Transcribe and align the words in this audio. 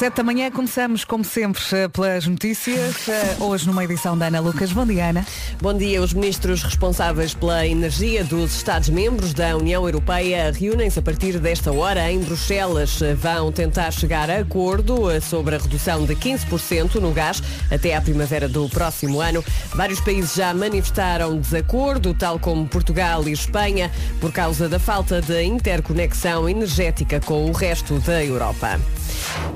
Sete 0.00 0.16
da 0.16 0.22
manhã 0.22 0.50
começamos, 0.50 1.04
como 1.04 1.22
sempre, 1.22 1.60
eh, 1.72 1.86
pelas 1.86 2.26
notícias. 2.26 3.06
Eh, 3.06 3.36
Hoje 3.38 3.66
numa 3.66 3.84
edição 3.84 4.16
da 4.16 4.28
Ana 4.28 4.40
Lucas. 4.40 4.72
Bom 4.72 4.86
dia, 4.86 5.10
Ana. 5.10 5.26
Bom 5.60 5.74
dia. 5.74 6.00
Os 6.00 6.14
ministros 6.14 6.62
responsáveis 6.62 7.34
pela 7.34 7.66
energia 7.66 8.24
dos 8.24 8.56
Estados-membros 8.56 9.34
da 9.34 9.54
União 9.58 9.84
Europeia 9.84 10.50
reúnem-se 10.52 10.98
a 10.98 11.02
partir 11.02 11.38
desta 11.38 11.70
hora 11.70 12.10
em 12.10 12.18
Bruxelas. 12.18 12.98
Vão 13.18 13.52
tentar 13.52 13.90
chegar 13.90 14.30
a 14.30 14.38
acordo 14.38 15.10
eh, 15.10 15.20
sobre 15.20 15.56
a 15.56 15.58
redução 15.58 16.06
de 16.06 16.16
15% 16.16 16.94
no 16.94 17.12
gás 17.12 17.42
até 17.70 17.94
à 17.94 18.00
primavera 18.00 18.48
do 18.48 18.70
próximo 18.70 19.20
ano. 19.20 19.44
Vários 19.74 20.00
países 20.00 20.34
já 20.34 20.54
manifestaram 20.54 21.36
desacordo, 21.38 22.14
tal 22.14 22.38
como 22.38 22.66
Portugal 22.66 23.28
e 23.28 23.32
Espanha, 23.32 23.90
por 24.18 24.32
causa 24.32 24.66
da 24.66 24.78
falta 24.78 25.20
de 25.20 25.42
interconexão 25.42 26.48
energética 26.48 27.20
com 27.20 27.50
o 27.50 27.52
resto 27.52 27.98
da 27.98 28.24
Europa. 28.24 28.80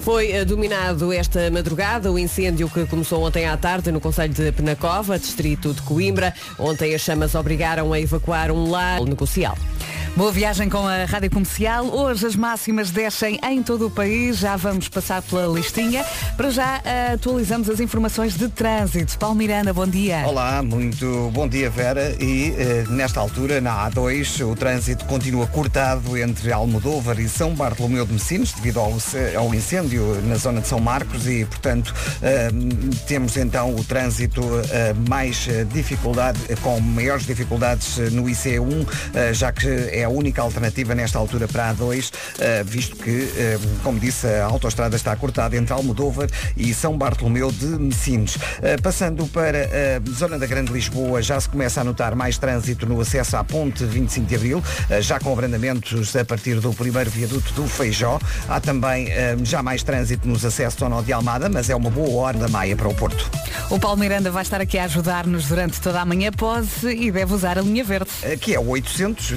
Foi 0.01 0.33
eh, 0.33 0.45
dominado 0.45 1.13
esta 1.13 1.51
madrugada 1.51 2.13
o 2.13 2.19
incêndio 2.19 2.69
que 2.69 2.85
começou 2.87 3.23
ontem 3.23 3.47
à 3.47 3.57
tarde 3.57 3.91
no 3.91 4.01
Conselho 4.01 4.35
de 4.35 4.53
Penacova, 4.53 5.19
distrito 5.19 5.73
de 5.73 5.81
Coimbra. 5.83 6.35
Ontem 6.59 6.95
as 6.95 7.01
chamas 7.01 7.35
obrigaram 7.35 7.93
a 7.93 8.01
evacuar 8.01 8.51
um 8.51 8.71
lar 8.71 9.01
negocial. 9.01 9.57
Boa 10.17 10.31
viagem 10.31 10.69
com 10.69 10.87
a 10.87 11.07
Rádio 11.07 11.29
Comercial. 11.29 11.87
Hoje 11.87 12.25
as 12.25 12.37
máximas 12.37 12.93
descem 12.93 13.37
em 13.43 13.61
todo 13.65 13.89
o 13.89 13.91
país. 13.91 14.39
Já 14.39 14.55
vamos 14.55 14.89
passar 14.89 15.21
pela 15.23 15.53
listinha. 15.53 16.05
Para 16.37 16.51
já 16.51 16.81
atualizamos 17.13 17.69
as 17.69 17.81
informações 17.81 18.37
de 18.37 18.49
trânsito. 18.49 19.19
Paulo 19.19 19.35
Miranda, 19.35 19.73
bom 19.73 19.89
dia. 19.89 20.23
Olá, 20.25 20.63
muito 20.63 21.33
bom 21.33 21.49
dia 21.49 21.69
Vera 21.69 22.15
e 22.21 22.55
eh, 22.57 22.85
nesta 22.91 23.19
altura 23.19 23.61
na 23.61 23.91
A2 23.91 24.49
o 24.49 24.55
trânsito 24.55 25.05
continua 25.07 25.49
cortado 25.49 26.17
entre 26.17 26.53
Almodóvar 26.53 27.19
e 27.19 27.29
São 27.29 27.53
Bartolomeu 27.53 28.07
de 28.07 28.13
Messinos 28.13 28.53
devido 28.53 28.79
ao, 28.79 28.97
ao 29.37 29.53
incêndio 29.53 30.23
na 30.23 30.37
zona 30.37 30.61
de 30.61 30.69
São 30.69 30.79
Marcos 30.79 31.27
e 31.27 31.45
portanto 31.45 31.93
eh, 32.23 32.51
temos 33.09 33.37
então 33.37 33.75
o 33.75 33.83
trânsito 33.83 34.43
eh, 34.71 34.95
mais 35.09 35.49
eh, 35.51 35.65
dificuldade, 35.65 36.39
com 36.63 36.79
maiores 36.79 37.27
dificuldades 37.27 37.99
eh, 37.99 38.11
no 38.11 38.25
IC1 38.27 38.87
eh, 39.13 39.35
já 39.35 39.51
que 39.51 39.67
é 39.91 40.04
a 40.05 40.09
única 40.09 40.43
alternativa 40.43 40.95
nesta 40.95 41.19
altura 41.19 41.49
para 41.49 41.71
a 41.71 41.75
A2 41.75 42.13
eh, 42.39 42.63
visto 42.65 42.97
que, 42.97 43.33
eh, 43.37 43.59
como 43.83 43.99
disse, 43.99 44.27
a 44.27 44.47
autoestrada 44.47 44.97
está 44.97 45.15
cortada 45.17 45.57
entre 45.57 45.73
Almodóvar 45.73 46.29
e 46.57 46.73
São 46.75 46.97
Bartolomeu 46.97 47.51
de 47.51 47.67
Messinos. 47.67 48.39
Eh, 48.63 48.77
Passando 48.85 49.27
para 49.27 49.65
a 49.65 50.11
zona 50.11 50.39
da 50.39 50.47
Grande 50.47 50.73
Lisboa, 50.73 51.23
já 51.23 51.41
se 51.41 51.49
começa 51.49 51.81
a 51.81 51.85
notar 51.85 52.15
mais 52.15 52.37
trânsito 52.37 52.87
no 52.87 53.01
acesso 53.01 53.37
à 53.37 53.45
ponte 53.45 53.85
25 53.85 54.27
de 54.27 54.35
Abril, 54.35 54.63
já 55.01 55.19
com 55.19 55.33
abrandamentos 55.33 56.15
a 56.17 56.25
partir 56.25 56.61
do 56.61 56.73
primeiro 56.73 57.09
viaduto 57.09 57.53
do 57.55 57.67
Feijó. 57.67 58.19
Há 58.49 58.61
também 58.61 59.09
já 59.43 59.63
mais 59.63 59.83
trânsito 59.83 60.29
nos 60.29 60.45
acessos 60.45 60.83
ao 60.83 60.89
Nó 60.89 61.01
de 61.01 61.13
Almada, 61.13 61.49
mas 61.49 61.71
é 61.71 61.75
uma 61.75 61.89
boa 61.89 62.23
hora 62.23 62.39
da 62.39 62.49
Maia 62.49 62.77
para 62.77 62.89
o 62.89 62.95
Porto. 62.95 63.31
O 63.71 63.79
Paulo 63.79 63.99
Miranda 63.99 64.31
vai 64.31 64.43
estar 64.43 64.61
aqui 64.61 64.79
a 64.79 64.85
ajudar-nos 64.85 65.47
durante 65.47 65.81
toda 65.81 66.01
a 66.01 66.05
manhã. 66.05 66.31
Pode 66.31 66.69
e 66.87 67.11
deve 67.11 67.33
usar 67.33 67.59
a 67.59 67.63
linha 67.63 67.85
verde. 67.85 68.11
Aqui 68.33 68.55
é 68.55 68.61
o 68.61 68.69
800 68.69 69.31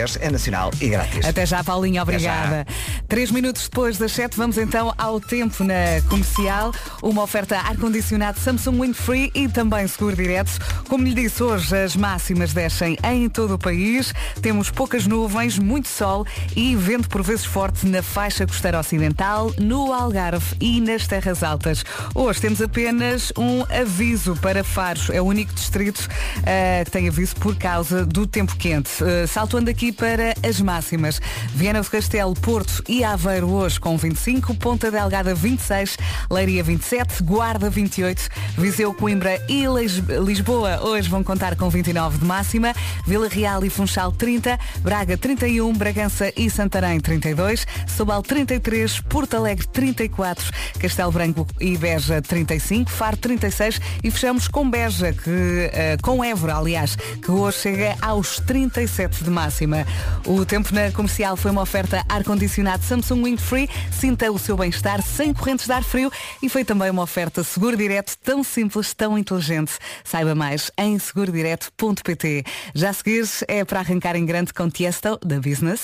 2010 0.00 0.18
é 0.20 0.30
nacional 0.30 0.70
e 0.80 0.88
grátis. 0.88 1.24
Até 1.24 1.44
já, 1.44 1.62
Paulinho, 1.62 2.00
obrigada. 2.02 2.66
Três 3.08 3.30
minutos 3.30 3.64
depois 3.64 3.98
das 3.98 4.12
sete, 4.12 4.36
vamos 4.36 4.56
então 4.56 4.94
ao 4.96 5.20
tempo 5.20 5.62
na 5.64 6.00
comercial. 6.08 6.72
Uma 7.02 7.22
oferta 7.22 7.58
ar-condicionado 7.58 8.38
Samsung 8.38 8.80
Windfree 8.80 9.30
e 9.34 9.48
também 9.48 9.86
seguro 9.86 10.16
direto. 10.16 10.52
Como 10.88 11.04
lhe 11.04 11.14
disse, 11.14 11.42
hoje 11.42 11.76
as 11.76 11.96
máximas 11.96 12.52
descem 12.52 12.96
em 13.02 13.28
todo 13.28 13.54
o 13.54 13.58
país. 13.58 14.14
Temos 14.40 14.70
poucas 14.70 15.06
nuvens, 15.06 15.58
muito 15.58 15.88
sol 15.88 16.26
e 16.56 16.74
vento 16.76 17.08
por 17.08 17.22
vezes 17.22 17.44
forte 17.44 17.86
na 17.86 18.02
faixa 18.02 18.46
costeira 18.46 18.78
ocidental, 18.78 19.52
no 19.58 19.92
Algarve 19.92 20.56
e 20.60 20.80
nas 20.80 21.06
terras 21.06 21.42
altas. 21.42 21.84
Hoje 22.14 22.40
temos 22.40 22.62
apenas 22.62 23.32
um 23.36 23.62
aviso 23.70 24.36
para 24.36 24.64
Faros. 24.64 25.10
É 25.10 25.20
o 25.20 25.24
único 25.24 25.52
distrito 25.52 26.08
eh, 26.46 26.82
que 26.84 26.90
tem 26.90 27.08
aviso 27.08 27.36
por 27.36 27.56
causa 27.56 28.06
do 28.06 28.26
tempo 28.26 28.56
quente. 28.56 28.90
Eh, 29.02 29.26
saltando 29.26 29.70
aqui 29.70 29.89
para 29.92 30.34
as 30.46 30.60
máximas. 30.60 31.20
Viana 31.54 31.82
do 31.82 31.90
Castelo, 31.90 32.34
Porto 32.34 32.82
e 32.88 33.02
Aveiro 33.04 33.50
hoje 33.50 33.78
com 33.80 33.96
25, 33.96 34.54
Ponta 34.54 34.90
Delgada 34.90 35.34
26, 35.34 35.96
Leiria 36.30 36.62
27, 36.62 37.22
Guarda 37.22 37.68
28, 37.70 38.28
Viseu, 38.58 38.92
Coimbra 38.94 39.40
e 39.48 39.66
Lis- 39.66 40.02
Lisboa 40.24 40.80
hoje 40.82 41.08
vão 41.08 41.22
contar 41.24 41.56
com 41.56 41.68
29 41.70 42.18
de 42.18 42.24
máxima, 42.24 42.72
Vila 43.06 43.28
Real 43.28 43.64
e 43.64 43.70
Funchal 43.70 44.12
30, 44.12 44.58
Braga 44.78 45.16
31, 45.16 45.72
Bragança 45.72 46.32
e 46.36 46.48
Santarém 46.50 47.00
32, 47.00 47.66
Sobal 47.86 48.22
33, 48.22 49.00
Porto 49.00 49.34
Alegre 49.36 49.66
34, 49.68 50.44
Castelo 50.78 51.12
Branco 51.12 51.46
e 51.60 51.76
Beja 51.76 52.20
35, 52.22 52.90
Faro 52.90 53.16
36 53.16 53.80
e 54.02 54.10
fechamos 54.10 54.48
com 54.48 54.68
Beja, 54.70 55.12
que, 55.12 55.70
eh, 55.72 55.96
com 56.02 56.22
Évora, 56.24 56.56
aliás, 56.56 56.96
que 56.96 57.30
hoje 57.30 57.58
chega 57.58 57.96
aos 58.00 58.36
37 58.40 59.24
de 59.24 59.30
máxima. 59.30 59.79
O 60.26 60.44
tempo 60.44 60.74
na 60.74 60.90
comercial 60.92 61.36
foi 61.36 61.50
uma 61.50 61.62
oferta 61.62 62.04
ar-condicionado 62.08 62.82
Samsung 62.84 63.24
Windfree, 63.24 63.68
sinta 63.90 64.30
o 64.30 64.38
seu 64.38 64.56
bem-estar 64.56 65.02
sem 65.02 65.32
correntes 65.32 65.66
de 65.66 65.72
ar 65.72 65.82
frio 65.82 66.10
e 66.42 66.48
foi 66.48 66.64
também 66.64 66.90
uma 66.90 67.02
oferta 67.02 67.44
seguro 67.44 67.76
direto 67.76 68.16
tão 68.22 68.42
simples, 68.42 68.94
tão 68.94 69.16
inteligente. 69.16 69.72
Saiba 70.04 70.34
mais 70.34 70.70
em 70.78 70.98
segurodireto.pt. 70.98 72.44
Já 72.74 72.90
a 72.90 72.92
seguir 72.92 73.20
é 73.48 73.64
para 73.64 73.80
arrancar 73.80 74.16
em 74.16 74.24
grande 74.24 74.52
com 74.52 74.70
Tiesto 74.70 75.18
da 75.24 75.38
Business. 75.40 75.82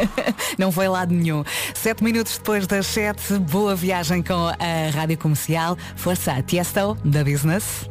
Não 0.58 0.70
foi 0.70 0.88
lado 0.88 1.14
nenhum. 1.14 1.44
Sete 1.74 2.02
minutos 2.04 2.38
depois 2.38 2.66
das 2.66 2.86
sete, 2.86 3.38
boa 3.38 3.74
viagem 3.74 4.22
com 4.22 4.48
a 4.48 4.90
Rádio 4.94 5.18
Comercial. 5.18 5.76
Força, 5.96 6.42
Tiesto 6.42 6.96
da 7.04 7.24
Business. 7.24 7.88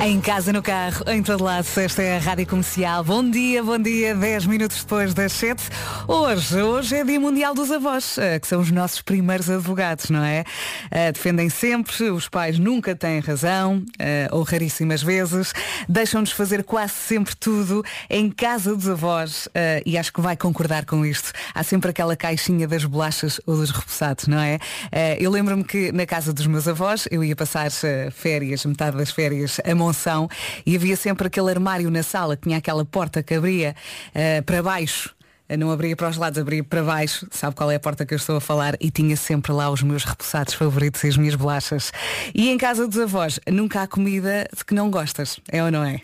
Em 0.00 0.20
casa, 0.20 0.52
no 0.52 0.62
carro, 0.62 1.02
em 1.08 1.22
todo 1.24 1.42
lado, 1.42 1.66
esta 1.76 2.02
é 2.02 2.16
a 2.16 2.20
Rádio 2.20 2.46
Comercial. 2.46 3.02
Bom 3.02 3.28
dia, 3.28 3.64
bom 3.64 3.78
dia, 3.78 4.14
10 4.14 4.46
minutos 4.46 4.82
depois 4.82 5.12
das 5.12 5.32
7. 5.32 5.60
Hoje, 6.06 6.62
hoje 6.62 6.94
é 6.94 7.04
Dia 7.04 7.18
Mundial 7.18 7.52
dos 7.52 7.68
Avós, 7.70 8.16
eh, 8.16 8.38
que 8.38 8.46
são 8.46 8.60
os 8.60 8.70
nossos 8.70 9.02
primeiros 9.02 9.50
advogados, 9.50 10.08
não 10.08 10.22
é? 10.22 10.44
Eh, 10.92 11.10
Defendem 11.10 11.50
sempre, 11.50 12.10
os 12.10 12.28
pais 12.28 12.60
nunca 12.60 12.94
têm 12.94 13.18
razão, 13.18 13.84
eh, 13.98 14.28
ou 14.30 14.44
raríssimas 14.44 15.02
vezes, 15.02 15.52
deixam-nos 15.88 16.30
fazer 16.30 16.62
quase 16.62 16.92
sempre 16.92 17.34
tudo 17.34 17.84
em 18.08 18.30
casa 18.30 18.76
dos 18.76 18.88
avós, 18.88 19.48
e 19.84 19.98
acho 19.98 20.12
que 20.12 20.20
vai 20.20 20.36
concordar 20.36 20.84
com 20.86 21.04
isto. 21.04 21.32
Há 21.52 21.64
sempre 21.64 21.90
aquela 21.90 22.14
caixinha 22.16 22.68
das 22.68 22.84
bolachas 22.84 23.40
ou 23.44 23.56
dos 23.56 23.70
repousados, 23.70 24.28
não 24.28 24.38
é? 24.38 24.58
Eu 25.18 25.30
lembro-me 25.30 25.64
que 25.64 25.90
na 25.90 26.06
casa 26.06 26.32
dos 26.32 26.46
meus 26.46 26.68
avós, 26.68 27.08
eu 27.10 27.22
ia 27.24 27.34
passar 27.34 27.68
férias, 28.12 28.64
metade 28.64 28.96
das 28.96 29.10
férias, 29.10 29.60
a 29.64 29.74
Monção, 29.88 30.28
e 30.66 30.76
havia 30.76 30.96
sempre 30.96 31.26
aquele 31.26 31.50
armário 31.50 31.90
na 31.90 32.02
sala, 32.02 32.36
que 32.36 32.42
tinha 32.42 32.58
aquela 32.58 32.84
porta 32.84 33.22
que 33.22 33.34
abria 33.34 33.74
eh, 34.14 34.42
para 34.42 34.62
baixo. 34.62 35.14
Eh, 35.48 35.56
Não 35.56 35.70
abria 35.70 35.96
para 35.96 36.10
os 36.10 36.16
lados, 36.18 36.38
abria 36.38 36.62
para 36.62 36.82
baixo. 36.82 37.26
Sabe 37.30 37.56
qual 37.56 37.70
é 37.70 37.76
a 37.76 37.80
porta 37.80 38.04
que 38.04 38.12
eu 38.12 38.16
estou 38.16 38.36
a 38.36 38.40
falar? 38.40 38.74
E 38.80 38.90
tinha 38.90 39.16
sempre 39.16 39.50
lá 39.50 39.70
os 39.70 39.82
meus 39.82 40.04
repousados 40.04 40.52
favoritos 40.52 41.02
e 41.04 41.08
as 41.08 41.16
minhas 41.16 41.34
bolachas. 41.34 41.90
E 42.34 42.50
em 42.50 42.58
casa 42.58 42.86
dos 42.86 42.98
avós, 42.98 43.40
nunca 43.50 43.82
há 43.82 43.86
comida 43.86 44.46
de 44.54 44.62
que 44.62 44.74
não 44.74 44.90
gostas. 44.90 45.40
É 45.50 45.64
ou 45.64 45.70
não 45.70 45.82
é? 45.82 46.02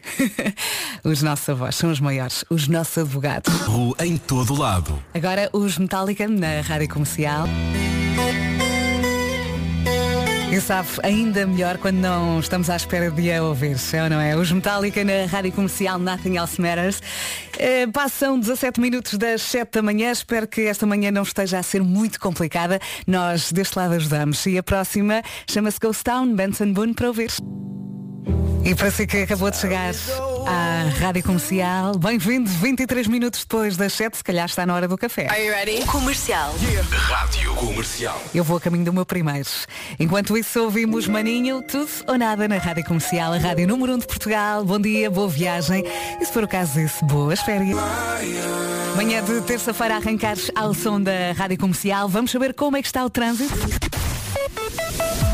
os 1.04 1.20
nossos 1.22 1.46
avós 1.50 1.76
são 1.76 1.90
os 1.90 2.00
maiores, 2.00 2.42
os 2.48 2.66
nossos 2.68 2.96
advogados. 2.96 3.52
Em 4.00 4.16
todo 4.16 4.54
lado. 4.58 4.98
Agora 5.12 5.50
os 5.52 5.76
Metallica 5.76 6.26
na 6.26 6.62
rádio 6.62 6.88
comercial. 6.88 7.46
E 10.54 10.60
sabe 10.60 10.88
ainda 11.02 11.44
melhor 11.48 11.78
quando 11.78 11.96
não 11.96 12.38
estamos 12.38 12.70
à 12.70 12.76
espera 12.76 13.10
de 13.10 13.32
a 13.32 13.42
ouvir, 13.42 13.76
é 13.92 14.02
ou 14.04 14.08
não 14.08 14.20
é? 14.20 14.36
Os 14.36 14.52
Metallica 14.52 15.02
na 15.02 15.26
rádio 15.26 15.50
comercial 15.50 15.98
Nothing 15.98 16.36
Else 16.36 16.60
Matters. 16.60 17.02
Eh, 17.58 17.88
passam 17.88 18.38
17 18.38 18.80
minutos 18.80 19.18
das 19.18 19.42
7 19.42 19.72
da 19.72 19.82
manhã. 19.82 20.12
Espero 20.12 20.46
que 20.46 20.60
esta 20.60 20.86
manhã 20.86 21.10
não 21.10 21.24
esteja 21.24 21.58
a 21.58 21.62
ser 21.64 21.82
muito 21.82 22.20
complicada. 22.20 22.78
Nós 23.04 23.50
deste 23.50 23.76
lado 23.76 23.94
ajudamos. 23.94 24.46
E 24.46 24.56
a 24.56 24.62
próxima 24.62 25.24
chama-se 25.50 25.80
Ghost 25.80 26.04
Town, 26.04 26.32
Benson 26.36 26.72
Boone, 26.72 26.94
para 26.94 27.08
ouvir. 27.08 27.32
E 28.64 28.74
para 28.74 28.90
si 28.90 29.06
que 29.06 29.18
acabou 29.18 29.50
de 29.50 29.58
chegar 29.58 29.92
à 30.46 30.88
Rádio 30.98 31.22
Comercial, 31.22 31.98
bem-vindo 31.98 32.48
23 32.48 33.08
minutos 33.08 33.40
depois 33.40 33.76
das 33.76 33.92
7, 33.92 34.16
se 34.16 34.24
calhar 34.24 34.46
está 34.46 34.64
na 34.64 34.74
hora 34.74 34.88
do 34.88 34.96
café. 34.96 35.26
Are 35.28 35.44
you 35.44 35.52
ready? 35.52 35.84
Comercial. 35.84 36.50
Rádio 36.90 37.54
Comercial. 37.56 38.18
Eu 38.34 38.42
vou 38.42 38.56
a 38.56 38.60
caminho 38.60 38.86
do 38.86 38.92
meu 38.92 39.04
primeiro. 39.04 39.50
Enquanto 40.00 40.34
isso, 40.34 40.62
ouvimos 40.62 41.06
Maninho, 41.06 41.60
tudo 41.60 41.90
ou 42.06 42.16
nada 42.16 42.48
na 42.48 42.56
Rádio 42.56 42.84
Comercial, 42.86 43.34
a 43.34 43.38
Rádio 43.38 43.68
Número 43.68 43.96
1 43.96 43.98
de 43.98 44.06
Portugal. 44.06 44.64
Bom 44.64 44.80
dia, 44.80 45.10
boa 45.10 45.28
viagem. 45.28 45.84
E 46.18 46.24
se 46.24 46.32
for 46.32 46.44
o 46.44 46.48
caso 46.48 46.80
disso, 46.80 47.04
boas 47.04 47.42
férias. 47.42 47.76
Manhã 48.96 49.22
de 49.22 49.42
terça-feira, 49.42 49.96
arrancares 49.96 50.50
ao 50.54 50.72
som 50.72 51.02
da 51.02 51.32
Rádio 51.36 51.58
Comercial. 51.58 52.08
Vamos 52.08 52.30
saber 52.30 52.54
como 52.54 52.78
é 52.78 52.80
que 52.80 52.88
está 52.88 53.04
o 53.04 53.10
trânsito. 53.10 53.52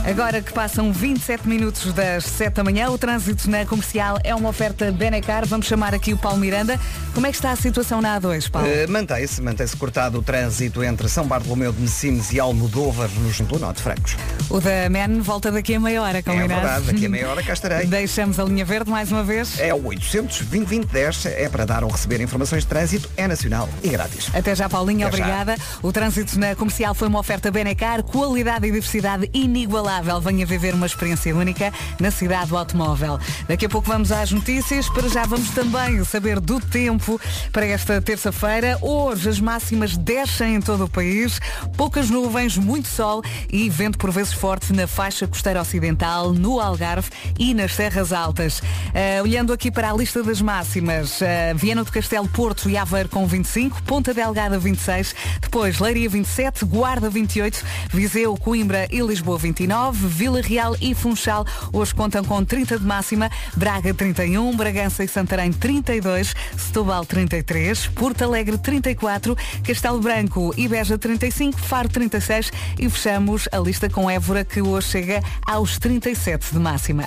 Agora 0.09 0.41
que 0.41 0.53
passam 0.53 0.93
27 0.93 1.47
minutos 1.47 1.93
das 1.93 2.25
7 2.25 2.55
da 2.55 2.65
manhã, 2.65 2.91
o 2.91 2.99
trânsito 2.99 3.49
na 3.49 3.65
comercial 3.65 4.19
é 4.25 4.35
uma 4.35 4.49
oferta 4.49 4.91
Benecar. 4.91 5.47
Vamos 5.47 5.67
chamar 5.67 5.95
aqui 5.95 6.13
o 6.13 6.19
Paulo 6.19 6.39
Miranda. 6.39 6.81
Como 7.15 7.27
é 7.27 7.31
que 7.31 7.37
está 7.37 7.53
a 7.53 7.57
situação 7.57 8.01
na 8.01 8.21
A2, 8.21 8.51
Paulo? 8.51 8.69
Uh, 8.69 8.91
mantém-se, 8.91 9.41
mantém-se 9.41 9.77
cortado 9.77 10.19
o 10.19 10.23
trânsito 10.23 10.83
entre 10.83 11.09
São 11.09 11.27
Bartolomeu 11.27 11.73
de 11.73 11.81
Messines 11.81 12.33
e 12.33 12.41
Almodóvar 12.41 13.09
nos 13.21 13.41
do 13.41 13.59
Norte 13.59 13.83
Francos. 13.83 14.17
O 14.49 14.61
da 14.61 14.89
MEN 14.89 15.21
volta 15.21 15.51
daqui 15.53 15.75
a 15.75 15.81
meia 15.81 16.03
hora, 16.03 16.23
combinado? 16.23 16.53
É 16.53 16.57
verdade, 16.57 16.87
daqui 16.87 17.07
a 17.07 17.09
meia 17.09 17.29
hora 17.29 17.43
cá 17.43 17.53
estarei. 17.53 17.87
Deixamos 17.89 18.41
a 18.41 18.45
linha 18.45 18.65
verde 18.65 18.91
mais 18.91 19.13
uma 19.13 19.23
vez. 19.23 19.61
É 19.61 19.73
o 19.73 19.87
800 19.87 20.43
2010 20.43 21.27
é 21.27 21.49
para 21.49 21.65
dar 21.65 21.85
ou 21.85 21.91
receber 21.91 22.21
informações 22.21 22.63
de 22.63 22.69
trânsito, 22.69 23.09
é 23.17 23.29
nacional 23.29 23.69
e 23.83 23.89
grátis. 23.89 24.29
Até 24.35 24.55
já, 24.55 24.69
Paulinho, 24.69 25.07
Até 25.07 25.19
já. 25.19 25.25
obrigada. 25.25 25.57
O 25.83 25.93
trânsito 25.93 26.39
na 26.39 26.57
comercial 26.57 26.95
foi 26.95 27.07
uma 27.07 27.21
oferta 27.21 27.51
Benecar, 27.51 28.03
qualidade 28.03 28.67
e 28.67 28.71
diversidade 28.71 28.90
inigualável. 29.33 30.21
Venha 30.21 30.45
viver 30.45 30.75
uma 30.75 30.87
experiência 30.87 31.35
única 31.35 31.73
na 31.99 32.11
cidade 32.11 32.51
do 32.51 32.57
automóvel. 32.57 33.19
Daqui 33.49 33.67
a 33.67 33.69
pouco 33.69 33.89
vamos 33.89 34.11
às 34.13 34.31
notícias. 34.31 34.89
Para 34.89 35.09
já 35.09 35.25
vamos 35.25 35.51
também 35.51 36.03
saber 36.05 36.41
do 36.41 36.61
tempo 36.61 37.21
para 37.53 37.67
esta 37.67 38.01
terça-feira. 38.01 38.79
Hoje 38.81 39.29
as 39.29 39.41
máximas 39.41 39.97
descem 39.97 40.57
em 40.57 40.61
todo 40.61 40.85
o 40.85 40.89
país. 40.89 41.41
Poucas 41.77 42.11
nuvens, 42.11 42.57
muito 42.57 42.89
sol 42.89 43.23
e 43.51 43.69
vento 43.69 43.99
por 43.99 44.11
vezes 44.11 44.33
forte 44.33 44.73
na 44.73 44.87
faixa 44.87 45.27
costeira 45.27 45.61
ocidental, 45.61 46.33
no 46.33 46.61
Algarve 46.61 47.09
e 47.39 47.55
nas 47.55 47.73
Serras 47.75 48.13
Altas. 48.13 48.63
Ah, 48.95 49.23
olhando 49.23 49.53
aqui 49.53 49.71
para 49.71 49.91
a 49.91 49.97
lista 49.97 50.23
das 50.23 50.41
máximas, 50.41 51.21
Viana 51.57 51.85
do 51.85 51.93
Castelo, 51.93 52.29
Porto 52.29 52.69
e 52.69 52.77
Aveiro 52.77 53.09
com 53.09 53.27
25, 53.27 53.83
Ponta 53.83 54.15
Delgada 54.15 54.59
26, 54.59 55.15
depois 55.41 55.79
Leiria 55.79 56.09
27, 56.09 56.65
Guarda 56.65 57.11
28, 57.11 57.65
Viseu, 57.91 58.37
Coimbra 58.37 58.80
e 58.91 59.01
Lisboa 59.01 59.39
29, 59.39 60.07
Vila 60.07 60.41
Real 60.41 60.77
e 60.81 60.95
Funchal 60.95 61.45
hoje 61.73 61.95
contam 61.95 62.25
com 62.25 62.45
30 62.45 62.79
de 62.79 62.85
máxima, 62.85 63.31
Braga 63.57 63.93
31, 63.93 64.57
Bragança 64.57 65.03
e 65.03 65.09
Santarém 65.09 65.53
32, 65.53 66.35
Setúbal 66.57 67.05
33, 67.05 67.89
Porto 67.89 68.23
Alegre 68.23 68.57
34, 68.59 69.37
Castelo 69.65 70.01
Branco 70.01 70.55
e 70.57 70.69
Beja 70.69 70.97
35, 70.97 71.59
Faro 71.59 71.89
36 71.89 72.53
e 72.79 72.89
fechamos 72.89 73.49
a 73.53 73.59
lista 73.59 73.89
com 73.89 74.11
Évora 74.11 74.45
que 74.45 74.63
hoje 74.63 74.89
chega 74.89 75.23
aos 75.47 75.79
37 75.79 76.53
de 76.53 76.59
máxima. 76.59 77.05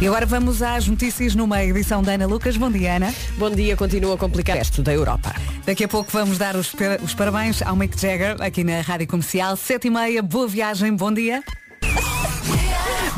E 0.00 0.06
agora 0.06 0.24
vamos 0.24 0.62
às 0.62 0.86
notícias 0.86 1.34
numa 1.34 1.64
edição 1.64 2.00
da 2.02 2.12
Ana 2.12 2.24
Lucas. 2.24 2.56
Bom 2.56 2.70
dia, 2.70 2.94
Ana. 2.94 3.12
Bom 3.36 3.50
dia, 3.50 3.76
continua 3.76 4.14
a 4.14 4.16
complicar 4.16 4.54
o 4.54 4.58
resto 4.60 4.80
da 4.80 4.92
Europa. 4.92 5.34
Daqui 5.66 5.82
a 5.82 5.88
pouco 5.88 6.08
vamos 6.12 6.38
dar 6.38 6.54
os, 6.54 6.72
os 7.02 7.14
parabéns 7.14 7.62
ao 7.62 7.74
Mick 7.74 8.00
Jagger 8.00 8.36
aqui 8.40 8.62
na 8.62 8.80
Rádio 8.80 9.08
Comercial. 9.08 9.56
Sete 9.56 9.88
e 9.88 9.90
meia, 9.90 10.22
boa 10.22 10.46
viagem, 10.46 10.94
bom 10.94 11.12
dia. 11.12 11.42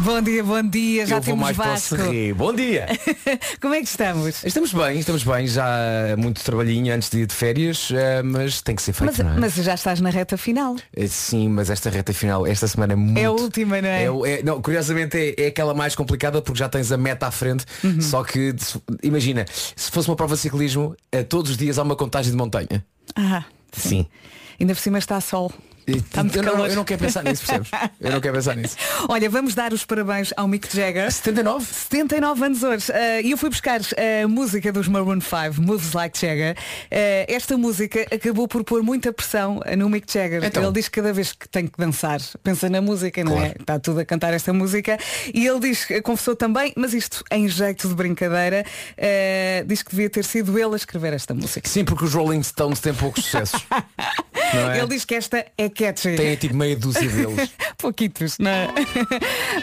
Bom 0.03 0.23
dia, 0.23 0.43
bom 0.43 0.63
dia, 0.63 1.07
já 1.07 1.17
eu 1.17 1.21
vou 1.23 1.35
temos 1.35 1.41
mais 1.43 1.57
para 1.57 1.67
o 1.67 1.69
Vasco. 1.73 1.97
Serri. 1.97 2.33
Bom 2.33 2.55
dia! 2.55 2.87
Como 3.61 3.75
é 3.75 3.81
que 3.81 3.87
estamos? 3.87 4.43
Estamos 4.45 4.73
bem, 4.73 4.99
estamos 4.99 5.23
bem, 5.25 5.47
já 5.47 5.69
muito 6.17 6.43
trabalhinho 6.43 6.95
antes 6.95 7.11
de 7.11 7.21
ir 7.21 7.27
de 7.27 7.35
férias, 7.35 7.91
eh, 7.93 8.23
mas 8.23 8.63
tem 8.63 8.75
que 8.75 8.83
ser 8.83 8.93
feito, 8.95 9.11
Mas, 9.11 9.19
não 9.19 9.35
é? 9.37 9.41
mas 9.41 9.55
já 9.55 9.75
estás 9.75 10.01
na 10.01 10.09
reta 10.09 10.39
final. 10.39 10.77
Eh, 10.97 11.07
Sim, 11.07 11.49
mas 11.51 11.69
esta 11.69 11.91
reta 11.91 12.15
final, 12.15 12.47
esta 12.47 12.67
semana 12.67 12.95
é 12.95 12.97
muito... 12.97 13.19
É 13.19 13.25
a 13.27 13.31
última, 13.31 13.81
não 13.83 13.89
é? 13.89 14.11
o- 14.11 14.25
é- 14.25 14.43
não, 14.43 14.63
curiosamente 14.63 15.17
é, 15.19 15.45
é 15.45 15.47
aquela 15.49 15.75
mais 15.75 15.95
complicada 15.95 16.41
porque 16.41 16.59
já 16.59 16.69
tens 16.69 16.91
a 16.93 16.97
meta 16.97 17.27
à 17.27 17.31
frente, 17.31 17.65
Uhum. 17.85 18.01
só 18.01 18.25
que 18.25 18.55
se- 18.59 18.81
imagina, 19.03 19.45
se 19.77 19.91
fosse 19.91 20.09
uma 20.09 20.17
prova 20.17 20.35
de 20.35 20.41
ciclismo, 20.41 20.97
eh, 21.13 21.23
todos 21.23 21.51
os 21.51 21.57
dias 21.59 21.79
há 21.79 21.83
uma 21.83 21.97
contagem 21.97 22.31
de 22.31 22.39
montanha. 22.39 22.85
Ah, 23.15 23.45
Sim. 23.73 24.07
ainda 24.59 24.75
por 24.75 24.81
cima 24.81 24.99
está 24.99 25.21
sol. 25.21 25.53
Muito 25.93 26.37
eu, 26.37 26.43
não, 26.43 26.67
eu 26.67 26.77
não 26.77 26.85
quero 26.85 27.01
pensar 27.01 27.23
nisso, 27.25 27.45
percebes? 27.45 27.71
Eu 28.01 28.11
não 28.13 28.21
quero 28.21 28.35
pensar 28.35 28.57
nisso. 28.57 28.77
Olha, 29.09 29.29
vamos 29.29 29.55
dar 29.55 29.73
os 29.73 29.85
parabéns 29.85 30.33
ao 30.37 30.47
Mick 30.47 30.75
Jagger. 30.75 31.11
79? 31.11 31.65
79 31.67 32.45
anos 32.45 32.63
hoje. 32.63 32.93
Ah, 32.93 33.21
E 33.21 33.31
eu 33.31 33.39
fui 33.39 33.51
buscar 33.51 33.81
a 33.81 34.29
música 34.29 34.73
dos 34.73 34.89
Maroon 34.89 35.21
5, 35.21 35.61
Moves 35.61 35.93
Like 35.93 36.19
Jagger. 36.19 36.57
Ah, 36.91 37.25
esta 37.29 37.57
música 37.57 38.07
acabou 38.13 38.47
por 38.47 38.65
pôr 38.65 38.83
muita 38.83 39.13
pressão 39.13 39.61
no 39.77 39.89
Mick 39.89 40.13
Jagger. 40.13 40.45
Então? 40.45 40.63
Ele 40.63 40.73
diz 40.73 40.89
que 40.89 41.01
cada 41.01 41.13
vez 41.13 41.33
que 41.33 41.49
tem 41.49 41.67
que 41.67 41.79
dançar, 41.79 42.21
pensa 42.43 42.69
na 42.69 42.81
música, 42.81 43.23
não 43.25 43.33
é? 43.33 43.41
Claro. 43.41 43.57
Está 43.61 43.79
tudo 43.79 44.01
a 44.01 44.05
cantar 44.05 44.33
esta 44.33 44.53
música. 44.53 44.99
E 45.33 45.47
ele 45.47 45.61
diz, 45.61 45.87
confessou 46.03 46.37
também, 46.37 46.73
mas 46.77 46.95
isto 46.95 47.25
em 47.31 47.49
jeito 47.49 47.89
de 47.89 47.95
brincadeira, 47.95 48.65
ah, 48.99 49.65
diz 49.67 49.83
que 49.83 49.91
devia 49.91 50.11
ter 50.11 50.25
sido 50.25 50.59
ele 50.59 50.75
a 50.75 50.77
escrever 50.77 51.13
esta 51.13 51.35
música. 51.35 51.69
Sim, 51.69 51.85
porque 51.85 52.05
os 52.05 52.15
Rolling 52.15 52.43
Stones 52.43 52.81
têm 52.81 52.95
poucos 52.95 53.25
sucessos. 53.25 53.67
é? 54.35 54.79
Ele 54.79 54.89
diz 54.89 55.05
que 55.05 55.15
esta 55.15 55.45
é 55.57 55.69
catchy. 55.81 56.17
Tem 56.17 56.37
tipo 56.37 56.55
meia 56.55 56.77
dúzia 56.77 57.09
deles. 57.09 57.51
Pouquitos, 57.79 58.39
não 58.39 58.51
é? 58.51 58.69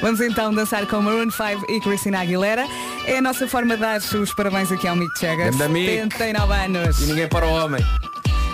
Vamos 0.02 0.20
então 0.20 0.54
dançar 0.54 0.86
com 0.88 1.02
Maroon 1.02 1.30
5 1.30 1.72
e 1.72 1.80
Christina 1.82 2.22
Aguilera. 2.22 2.66
É 3.06 3.18
a 3.18 3.22
nossa 3.22 3.48
forma 3.48 3.76
de 3.76 3.82
dar 3.82 4.00
os 4.00 4.34
parabéns 4.34 4.72
aqui 4.72 4.88
ao 4.88 4.96
Mick 4.96 5.20
Jagger. 5.20 5.52
Ganda 5.52 5.70
Mick. 5.70 5.88
79 6.12 6.54
anos. 6.54 7.00
E 7.02 7.06
ninguém 7.06 7.28
para 7.28 7.46
o 7.46 7.52
homem. 7.52 7.84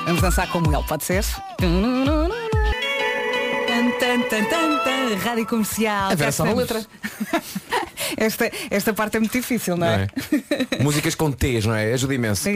Vamos 0.06 0.22
dançar 0.22 0.48
como 0.50 0.74
ele, 0.76 0.84
pode 0.84 1.06
ser? 1.06 1.24
Tan, 3.74 3.90
tan, 4.00 4.22
tan, 4.30 4.46
tan, 4.46 4.78
tan. 4.86 5.16
Rádio 5.18 5.48
comercial. 5.48 6.12
A 6.12 6.16
Vera 6.16 6.26
Cá 6.28 6.32
sabe 6.32 6.52
a 6.52 6.62
estamos. 6.62 6.88
Esta, 8.16 8.52
esta 8.70 8.94
parte 8.94 9.18
é 9.18 9.20
muito 9.20 9.32
difícil, 9.32 9.76
não 9.76 9.88
Não 9.88 9.94
é? 9.94 10.08
é? 10.78 10.84
Músicas 10.84 11.16
com 11.16 11.32
T's, 11.32 11.66
não 11.66 11.74
é? 11.74 11.94
Ajuda 11.94 12.14
imenso. 12.14 12.48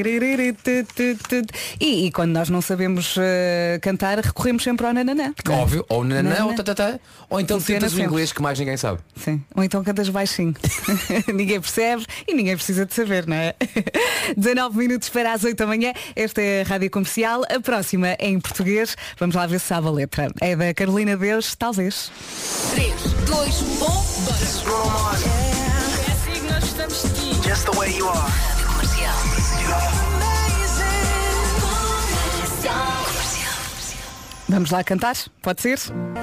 E, 1.79 2.05
e 2.05 2.11
quando 2.11 2.31
nós 2.31 2.49
não 2.49 2.61
sabemos 2.61 3.15
eh, 3.17 3.79
cantar, 3.81 4.19
recorremos 4.19 4.63
sempre 4.63 4.85
ao 4.85 4.93
nananã. 4.93 5.33
é? 5.47 5.51
Óbvio, 5.51 5.83
ou 5.89 6.03
nanã, 6.03 6.29
Nanã. 6.29 6.45
ou 6.45 6.53
tatatá, 6.55 6.99
ou 7.29 7.39
então 7.39 7.59
Funciona 7.59 7.79
tentas 7.81 7.97
o 7.97 8.01
inglês 8.01 8.31
que 8.31 8.41
mais 8.41 8.59
ninguém 8.59 8.77
sabe. 8.77 8.99
Sim. 9.15 9.41
Ou 9.55 9.63
então 9.63 9.83
cantas 9.83 10.09
baixinho. 10.09 10.53
ninguém 11.33 11.59
percebe 11.59 12.05
e 12.27 12.33
ninguém 12.35 12.55
precisa 12.55 12.85
de 12.85 12.93
saber, 12.93 13.25
não 13.25 13.35
é? 13.35 13.55
19 14.35 14.77
minutos 14.77 15.09
para 15.09 15.33
as 15.33 15.43
8 15.43 15.57
da 15.57 15.65
manhã. 15.65 15.91
Esta 16.15 16.41
é 16.41 16.61
a 16.61 16.65
Rádio 16.65 16.91
Comercial. 16.91 17.41
A 17.49 17.59
próxima 17.59 18.09
é 18.09 18.27
em 18.27 18.39
português. 18.39 18.95
Vamos 19.17 19.35
lá 19.35 19.47
ver 19.47 19.59
se 19.59 19.65
sabe 19.67 19.87
a 19.87 19.91
letra. 19.91 20.27
É 20.41 20.55
da 20.55 20.73
Carolina 20.73 21.06
Deus, 21.15 21.55
talvez. 21.55 22.11
3, 22.71 22.93
2, 23.25 23.61
1, 23.61 23.77
bora! 23.77 25.17
É 26.07 26.11
assim 26.11 26.41
que 26.41 26.51
nós 26.51 26.63
estamos 26.63 27.05
aqui. 27.05 27.33
Just 27.47 27.65
the 27.65 27.77
way 27.77 27.95
you 27.95 28.09
are. 28.09 28.57
Vamos 34.49 34.71
lá 34.71 34.81
cantar? 34.83 35.15
Pode 35.41 35.61
ser? 35.61 35.77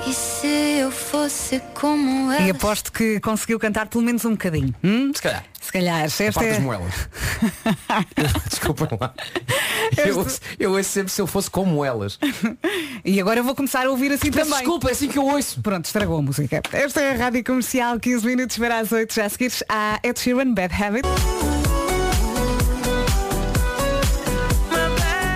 E 0.09 0.13
se 0.15 0.47
eu 0.79 0.91
fosse 0.91 1.61
como 1.75 2.33
E 2.33 2.37
ela? 2.37 2.51
aposto 2.53 2.91
que 2.91 3.21
conseguiu 3.21 3.59
cantar 3.59 3.87
pelo 3.87 4.03
menos 4.03 4.25
um 4.25 4.31
bocadinho. 4.31 4.75
Hum? 4.83 5.13
Se 5.15 5.21
calhar. 5.21 5.45
Se 5.61 5.71
calhar. 5.73 6.01
Esta 6.05 6.29
A 6.29 6.33
parte 6.33 6.47
é... 6.49 6.51
das 6.55 6.63
moelas. 6.63 6.95
Desculpem 8.49 8.89
lá. 8.99 9.13
Eu, 9.97 10.19
ouço- 10.19 10.41
eu 10.59 10.73
ouço 10.73 10.89
sempre 10.91 11.13
se 11.13 11.21
eu 11.21 11.27
fosse 11.27 11.51
como 11.51 11.85
elas. 11.85 12.19
E 13.07 13.21
agora 13.21 13.41
eu 13.41 13.45
vou 13.45 13.55
começar 13.55 13.85
a 13.87 13.91
ouvir 13.91 14.11
assim 14.13 14.31
Peço 14.31 14.47
também. 14.49 14.61
desculpa, 14.65 14.89
é 14.89 14.93
assim 14.93 15.09
que 15.09 15.19
eu 15.19 15.27
ouço. 15.27 15.61
Pronto, 15.61 15.85
estragou 15.85 16.17
a 16.17 16.23
música. 16.23 16.63
Esta 16.73 17.03
é 17.03 17.13
a 17.13 17.17
Rádio 17.17 17.45
Comercial, 17.45 18.01
15 18.01 18.25
minutos 18.25 18.57
para 18.57 18.79
as 18.79 18.91
8. 18.91 19.13
Já 19.15 19.27
a 19.27 19.29
seguir 19.29 19.53
a 19.69 20.01
Ed 20.03 20.19
Sheeran, 20.19 20.55
Bad 20.55 20.73
Habit. 20.83 21.07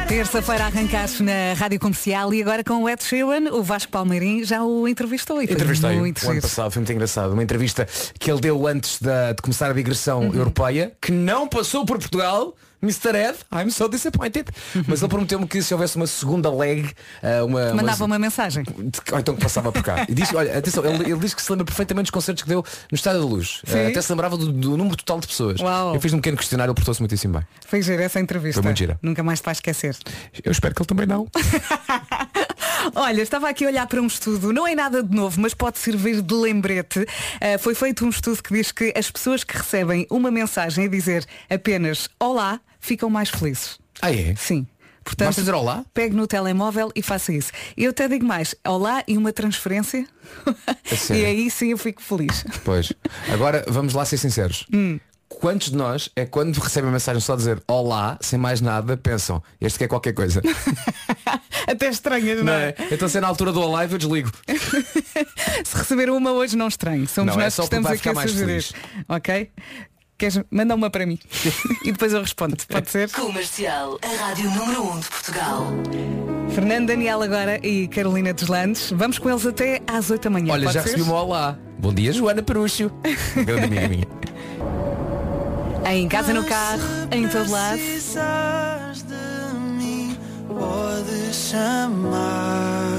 Terça-feira 0.08 0.64
a 0.64 0.66
arrancar-se 0.68 1.22
na 1.22 1.52
Rádio 1.54 1.78
Comercial 1.78 2.32
e 2.32 2.40
agora 2.40 2.64
com 2.64 2.82
o 2.82 2.88
Ed 2.88 3.02
Sheeran, 3.04 3.52
o 3.52 3.62
Vasco 3.62 3.92
Palmeirim 3.92 4.42
já 4.42 4.62
o 4.64 4.88
entrevistou 4.88 5.42
e 5.42 5.46
foi 5.46 5.54
Entrevistei 5.54 5.96
muito 5.98 6.26
o 6.26 6.30
ano 6.30 6.40
passado, 6.40 6.70
foi 6.70 6.80
muito 6.80 6.92
engraçado. 6.92 7.32
Uma 7.34 7.42
entrevista 7.42 7.86
que 8.18 8.30
ele 8.30 8.40
deu 8.40 8.66
antes 8.66 9.00
da- 9.02 9.32
de 9.32 9.42
começar 9.42 9.70
a 9.70 9.72
digressão 9.74 10.20
Uhum. 10.28 10.34
europeia, 10.34 10.92
que 11.00 11.12
não 11.12 11.46
passou 11.46 11.84
por 11.84 11.98
Portugal. 11.98 12.54
Mr. 12.82 13.14
Ed, 13.14 13.38
I'm 13.52 13.70
so 13.70 13.88
disappointed. 13.88 14.48
Mas 14.86 15.02
ele 15.02 15.08
prometeu-me 15.08 15.46
que 15.46 15.62
se 15.62 15.74
houvesse 15.74 15.96
uma 15.96 16.06
segunda 16.06 16.50
leg, 16.50 16.90
ah, 17.22 17.44
uma, 17.44 17.74
Mandava 17.74 18.04
uma, 18.04 18.14
uma 18.14 18.18
mensagem. 18.18 18.64
Ou 19.12 19.18
então 19.18 19.34
que 19.34 19.42
passava 19.42 19.72
por 19.72 19.82
cá. 19.82 20.06
E 20.08 20.14
diz, 20.14 20.32
olha, 20.32 20.56
atenção, 20.56 20.84
ele, 20.84 21.10
ele 21.10 21.18
diz 21.18 21.34
que 21.34 21.42
se 21.42 21.50
lembra 21.50 21.64
perfeitamente 21.64 22.04
dos 22.04 22.10
concertos 22.10 22.42
que 22.42 22.48
deu 22.48 22.64
no 22.90 22.94
Estádio 22.94 23.20
da 23.20 23.26
Luz. 23.26 23.62
Sim. 23.64 23.78
Eh, 23.78 23.88
até 23.88 24.00
se 24.00 24.10
lembrava 24.12 24.36
do, 24.36 24.52
do 24.52 24.76
número 24.76 24.96
total 24.96 25.20
de 25.20 25.26
pessoas. 25.26 25.60
Uau. 25.60 25.94
Eu 25.94 26.00
fiz 26.00 26.12
um 26.12 26.18
pequeno 26.18 26.36
questionário, 26.36 26.70
ele 26.70 26.76
portou-se 26.76 27.00
muitíssimo 27.00 27.34
bem. 27.34 27.46
Foi 27.66 27.82
giro 27.82 28.00
essa 28.00 28.20
entrevista. 28.20 28.62
Foi 28.62 28.68
muito 28.68 28.78
gira. 28.78 28.98
Nunca 29.02 29.22
mais 29.22 29.40
te 29.40 29.44
vais 29.44 29.58
esquecer. 29.58 29.96
Eu 30.44 30.52
espero 30.52 30.74
que 30.74 30.82
ele 30.82 30.86
também 30.86 31.06
não. 31.06 31.26
Olha, 32.94 33.22
estava 33.22 33.48
aqui 33.48 33.64
a 33.64 33.68
olhar 33.68 33.86
para 33.86 34.00
um 34.00 34.06
estudo, 34.06 34.52
não 34.52 34.66
é 34.66 34.74
nada 34.74 35.02
de 35.02 35.14
novo, 35.14 35.40
mas 35.40 35.52
pode 35.52 35.78
servir 35.78 36.22
de 36.22 36.34
lembrete. 36.34 37.04
Ah, 37.40 37.58
foi 37.58 37.74
feito 37.74 38.04
um 38.04 38.08
estudo 38.08 38.42
que 38.42 38.54
diz 38.54 38.70
que 38.70 38.92
as 38.96 39.10
pessoas 39.10 39.42
que 39.42 39.56
recebem 39.56 40.06
uma 40.10 40.30
mensagem 40.30 40.84
a 40.84 40.88
dizer 40.88 41.26
apenas 41.50 42.08
Olá 42.20 42.60
ficam 42.88 43.10
mais 43.10 43.28
felizes. 43.28 43.78
Ah, 44.00 44.10
é? 44.10 44.34
Sim. 44.36 44.66
Portanto, 45.04 45.28
Basta 45.28 45.42
dizer 45.42 45.54
olá? 45.54 45.84
Pegue 45.94 46.14
no 46.14 46.26
telemóvel 46.26 46.90
e 46.94 47.02
faça 47.02 47.32
isso. 47.32 47.50
Eu 47.76 47.90
até 47.90 48.08
digo 48.08 48.26
mais, 48.26 48.54
olá 48.66 49.02
e 49.06 49.16
uma 49.16 49.32
transferência. 49.32 50.06
sério? 50.84 51.22
e 51.22 51.24
aí 51.26 51.50
sim 51.50 51.70
eu 51.70 51.78
fico 51.78 52.02
feliz. 52.02 52.44
Pois. 52.64 52.92
Agora 53.32 53.64
vamos 53.68 53.94
lá 53.94 54.04
ser 54.04 54.18
sinceros. 54.18 54.66
Hum. 54.72 54.98
Quantos 55.28 55.70
de 55.70 55.76
nós 55.76 56.08
é 56.16 56.24
quando 56.24 56.56
recebem 56.58 56.88
a 56.88 56.92
mensagem 56.92 57.20
só 57.20 57.34
a 57.34 57.36
dizer 57.36 57.62
olá, 57.68 58.18
sem 58.20 58.38
mais 58.38 58.60
nada, 58.62 58.96
pensam, 58.96 59.42
este 59.60 59.78
quer 59.78 59.88
qualquer 59.88 60.12
coisa. 60.14 60.42
Até 61.68 61.88
estranhas, 61.88 62.38
não, 62.38 62.44
Não 62.44 62.52
é? 62.52 62.68
é? 62.70 62.88
Então 62.90 63.08
se 63.08 63.18
é 63.18 63.20
na 63.20 63.28
altura 63.28 63.52
do 63.52 63.60
live 63.66 63.92
eu 63.94 63.98
desligo. 63.98 64.32
Se 65.64 65.76
receber 65.76 66.08
uma 66.10 66.32
hoje 66.32 66.56
não 66.56 66.68
estranho. 66.68 67.06
Somos 67.06 67.34
Não, 67.34 67.40
é 67.40 67.44
nós 67.44 67.54
só 67.54 67.62
que 67.62 67.66
estamos 67.74 67.90
aqui 67.90 68.08
a 68.08 68.14
sugerir. 68.28 68.64
Ok? 69.08 69.50
Queres? 70.18 70.40
Manda 70.50 70.74
uma 70.74 70.90
para 70.90 71.06
mim. 71.06 71.18
e 71.84 71.92
depois 71.92 72.12
eu 72.12 72.20
respondo. 72.20 72.56
Pode 72.68 72.90
ser? 72.90 73.08
Comercial, 73.12 73.98
a 74.02 74.26
rádio 74.26 74.50
número 74.50 74.82
1 74.94 75.00
de 75.00 75.08
Portugal. 75.08 75.66
Fernando 76.52 76.88
Daniel 76.88 77.22
agora 77.22 77.64
e 77.64 77.86
Carolina 77.86 78.32
Deslandes. 78.32 78.90
Vamos 78.90 79.18
com 79.18 79.30
eles 79.30 79.46
até 79.46 79.80
às 79.86 80.10
8 80.10 80.24
da 80.24 80.30
manhã. 80.30 80.52
Olha, 80.52 80.64
Pode 80.64 80.74
já 80.74 80.82
ser? 80.82 80.88
recebi 80.90 81.02
uma 81.08 81.22
olá. 81.22 81.56
Bom 81.78 81.94
dia, 81.94 82.12
Joana 82.12 82.42
Perúcio. 82.42 82.90
Grande 83.36 83.64
amiga 83.64 83.88
minha. 83.88 84.08
Em 85.90 86.06
casa, 86.08 86.34
no 86.34 86.44
carro, 86.44 86.82
em 87.10 87.26
todo 87.28 87.50
lado. 87.50 87.80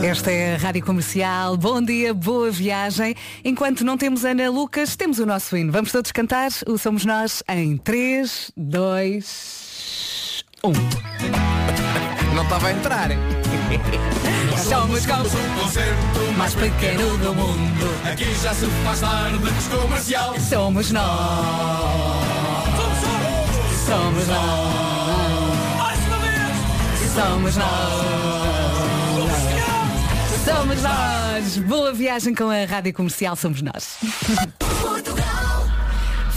Esta 0.04 0.32
é 0.32 0.56
a 0.56 0.58
Rádio 0.58 0.84
Comercial. 0.86 1.58
Bom 1.58 1.82
dia, 1.82 2.14
boa 2.14 2.50
viagem. 2.50 3.16
Enquanto 3.44 3.84
não 3.84 3.98
temos 3.98 4.24
Ana 4.24 4.50
Lucas, 4.50 4.96
temos 4.96 5.20
o 5.20 5.26
nosso 5.26 5.58
hino. 5.58 5.72
Vamos 5.72 5.92
todos 5.92 6.12
cantar 6.12 6.50
o 6.68 6.78
Somos 6.78 7.06
Nós 7.06 7.44
em 7.50 7.76
3, 7.78 8.52
2, 8.56 10.44
1. 10.64 10.72
Não 12.34 12.44
estava 12.44 12.68
a 12.68 12.72
entrar. 12.72 13.12
hein? 13.12 13.18
Somos 14.58 15.06
o 15.06 16.32
mais 16.38 16.54
pequeno 16.56 17.18
do 17.18 17.34
mundo. 17.34 17.86
Aqui 18.10 18.34
já 18.42 18.54
se 18.54 18.66
faz 18.84 19.00
tarde 19.02 19.38
comercial. 19.70 20.36
Somos 20.40 20.92
nós. 20.92 21.04
Somos 23.86 24.28
nós. 24.28 24.28
Somos 24.28 24.28
nós. 26.08 27.14
Somos 27.14 27.58
nós. 27.58 28.49
Boa 31.68 31.94
viagem 31.94 32.34
com 32.34 32.50
a 32.50 32.66
Rádio 32.66 32.94
Comercial. 32.94 33.36
Somos 33.36 33.62
nós. 33.62 33.98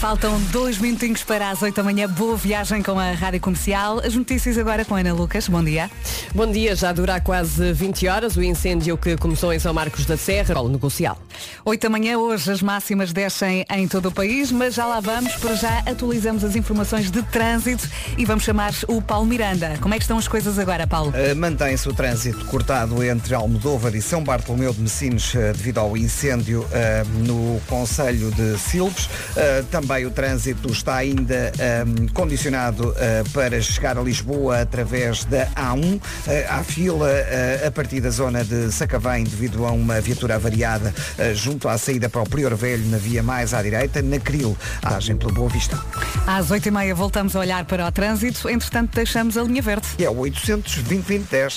Faltam 0.03 0.37
dois 0.51 0.79
minutinhos 0.79 1.23
para 1.23 1.51
as 1.51 1.63
8 1.63 1.77
da 1.77 1.83
manhã. 1.85 2.09
Boa 2.09 2.37
viagem 2.37 2.83
com 2.83 2.99
a 2.99 3.13
Rádio 3.13 3.39
Comercial. 3.39 4.01
As 4.01 4.17
notícias 4.17 4.59
agora 4.59 4.85
com 4.85 4.97
a 4.97 4.99
Ana 4.99 5.15
Lucas. 5.15 5.47
Bom 5.47 5.63
dia. 5.63 5.89
Bom 6.35 6.51
dia, 6.51 6.75
já 6.75 6.93
dura 6.93 7.21
quase 7.21 7.73
20 7.73 8.09
horas 8.09 8.37
o 8.37 8.43
incêndio 8.43 8.99
que 8.99 9.17
começou 9.17 9.53
em 9.53 9.61
São 9.61 9.73
Marcos 9.73 10.05
da 10.05 10.17
Serra, 10.17 10.57
ao 10.57 10.69
negocial. 10.69 11.17
8 11.65 11.83
da 11.83 11.89
manhã, 11.89 12.19
hoje 12.19 12.51
as 12.51 12.61
máximas 12.61 13.13
descem 13.13 13.65
em 13.71 13.87
todo 13.87 14.07
o 14.07 14.11
país, 14.11 14.51
mas 14.51 14.75
já 14.75 14.87
lá 14.87 14.99
vamos. 14.99 15.37
Para 15.37 15.55
já 15.55 15.79
atualizamos 15.87 16.43
as 16.43 16.57
informações 16.57 17.09
de 17.09 17.23
trânsito 17.23 17.89
e 18.19 18.25
vamos 18.25 18.43
chamar 18.43 18.75
o 18.89 19.01
Paulo 19.01 19.27
Miranda. 19.27 19.79
Como 19.81 19.95
é 19.95 19.99
que 19.99 20.03
estão 20.03 20.19
as 20.19 20.27
coisas 20.27 20.59
agora, 20.59 20.85
Paulo? 20.85 21.13
Uh, 21.13 21.37
Mantém-se 21.37 21.89
o 21.89 21.95
trânsito 21.95 22.45
cortado 22.47 23.05
entre 23.05 23.37
Almodóvar 23.37 23.95
e 23.95 24.03
São 24.03 24.25
Bartolomeu 24.25 24.73
de 24.73 24.81
Messinos 24.81 25.33
uh, 25.35 25.53
devido 25.53 25.79
ao 25.79 25.97
incêndio 25.97 26.63
uh, 26.63 27.09
no 27.25 27.61
Conselho 27.69 28.33
de 28.33 28.59
Silves. 28.59 29.05
Uh, 29.05 29.65
Também 29.93 30.07
o 30.07 30.11
trânsito 30.11 30.73
está 30.73 30.97
ainda 30.97 31.53
um, 31.87 32.09
condicionado 32.15 32.89
uh, 32.89 33.29
para 33.35 33.61
chegar 33.61 33.99
a 33.99 34.01
Lisboa 34.01 34.63
através 34.63 35.27
da 35.27 35.47
A1. 35.49 35.97
Uh, 35.97 36.01
Há 36.49 36.65
fila 36.65 37.09
uh, 37.09 37.67
a 37.67 37.71
partir 37.71 38.01
da 38.01 38.09
zona 38.09 38.43
de 38.43 38.73
Sacavém 38.73 39.23
devido 39.23 39.67
a 39.67 39.71
uma 39.71 40.01
viatura 40.01 40.37
avariada 40.37 40.95
uh, 41.19 41.35
junto 41.35 41.69
à 41.69 41.77
saída 41.77 42.09
para 42.09 42.23
o 42.23 42.27
Prior 42.27 42.55
Velho 42.55 42.89
na 42.89 42.97
via 42.97 43.23
mais 43.23 43.53
à 43.53 43.61
direita. 43.61 44.01
Na 44.01 44.19
Cril, 44.19 44.57
a 44.83 44.97
agem 44.97 45.15
pela 45.15 45.31
Boa 45.31 45.51
Vista. 45.51 45.79
Às 46.27 46.49
8h30 46.49 46.95
voltamos 46.95 47.37
a 47.37 47.41
olhar 47.41 47.67
para 47.67 47.87
o 47.87 47.93
trânsito. 47.93 48.49
Entretanto, 48.49 48.95
deixamos 48.95 49.37
a 49.37 49.43
linha 49.43 49.61
verde. 49.61 49.87
E 49.99 50.07
é 50.07 50.09
o 50.09 50.17
800 50.17 50.85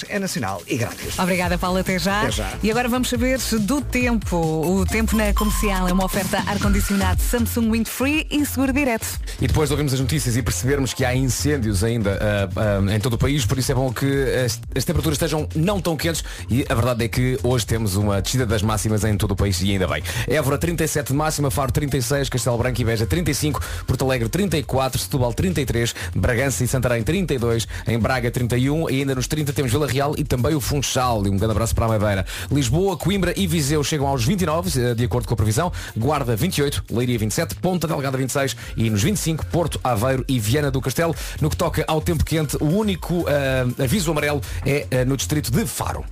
é 0.09 0.19
nacional 0.19 0.61
e 0.67 0.75
grátis. 0.75 1.17
Obrigada, 1.17 1.57
Paulo. 1.57 1.77
Até 1.77 1.97
já. 1.97 2.23
Até 2.23 2.31
já. 2.31 2.51
E 2.61 2.69
agora 2.69 2.89
vamos 2.89 3.07
saber 3.07 3.39
do 3.61 3.79
tempo. 3.79 4.35
O 4.35 4.85
tempo 4.85 5.15
na 5.15 5.33
comercial 5.33 5.87
é 5.87 5.93
uma 5.93 6.03
oferta 6.03 6.39
ar-condicionado 6.47 7.21
Samsung 7.21 7.71
Wind 7.71 7.87
Free 7.87 8.24
e 8.29 8.45
seguro 8.45 8.73
direto. 8.73 9.05
E 9.41 9.47
depois 9.47 9.69
de 9.69 9.73
ouvirmos 9.73 9.93
as 9.93 9.99
notícias 9.99 10.37
e 10.37 10.41
percebermos 10.41 10.93
que 10.93 11.03
há 11.03 11.15
incêndios 11.15 11.83
ainda 11.83 12.19
ah, 12.21 12.49
ah, 12.87 12.95
em 12.95 12.99
todo 12.99 13.13
o 13.13 13.17
país, 13.17 13.45
por 13.45 13.57
isso 13.57 13.71
é 13.71 13.75
bom 13.75 13.91
que 13.91 14.05
as, 14.45 14.59
as 14.75 14.85
temperaturas 14.85 15.17
estejam 15.17 15.47
não 15.55 15.79
tão 15.79 15.95
quentes 15.95 16.23
e 16.49 16.65
a 16.67 16.73
verdade 16.73 17.05
é 17.05 17.07
que 17.07 17.39
hoje 17.43 17.65
temos 17.65 17.95
uma 17.95 18.21
descida 18.21 18.45
das 18.45 18.61
máximas 18.61 19.03
em 19.03 19.17
todo 19.17 19.31
o 19.31 19.35
país 19.35 19.61
e 19.61 19.71
ainda 19.71 19.87
bem. 19.87 20.03
Évora 20.27 20.57
37 20.57 21.07
de 21.07 21.13
máxima, 21.13 21.51
Faro 21.51 21.71
36, 21.71 22.29
Castelo 22.29 22.57
Branco 22.57 22.81
e 22.81 22.83
Beja 22.83 23.05
35, 23.05 23.61
Porto 23.85 24.05
Alegre 24.05 24.29
34, 24.29 24.99
Setúbal 24.99 25.33
33, 25.33 25.95
Bragança 26.15 26.63
e 26.63 26.67
Santarém 26.67 27.03
32, 27.03 27.67
em 27.87 27.99
Braga 27.99 28.31
31 28.31 28.89
e 28.89 28.99
ainda 28.99 29.15
nos 29.15 29.27
30 29.27 29.53
temos 29.53 29.71
Vila 29.71 29.87
Real 29.87 30.13
e 30.17 30.23
também 30.23 30.55
o 30.55 30.61
Funchal. 30.61 31.25
E 31.25 31.29
um 31.29 31.37
grande 31.37 31.51
abraço 31.51 31.75
para 31.75 31.85
a 31.85 31.87
Madeira. 31.89 32.25
Lisboa, 32.51 32.97
Coimbra 32.97 33.33
e 33.35 33.47
Viseu 33.47 33.83
chegam 33.83 34.07
aos 34.07 34.23
29, 34.23 34.81
eh, 34.81 34.93
de 34.93 35.03
acordo 35.05 35.27
com 35.27 35.33
a 35.33 35.37
previsão. 35.37 35.71
Guarda 35.95 36.35
28, 36.35 36.85
Leiria 36.91 37.17
27, 37.17 37.55
Ponta 37.55 37.87
Delgada 37.87 38.14
26 38.17 38.55
e 38.77 38.89
nos 38.89 39.03
25, 39.03 39.45
Porto, 39.47 39.79
Aveiro 39.83 40.25
e 40.27 40.39
Viana 40.39 40.71
do 40.71 40.81
Castelo. 40.81 41.15
No 41.41 41.49
que 41.49 41.57
toca 41.57 41.83
ao 41.87 42.01
tempo 42.01 42.23
quente, 42.23 42.57
o 42.61 42.65
único 42.65 43.25
eh, 43.27 43.83
aviso 43.83 44.11
amarelo 44.11 44.41
é 44.65 44.87
eh, 44.91 45.05
no 45.05 45.17
distrito 45.17 45.51
de 45.51 45.65
Faro. 45.65 46.05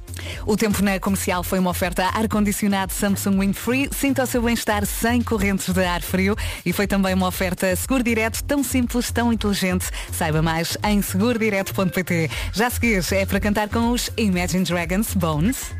O 0.45 0.55
tempo 0.55 0.81
na 0.83 0.99
comercial 0.99 1.43
foi 1.43 1.59
uma 1.59 1.69
oferta 1.69 2.03
ar-condicionado 2.13 2.93
Samsung 2.93 3.39
Wind 3.39 3.55
Free. 3.55 3.89
Sinta 3.91 4.23
o 4.23 4.27
seu 4.27 4.41
bem-estar 4.41 4.85
sem 4.85 5.21
correntes 5.21 5.73
de 5.73 5.83
ar 5.83 6.01
frio. 6.01 6.35
E 6.65 6.71
foi 6.71 6.87
também 6.87 7.13
uma 7.13 7.27
oferta 7.27 7.75
seguro 7.75 8.03
direto, 8.03 8.43
tão 8.43 8.63
simples, 8.63 9.11
tão 9.11 9.33
inteligente. 9.33 9.85
Saiba 10.11 10.41
mais 10.41 10.77
em 10.85 11.01
segurodireto.pt. 11.01 12.29
Já 12.53 12.67
a 12.67 12.69
seguir 12.69 13.03
é 13.11 13.25
para 13.25 13.39
cantar 13.39 13.69
com 13.69 13.91
os 13.91 14.09
Imagine 14.17 14.63
Dragons 14.63 15.13
Bones. 15.13 15.71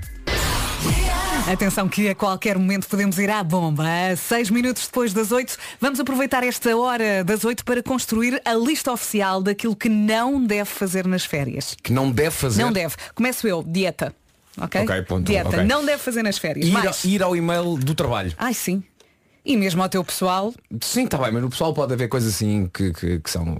Atenção 1.52 1.90
que 1.90 2.08
a 2.08 2.16
qualquer 2.16 2.58
momento 2.58 2.88
podemos 2.88 3.18
ir 3.20 3.30
à 3.30 3.44
bomba. 3.44 3.86
Seis 4.18 4.50
minutos 4.50 4.86
depois 4.86 5.14
das 5.14 5.32
oito, 5.32 5.58
vamos 5.80 6.00
aproveitar 6.00 6.44
esta 6.44 6.76
hora 6.76 7.24
das 7.24 7.44
oito 7.44 7.66
para 7.66 7.84
construir 7.84 8.42
a 8.46 8.54
lista 8.54 8.92
oficial 8.92 9.42
daquilo 9.42 9.76
que 9.76 9.90
não 9.90 10.44
deve 10.44 10.70
fazer 10.70 11.06
nas 11.06 11.26
férias. 11.26 11.76
Que 11.84 11.92
não 11.92 12.10
deve 12.10 12.32
fazer. 12.32 12.64
Não 12.64 12.72
deve. 12.72 12.96
Começo 13.14 13.46
eu, 13.48 13.62
dieta. 13.62 14.16
Ok? 14.60 14.82
Ok, 14.82 15.02
ponto. 15.04 15.26
Dieta. 15.28 15.50
Ok. 15.50 15.64
Não 15.64 15.86
deve 15.86 16.02
fazer 16.02 16.24
nas 16.24 16.38
férias. 16.38 16.68
Ir, 16.68 16.72
Mais. 16.72 17.04
ir 17.04 17.22
ao 17.22 17.36
e-mail 17.36 17.76
do 17.78 17.94
trabalho. 17.94 18.34
Ai 18.38 18.54
sim. 18.54 18.82
E 19.46 19.58
mesmo 19.58 19.84
ao 19.84 19.90
teu 19.90 20.04
pessoal, 20.04 20.54
Sim, 20.80 21.04
está 21.04 21.18
bem, 21.18 21.32
mas 21.32 21.42
no 21.42 21.50
pessoal 21.50 21.74
pode 21.74 21.92
haver 21.94 22.08
coisas 22.08 22.34
assim 22.34 22.70
que, 22.74 22.94
que, 22.94 23.20
que 23.20 23.30
são. 23.30 23.58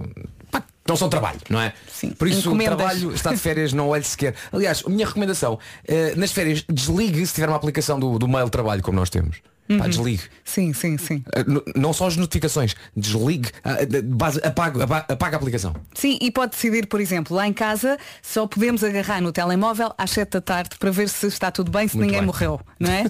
Não 0.86 0.96
são 0.96 1.08
trabalho, 1.08 1.40
não 1.48 1.60
é? 1.60 1.72
Sim. 1.90 2.10
Por 2.10 2.28
isso 2.28 2.40
Encomendas. 2.40 2.74
o 2.74 2.76
trabalho 2.76 3.14
está 3.14 3.30
de 3.30 3.38
férias, 3.38 3.72
não 3.72 3.88
olhe 3.88 4.04
sequer. 4.04 4.34
Aliás, 4.52 4.82
a 4.86 4.90
minha 4.90 5.06
recomendação, 5.06 5.58
eh, 5.86 6.14
nas 6.14 6.30
férias, 6.30 6.64
desligue 6.68 7.26
se 7.26 7.34
tiver 7.34 7.48
uma 7.48 7.56
aplicação 7.56 7.98
do, 7.98 8.18
do 8.18 8.28
mail 8.28 8.50
trabalho 8.50 8.82
como 8.82 8.98
nós 8.98 9.08
temos. 9.08 9.38
Uhum. 9.68 9.78
Pá, 9.78 9.86
desligue. 9.88 10.22
sim, 10.44 10.72
sim, 10.74 10.98
sim. 10.98 11.24
N- 11.46 11.62
não 11.74 11.92
só 11.92 12.06
as 12.06 12.16
notificações, 12.16 12.74
desligue, 12.96 13.48
ah, 13.64 13.84
de- 13.84 14.02
base- 14.02 14.40
apague, 14.44 14.82
apa- 14.82 15.06
apague 15.08 15.34
a 15.34 15.38
aplicação. 15.38 15.74
Sim, 15.94 16.18
e 16.20 16.30
pode 16.30 16.52
decidir, 16.52 16.86
por 16.86 17.00
exemplo, 17.00 17.34
lá 17.36 17.46
em 17.48 17.52
casa 17.52 17.96
só 18.22 18.46
podemos 18.46 18.84
agarrar 18.84 19.20
no 19.22 19.32
telemóvel 19.32 19.92
às 19.96 20.10
7 20.10 20.32
da 20.32 20.40
tarde 20.40 20.76
para 20.78 20.90
ver 20.90 21.08
se 21.08 21.26
está 21.26 21.50
tudo 21.50 21.70
bem, 21.70 21.88
se 21.88 21.96
Muito 21.96 22.06
ninguém 22.08 22.20
bem. 22.20 22.26
morreu, 22.26 22.60
não 22.78 22.90
é? 22.90 23.04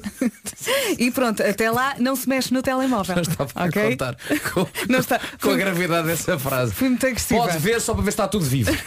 e 0.98 1.10
pronto, 1.10 1.42
até 1.42 1.70
lá 1.70 1.94
não 1.98 2.14
se 2.14 2.28
mexe 2.28 2.54
no 2.54 2.62
telemóvel. 2.62 3.16
Não 3.16 3.22
estava 3.22 3.50
ok? 3.66 3.82
a 3.82 3.90
contar 3.90 4.16
com, 4.52 4.66
Não 4.88 5.00
está. 5.00 5.20
com 5.40 5.50
a 5.50 5.56
gravidade 5.56 6.06
dessa 6.06 6.38
frase. 6.38 6.72
Fui 6.72 6.88
muito 6.88 7.04
agressiva. 7.06 7.40
Pode 7.46 7.58
ver 7.58 7.80
só 7.80 7.94
para 7.94 8.02
ver 8.04 8.10
se 8.12 8.14
está 8.14 8.28
tudo 8.28 8.44
vivo. 8.44 8.70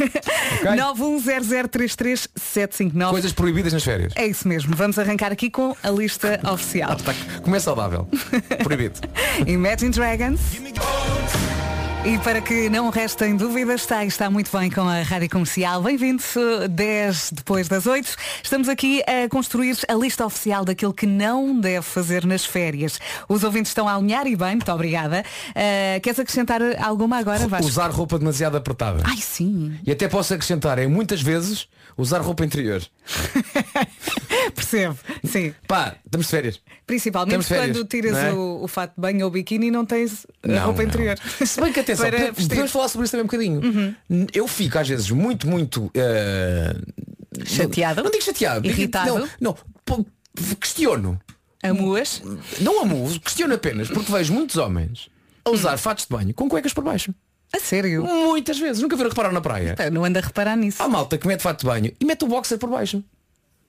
Ok? 0.58 0.72
910033759. 1.78 3.10
Coisas 3.10 3.34
proibidas 3.34 3.74
nas 3.74 3.84
férias. 3.84 4.14
É 4.16 4.26
isso 4.26 4.48
mesmo. 4.48 4.76
Vamos 4.76 4.98
arrancar 4.98 5.32
aqui 5.32 5.50
com 5.50 5.76
a 5.84 5.90
lista 5.90 6.40
oficial. 6.52 6.92
É 7.58 7.60
saudável. 7.60 8.08
Proibido. 8.64 9.00
Imagine 9.48 9.90
Dragons. 9.90 10.40
E 12.06 12.20
para 12.20 12.40
que 12.40 12.70
não 12.70 12.92
restem 12.92 13.36
dúvidas, 13.36 13.82
está, 13.82 14.06
está 14.06 14.30
muito 14.30 14.56
bem 14.56 14.70
com 14.70 14.82
a 14.82 15.02
Rádio 15.02 15.28
Comercial. 15.28 15.82
Bem-vindo, 15.82 16.22
10 16.70 17.32
depois 17.34 17.68
das 17.68 17.88
8. 17.88 18.16
Estamos 18.44 18.70
aqui 18.70 19.02
a 19.08 19.28
construir 19.28 19.76
a 19.88 19.96
lista 19.96 20.24
oficial 20.24 20.64
daquilo 20.64 20.94
que 20.94 21.08
não 21.08 21.60
deve 21.60 21.82
fazer 21.82 22.28
nas 22.28 22.46
férias. 22.46 23.00
Os 23.28 23.44
ouvintes 23.44 23.72
estão 23.72 23.88
a 23.90 23.96
alinhar 23.96 24.28
e 24.28 24.36
bem, 24.36 24.52
muito 24.52 24.72
obrigada. 24.72 25.26
Ah, 25.56 26.00
queres 26.00 26.20
acrescentar 26.20 26.62
alguma 26.80 27.18
agora? 27.18 27.48
Vasco? 27.48 27.66
Usar 27.66 27.90
roupa 27.90 28.20
demasiado 28.20 28.56
apertada. 28.56 29.02
Ai, 29.04 29.18
sim, 29.18 29.80
E 29.84 29.92
até 29.92 30.08
posso 30.08 30.32
acrescentar, 30.32 30.78
é 30.78 30.86
muitas 30.86 31.24
vezes 31.24 31.68
usar 31.98 32.22
roupa 32.22 32.46
interior. 32.46 32.84
percebo. 34.54 34.98
Sim. 35.24 35.54
Pá, 35.68 35.96
estamos 36.06 36.28
de 36.28 36.32
férias. 36.32 36.62
Principalmente 36.86 37.40
de 37.40 37.46
férias, 37.46 37.78
quando 37.78 37.88
tiras 37.88 38.18
é? 38.18 38.34
o, 38.34 38.64
o 38.64 38.68
fato 38.68 38.96
de 38.96 39.02
banho 39.02 39.22
ou 39.22 39.28
o 39.28 39.32
biquíni 39.32 39.68
e 39.68 39.72
não 39.72 39.86
tens 39.86 40.26
a 40.44 40.48
Não, 40.48 40.66
roupa 40.66 40.82
não. 40.82 40.90
interior. 40.90 41.18
Se 41.46 41.62
bem 41.62 41.72
que 41.74 41.80
atenção, 41.80 42.10
Para 42.10 42.34
podemos 42.34 42.72
falar 42.72 42.88
sobre 42.88 43.06
isso 43.06 43.12
também 43.12 43.24
um 43.24 43.28
bocadinho. 43.28 43.96
Eu 44.34 44.48
fico 44.48 44.78
às 44.78 44.88
vezes 44.88 45.10
muito, 45.10 45.48
muito 45.48 45.92
eh, 45.94 46.76
Chateado? 47.46 47.98
Não, 47.98 48.04
não 48.06 48.12
digo 48.12 48.24
chateado. 48.24 48.68
Irritado? 48.68 49.30
Não, 49.40 49.56
não 49.90 50.06
questiono. 50.60 51.20
Amuas? 51.64 52.22
Não 52.62 52.82
amo, 52.84 53.20
questiono 53.20 53.54
apenas, 53.54 53.88
porque 53.90 54.12
vejo 54.12 54.34
muitos 54.34 54.58
homens 54.58 55.10
a 55.44 55.50
usar 55.50 55.78
fatos 55.78 56.06
de 56.06 56.16
banho 56.16 56.34
com 56.34 56.48
cuecas 56.48 56.74
por 56.74 56.84
baixo. 56.84 57.14
A 57.54 57.60
sério? 57.60 58.04
Muitas 58.04 58.60
vezes. 58.60 58.82
Nunca 58.82 58.96
viram 58.96 59.10
reparar 59.10 59.32
na 59.32 59.40
praia. 59.42 59.76
Eu 59.80 59.92
não 59.92 60.04
ando 60.04 60.20
a 60.20 60.22
reparar 60.22 60.56
nisso. 60.58 60.84
Há 60.84 60.88
malta 60.88 61.18
que 61.18 61.26
mete 61.28 61.42
fato 61.42 61.62
de 61.62 61.66
banho 61.66 61.92
e 62.00 62.06
mete 62.06 62.26
o 62.26 62.28
boxer 62.28 62.58
por 62.58 62.70
baixo. 62.70 63.04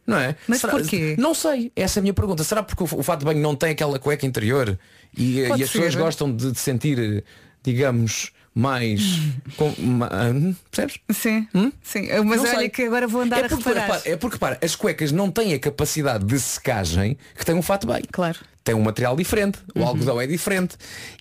Não 0.09 0.17
é? 0.19 0.35
Mas 0.49 0.61
Será- 0.63 0.73
porquê? 0.73 1.15
Não 1.19 1.35
sei, 1.35 1.71
essa 1.77 1.99
é 1.99 2.01
a 2.01 2.03
minha 2.03 2.15
pergunta. 2.15 2.43
Será 2.43 2.63
porque 2.63 2.83
o, 2.83 3.03
fato 3.03 3.21
de 3.21 3.27
banho 3.27 3.41
não 3.41 3.55
tem 3.55 3.73
aquela 3.73 3.99
cueca 3.99 4.25
interior 4.25 4.79
e, 5.17 5.41
e 5.41 5.53
as 5.53 5.71
pessoas 5.71 5.95
gostam 5.95 6.35
de, 6.35 6.51
de 6.51 6.59
sentir, 6.59 7.23
digamos, 7.63 8.33
mais. 8.55 9.03
com- 9.59 9.75
ma- 9.79 10.09
ah, 10.11 10.55
percebes? 10.71 10.99
Sim, 11.11 11.47
sim. 11.83 12.09
Mas 12.25 12.41
Não 12.43 12.49
olha 12.49 12.59
sei. 12.61 12.69
que 12.71 12.83
agora 12.85 13.07
vou 13.07 13.21
andar 13.21 13.43
é 13.43 13.47
a 13.47 13.49
porque, 13.51 13.69
reparar. 13.69 13.83
repara, 13.87 14.03
é 14.07 14.17
porque, 14.17 14.35
repara, 14.37 14.59
as 14.63 14.75
cuecas 14.75 15.13
não 15.13 15.31
têm 15.31 15.53
a 15.53 15.59
capacidade 15.59 16.25
de 16.25 16.41
secagem 16.41 17.19
que 17.37 17.45
tem 17.45 17.55
um 17.55 17.61
fato 17.63 17.83
de 17.83 17.89
banho. 17.89 18.05
Claro. 18.11 18.39
Tem 18.65 18.75
um 18.75 18.81
material 18.83 19.15
diferente, 19.15 19.59
o 19.75 19.83
algodão 19.85 20.19
é 20.21 20.27
diferente. 20.27 20.77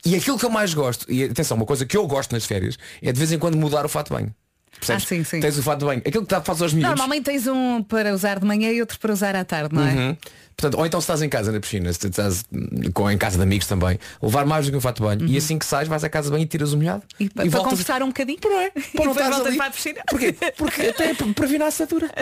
E 0.06 0.16
aquilo 0.16 0.38
que 0.40 0.46
eu 0.46 0.50
mais 0.50 0.74
gosto, 0.74 1.06
e 1.12 1.24
atenção, 1.26 1.56
uma 1.58 1.66
coisa 1.66 1.86
que 1.86 1.96
eu 1.96 2.06
gosto 2.08 2.32
nas 2.34 2.46
férias, 2.46 2.78
é 3.02 3.12
de 3.12 3.18
vez 3.20 3.32
em 3.34 3.38
quando 3.40 3.56
mudar 3.58 3.86
o 3.86 3.90
fato 3.90 4.08
de 4.08 4.14
banho. 4.14 4.34
Percebes? 4.80 5.04
Ah, 5.04 5.08
sim, 5.08 5.24
sim. 5.24 5.40
Tens 5.40 5.58
o 5.58 5.64
fato 5.64 5.80
de 5.80 5.86
banho. 5.86 6.02
Aquilo 6.06 6.26
que 6.26 6.36
faz 6.42 6.62
aos 6.62 6.74
miúdos. 6.74 6.90
Normalmente 6.90 7.24
tens 7.24 7.48
um 7.48 7.82
para 7.84 8.14
usar 8.14 8.40
de 8.40 8.46
manhã 8.46 8.72
e 8.72 8.80
outro 8.80 9.00
para 9.00 9.12
usar 9.12 9.36
à 9.36 9.44
tarde, 9.44 9.74
não 9.74 9.84
é? 9.86 9.94
Uhum. 9.94 10.18
Portanto, 10.60 10.80
ou 10.80 10.86
então 10.88 11.00
se 11.00 11.06
estás 11.06 11.22
em 11.22 11.30
casa 11.30 11.52
na 11.52 11.60
piscina, 11.60 11.94
se 11.94 12.08
estás 12.08 12.44
com, 12.92 13.12
em 13.12 13.18
casa 13.18 13.38
de 13.38 13.44
amigos 13.44 13.68
também, 13.68 14.00
levar 14.20 14.44
mais 14.44 14.66
do 14.66 14.72
que 14.72 14.78
um 14.78 14.82
fato 14.82 14.96
de 14.98 15.04
banho 15.04 15.28
e 15.32 15.38
assim 15.38 15.60
que 15.60 15.66
sais 15.66 15.88
vais 15.88 16.04
à 16.04 16.10
casa 16.10 16.30
de 16.30 16.32
banho 16.32 16.44
e 16.44 16.48
tiras 16.48 16.74
o 16.74 16.78
molhado 16.78 17.04
Uhum. 17.20 17.26
E, 17.28 17.30
pa- 17.30 17.42
para 17.44 17.50
voltas- 17.52 17.70
conversar 17.72 18.02
um 18.02 18.08
bocadinho. 18.08 18.40
Por 18.40 18.52
é. 18.52 18.72
E 18.76 18.82
Para 18.98 19.06
não 19.06 19.14
voltas 19.14 19.46
ali. 19.46 19.58
para 19.58 19.66
a 19.68 19.70
piscina. 19.70 20.02
Porquê? 20.10 20.36
Porque 20.58 20.82
até 20.82 21.14
para 21.14 21.28
prevenir 21.34 21.62
a 21.62 21.68
assadura. 21.68 22.10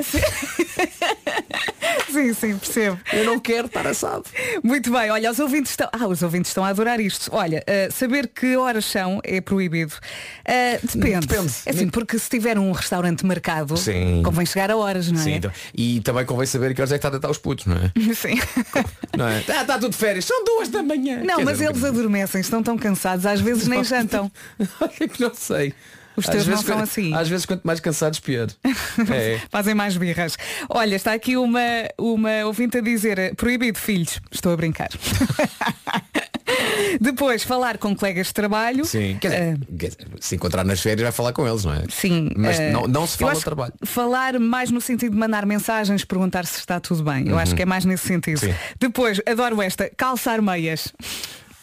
Sim, 2.12 2.34
sim, 2.34 2.58
percebo. 2.58 2.98
Eu 3.12 3.25
não 3.25 3.39
quero 3.39 3.68
estar 3.68 3.86
assado. 3.86 4.24
Muito 4.63 4.92
bem, 4.92 5.12
olha, 5.12 5.30
os 5.32 5.39
ouvintes 5.39 5.72
estão. 5.72 5.89
Ah, 5.92 6.08
os 6.08 6.22
ouvintes 6.24 6.50
estão 6.50 6.63
a 6.63 6.70
adorar 6.70 7.00
isto. 7.00 7.30
Olha, 7.34 7.63
uh, 7.68 7.92
saber 7.92 8.27
que 8.27 8.56
horas 8.56 8.86
são 8.86 9.20
é 9.24 9.42
proibido. 9.42 9.94
Uh, 10.48 10.88
depende. 10.98 11.27
Depende. 11.27 11.54
É 11.65 11.70
assim, 11.72 11.88
porque 11.89 12.18
se 12.18 12.30
tiver 12.30 12.58
um 12.58 12.72
restaurante 12.72 13.25
marcado, 13.25 13.75
Sim. 13.77 14.22
convém 14.24 14.46
chegar 14.46 14.72
a 14.72 14.77
horas, 14.77 15.12
não 15.12 15.20
é? 15.20 15.24
Sim, 15.24 15.34
então. 15.36 15.51
E 15.75 16.00
também 16.01 16.25
convém 16.25 16.46
saber 16.48 16.74
que 16.74 16.82
horas 16.82 16.92
é 16.92 16.96
que 16.96 17.00
está 17.00 17.10
a 17.10 17.12
deitar 17.12 17.30
os 17.30 17.38
putos, 17.38 17.65
não 17.65 17.75
é? 17.77 17.92
Não 19.17 19.27
é? 19.27 19.39
Está 19.39 19.77
tudo 19.77 19.91
de 19.91 19.98
férias, 19.98 20.25
são 20.25 20.44
duas 20.44 20.70
da 20.70 20.82
manhã. 20.84 21.22
Não, 21.24 21.38
Quer 21.38 21.46
mas 21.46 21.58
dizer, 21.58 21.70
eles 21.70 21.84
adormecem, 21.84 22.41
estão 22.41 22.62
tão 22.63 22.77
cansados, 22.77 23.25
às 23.25 23.39
vezes 23.41 23.67
nem 23.67 23.84
jantam. 23.84 24.32
Olha 24.82 25.08
que 25.08 25.22
não 25.22 25.34
sei. 25.34 25.74
Os 26.17 26.25
Às 26.25 26.32
teus 26.32 26.48
não 26.48 26.53
vezes, 26.53 26.65
são 26.65 26.79
assim. 26.79 27.13
Às 27.13 27.27
vezes 27.27 27.46
quanto 27.46 27.63
mais 27.65 27.79
cansados 27.79 28.20
pior. 28.20 28.48
É. 28.63 29.39
Fazem 29.51 29.75
mais 29.75 29.98
birras. 29.98 30.38
Olha, 30.70 30.96
está 30.96 31.13
aqui 31.13 31.36
uma, 31.36 31.60
uma 31.98 32.46
ouvinte 32.46 32.77
a 32.77 32.82
dizer 32.82 33.36
proibido 33.36 33.77
filhos. 33.77 34.22
Estou 34.32 34.53
a 34.53 34.55
brincar. 34.55 34.88
Depois, 37.00 37.44
falar 37.44 37.77
com 37.77 37.96
colegas 37.96 38.27
de 38.27 38.34
trabalho. 38.34 38.86
Sim. 38.86 39.17
Quer 39.20 39.29
dizer, 39.29 39.60
dizer, 39.70 39.98
se 40.20 40.36
encontrar 40.36 40.63
nas 40.63 40.79
férias 40.82 41.01
vai 41.01 41.12
falar 41.12 41.34
com 41.34 41.48
eles, 41.48 41.65
não 41.65 41.74
é? 41.74 41.84
Sim. 41.89 42.32
Mas 42.36 42.60
eh, 42.60 42.72
não, 42.72 42.88
não 42.88 43.08
se 43.08 43.17
fala 43.17 43.36
de 43.36 43.44
trabalho. 43.44 43.74
Falar 43.84 44.39
mais 44.39 44.72
no 44.72 44.82
sentido 44.82 45.12
de 45.12 45.17
mandar 45.17 45.46
mensagens, 45.46 46.03
perguntar 46.05 46.46
se 46.46 46.60
está 46.60 46.79
tudo 46.79 47.03
bem. 47.03 47.27
Eu 47.27 47.38
acho 47.38 47.55
que 47.55 47.62
é 47.62 47.65
mais 47.65 47.86
nesse 47.86 48.08
sentido. 48.08 48.41
Uhum. 48.41 48.51
Sim. 48.51 48.58
Depois, 48.79 49.22
adoro 49.25 49.62
esta, 49.62 49.89
calçar 49.96 50.41
meias. 50.41 50.94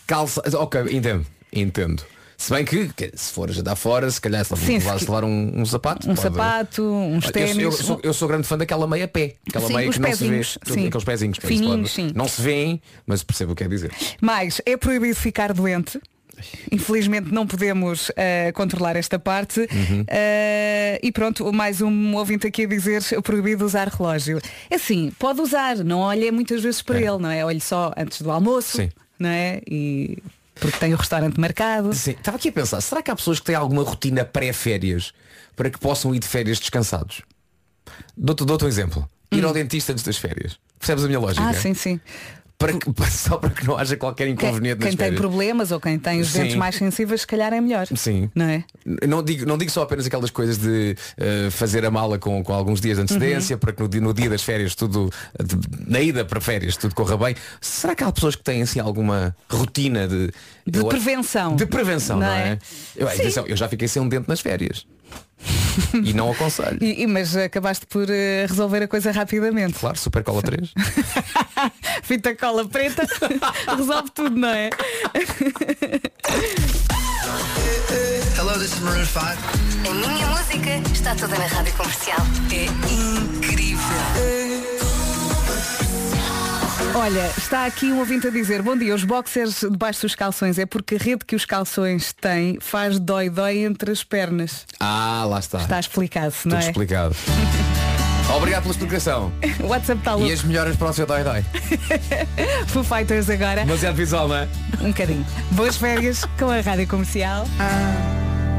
Calça. 0.06 0.42
Ok, 0.54 0.80
entendo. 0.90 1.26
Entendo. 1.52 2.02
Se 2.42 2.52
bem 2.52 2.64
que, 2.64 2.88
que 2.92 3.12
se 3.14 3.32
for 3.32 3.48
jantar 3.52 3.76
fora, 3.76 4.10
se 4.10 4.20
calhar 4.20 4.44
se 4.44 4.56
Sim, 4.56 4.72
levar, 4.74 4.98
se- 4.98 5.04
levar 5.04 5.22
um, 5.24 5.60
um 5.60 5.64
sapato. 5.64 6.10
Um 6.10 6.14
pode- 6.14 6.20
sapato, 6.22 6.82
uns 6.82 7.24
Olha, 7.24 7.28
eu- 7.28 7.32
ténis. 7.32 7.56
Eu, 7.58 7.72
sou, 7.72 8.00
eu 8.02 8.12
sou 8.12 8.26
grande 8.26 8.46
fã 8.48 8.58
daquela 8.58 8.86
meia 8.86 9.06
pé. 9.06 9.36
Aquela 9.48 9.66
Sim, 9.68 9.74
meia 9.76 9.88
os 9.88 9.94
que 9.96 10.02
não 10.02 10.12
se 10.12 10.28
vê. 10.28 10.42
sim. 10.42 10.86
Aqueles 10.88 11.04
pezinhos. 11.04 11.38
Fininhos, 11.40 11.76
pode- 11.76 11.88
sim. 11.90 12.12
Não 12.16 12.26
se 12.26 12.42
vêem, 12.42 12.82
mas 13.06 13.22
percebo 13.22 13.52
o 13.52 13.54
que 13.54 13.62
quer 13.62 13.70
dizer. 13.70 13.92
Mais, 14.20 14.60
é 14.66 14.76
proibido 14.76 15.14
ficar 15.14 15.52
doente. 15.52 16.00
Infelizmente 16.72 17.30
não 17.32 17.46
podemos 17.46 18.10
eh, 18.16 18.50
controlar 18.52 18.96
esta 18.96 19.18
parte. 19.18 19.60
Uhum. 19.60 20.04
Eh, 20.08 20.98
e 21.00 21.12
pronto, 21.12 21.52
mais 21.52 21.80
um 21.80 22.16
ouvinte 22.16 22.46
aqui 22.48 22.64
a 22.64 22.66
dizer 22.66 23.02
proibido 23.22 23.64
usar 23.64 23.86
relógio. 23.86 24.40
É 24.68 24.74
assim, 24.74 25.12
pode 25.18 25.40
usar, 25.40 25.76
não 25.78 26.00
olhe 26.00 26.28
muitas 26.32 26.60
vezes 26.62 26.82
para 26.82 26.98
É. 26.98 27.02
ele, 27.04 27.18
não 27.18 27.30
é? 27.30 27.44
Olhe 27.44 27.60
só 27.60 27.92
antes 27.96 28.20
do 28.20 28.30
almoço, 28.32 28.78
Sim. 28.78 28.90
não 29.18 29.30
é? 29.30 29.60
E 29.70 30.18
porque 30.62 30.78
tem 30.78 30.94
o 30.94 30.96
restaurante 30.96 31.38
marcado. 31.40 31.92
Sim, 31.92 32.12
estava 32.12 32.36
aqui 32.36 32.48
a 32.48 32.52
pensar, 32.52 32.80
será 32.80 33.02
que 33.02 33.10
há 33.10 33.16
pessoas 33.16 33.40
que 33.40 33.46
têm 33.46 33.56
alguma 33.56 33.82
rotina 33.82 34.24
pré-férias 34.24 35.12
para 35.56 35.68
que 35.68 35.78
possam 35.78 36.14
ir 36.14 36.20
de 36.20 36.28
férias 36.28 36.60
descansados? 36.60 37.22
Dou-te 38.16 38.44
dou 38.44 38.56
um 38.62 38.66
exemplo. 38.66 39.08
Ir 39.32 39.44
ao 39.44 39.52
dentista 39.52 39.92
antes 39.92 40.04
das 40.04 40.16
férias. 40.16 40.58
Percebes 40.78 41.04
a 41.04 41.06
minha 41.08 41.18
lógica? 41.18 41.42
Hum. 41.42 41.48
Ah, 41.48 41.54
sim, 41.54 41.74
sim. 41.74 42.00
Para 42.62 42.72
que, 42.78 43.10
só 43.10 43.36
para 43.36 43.50
que 43.50 43.66
não 43.66 43.76
haja 43.76 43.96
qualquer 43.96 44.24
Quem, 44.24 44.32
inconveniente 44.34 44.78
quem 44.78 44.86
nas 44.92 44.94
tem 44.96 45.14
problemas 45.14 45.70
ou 45.72 45.80
quem 45.80 45.98
tem 45.98 46.20
os 46.20 46.28
Sim. 46.28 46.40
dentes 46.40 46.56
mais 46.56 46.76
sensíveis, 46.76 47.22
se 47.22 47.26
calhar 47.26 47.52
é 47.52 47.60
melhor. 47.60 47.86
Sim. 47.94 48.30
Não 48.34 48.44
é? 48.46 48.64
Não 49.06 49.22
digo, 49.22 49.44
não 49.46 49.58
digo 49.58 49.70
só 49.70 49.82
apenas 49.82 50.06
aquelas 50.06 50.30
coisas 50.30 50.58
de 50.58 50.96
eh, 51.18 51.48
fazer 51.50 51.84
a 51.84 51.90
mala 51.90 52.18
com, 52.18 52.42
com 52.42 52.52
alguns 52.52 52.80
dias 52.80 52.96
de 52.96 53.02
antecedência 53.02 53.56
para 53.56 53.72
que 53.72 53.82
no 53.82 53.88
dia, 53.88 54.00
no 54.00 54.14
dia 54.14 54.30
das 54.30 54.42
férias 54.42 54.74
tudo, 54.74 55.10
de- 55.42 55.58
na 55.90 56.00
ida 56.00 56.24
para 56.24 56.40
férias 56.40 56.76
tudo 56.76 56.94
corra 56.94 57.16
bem. 57.16 57.34
Será 57.60 57.94
que 57.94 58.04
há 58.04 58.12
pessoas 58.12 58.36
que 58.36 58.42
têm 58.44 58.62
assim 58.62 58.80
alguma 58.80 59.34
rotina 59.50 60.06
de, 60.06 60.30
De 60.66 60.78
eu- 60.78 60.86
prevenção. 60.86 61.56
De 61.56 61.66
prevenção, 61.66 62.18
não, 62.18 62.26
Não 62.26 62.32
é? 62.34 62.48
é? 62.52 62.58
Eu, 62.96 63.08
atenção, 63.08 63.46
eu 63.46 63.56
já 63.56 63.68
fiquei 63.68 63.88
sem 63.88 64.00
um 64.00 64.08
dente 64.08 64.28
nas 64.28 64.40
férias. 64.40 64.86
e 66.04 66.12
não 66.12 66.30
aconselho. 66.30 66.78
E, 66.80 67.02
e- 67.02 67.06
mas 67.06 67.36
acabaste 67.36 67.86
por 67.86 68.08
eh, 68.10 68.46
resolver 68.48 68.82
a 68.82 68.88
coisa 68.88 69.10
rapidamente. 69.12 69.74
Claro, 69.78 69.98
super 69.98 70.22
cola 70.22 70.42
3. 70.42 70.72
Fita 72.02 72.34
cola 72.34 72.66
preta 72.66 73.06
resolve 73.76 74.10
tudo, 74.14 74.36
não 74.36 74.48
é? 74.48 74.70
Hello, 78.36 78.58
this 78.58 78.72
is 78.74 78.80
Maroon 78.80 79.04
5. 79.06 79.20
A 79.88 79.94
minha 79.94 80.26
música 80.26 80.92
está 80.92 81.14
toda 81.14 81.36
na 81.38 81.46
rádio 81.46 81.72
comercial. 81.74 82.18
É 82.52 82.64
incrível. 82.92 84.71
Olha, 86.94 87.30
está 87.38 87.64
aqui 87.64 87.86
um 87.92 87.98
ouvinte 88.00 88.26
a 88.26 88.30
dizer 88.30 88.60
Bom 88.62 88.76
dia, 88.76 88.94
os 88.94 89.04
boxers 89.04 89.60
debaixo 89.60 90.02
dos 90.02 90.14
calções 90.14 90.58
É 90.58 90.66
porque 90.66 90.96
a 90.96 90.98
rede 90.98 91.24
que 91.24 91.34
os 91.34 91.44
calções 91.44 92.12
têm 92.12 92.58
Faz 92.60 92.98
dói-dói 92.98 93.58
entre 93.64 93.90
as 93.90 94.04
pernas 94.04 94.66
Ah, 94.78 95.24
lá 95.26 95.38
está. 95.38 95.58
Está 95.58 95.80
explicado, 95.80 96.34
Tudo 96.42 96.52
não 96.52 96.58
é? 96.58 96.60
explicado. 96.60 97.14
Obrigado 98.36 98.62
pela 98.62 98.72
explicação. 98.74 99.32
O 99.60 99.66
WhatsApp 99.66 99.98
está 100.00 100.12
E 100.12 100.14
louco 100.16 100.32
as 100.32 100.42
melhoras 100.42 100.76
para 100.76 100.90
o 100.90 100.92
seu 100.92 101.06
dói 101.06 101.24
dói. 101.24 101.44
Foo 102.68 102.84
Fighters 102.84 103.28
agora 103.30 103.64
Demasiado 103.64 103.94
visual, 103.96 104.28
não 104.28 104.36
é? 104.36 104.48
Um 104.80 104.88
bocadinho 104.88 105.26
Boas 105.52 105.76
férias 105.76 106.24
com 106.38 106.50
a 106.50 106.60
Rádio 106.60 106.86
Comercial 106.86 107.46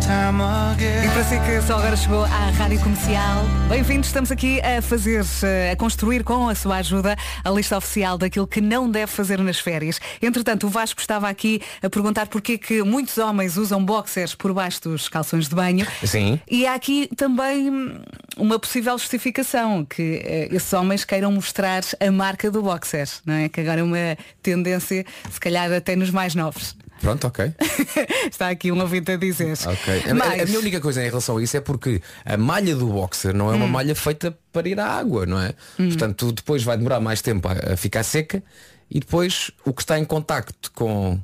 E 0.05 1.07
para 1.13 1.23
si 1.23 1.39
que 1.39 1.65
só 1.65 1.77
agora 1.77 1.95
chegou 1.95 2.25
à 2.25 2.49
Rádio 2.57 2.77
Comercial 2.81 3.45
Bem-vindos, 3.69 4.09
estamos 4.09 4.33
aqui 4.33 4.59
a 4.59 4.81
fazer 4.81 5.23
eh, 5.43 5.71
A 5.71 5.77
construir 5.77 6.25
com 6.25 6.49
a 6.49 6.55
sua 6.55 6.75
ajuda 6.77 7.15
A 7.41 7.49
lista 7.49 7.77
oficial 7.77 8.17
daquilo 8.17 8.45
que 8.45 8.59
não 8.59 8.91
deve 8.91 9.07
fazer 9.07 9.39
nas 9.39 9.59
férias 9.59 10.01
Entretanto, 10.21 10.67
o 10.67 10.69
Vasco 10.69 10.99
estava 10.99 11.29
aqui 11.29 11.61
A 11.81 11.89
perguntar 11.89 12.27
porque 12.27 12.57
que 12.57 12.83
muitos 12.83 13.17
homens 13.17 13.55
Usam 13.55 13.83
boxers 13.83 14.35
por 14.35 14.53
baixo 14.53 14.81
dos 14.81 15.07
calções 15.07 15.47
de 15.47 15.55
banho 15.55 15.87
Sim. 16.03 16.37
E 16.51 16.67
há 16.67 16.73
aqui 16.73 17.09
também 17.15 17.69
hum, 17.69 18.01
uma 18.35 18.59
possível 18.59 18.97
justificação 18.97 19.85
que 19.85 20.21
eh, 20.25 20.49
esses 20.51 20.73
homens 20.73 21.05
queiram 21.05 21.31
mostrar 21.31 21.81
a 21.97 22.11
marca 22.11 22.51
do 22.51 22.61
boxer, 22.61 23.07
não 23.25 23.35
é? 23.35 23.47
Que 23.47 23.61
agora 23.61 23.79
é 23.79 23.83
uma 23.83 24.17
tendência, 24.41 25.05
se 25.31 25.39
calhar 25.39 25.71
até 25.71 25.95
nos 25.95 26.09
mais 26.09 26.35
novos. 26.35 26.75
Pronto, 27.01 27.27
ok. 27.27 27.53
Está 28.31 28.49
aqui 28.49 28.71
um 28.71 28.79
ouvinte 28.79 29.11
a 29.11 29.17
dizer. 29.17 29.57
Ok. 29.65 30.03
A- 30.07 30.11
A, 30.11 30.13
Mas, 30.13 30.41
a 30.41 30.45
minha 30.45 30.59
única 30.59 30.79
coisa 30.79 31.01
em 31.01 31.07
relação 31.09 31.37
a 31.37 31.43
isso 31.43 31.57
é 31.57 31.61
porque 31.61 32.01
a 32.23 32.37
malha 32.37 32.75
do 32.75 32.87
boxer 32.87 33.33
não 33.33 33.49
é 33.51 33.53
Hum. 33.53 33.57
uma 33.57 33.67
malha 33.67 33.93
feita 33.93 34.37
para 34.53 34.69
ir 34.69 34.79
à 34.79 34.87
água, 34.87 35.25
não 35.25 35.39
é? 35.39 35.53
Portanto, 35.75 36.15
tu 36.27 36.31
depois 36.31 36.63
vai 36.63 36.77
demorar 36.77 36.99
mais 37.01 37.21
tempo 37.21 37.47
a, 37.49 37.73
a 37.73 37.77
ficar 37.77 38.03
seca 38.03 38.41
e 38.89 38.99
depois 38.99 39.51
o 39.65 39.73
que 39.73 39.81
está 39.81 39.99
em 39.99 40.05
contacto 40.05 40.71
com. 40.73 41.19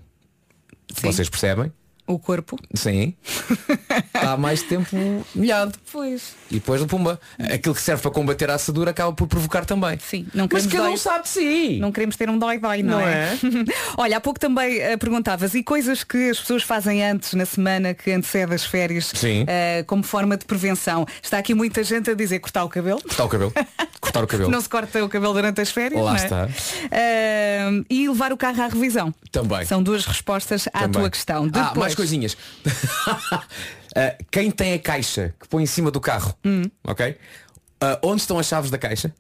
Sim. 0.94 1.12
Vocês 1.12 1.30
percebem? 1.30 1.72
O 2.10 2.18
corpo. 2.20 2.58
Sim. 2.74 3.14
está 4.14 4.36
mais 4.36 4.62
tempo 4.64 4.90
molhado. 5.36 5.74
Pois. 5.92 6.34
E 6.50 6.56
depois 6.56 6.82
do 6.82 6.88
pumba. 6.88 7.20
Aquilo 7.40 7.76
que 7.76 7.82
serve 7.82 8.02
para 8.02 8.12
combater 8.12 8.50
a 8.50 8.56
assadura 8.56 8.92
acaba 8.92 9.14
por 9.14 9.28
provocar 9.28 9.66
também. 9.66 9.98
Sim, 10.00 10.28
não 10.34 10.48
Mas 10.52 10.66
queremos 10.66 10.74
cada 10.74 10.84
um 10.84 10.88
dói- 10.90 10.98
sabe 10.98 11.24
de 11.24 11.30
si. 11.30 11.78
Não 11.80 11.92
queremos 11.92 12.16
ter 12.16 12.30
um 12.30 12.38
dói-dói, 12.38 12.82
não, 12.84 13.00
Não 13.00 13.08
é? 13.08 13.38
Olha, 13.98 14.18
há 14.18 14.20
pouco 14.22 14.40
também 14.40 14.80
eh, 14.80 14.98
perguntavas, 14.98 15.54
e 15.54 15.64
coisas 15.64 16.04
que 16.04 16.30
as 16.32 16.40
pessoas 16.40 16.64
fazem 16.64 17.04
antes, 17.06 17.34
na 17.34 17.46
semana 17.46 17.94
que 17.94 18.12
antecede 18.12 18.54
as 18.54 18.64
férias, 18.66 19.12
Sim. 19.16 19.46
eh, 19.48 19.84
como 19.88 20.04
forma 20.04 20.36
de 20.38 20.46
prevenção? 20.46 21.06
Está 21.22 21.38
aqui 21.38 21.54
muita 21.54 21.84
gente 21.84 22.10
a 22.10 22.14
dizer 22.16 22.40
cortar 22.40 22.64
o 22.64 22.70
cabelo. 22.70 23.02
Cortar 23.02 23.24
o 23.26 23.30
cabelo. 23.30 23.54
Cortar 24.02 24.24
o 24.24 24.28
cabelo. 24.28 24.50
Não 24.52 24.62
se 24.62 24.70
corta 24.70 25.04
o 25.04 25.10
cabelo 25.10 25.34
durante 25.34 25.62
as 25.62 25.70
férias. 25.70 26.02
Lá 26.02 26.14
não 26.14 26.20
é? 26.20 26.24
está. 26.24 26.50
Eh, 26.92 27.70
e 27.90 28.08
levar 28.10 28.32
o 28.34 28.38
carro 28.38 28.62
à 28.64 28.68
revisão. 28.68 29.14
Também. 29.32 29.66
São 29.66 29.82
duas 29.84 30.06
respostas 30.06 30.68
à 30.74 30.82
Também. 30.82 30.92
tua 31.02 31.10
questão. 31.10 31.44
Ah, 31.54 31.68
Depois, 31.70 31.78
mais 31.78 31.96
coisinhas. 32.00 32.36
Ah, 33.96 34.16
quem 34.30 34.52
tem 34.52 34.74
a 34.76 34.80
caixa 34.80 35.34
que 35.40 35.48
põe 35.48 35.64
em 35.64 35.66
cima 35.66 35.90
do 35.90 36.00
carro, 36.00 36.36
Hum. 36.46 36.62
ok? 36.84 37.18
Ah, 37.82 38.00
onde 38.04 38.22
estão 38.22 38.38
as 38.38 38.46
chaves 38.46 38.70
da 38.70 38.78
caixa? 38.78 39.12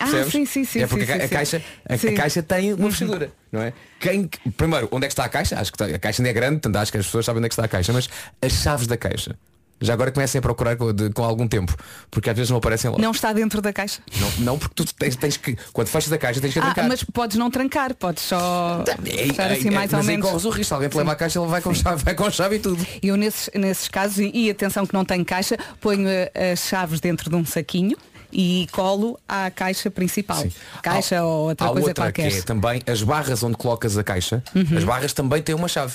Ah, 0.00 0.06
Percebes? 0.06 0.32
sim, 0.32 0.46
sim, 0.46 0.64
sim. 0.64 0.80
É 0.82 0.86
porque 0.86 1.04
sim, 1.04 1.12
a, 1.12 1.18
ca- 1.18 1.20
sim, 1.20 1.26
a 1.26 1.28
caixa, 1.38 1.62
a, 1.88 1.94
a 1.94 1.98
Sim. 1.98 2.08
Uhum. 2.08 2.14
caixa 2.14 2.42
tem 2.42 2.72
uma 2.72 2.90
fechadura, 2.90 3.30
não 3.52 3.60
é? 3.60 3.72
Quem, 4.00 4.28
primeiro, 4.56 4.88
onde 4.90 5.04
é 5.04 5.08
que 5.08 5.12
está 5.12 5.24
a 5.26 5.28
caixa? 5.28 5.60
Acho 5.60 5.70
que 5.70 5.76
está- 5.82 5.94
a 5.94 5.98
caixa 5.98 6.22
ainda 6.22 6.30
é 6.30 6.32
grande, 6.32 6.52
portanto 6.54 6.76
acho 6.76 6.90
que 6.90 6.96
as 6.98 7.04
pessoas 7.04 7.26
sabem 7.26 7.38
onde 7.40 7.46
é 7.46 7.48
que 7.50 7.52
está 7.52 7.64
a 7.66 7.68
caixa, 7.68 7.92
mas 7.92 8.08
as 8.40 8.52
chaves 8.52 8.86
da 8.86 8.96
caixa. 8.96 9.36
Já 9.80 9.94
agora 9.94 10.12
comecem 10.12 10.38
a 10.38 10.42
procurar 10.42 10.76
com, 10.76 10.92
de- 10.92 11.10
com 11.10 11.24
algum 11.24 11.48
tempo, 11.48 11.74
porque 12.10 12.30
às 12.30 12.36
vezes 12.36 12.50
não 12.50 12.58
aparecem 12.58 12.88
logo. 12.88 13.02
Não 13.02 13.10
está 13.10 13.32
dentro 13.32 13.60
da 13.60 13.72
caixa. 13.72 14.00
Não, 14.20 14.30
não, 14.44 14.58
porque 14.58 14.74
tu 14.76 14.94
tens, 14.94 15.16
tens 15.16 15.36
que. 15.36 15.56
Quando 15.72 15.88
fechas 15.88 16.12
a 16.12 16.18
caixa 16.18 16.40
tens 16.40 16.52
que 16.52 16.58
Ah, 16.60 16.62
trancar. 16.66 16.86
mas 16.88 17.02
podes 17.02 17.36
não 17.36 17.50
trancar, 17.50 17.92
podes 17.94 18.22
só 18.22 18.84
Ei, 19.04 19.28
fechar 19.28 19.50
ei, 19.50 19.58
assim 19.58 19.70
mais 19.70 19.92
ou 19.92 19.98
mas 19.98 20.08
aí 20.08 20.14
menos. 20.16 20.28
corres 20.30 20.44
o 20.44 20.50
risco, 20.50 20.74
alguém 20.74 20.88
te 20.88 20.96
leva 20.96 21.12
a 21.12 21.16
caixa, 21.16 21.40
ele 21.40 21.48
vai 21.48 21.60
com 21.60 21.74
chave, 21.74 22.04
vai 22.04 22.14
com 22.14 22.30
chave 22.30 22.56
e 22.56 22.58
tudo. 22.60 22.86
Eu 23.02 23.16
nesses, 23.16 23.50
nesses 23.54 23.88
casos, 23.88 24.18
e, 24.18 24.30
e 24.32 24.50
atenção 24.50 24.86
que 24.86 24.94
não 24.94 25.04
tenho 25.04 25.24
caixa, 25.24 25.56
ponho 25.80 26.06
eh, 26.08 26.30
as 26.52 26.60
chaves 26.60 27.00
dentro 27.00 27.28
de 27.28 27.34
um 27.34 27.44
saquinho 27.44 27.96
e 28.32 28.68
colo 28.70 29.18
à 29.28 29.50
caixa 29.50 29.90
principal. 29.90 30.42
Caixa 30.80 31.18
Há- 31.18 31.24
ou 31.24 31.48
outra 31.48 31.68
coisa 31.70 31.88
outra 31.88 32.04
qualquer. 32.04 32.30
que 32.30 32.38
é 32.38 32.42
também 32.42 32.80
as 32.86 33.02
barras 33.02 33.42
onde 33.42 33.56
colocas 33.56 33.98
a 33.98 34.04
caixa, 34.04 34.42
Uhum. 34.54 34.78
as 34.78 34.84
barras 34.84 35.12
também 35.12 35.42
têm 35.42 35.54
uma 35.56 35.66
chave. 35.68 35.94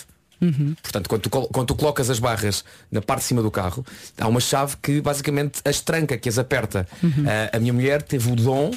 Portanto, 0.82 1.10
quando 1.10 1.22
tu, 1.22 1.30
quando 1.30 1.68
tu 1.68 1.76
colocas 1.76 2.10
as 2.10 2.20
barras 2.20 2.64
na 2.92 3.02
parte 3.02 3.22
de 3.22 3.28
cima 3.28 3.42
do 3.42 3.50
carro, 3.50 3.86
há 4.18 4.28
uma 4.28 4.40
chave 4.40 4.78
que 4.78 5.02
basicamente 5.02 5.62
as 5.66 5.82
tranca, 5.82 6.18
que 6.18 6.30
as 6.30 6.38
aperta. 6.38 6.88
Uhum. 7.02 7.26
Ah, 7.28 7.58
a 7.58 7.60
minha 7.60 7.74
mulher 7.74 8.02
teve 8.02 8.32
o 8.32 8.36
dom 8.36 8.72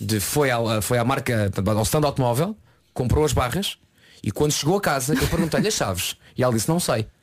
de 0.00 0.18
foi, 0.20 0.50
à, 0.50 0.80
foi 0.80 0.98
à 0.98 1.04
marca, 1.04 1.50
ao 1.64 1.82
stand 1.82 2.04
automóvel, 2.04 2.56
comprou 2.92 3.24
as 3.24 3.32
barras 3.32 3.78
e 4.22 4.30
quando 4.30 4.52
chegou 4.52 4.76
a 4.76 4.80
casa 4.80 5.14
eu 5.14 5.28
perguntei-lhe 5.28 5.68
as 5.68 5.74
chaves. 5.74 6.16
E 6.36 6.42
ela 6.42 6.52
disse, 6.52 6.68
não 6.68 6.80
sei. 6.80 7.06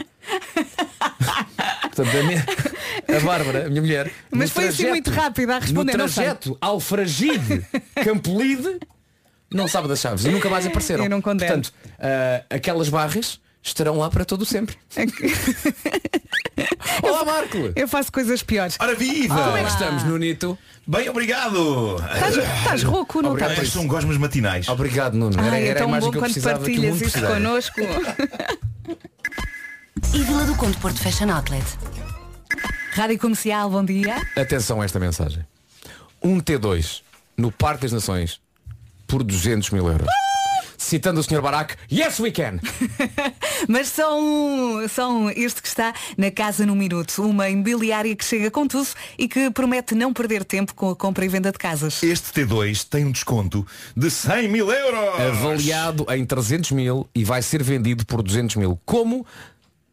Portanto, 1.82 2.18
a, 2.18 2.24
minha, 2.24 2.46
a 3.08 3.20
Bárbara, 3.26 3.66
a 3.66 3.70
minha 3.70 3.82
mulher, 3.82 4.12
Mas 4.32 4.52
foi 4.52 4.68
assim 4.68 4.88
muito 4.88 5.10
rápida 5.10 5.56
a 5.56 5.60
responder, 5.60 5.98
No 5.98 5.98
trajeto 5.98 6.58
Alfragide, 6.62 7.66
Campolide, 8.04 8.80
não 9.52 9.68
sabe 9.68 9.88
das 9.88 10.00
chaves 10.00 10.26
e 10.26 10.30
nunca 10.30 10.50
mais 10.50 10.66
apareceram. 10.66 11.06
Portanto, 11.22 11.74
ah, 12.00 12.44
aquelas 12.50 12.90
barras 12.90 13.40
estarão 13.64 13.98
lá 13.98 14.10
para 14.10 14.26
todo 14.26 14.42
o 14.42 14.46
sempre. 14.46 14.78
Olá 17.04 17.24
Marco! 17.24 17.72
Eu 17.76 17.88
faço 17.88 18.12
coisas 18.12 18.44
piores. 18.44 18.76
Ora 18.80 18.96
viva! 18.96 19.36
Como 19.36 19.58
é 19.58 19.64
que 19.64 19.70
estamos, 19.70 20.04
Nunito? 20.04 20.58
Bem, 20.86 21.08
obrigado! 21.10 21.96
Estás, 22.14 22.38
estás 22.38 22.84
rouco, 22.84 23.22
não 23.22 23.30
Obrigado, 23.32 23.52
estás? 23.52 23.70
São 23.70 23.88
gosmas 23.88 24.18
matinais. 24.18 24.68
Obrigado, 24.68 25.16
Nuno. 25.16 25.36
Ai, 25.40 25.68
é 25.68 25.72
a 25.72 25.76
tão 25.76 25.88
imagem 25.88 26.08
bom 26.08 26.12
que 26.12 26.18
eu 26.18 26.22
quando 26.22 26.32
precisava, 26.32 26.58
que 26.58 26.64
o 26.64 26.66
partilhas 26.66 26.94
mundo 26.94 27.06
isto 27.06 27.12
precisava. 27.12 27.34
connosco. 27.36 27.82
E 30.14 30.24
Vila 30.24 30.44
do 30.46 30.56
Conde 30.56 30.78
Porto 30.78 31.00
no 31.26 31.34
outlet. 31.34 31.66
Rádio 32.94 33.20
Comercial, 33.20 33.70
bom 33.70 33.86
dia. 33.86 34.16
Atenção 34.36 34.82
a 34.82 34.86
esta 34.86 35.00
mensagem. 35.00 35.46
Um 36.24 36.40
T2 36.40 37.02
no 37.38 37.52
Parque 37.52 37.84
das 37.84 37.92
Nações 37.92 38.42
por 39.06 39.24
200 39.24 39.70
mil 39.70 39.88
euros. 39.88 40.08
Citando 40.80 41.20
o 41.20 41.24
Sr. 41.24 41.42
Barack, 41.42 41.76
yes 41.92 42.20
we 42.20 42.32
can! 42.32 42.58
Mas 43.68 43.90
são, 43.90 44.88
são 44.88 45.30
este 45.30 45.62
que 45.62 45.68
está 45.68 45.94
na 46.18 46.32
Casa 46.32 46.66
no 46.66 46.74
Minuto, 46.74 47.22
uma 47.22 47.50
imobiliária 47.50 48.16
que 48.16 48.24
chega 48.24 48.50
com 48.50 48.66
tudo 48.66 48.88
e 49.18 49.28
que 49.28 49.52
promete 49.52 49.94
não 49.94 50.14
perder 50.14 50.46
tempo 50.46 50.74
com 50.74 50.90
a 50.90 50.96
compra 50.96 51.26
e 51.26 51.28
venda 51.28 51.52
de 51.52 51.58
casas. 51.58 52.02
Este 52.02 52.32
T2 52.32 52.88
tem 52.90 53.04
um 53.04 53.12
desconto 53.12 53.68
de 53.96 54.10
100 54.10 54.48
mil 54.48 54.72
euros! 54.72 55.20
Avaliado 55.20 56.06
em 56.10 56.26
300 56.26 56.72
mil 56.72 57.10
e 57.14 57.26
vai 57.26 57.42
ser 57.42 57.62
vendido 57.62 58.06
por 58.06 58.24
200 58.24 58.56
mil. 58.56 58.80
Como? 58.86 59.28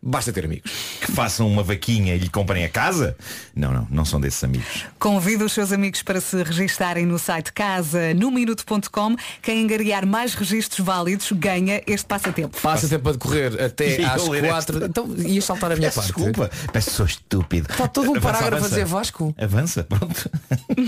Basta 0.09 0.33
ter 0.33 0.45
amigos. 0.45 0.71
Que 1.01 1.11
façam 1.11 1.49
uma 1.49 1.65
vaquinha 1.65 2.15
e 2.15 2.19
lhe 2.19 2.29
comprem 2.29 2.65
a 2.65 2.69
casa? 2.69 3.17
Não, 3.55 3.73
não, 3.73 3.87
não 3.91 4.05
são 4.05 4.21
desses 4.21 4.43
amigos. 4.45 4.85
Convido 5.01 5.45
os 5.45 5.53
seus 5.53 5.73
amigos 5.73 6.01
para 6.03 6.21
se 6.21 6.41
registarem 6.45 7.05
no 7.05 7.19
site 7.19 7.53
casa-no-minuto.com. 7.53 9.17
Quem 9.43 9.65
angariar 9.65 10.07
mais 10.07 10.35
registros 10.35 10.87
válidos 10.87 11.33
ganha 11.33 11.83
este 11.87 12.07
passatempo. 12.07 12.57
Passa 12.61 12.89
tempo 12.89 13.09
a 13.09 13.13
decorrer 13.13 13.61
até 13.61 13.97
E 13.99 14.03
eu 14.03 14.09
às 14.11 14.29
ler 14.29 14.45
4. 14.47 14.77
esta. 14.77 14.87
Então 14.87 15.15
ias 15.19 15.45
saltar 15.45 15.73
a 15.73 15.77
minha 15.77 15.89
Peço 15.91 16.01
parte. 16.01 16.13
Desculpa, 16.15 16.51
peço 16.73 16.91
sou 16.91 17.07
estúpido. 17.07 17.69
Está 17.71 17.89
todo 17.89 18.07
um 18.11 18.17
Avança, 18.17 18.21
parágrafo 18.21 18.55
a 18.55 18.59
avança. 18.59 18.69
dizer 18.69 18.85
Vasco. 18.85 19.35
Avança, 19.37 19.85
pronto. 19.85 20.31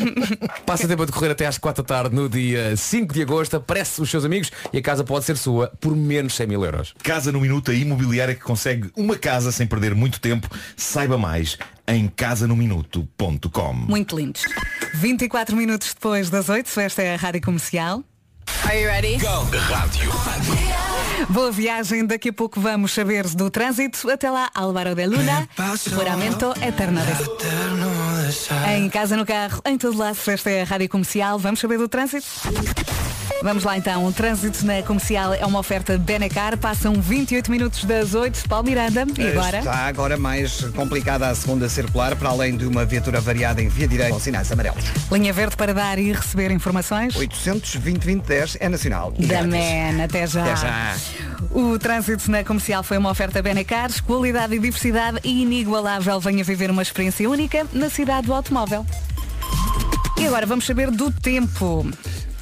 Passa 0.64 0.86
tempo 0.86 1.02
a 1.02 1.06
decorrer 1.06 1.32
até 1.32 1.46
às 1.46 1.58
4 1.58 1.82
da 1.82 1.86
tarde 1.86 2.14
no 2.14 2.28
dia 2.28 2.76
5 2.76 3.12
de 3.12 3.22
agosto. 3.22 3.56
Aparece 3.56 4.00
os 4.00 4.10
seus 4.10 4.24
amigos 4.24 4.50
e 4.72 4.78
a 4.78 4.82
casa 4.82 5.02
pode 5.02 5.24
ser 5.24 5.36
sua 5.36 5.72
por 5.80 5.96
menos 5.96 6.34
100 6.34 6.46
mil 6.46 6.64
euros. 6.64 6.94
Casa 7.02 7.32
no 7.32 7.40
Minuto, 7.40 7.70
a 7.70 7.74
imobiliária 7.74 8.34
que 8.34 8.42
consegue 8.42 8.90
uma 9.08 9.16
casa 9.16 9.50
sem 9.50 9.66
perder 9.66 9.94
muito 9.94 10.20
tempo. 10.20 10.48
Saiba 10.76 11.16
mais 11.16 11.56
em 11.86 12.08
casanominuto.com. 12.08 13.72
Muito 13.72 14.16
lindos. 14.16 14.42
24 14.94 15.56
minutos 15.56 15.94
depois 15.94 16.28
das 16.28 16.50
8, 16.50 16.78
esta 16.80 17.02
é 17.02 17.14
a 17.14 17.16
Rádio 17.16 17.40
Comercial. 17.40 18.04
Are 18.64 18.78
you 18.78 18.86
ready? 18.86 19.16
Rádio. 19.16 20.12
Boa 21.30 21.50
viagem, 21.50 22.06
daqui 22.06 22.28
a 22.28 22.32
pouco 22.32 22.60
vamos 22.60 22.92
saber 22.92 23.26
do 23.28 23.50
trânsito. 23.50 24.10
Até 24.10 24.30
lá, 24.30 24.50
Álvaro 24.54 24.94
de 24.94 25.06
Luna, 25.06 25.48
Juramento 25.86 26.52
Eterno. 26.62 27.00
Em 28.74 28.90
casa, 28.90 29.16
no 29.16 29.24
carro, 29.24 29.62
em 29.64 29.78
todo 29.78 29.96
lado, 29.96 30.18
esta 30.26 30.50
é 30.50 30.62
a 30.62 30.64
Rádio 30.64 30.88
Comercial. 30.88 31.38
Vamos 31.38 31.60
saber 31.60 31.78
do 31.78 31.88
trânsito? 31.88 32.26
Vamos 33.42 33.62
lá 33.64 33.76
então, 33.76 34.04
o 34.04 34.12
trânsito 34.12 34.66
na 34.66 34.82
comercial 34.82 35.32
é 35.32 35.46
uma 35.46 35.58
oferta 35.58 35.96
Benecar, 35.96 36.56
passam 36.58 36.94
28 36.94 37.50
minutos 37.50 37.84
das 37.84 38.14
8, 38.14 38.48
Paulo 38.48 38.66
Miranda, 38.66 39.06
e 39.16 39.28
agora? 39.28 39.58
Está 39.58 39.86
agora 39.86 40.16
mais 40.16 40.62
complicada 40.74 41.28
a 41.28 41.34
segunda 41.34 41.68
circular, 41.68 42.16
para 42.16 42.30
além 42.30 42.56
de 42.56 42.66
uma 42.66 42.84
viatura 42.84 43.20
variada 43.20 43.62
em 43.62 43.68
via 43.68 43.86
direita 43.86 44.12
com 44.12 44.20
sinais 44.20 44.50
amarelos. 44.50 44.84
Linha 45.12 45.32
verde 45.32 45.56
para 45.56 45.72
dar 45.72 45.98
e 45.98 46.12
receber 46.12 46.50
informações? 46.50 47.14
820-2010 47.14 48.56
é 48.60 48.68
nacional. 48.68 49.12
Da. 49.12 49.42
Man, 49.42 50.02
até 50.02 50.26
já. 50.26 50.42
Até 50.42 50.56
já. 50.56 50.96
O 51.50 51.78
trânsito 51.78 52.30
na 52.30 52.42
comercial 52.42 52.82
foi 52.82 52.98
uma 52.98 53.10
oferta 53.10 53.40
Benecar, 53.40 53.90
qualidade 54.02 54.54
e 54.54 54.58
diversidade 54.58 55.20
inigualável. 55.22 56.18
Venha 56.20 56.42
viver 56.42 56.70
uma 56.70 56.82
experiência 56.82 57.28
única 57.28 57.66
na 57.72 57.88
cidade 57.88 58.26
do 58.26 58.34
automóvel. 58.34 58.84
E 60.18 60.26
agora 60.26 60.44
vamos 60.46 60.66
saber 60.66 60.90
do 60.90 61.12
tempo. 61.12 61.88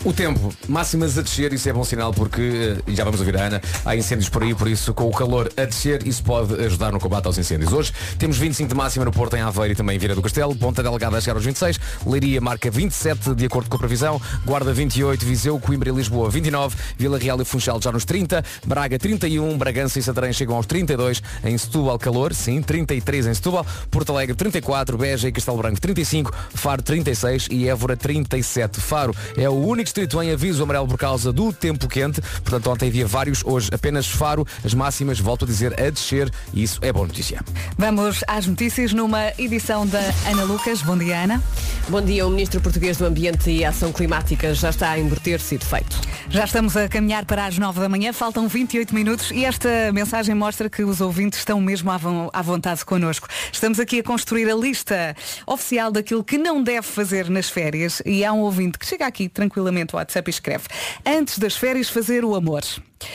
O 0.07 0.12
tempo, 0.12 0.55
máximas 0.69 1.19
a 1.19 1.23
descer, 1.23 1.53
isso 1.53 1.69
é 1.69 1.73
bom 1.73 1.83
sinal 1.83 2.14
porque, 2.14 2.79
eh, 2.87 2.92
já 2.92 3.03
vamos 3.03 3.19
ouvir 3.19 3.37
a 3.37 3.47
Ana, 3.47 3.62
há 3.85 3.97
incêndios 3.97 4.29
por 4.29 4.45
aí, 4.45 4.55
por 4.55 4.69
isso 4.69 4.95
com 4.95 5.09
o 5.09 5.11
calor 5.11 5.51
a 5.57 5.64
descer, 5.64 6.07
isso 6.07 6.23
pode 6.23 6.55
ajudar 6.64 6.92
no 6.92 7.01
combate 7.01 7.27
aos 7.27 7.37
incêndios. 7.37 7.73
Hoje 7.73 7.92
temos 8.16 8.38
25 8.38 8.69
de 8.69 8.75
máxima 8.77 9.05
no 9.05 9.11
Porto, 9.11 9.35
em 9.35 9.40
Aveiro 9.40 9.73
e 9.73 9.75
também 9.75 9.97
em 9.97 9.99
Vieira 9.99 10.14
do 10.14 10.23
Castelo, 10.23 10.55
Ponta 10.55 10.81
Delgada 10.81 11.16
a 11.16 11.21
chegar 11.21 11.35
aos 11.35 11.45
26, 11.45 11.81
Leiria 12.07 12.40
marca 12.40 12.71
27 12.71 13.35
de 13.35 13.47
acordo 13.47 13.69
com 13.69 13.75
a 13.75 13.79
previsão, 13.81 14.23
Guarda 14.45 14.73
28, 14.73 15.27
Viseu, 15.27 15.59
Coimbra 15.59 15.90
e 15.90 15.92
Lisboa 15.92 16.31
29, 16.31 16.77
Vila 16.97 17.19
Real 17.19 17.42
e 17.42 17.45
Funchal 17.45 17.83
já 17.83 17.90
nos 17.90 18.05
30, 18.05 18.45
Braga 18.64 19.01
31, 19.01 19.59
Bragança 19.59 19.99
e 19.99 20.03
Santarém 20.05 20.33
chegam 20.33 20.55
aos 20.55 20.66
32, 20.66 21.21
em 21.42 21.59
Setúbal 21.59 21.99
calor, 21.99 22.33
sim, 22.33 22.62
33 22.62 23.27
em 23.27 23.35
Setúbal, 23.35 23.66
Porto 23.90 24.12
Alegre 24.12 24.37
34, 24.37 24.97
Beja 24.97 25.27
e 25.27 25.33
Castelo 25.33 25.59
Branco 25.59 25.81
35, 25.81 26.33
Faro 26.55 26.81
36 26.81 27.49
e 27.51 27.69
Évora 27.69 27.97
37. 27.97 28.81
Faro 28.81 29.12
é 29.37 29.51
o 29.51 29.55
único 29.55 29.96
distrito 29.97 30.23
em 30.23 30.31
aviso 30.31 30.63
amarelo 30.63 30.87
por 30.87 30.99
causa 30.99 31.33
do 31.33 31.51
tempo 31.55 31.89
quente, 31.89 32.21
portanto 32.21 32.67
ontem 32.71 32.89
havia 32.89 33.07
vários, 33.07 33.43
hoje 33.43 33.71
apenas 33.73 34.07
Faro, 34.07 34.47
as 34.63 34.75
máximas, 34.75 35.19
volto 35.19 35.47
a 35.47 35.49
dizer, 35.49 35.73
a 35.81 35.89
descer 35.89 36.31
e 36.53 36.63
isso 36.63 36.79
é 36.83 36.93
boa 36.93 37.07
notícia. 37.07 37.41
Vamos 37.79 38.23
às 38.29 38.47
notícias 38.47 38.93
numa 38.93 39.33
edição 39.39 39.87
da 39.87 40.01
Ana 40.31 40.45
Lucas. 40.45 40.83
Bom 40.83 40.99
dia, 40.99 41.23
Ana. 41.23 41.43
Bom 41.89 42.03
dia, 42.03 42.27
o 42.27 42.31
Ministro 42.31 42.61
Português 42.61 42.99
do 42.99 43.07
Ambiente 43.07 43.49
e 43.51 43.65
Ação 43.65 43.91
Climática 43.91 44.53
já 44.55 44.69
está 44.69 44.93
a 44.93 45.21
ter 45.23 45.41
sido 45.41 45.65
feito. 45.65 45.99
Já 46.29 46.45
estamos 46.45 46.77
a 46.77 46.89
caminhar 46.89 47.25
para 47.25 47.47
as 47.47 47.57
9 47.57 47.81
da 47.81 47.89
manhã, 47.89 48.13
faltam 48.13 48.47
28 48.49 48.95
minutos 48.95 49.31
e 49.31 49.47
esta 49.47 49.69
mensagem 49.95 50.35
mostra 50.35 50.69
que 50.69 50.83
os 50.85 51.01
ouvintes 51.01 51.39
estão 51.39 51.59
mesmo 51.59 51.91
à 51.91 51.97
von- 51.97 52.29
à 52.35 52.43
vontade 52.43 52.85
connosco. 52.85 53.29
Estamos 53.51 53.81
aqui 53.81 54.01
a 54.01 54.03
construir 54.03 54.51
a 54.51 54.55
lista 54.55 55.17
oficial 55.47 55.91
daquilo 55.91 56.23
que 56.23 56.37
não 56.37 56.63
deve 56.63 56.87
fazer 56.87 57.31
nas 57.31 57.49
férias 57.49 58.03
e 58.05 58.23
há 58.27 58.33
um 58.33 58.41
ouvinte 58.41 58.79
que 58.79 58.85
chega 58.85 59.07
aqui 59.07 59.27
tranquilamente 59.29 59.86
ao 59.94 59.99
WhatsApp 59.99 60.29
e 60.29 60.31
escreve 60.31 60.64
Antes 61.05 61.38
das 61.38 61.57
férias 61.57 61.88
fazer 61.88 62.25
o 62.25 62.35
amor. 62.35 62.62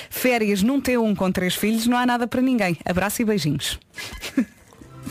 Férias 0.10 0.62
num 0.62 0.82
T1 0.82 1.16
com 1.16 1.32
três 1.32 1.56
filhos 1.56 1.88
não 1.88 1.98
há 1.98 2.06
nada 2.06 2.28
para 2.28 2.42
ninguém. 2.42 2.78
Abraço 2.86 3.22
e 3.22 3.26
beijinhos. 3.26 3.80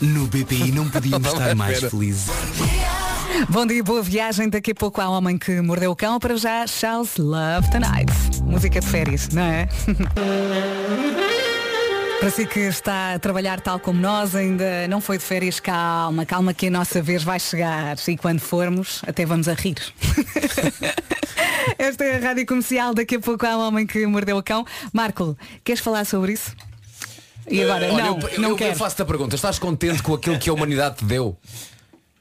No 0.01 0.25
BPI 0.27 0.71
não 0.71 0.89
podíamos 0.89 1.27
estar 1.31 1.55
mais 1.55 1.79
felizes. 1.79 2.29
Bom 3.49 3.65
dia, 3.65 3.83
boa 3.83 4.01
viagem. 4.01 4.49
Daqui 4.49 4.71
a 4.71 4.75
pouco 4.75 5.01
há 5.01 5.09
homem 5.09 5.37
que 5.37 5.61
mordeu 5.61 5.91
o 5.91 5.95
cão. 5.95 6.19
Para 6.19 6.35
já, 6.37 6.65
Charles 6.67 7.17
Love 7.17 7.69
Tonight. 7.71 8.11
Música 8.43 8.79
de 8.79 8.87
férias, 8.87 9.29
não 9.29 9.43
é? 9.43 9.67
Para 12.21 12.29
si 12.29 12.45
que 12.45 12.59
está 12.59 13.15
a 13.15 13.19
trabalhar 13.19 13.59
tal 13.61 13.79
como 13.79 13.99
nós, 13.99 14.35
ainda 14.35 14.87
não 14.87 15.01
foi 15.01 15.17
de 15.17 15.23
férias, 15.23 15.59
calma, 15.59 16.23
calma 16.23 16.53
que 16.53 16.67
a 16.67 16.69
nossa 16.69 17.01
vez 17.01 17.23
vai 17.23 17.39
chegar. 17.39 17.97
E 18.07 18.15
quando 18.15 18.39
formos, 18.39 19.01
até 19.07 19.25
vamos 19.25 19.47
a 19.47 19.53
rir. 19.55 19.75
Esta 21.79 22.03
é 22.05 22.17
a 22.17 22.19
Rádio 22.19 22.45
Comercial, 22.45 22.93
daqui 22.93 23.15
a 23.15 23.19
pouco 23.19 23.43
há 23.45 23.57
um 23.57 23.61
homem 23.61 23.87
que 23.87 24.05
mordeu 24.05 24.37
o 24.37 24.43
cão. 24.43 24.63
Marco, 24.93 25.35
queres 25.63 25.81
falar 25.81 26.05
sobre 26.05 26.33
isso? 26.33 26.55
E 27.49 27.63
agora, 27.63 27.91
Olha, 27.91 28.03
não, 28.03 28.19
eu, 28.19 28.29
eu- 28.29 28.41
não 28.41 28.49
eu 28.51 28.55
quero. 28.55 28.75
faço-te 28.75 29.01
a 29.01 29.05
pergunta, 29.05 29.35
estás 29.35 29.57
contente 29.57 30.03
com 30.03 30.13
aquilo 30.13 30.37
que 30.37 30.47
a 30.49 30.53
humanidade 30.53 30.97
te 30.97 31.05
deu? 31.05 31.35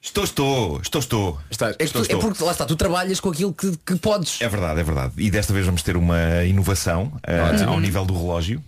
Estou, 0.02 0.24
estou, 0.24 0.80
estou, 0.80 0.98
estou. 1.00 1.38
Estás. 1.50 1.76
É, 1.78 1.84
Estou, 1.84 2.00
tu- 2.02 2.10
é 2.10 2.14
estou. 2.14 2.30
porque 2.30 2.42
lá 2.42 2.52
está, 2.52 2.64
tu 2.64 2.74
trabalhas 2.74 3.20
com 3.20 3.28
aquilo 3.28 3.52
que, 3.52 3.76
que 3.84 3.96
podes. 3.96 4.40
É 4.40 4.48
verdade, 4.48 4.80
é 4.80 4.82
verdade. 4.82 5.12
E 5.18 5.30
desta 5.30 5.52
vez 5.52 5.66
vamos 5.66 5.82
ter 5.82 5.94
uma 5.96 6.42
inovação 6.44 7.12
eh, 7.22 7.64
ao 7.66 7.78
nível 7.78 8.04
do 8.06 8.14
relógio. 8.14 8.62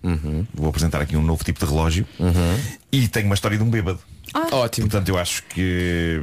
Vou 0.52 0.68
apresentar 0.68 1.00
aqui 1.00 1.16
um 1.16 1.22
novo 1.22 1.42
tipo 1.42 1.58
de 1.58 1.64
relógio. 1.64 2.06
E 2.92 3.08
tenho 3.08 3.26
uma 3.26 3.34
história 3.34 3.56
de 3.56 3.64
um 3.64 3.70
bêbado. 3.70 3.98
Ótimo. 4.34 4.88
Portanto, 4.88 5.08
eu 5.08 5.18
acho 5.18 5.42
que 5.44 6.20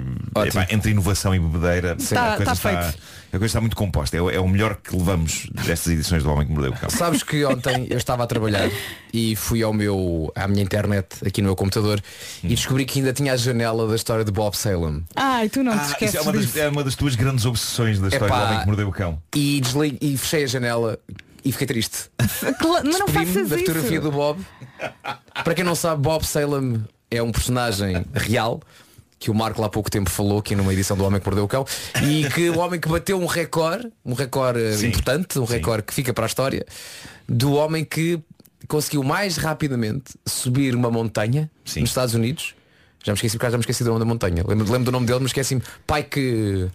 epá, 0.48 0.68
entre 0.72 0.92
inovação 0.92 1.34
e 1.36 1.40
bebedeira 1.40 1.96
Tá- 1.96 2.34
a, 2.34 2.36
coisa 2.38 2.46
tá 2.46 2.54
está, 2.54 2.80
a 2.90 3.32
coisa 3.32 3.46
está 3.46 3.62
muito 3.62 3.76
composta. 3.76 4.18
É, 4.18 4.22
o- 4.22 4.30
é 4.30 4.40
o 4.40 4.48
melhor 4.48 4.76
que 4.78 4.96
levamos 4.96 5.48
destas 5.52 5.94
edições 5.94 6.24
do 6.24 6.32
Homem 6.32 6.48
que 6.48 6.52
Mordeu 6.54 6.72
o 6.72 6.76
Cão. 6.76 6.90
Sabes 6.90 7.22
que 7.24 7.44
ontem 7.46 7.88
eu 7.90 7.98
estava 7.98 8.24
a 8.24 8.28
trabalhar 8.28 8.70
e 9.14 9.36
fui 9.36 9.62
ao 9.62 9.72
meu, 9.74 10.32
à 10.36 10.48
minha 10.48 10.64
internet, 10.64 11.08
aqui 11.26 11.42
no 11.42 11.48
meu 11.50 11.56
computador, 11.56 12.02
e 12.44 12.48
descobri 12.50 12.86
que 12.86 13.00
ainda 13.00 13.14
tinha 13.14 13.34
a 13.34 13.38
janela 13.38 13.88
da 13.88 13.96
história 13.96 14.26
de 14.26 14.32
Bob 14.32 14.56
Salem. 14.56 15.04
Ai, 15.16 15.50
tu 15.50 15.64
não 15.64 15.74
te 15.74 15.80
Ah, 15.80 15.82
isso 15.84 15.92
esqueces 15.92 16.16
é 16.16 16.22
uma, 16.22 16.32
das, 16.34 16.46
disso. 16.46 16.60
é 16.60 16.68
uma 16.70 16.84
das 16.84 16.96
tuas 16.96 17.16
grandes 17.16 17.46
obsessões 17.46 18.00
da 18.00 18.08
história 18.08 18.26
Epá. 18.32 18.40
do 18.40 18.46
Homem 18.48 18.60
que 18.62 18.66
Mordeu 18.66 18.88
o 18.88 18.92
Cão. 18.92 19.22
E, 19.36 19.62
desliguei, 19.62 20.00
e 20.14 20.18
fechei 20.18 20.44
a 20.44 20.48
janela 20.48 21.00
e 21.46 21.52
fiquei 21.52 21.68
triste. 21.68 22.10
Cla- 22.60 22.82
Mas 22.84 23.00
não 23.00 23.08
faças 23.08 23.50
da 23.50 23.56
isso. 23.56 23.66
fotografia 23.68 24.02
do 24.02 24.12
Bob. 24.12 24.40
Para 25.44 25.54
quem 25.54 25.64
não 25.64 25.76
sabe, 25.76 26.02
Bob 26.02 26.26
Salem 26.26 26.84
é 27.12 27.22
um 27.22 27.32
personagem 27.32 28.06
real 28.14 28.62
que 29.20 29.30
o 29.30 29.34
Marco 29.34 29.60
lá 29.60 29.68
há 29.68 29.70
pouco 29.70 29.92
tempo 29.92 30.10
falou 30.10 30.40
aqui 30.40 30.56
numa 30.56 30.72
edição 30.74 30.96
do 30.96 31.04
Homem 31.04 31.20
que 31.20 31.26
Mordeu 31.26 31.44
o 31.44 31.48
Cão 31.48 31.66
e 32.04 32.28
que 32.30 32.50
o 32.50 32.60
homem 32.60 32.80
que 32.80 32.88
bateu 32.88 33.20
um 33.20 33.26
recorde, 33.26 33.92
um 34.06 34.14
recorde 34.14 34.62
eh, 34.64 34.72
Sim. 34.78 34.88
importante, 34.88 35.38
um 35.38 35.44
recorde 35.44 35.84
que 35.84 35.94
fica 35.94 36.14
para 36.14 36.26
a 36.26 36.28
história, 36.28 36.66
do 37.28 37.52
homem 37.54 37.84
que 37.84 38.20
conseguiu 38.68 39.04
mais 39.04 39.36
rapidamente 39.36 40.14
subir 40.26 40.74
uma 40.74 40.90
montanha 40.90 41.52
Sim. 41.66 41.82
nos 41.82 41.90
Estados 41.90 42.14
Unidos. 42.16 42.56
Já 43.04 43.12
me 43.12 43.16
esqueci, 43.18 43.38
por 43.38 43.44
acaso 43.44 43.52
já 43.54 43.58
me 43.58 43.62
esqueci 43.62 43.84
do 43.84 43.90
nome 43.90 44.00
da 44.00 44.06
montanha. 44.06 44.44
Lembro, 44.48 44.66
lembro 44.72 44.86
do 44.86 44.92
nome 44.92 45.06
dele, 45.06 45.20
mas 45.20 45.30
esqueci-me. 45.30 45.62
Pai 45.88 46.04
que. 46.04 46.68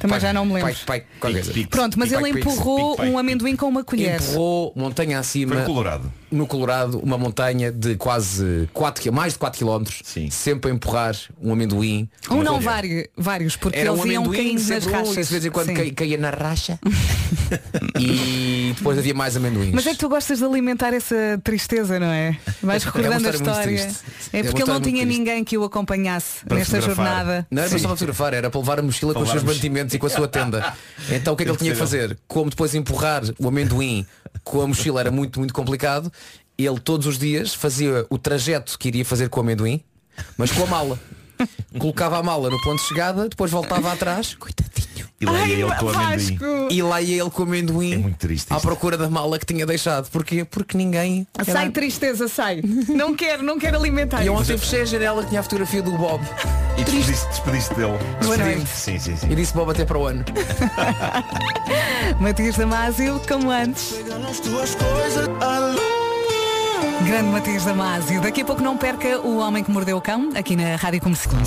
Também 0.00 0.08
Pai- 0.10 0.20
já 0.20 0.32
não 0.32 0.44
me 0.44 0.54
lembro. 0.54 0.74
Pai, 0.84 1.04
pai, 1.20 1.66
Pronto, 1.70 1.98
mas 1.98 2.08
Pique, 2.08 2.20
ele 2.22 2.34
pique, 2.34 2.48
empurrou 2.48 2.90
pique, 2.90 3.02
pique. 3.02 3.14
um 3.14 3.18
amendoim 3.18 3.54
com 3.54 3.66
uma 3.68 3.84
colher. 3.84 4.20
Empurrou 4.20 4.72
montanha 4.74 5.18
acima 5.20 5.54
Foi 5.54 5.64
Colorado. 5.64 6.12
No 6.30 6.46
Colorado 6.46 6.98
uma 6.98 7.16
montanha 7.18 7.70
de 7.72 7.96
quase 7.96 8.68
4, 8.72 9.12
mais 9.12 9.32
de 9.34 9.38
4 9.38 9.58
km 9.64 9.84
Sim. 10.04 10.30
sempre 10.30 10.70
a 10.70 10.74
empurrar 10.74 11.14
um 11.40 11.52
amendoim 11.52 12.08
Um 12.30 12.42
não 12.42 12.60
vários, 12.60 13.06
vários, 13.16 13.56
porque 13.56 13.78
era 13.78 13.90
eles 13.90 14.00
um 14.00 14.06
iam 14.06 14.24
amendoim 14.24 14.44
caindo 14.56 14.68
nas 14.68 14.86
rachas. 14.86 15.26
de 15.26 15.32
vez 15.32 15.44
em 15.46 15.50
quando 15.50 15.66
Sim. 15.68 15.74
caía, 15.74 15.92
caía 15.94 16.18
na 16.18 16.30
racha 16.30 16.78
e 17.98 18.72
depois 18.76 18.98
havia 18.98 19.14
mais 19.14 19.36
amendoins 19.36 19.72
Mas 19.72 19.86
é 19.86 19.90
que 19.92 19.98
tu 19.98 20.08
gostas 20.08 20.38
de 20.38 20.44
alimentar 20.44 20.92
essa 20.92 21.40
tristeza, 21.42 21.98
não 21.98 22.08
é? 22.08 22.36
Vais 22.62 22.84
recordando 22.84 23.26
a 23.26 23.30
história. 23.30 23.88
É 24.32 24.38
É 24.40 24.42
porque 24.42 24.62
uma 24.62 24.72
ele 24.74 24.78
não 24.78 24.80
tinha 24.80 25.02
triste. 25.04 25.18
ninguém 25.18 25.44
que 25.44 25.56
o 25.56 25.64
acompanhasse 25.64 26.44
Para 26.46 26.58
nesta 26.58 26.76
fotografar. 26.80 27.06
jornada. 27.06 27.46
não 27.50 27.62
era 27.62 27.70
Sim. 27.70 27.78
só 27.78 27.88
para 27.88 27.96
fotografar, 27.96 28.34
era 28.34 28.50
para 28.50 28.60
levar 28.60 28.78
a 28.78 28.82
mochila 28.82 29.14
com 29.14 29.20
os 29.22 29.30
seus 29.30 29.42
mantimentos 29.42 29.94
e 29.94 29.98
com 29.98 30.06
a 30.06 30.10
sua 30.10 30.28
tenda. 30.28 30.74
Então 31.10 31.32
o 31.32 31.36
que 31.36 31.42
é 31.42 31.46
que 31.46 31.50
ele 31.52 31.58
tinha 31.58 31.72
que 31.72 31.78
fazer? 31.78 32.18
Como 32.26 32.50
depois 32.50 32.74
empurrar 32.74 33.22
o 33.38 33.48
amendoim 33.48 34.04
com 34.48 34.62
a 34.62 34.66
mochila 34.66 35.00
era 35.00 35.10
muito, 35.10 35.38
muito 35.38 35.52
complicado, 35.52 36.10
ele 36.56 36.80
todos 36.80 37.06
os 37.06 37.18
dias 37.18 37.54
fazia 37.54 38.06
o 38.08 38.18
trajeto 38.18 38.78
que 38.78 38.88
iria 38.88 39.04
fazer 39.04 39.28
com 39.28 39.40
o 39.40 39.42
amendoim, 39.42 39.82
mas 40.36 40.50
com 40.50 40.62
a 40.62 40.66
mala. 40.66 40.98
Colocava 41.78 42.18
a 42.18 42.22
mala 42.22 42.50
no 42.50 42.60
ponto 42.62 42.80
de 42.80 42.88
chegada, 42.88 43.28
depois 43.28 43.50
voltava 43.50 43.92
atrás, 43.92 44.34
coitadinho. 44.34 44.87
E 45.20 45.26
lá 45.26 45.46
ia 45.46 45.64
ele 45.64 45.74
com 45.74 45.86
o 45.86 45.88
amendoim. 45.90 46.68
E 46.70 46.82
lá 46.82 47.02
ia 47.02 47.22
ele 47.22 47.30
com 47.30 47.42
o 47.42 47.46
amendoim 47.46 47.92
É 47.92 47.96
muito 47.96 48.18
triste 48.18 48.52
à 48.52 48.60
procura 48.60 48.96
da 48.96 49.10
mala 49.10 49.36
que 49.38 49.46
tinha 49.46 49.66
deixado. 49.66 50.08
Porquê? 50.10 50.44
Porque 50.44 50.76
ninguém. 50.78 51.26
Sai 51.44 51.70
tristeza, 51.70 52.28
sai. 52.28 52.62
Não 52.88 53.14
quero, 53.14 53.42
não 53.42 53.58
quero 53.58 53.76
alimentar. 53.78 54.24
E 54.24 54.30
ontem 54.30 54.56
fechei 54.56 54.82
a 54.82 54.84
janela 54.84 55.22
que 55.22 55.28
tinha 55.30 55.40
a 55.40 55.42
fotografia 55.42 55.82
do 55.82 55.90
Bob. 55.92 56.22
E 56.76 56.84
despediste, 56.84 57.26
despediste 57.28 57.74
dele. 57.74 57.98
Boa 58.22 58.36
Despediste. 58.36 58.56
noite. 58.56 58.68
Sim, 58.68 58.98
sim, 59.00 59.16
sim. 59.16 59.30
E 59.30 59.34
disse 59.34 59.52
Bob 59.54 59.70
até 59.72 59.84
para 59.84 59.98
o 59.98 60.06
ano. 60.06 60.24
Matias 62.20 62.56
Damasio, 62.56 63.20
como 63.26 63.50
antes. 63.50 63.94
Grande 67.04 67.28
Matias 67.30 67.64
Damasio. 67.64 68.20
Daqui 68.20 68.42
a 68.42 68.44
pouco 68.44 68.62
não 68.62 68.76
perca 68.76 69.18
o 69.20 69.38
Homem 69.38 69.64
que 69.64 69.70
Mordeu 69.70 69.96
o 69.96 70.00
Cão, 70.00 70.30
aqui 70.36 70.54
na 70.54 70.76
Rádio 70.76 71.00
Comercial. 71.00 71.42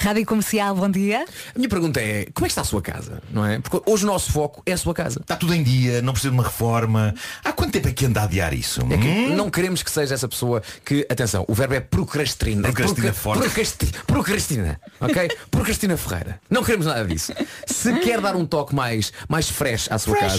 Rádio 0.00 0.24
Comercial, 0.24 0.74
bom 0.74 0.88
dia. 0.90 1.26
A 1.54 1.58
minha 1.58 1.68
pergunta 1.68 2.00
é, 2.00 2.24
como 2.32 2.46
é 2.46 2.48
que 2.48 2.52
está 2.52 2.62
a 2.62 2.64
sua 2.64 2.80
casa? 2.80 3.22
Não 3.30 3.44
é? 3.44 3.58
Porque 3.58 3.82
hoje 3.84 4.04
o 4.04 4.06
nosso 4.06 4.32
foco 4.32 4.62
é 4.64 4.72
a 4.72 4.76
sua 4.78 4.94
casa. 4.94 5.20
Está 5.20 5.36
tudo 5.36 5.54
em 5.54 5.62
dia, 5.62 6.00
não 6.00 6.14
precisa 6.14 6.30
de 6.30 6.36
uma 6.38 6.42
reforma. 6.44 7.14
Há 7.44 7.52
quanto 7.52 7.72
tempo 7.72 7.86
é 7.86 7.92
que 7.92 8.06
anda 8.06 8.22
a 8.22 8.24
adiar 8.24 8.54
isso? 8.54 8.80
É 8.90 8.96
que 8.96 9.06
Hum? 9.06 9.36
não 9.36 9.50
queremos 9.50 9.82
que 9.82 9.90
seja 9.90 10.14
essa 10.14 10.26
pessoa 10.26 10.62
que, 10.86 11.06
atenção, 11.10 11.44
o 11.46 11.52
verbo 11.52 11.74
é 11.74 11.80
procrastina. 11.80 12.62
Procrastina 12.62 13.12
Procra- 13.12 13.12
forte. 13.12 13.40
procrasti- 13.42 13.92
Procrastina, 14.06 14.80
ok? 14.98 15.28
Procrastina 15.50 15.96
Ferreira. 15.98 16.40
Não 16.48 16.64
queremos 16.64 16.86
nada 16.86 17.04
disso. 17.04 17.34
Se 17.66 17.92
quer 18.00 18.22
dar 18.22 18.34
um 18.36 18.46
toque 18.46 18.74
mais, 18.74 19.12
mais 19.28 19.50
fresh 19.50 19.86
à 19.92 19.98
sua 19.98 20.16
Fresh. 20.16 20.32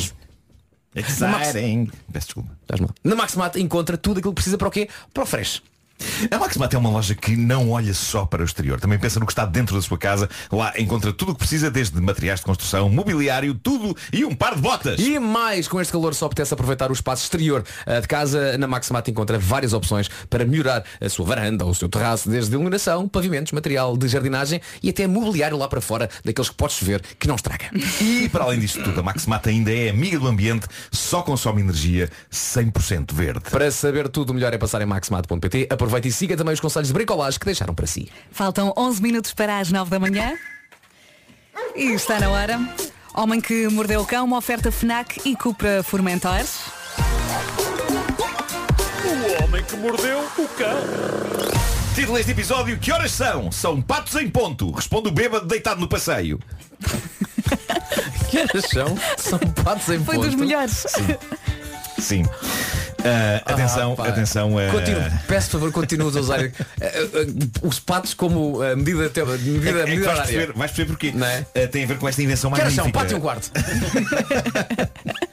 casa, 0.95 1.32
Exciting. 1.45 1.86
Peço 2.12 2.26
desculpa. 2.28 2.52
estás 2.63 2.80
mal. 2.82 2.89
na 3.04 3.15
Maximat 3.15 3.56
encontra 3.58 3.95
tudo 3.95 4.17
aquilo 4.17 4.34
que 4.34 4.36
precisa 4.36 4.58
para 4.58 4.67
o 4.67 4.71
quê? 4.71 4.89
Para 5.13 5.21
o 5.24 5.26
fresh. 5.28 5.62
A 6.29 6.37
Maximat 6.37 6.73
é 6.73 6.77
uma 6.77 6.89
loja 6.89 7.15
que 7.15 7.35
não 7.35 7.71
olha 7.71 7.93
só 7.93 8.25
para 8.25 8.41
o 8.41 8.45
exterior, 8.45 8.79
também 8.79 8.99
pensa 8.99 9.19
no 9.19 9.25
que 9.25 9.31
está 9.31 9.45
dentro 9.45 9.75
da 9.75 9.81
sua 9.81 9.97
casa. 9.97 10.29
Lá 10.51 10.73
encontra 10.77 11.13
tudo 11.13 11.31
o 11.31 11.33
que 11.33 11.39
precisa, 11.39 11.69
desde 11.69 11.99
materiais 11.99 12.39
de 12.39 12.45
construção, 12.45 12.89
mobiliário, 12.89 13.53
tudo 13.53 13.95
e 14.11 14.25
um 14.25 14.35
par 14.35 14.55
de 14.55 14.61
botas. 14.61 14.99
E 14.99 15.19
mais, 15.19 15.67
com 15.67 15.79
este 15.79 15.91
calor 15.91 16.13
só 16.13 16.25
apetece 16.25 16.53
aproveitar 16.53 16.89
o 16.89 16.93
espaço 16.93 17.23
exterior 17.23 17.63
de 18.01 18.07
casa. 18.07 18.57
Na 18.57 18.67
Maximat 18.67 19.07
encontra 19.07 19.37
várias 19.37 19.73
opções 19.73 20.09
para 20.29 20.45
melhorar 20.45 20.83
a 20.99 21.09
sua 21.09 21.25
varanda 21.25 21.65
ou 21.65 21.71
o 21.71 21.75
seu 21.75 21.89
terraço, 21.89 22.29
desde 22.29 22.53
iluminação, 22.53 23.07
pavimentos, 23.07 23.51
material 23.51 23.97
de 23.97 24.07
jardinagem 24.07 24.61
e 24.81 24.89
até 24.89 25.07
mobiliário 25.07 25.57
lá 25.57 25.67
para 25.67 25.81
fora, 25.81 26.09
daqueles 26.23 26.49
que 26.49 26.55
podes 26.55 26.81
ver 26.81 27.01
que 27.19 27.27
não 27.27 27.35
estraga. 27.35 27.69
E 27.99 28.29
para 28.29 28.43
além 28.43 28.59
disto 28.59 28.83
tudo, 28.83 28.99
a 28.99 29.03
Maximat 29.03 29.47
ainda 29.47 29.71
é 29.71 29.89
amiga 29.89 30.19
do 30.19 30.27
ambiente, 30.27 30.67
só 30.91 31.21
consome 31.21 31.61
energia 31.61 32.09
100% 32.31 33.13
verde. 33.13 33.49
Para 33.49 33.71
saber 33.71 34.09
tudo, 34.09 34.31
o 34.31 34.33
melhor 34.33 34.53
é 34.53 34.57
passar 34.57 34.81
em 34.81 34.85
maximat.pt. 34.85 35.67
Aproveite 35.91 36.08
e 36.08 36.12
siga 36.13 36.38
também 36.38 36.54
os 36.54 36.60
conselhos 36.62 36.88
de 36.88 36.93
bricolagem 36.93 37.38
que 37.38 37.45
deixaram 37.45 37.75
para 37.75 37.86
si. 37.86 38.10
Faltam 38.32 38.73
11 38.77 39.01
minutos 39.01 39.34
para 39.34 39.60
as 39.60 39.69
9 39.69 39.91
da 39.91 39.99
manhã. 39.99 40.38
E 41.75 41.91
está 41.91 42.17
na 42.17 42.30
hora. 42.30 42.58
Homem 43.13 43.41
que 43.41 43.67
Mordeu 43.67 43.99
o 43.99 44.06
Cão, 44.06 44.23
uma 44.23 44.38
oferta 44.38 44.71
FNAC 44.71 45.19
e 45.25 45.36
Cupra 45.36 45.84
Formentor. 45.84 46.45
Título 51.93 52.17
deste 52.17 52.32
episódio, 52.32 52.80
que 52.80 52.89
horas 52.89 53.12
são? 53.12 53.51
São 53.51 53.82
patos 53.82 54.15
em 54.15 54.30
ponto. 54.30 54.71
Responde 54.71 55.10
o 55.10 55.12
bêbado 55.12 55.45
deitado 55.45 55.82
no 55.82 55.89
passeio. 55.89 56.39
Que 58.30 58.39
horas 58.39 58.65
são? 58.69 58.97
São 59.17 59.39
patos 59.39 59.89
em 59.89 60.01
Foi 60.01 60.15
ponto. 60.15 60.27
dos 60.27 60.36
melhores. 60.36 60.86
Sim. 61.99 62.23
Ah, 63.03 63.41
atenção, 63.53 63.95
pá. 63.95 64.07
atenção. 64.07 64.57
ah, 64.57 64.71
Continua, 64.71 65.11
peço 65.27 65.47
por 65.49 65.51
favor, 65.59 65.71
continuas 65.71 66.15
a 66.15 66.19
usar 66.19 66.39
eh, 66.43 66.51
os 67.63 67.79
patos 67.79 68.13
como 68.13 68.59
medida, 68.75 69.09
medida, 69.37 69.79
É, 69.79 69.81
é 69.81 69.85
medida 69.85 70.05
vais, 70.05 70.19
perceber, 70.19 70.53
vais 70.53 70.71
perceber 70.71 70.87
porquê. 70.87 71.11
Não 71.13 71.25
é? 71.27 71.45
Ah, 71.55 71.67
tem 71.67 71.83
a 71.83 71.87
ver 71.87 71.97
com 71.97 72.07
esta 72.07 72.21
invenção 72.21 72.51
Que 72.51 72.61
horas 72.61 72.73
são? 72.73 72.85
magnífica. 72.85 72.99
Pato 72.99 73.13
e 73.13 73.17
um 73.17 73.21
quarto. 73.21 73.51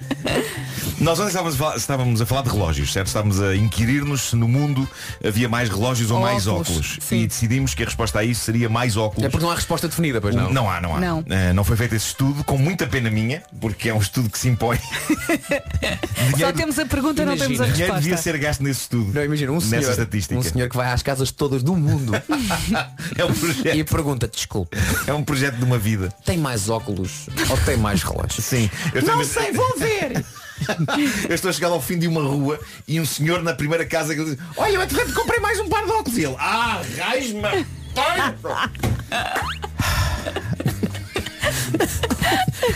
Nós 1.01 1.19
ontem 1.21 1.29
estávamos 1.29 1.55
a, 1.55 1.59
falar, 1.59 1.77
estávamos 1.77 2.21
a 2.21 2.27
falar 2.27 2.43
de 2.43 2.51
relógios, 2.51 2.93
certo? 2.93 3.07
Estávamos 3.07 3.41
a 3.41 3.55
inquirir-nos 3.55 4.31
se 4.31 4.37
no 4.37 4.49
mundo 4.49 4.89
havia 5.25 5.49
mais 5.49 5.69
relógios 5.69 6.11
ou, 6.11 6.17
Ou 6.17 6.23
mais 6.25 6.47
óculos, 6.49 6.69
óculos. 6.71 6.99
E 7.13 7.27
decidimos 7.27 7.73
que 7.73 7.83
a 7.85 7.87
resposta 7.87 8.19
a 8.19 8.25
isso 8.25 8.41
seria 8.45 8.69
mais 8.69 8.97
óculos. 8.97 9.25
É 9.25 9.29
porque 9.29 9.45
não 9.45 9.53
há 9.53 9.55
resposta 9.55 9.87
definida, 9.87 10.21
pois 10.21 10.35
não. 10.35 10.53
Não 10.53 10.69
há, 10.69 10.81
não 10.81 10.97
há. 10.97 11.01
Não. 11.01 11.25
Ah, 11.31 11.53
não 11.55 11.63
foi 11.63 11.77
feito 11.77 11.95
esse 11.95 12.07
estudo, 12.09 12.43
com 12.43 12.59
muita 12.59 12.85
pena 12.87 13.11
minha, 13.11 13.43
porque 13.61 13.89
é 13.89 13.95
um 13.95 13.99
estudo 14.01 14.29
que 14.29 14.39
se 14.39 14.49
impõe. 14.49 14.79
Só 16.39 16.53
temos 16.53 16.79
a 16.81 16.87
pergunta, 16.87 17.25
não 17.25 17.37
temos 17.37 17.61
a 17.61 17.65
Imagina. 17.67 17.73
Dinheiro 17.75 17.95
devia 17.95 18.11
resposta. 18.17 18.23
ser 18.33 18.39
gasto 18.39 18.63
nesse 18.65 18.81
estudo. 18.81 19.13
Não, 19.15 19.25
imagina, 19.25 19.53
um 19.53 19.61
senhor, 19.61 19.85
um 20.33 20.43
senhor 20.43 20.69
que 20.69 20.77
vai 20.77 20.91
às 20.91 21.03
casas 21.03 21.31
todas 21.31 21.63
do 21.63 21.77
mundo 21.77 22.13
É 23.17 23.25
um 23.25 23.33
projeto. 23.33 23.77
e 23.77 23.85
pergunta, 23.85 24.27
desculpe, 24.27 24.77
É 25.07 25.15
um 25.15 25.23
projeto 25.23 25.57
de 25.57 25.65
uma 25.65 25.79
vida. 25.79 26.09
tem 26.25 26.39
mais 26.39 26.69
óculos 26.69 27.29
ou 27.49 27.57
tem 27.59 27.77
mais 27.77 28.03
relógios? 28.03 28.45
Sim. 28.45 28.69
Não 29.07 29.19
ver- 29.19 29.25
sei, 29.25 29.53
vou 29.53 29.75
ver. 29.79 30.25
Eu 31.29 31.35
estou 31.35 31.51
a 31.51 31.53
chegar 31.53 31.69
ao 31.69 31.81
fim 31.81 31.99
de 31.99 32.07
uma 32.09 32.23
rua 32.23 32.59
e 32.87 33.01
um 33.01 33.07
senhor 33.07 33.43
na 33.43 33.55
primeira 33.55 33.85
casa 33.85 34.15
que 34.15 34.25
diz, 34.25 34.39
olha, 34.57 34.75
eu 34.75 34.83
entretanto 34.83 35.13
comprei 35.15 35.41
mais 35.41 35.59
um 35.61 35.69
par 35.69 35.85
de 35.85 35.91
óculos. 35.91 36.19
E 36.19 36.25
ele, 36.25 36.37
ah, 36.39 36.83
raiz-me. 36.99 37.67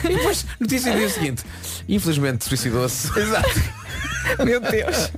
E 0.05 0.09
depois, 0.09 0.47
notícia 0.59 0.93
do 0.93 0.99
dia 0.99 1.09
seguinte. 1.09 1.43
Infelizmente 1.89 2.45
suicidou-se. 2.45 3.09
Exato. 3.19 3.82
Meu 4.45 4.61
Deus. 4.61 5.11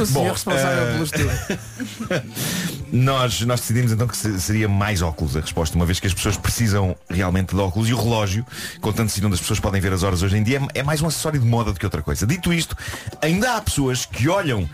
O 0.00 0.06
senhor 0.06 0.24
Bom, 0.24 0.30
responsável 0.32 0.82
eh, 0.84 0.92
pelo 0.92 1.04
estudo. 1.04 1.30
Nós, 2.92 3.40
nós 3.40 3.60
decidimos 3.60 3.90
então 3.90 4.06
que 4.06 4.16
se- 4.16 4.40
seria 4.40 4.68
mais 4.68 5.02
óculos 5.02 5.36
a 5.36 5.40
resposta, 5.40 5.74
uma 5.74 5.84
vez 5.84 5.98
que 5.98 6.06
as 6.06 6.14
pessoas 6.14 6.36
precisam 6.36 6.94
realmente 7.10 7.52
de 7.52 7.60
óculos 7.60 7.88
e 7.88 7.92
o 7.94 8.00
relógio, 8.00 8.46
contando 8.80 9.08
se 9.08 9.24
onde 9.24 9.34
as 9.34 9.40
pessoas 9.40 9.58
podem 9.58 9.80
ver 9.80 9.92
as 9.92 10.04
horas 10.04 10.22
hoje 10.22 10.36
em 10.36 10.42
dia, 10.44 10.60
é 10.74 10.78
é 10.78 10.82
mais 10.84 11.02
um 11.02 11.06
acessório 11.08 11.40
de 11.40 11.46
moda 11.46 11.72
do 11.72 11.78
que 11.80 11.84
outra 11.84 12.02
coisa. 12.02 12.24
Dito 12.24 12.52
isto, 12.52 12.76
ainda 13.20 13.56
há 13.56 13.60
pessoas 13.60 14.06
que 14.06 14.28
olham 14.28 14.68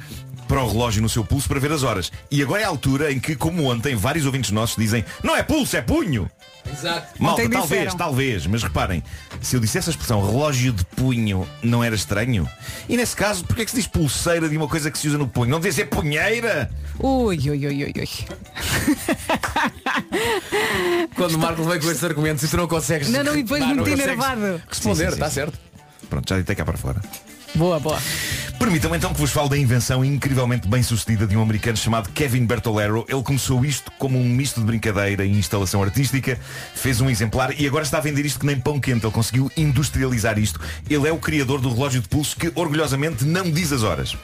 para 0.47 0.63
o 0.63 0.69
relógio 0.71 1.01
no 1.01 1.09
seu 1.09 1.25
pulso 1.25 1.49
para 1.49 1.59
ver 1.61 1.73
as 1.73 1.83
horas. 1.83 2.13
E 2.31 2.43
agora 2.43 2.61
é 2.61 2.65
a 2.65 2.69
altura 2.69 3.11
em 3.13 3.19
que, 3.21 3.35
como 3.37 3.65
ontem, 3.71 3.95
vários 3.95 4.27
ouvintes 4.27 4.51
nossos 4.51 4.77
dizem 4.77 5.05
não 5.23 5.35
é 5.37 5.43
pulso, 5.43 5.77
é 5.77 5.81
punho. 5.81 6.29
Exato. 6.71 7.23
Malta, 7.23 7.43
talvez, 7.49 7.63
disseram. 7.63 7.97
talvez, 7.97 8.47
mas 8.47 8.63
reparem, 8.63 9.03
se 9.41 9.57
eu 9.57 9.61
dissesse 9.61 9.89
a 9.89 9.93
expressão 9.93 10.25
relógio 10.25 10.73
de 10.73 10.85
punho 10.85 11.49
não 11.63 11.83
era 11.83 11.95
estranho? 11.95 12.49
E 12.89 12.97
nesse 12.97 13.17
caso, 13.17 13.45
porquê 13.45 13.63
é 13.63 13.65
que 13.65 13.71
se 13.71 13.77
diz 13.79 13.87
pulseira 13.87 14.49
de 14.49 14.57
uma 14.57 14.69
coisa 14.69 14.91
que 14.91 14.99
se 14.99 15.09
usa 15.09 15.19
no 15.19 15.29
punho? 15.29 15.51
Não 15.51 15.59
devia 15.59 15.73
ser 15.73 15.87
punheira? 15.87 16.71
Ui, 16.99 17.37
ui, 17.39 17.67
ui, 17.67 17.85
ui, 17.85 17.93
ui. 17.97 18.09
Quando 21.17 21.35
o 21.35 21.39
Marco 21.39 21.63
vem 21.65 21.81
com 21.81 21.91
esses 21.91 22.05
argumentos 22.05 22.45
e 22.45 22.49
tu 22.49 22.57
não 22.57 22.69
consegues. 22.69 23.09
Não, 23.09 23.25
não, 23.25 23.37
e 23.37 23.43
depois 23.43 23.65
muito 23.67 23.89
enervado. 23.89 24.63
Responder, 24.69 25.13
está 25.13 25.31
certo. 25.31 25.59
Pronto, 26.09 26.29
já 26.29 26.37
deitei 26.37 26.57
cá 26.57 26.65
para 26.65 26.77
fora. 26.77 27.01
Boa, 27.55 27.81
boa. 27.81 27.99
Permitam 28.59 28.95
então 28.95 29.15
que 29.15 29.19
vos 29.19 29.31
fale 29.31 29.49
da 29.49 29.57
invenção 29.57 30.05
incrivelmente 30.05 30.69
bem 30.69 30.83
sucedida 30.83 31.27
de 31.27 31.35
um 31.35 31.43
americano 31.43 31.79
chamado 31.79 32.11
Kevin 32.11 32.45
Bertolero. 32.45 33.07
Ele 33.09 33.23
começou 33.23 33.65
isto 33.65 33.91
como 33.99 34.19
um 34.19 34.25
misto 34.25 34.61
de 34.61 34.67
brincadeira 34.67 35.25
e 35.25 35.31
instalação 35.31 35.83
artística, 35.83 36.39
fez 36.75 37.01
um 37.01 37.09
exemplar 37.09 37.59
e 37.59 37.67
agora 37.67 37.85
está 37.85 37.97
a 37.97 38.03
vender 38.03 38.27
isto 38.27 38.39
que 38.39 38.47
nem 38.47 38.61
pão 38.61 38.79
quente. 38.79 39.05
Ele 39.05 39.13
conseguiu 39.13 39.51
industrializar 39.57 40.39
isto. 40.39 40.61
Ele 40.89 41.09
é 41.09 41.13
o 41.13 41.17
criador 41.17 41.61
do 41.61 41.73
relógio 41.73 42.03
de 42.03 42.09
pulso 42.09 42.37
que 42.37 42.53
orgulhosamente 42.55 43.25
não 43.25 43.51
diz 43.51 43.73
as 43.73 43.83
horas. 43.83 44.15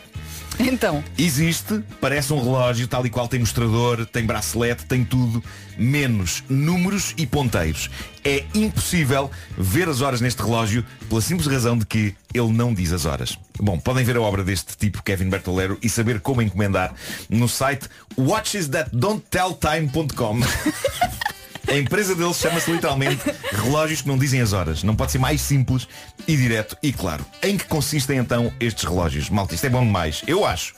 Então, 0.77 1.03
Existe, 1.19 1.83
parece 2.01 2.33
um 2.33 2.43
relógio, 2.43 2.89
tal 2.89 3.05
e 3.07 3.11
qual 3.11 3.29
tem 3.29 3.41
mostrador, 3.41 4.07
tem 4.07 4.25
bracelete, 4.25 4.87
tem 4.87 5.05
tudo, 5.05 5.45
menos 5.77 6.43
números 6.49 7.13
e 7.17 7.27
ponteiros. 7.27 7.91
É 8.25 8.45
impossível 8.55 9.31
ver 9.57 9.89
as 9.89 10.01
horas 10.01 10.21
neste 10.21 10.43
relógio 10.43 10.85
pela 11.09 11.21
simples 11.21 11.47
razão 11.47 11.79
de 11.79 11.87
que 11.87 12.13
ele 12.33 12.53
não 12.53 12.75
diz 12.75 12.93
as 12.93 13.05
horas. 13.05 13.39
Bom, 13.59 13.79
podem 13.79 14.05
ver 14.05 14.17
a 14.17 14.21
obra 14.21 14.43
deste 14.43 14.77
tipo, 14.77 15.01
Kevin 15.03 15.29
Bertolero, 15.29 15.79
e 15.83 15.89
saber 15.89 16.21
como 16.21 16.43
encomendar 16.43 16.93
no 17.29 17.49
site 17.49 17.89
watchesthatdon'ttelltime.com. 18.19 20.41
A 21.69 21.77
empresa 21.77 22.15
deles 22.15 22.37
chama-se 22.37 22.71
literalmente 22.71 23.21
relógios 23.53 24.03
que 24.03 24.09
não 24.09 24.17
dizem 24.17 24.41
as 24.41 24.53
horas. 24.53 24.83
Não 24.83 24.95
pode 24.95 25.13
ser 25.13 25.19
mais 25.19 25.41
simples 25.41 25.89
e 26.27 26.37
direto 26.37 26.77
e 26.83 26.93
claro. 26.93 27.25
Em 27.43 27.57
que 27.57 27.65
consistem 27.65 28.19
então 28.19 28.53
estes 28.61 28.85
relógios? 28.85 29.29
Malta, 29.31 29.55
isto 29.55 29.67
é 29.67 29.71
bom 29.71 29.85
demais. 29.85 30.23
Eu 30.27 30.45
acho. 30.47 30.75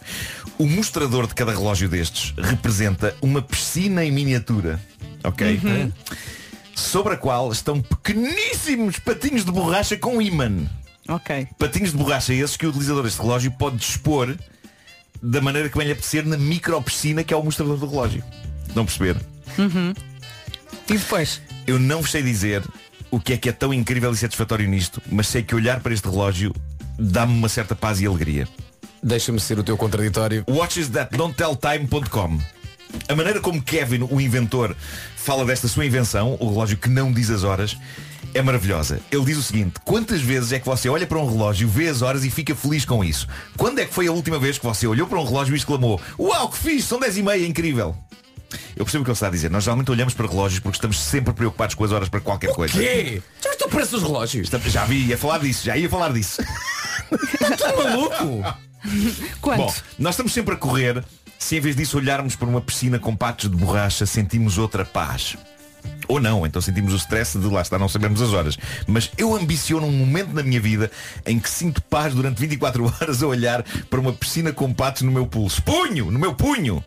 O 0.59 0.67
mostrador 0.67 1.27
de 1.27 1.35
cada 1.35 1.53
relógio 1.53 1.89
destes 1.89 2.33
representa 2.39 3.15
uma 3.21 3.43
piscina 3.43 4.05
em 4.05 4.11
miniatura. 4.11 4.81
Ok? 5.25 5.61
Sobre 6.75 7.15
a 7.15 7.17
qual 7.17 7.53
estão 7.53 7.81
pequeníssimos 7.83 8.99
patinhos 8.99 9.45
de 9.45 9.53
borracha 9.53 9.97
com 9.97 10.23
ímã. 10.23 10.51
ok. 11.09 11.49
Patinhos 11.59 11.91
de 11.91 11.97
borracha 11.97 12.33
esses 12.33 12.57
que 12.57 12.67
o 12.67 12.71
utilizador 12.71 13.03
deste 13.03 13.21
relógio 13.21 13.51
pode 13.53 13.77
dispor 13.77 14.37
da 15.21 15.41
maneira 15.41 15.69
que 15.69 15.77
bem 15.77 15.87
lhe 15.89 15.93
apetecer 15.93 16.25
na 16.25 16.37
micro 16.37 16.81
piscina 16.83 17.25
que 17.25 17.35
é 17.35 17.37
o 17.37 17.43
mostrador 17.43 17.77
do 17.77 17.87
relógio. 17.87 18.23
A 18.71 18.85
perceber? 18.85 19.17
E 20.89 20.97
depois? 20.97 21.41
Eu 21.67 21.79
não 21.79 22.01
vos 22.03 22.11
sei 22.11 22.23
dizer 22.23 22.63
o 23.11 23.19
que 23.21 23.33
é 23.33 23.37
que 23.37 23.49
é 23.49 23.53
tão 23.53 23.73
incrível 23.73 24.13
e 24.13 24.17
satisfatório 24.17 24.69
nisto, 24.69 25.03
mas 25.11 25.29
sei 25.29 25.43
que 25.43 25.55
olhar 25.55 25.81
para 25.81 25.95
este 25.95 26.09
relógio 26.09 26.55
dá-me 26.99 27.33
uma 27.33 27.49
certa 27.49 27.75
paz 27.75 28.01
e 28.01 28.07
alegria. 28.07 28.49
Deixa-me 29.03 29.41
ser 29.41 29.59
o 29.59 29.65
teu 29.65 29.77
contraditório. 29.77 30.45
WatchesThatDon'tTellTime.com 30.49 32.39
A 33.09 33.15
maneira 33.15 33.41
como 33.41 33.63
Kevin, 33.63 34.09
o 34.11 34.21
inventor, 34.21 34.77
fala 35.17 35.45
desta 35.45 35.69
sua 35.69 35.87
invenção, 35.87 36.37
o 36.41 36.51
relógio 36.51 36.77
que 36.77 36.89
não 36.89 37.13
diz 37.13 37.31
as 37.31 37.45
horas, 37.45 37.77
é 38.35 38.43
maravilhosa. 38.43 39.01
Ele 39.11 39.25
diz 39.25 39.39
o 39.39 39.43
seguinte, 39.43 39.75
quantas 39.85 40.21
vezes 40.21 40.53
é 40.53 40.59
que 40.59 40.67
você 40.67 40.89
olha 40.89 41.07
para 41.07 41.19
um 41.19 41.29
relógio, 41.29 41.69
vê 41.69 41.89
as 41.89 42.03
horas 42.03 42.25
e 42.25 42.31
fica 42.31 42.55
feliz 42.55 42.85
com 42.85 43.05
isso? 43.05 43.29
Quando 43.57 43.79
é 43.79 43.85
que 43.85 43.95
foi 43.95 44.07
a 44.07 44.13
última 44.13 44.39
vez 44.39 44.59
que 44.59 44.67
você 44.67 44.87
olhou 44.87 45.07
para 45.07 45.19
um 45.21 45.25
relógio 45.25 45.55
e 45.55 45.59
exclamou, 45.59 46.01
uau, 46.19 46.49
que 46.49 46.59
fixe, 46.59 46.89
são 46.89 46.99
10 46.99 47.19
e 47.19 47.23
meia, 47.23 47.47
incrível? 47.47 47.97
Eu 48.77 48.85
percebo 48.85 49.03
o 49.03 49.05
que 49.05 49.11
ele 49.11 49.15
está 49.15 49.27
a 49.27 49.31
dizer. 49.31 49.51
Nós 49.51 49.65
geralmente 49.65 49.91
olhamos 49.91 50.15
para 50.15 50.27
relógios 50.27 50.61
porque 50.61 50.77
estamos 50.77 50.99
sempre 50.99 51.33
preocupados 51.35 51.75
com 51.75 51.85
as 51.85 51.93
horas 51.93 52.09
para 52.09 52.21
qualquer 52.21 52.53
coisa. 52.55 52.73
Quê? 52.79 53.21
Já 53.43 53.51
estou 53.51 53.69
preço 53.69 53.93
dos 53.93 54.03
relógios? 54.03 54.45
Estamos- 54.47 54.73
Já 54.73 54.85
vi, 54.85 55.07
ia 55.07 55.19
falar 55.19 55.39
disso, 55.39 55.65
já 55.67 55.77
ia 55.77 55.89
falar 55.89 56.13
disso. 56.13 56.41
Estás 57.13 57.77
maluco? 57.77 58.45
Quanto? 59.41 59.59
Bom, 59.59 59.75
nós 59.99 60.15
estamos 60.15 60.33
sempre 60.33 60.55
a 60.55 60.57
correr 60.57 61.05
se 61.39 61.57
em 61.57 61.61
vez 61.61 61.77
disso 61.77 61.97
olharmos 61.99 62.37
para 62.37 62.49
uma 62.49 62.61
piscina 62.61 62.99
com 62.99 63.15
patos 63.15 63.51
de 63.51 63.57
borracha 63.57 64.07
sentimos 64.07 64.57
outra 64.59 64.85
paz. 64.85 65.37
Ou 66.09 66.19
não, 66.21 66.45
então 66.47 66.61
sentimos 66.61 66.93
o 66.93 66.97
stress 66.97 67.39
de 67.39 67.47
lá 67.47 67.61
está, 67.63 67.79
não 67.79 67.89
sabemos 67.89 68.21
as 68.21 68.33
horas. 68.33 68.57
Mas 68.87 69.11
eu 69.17 69.35
ambiciono 69.37 69.87
um 69.87 69.93
momento 69.93 70.33
na 70.33 70.43
minha 70.43 70.61
vida 70.61 70.91
em 71.25 71.39
que 71.39 71.49
sinto 71.49 71.81
paz 71.83 72.15
durante 72.15 72.39
24 72.41 72.85
horas 73.01 73.23
a 73.23 73.27
olhar 73.27 73.63
para 73.89 74.01
uma 74.01 74.13
piscina 74.13 74.53
com 74.53 74.73
patos 74.73 75.03
no 75.03 75.13
meu 75.13 75.27
pulso. 75.27 75.63
Punho! 75.63 76.11
No 76.11 76.19
meu 76.19 76.35
punho! 76.35 76.83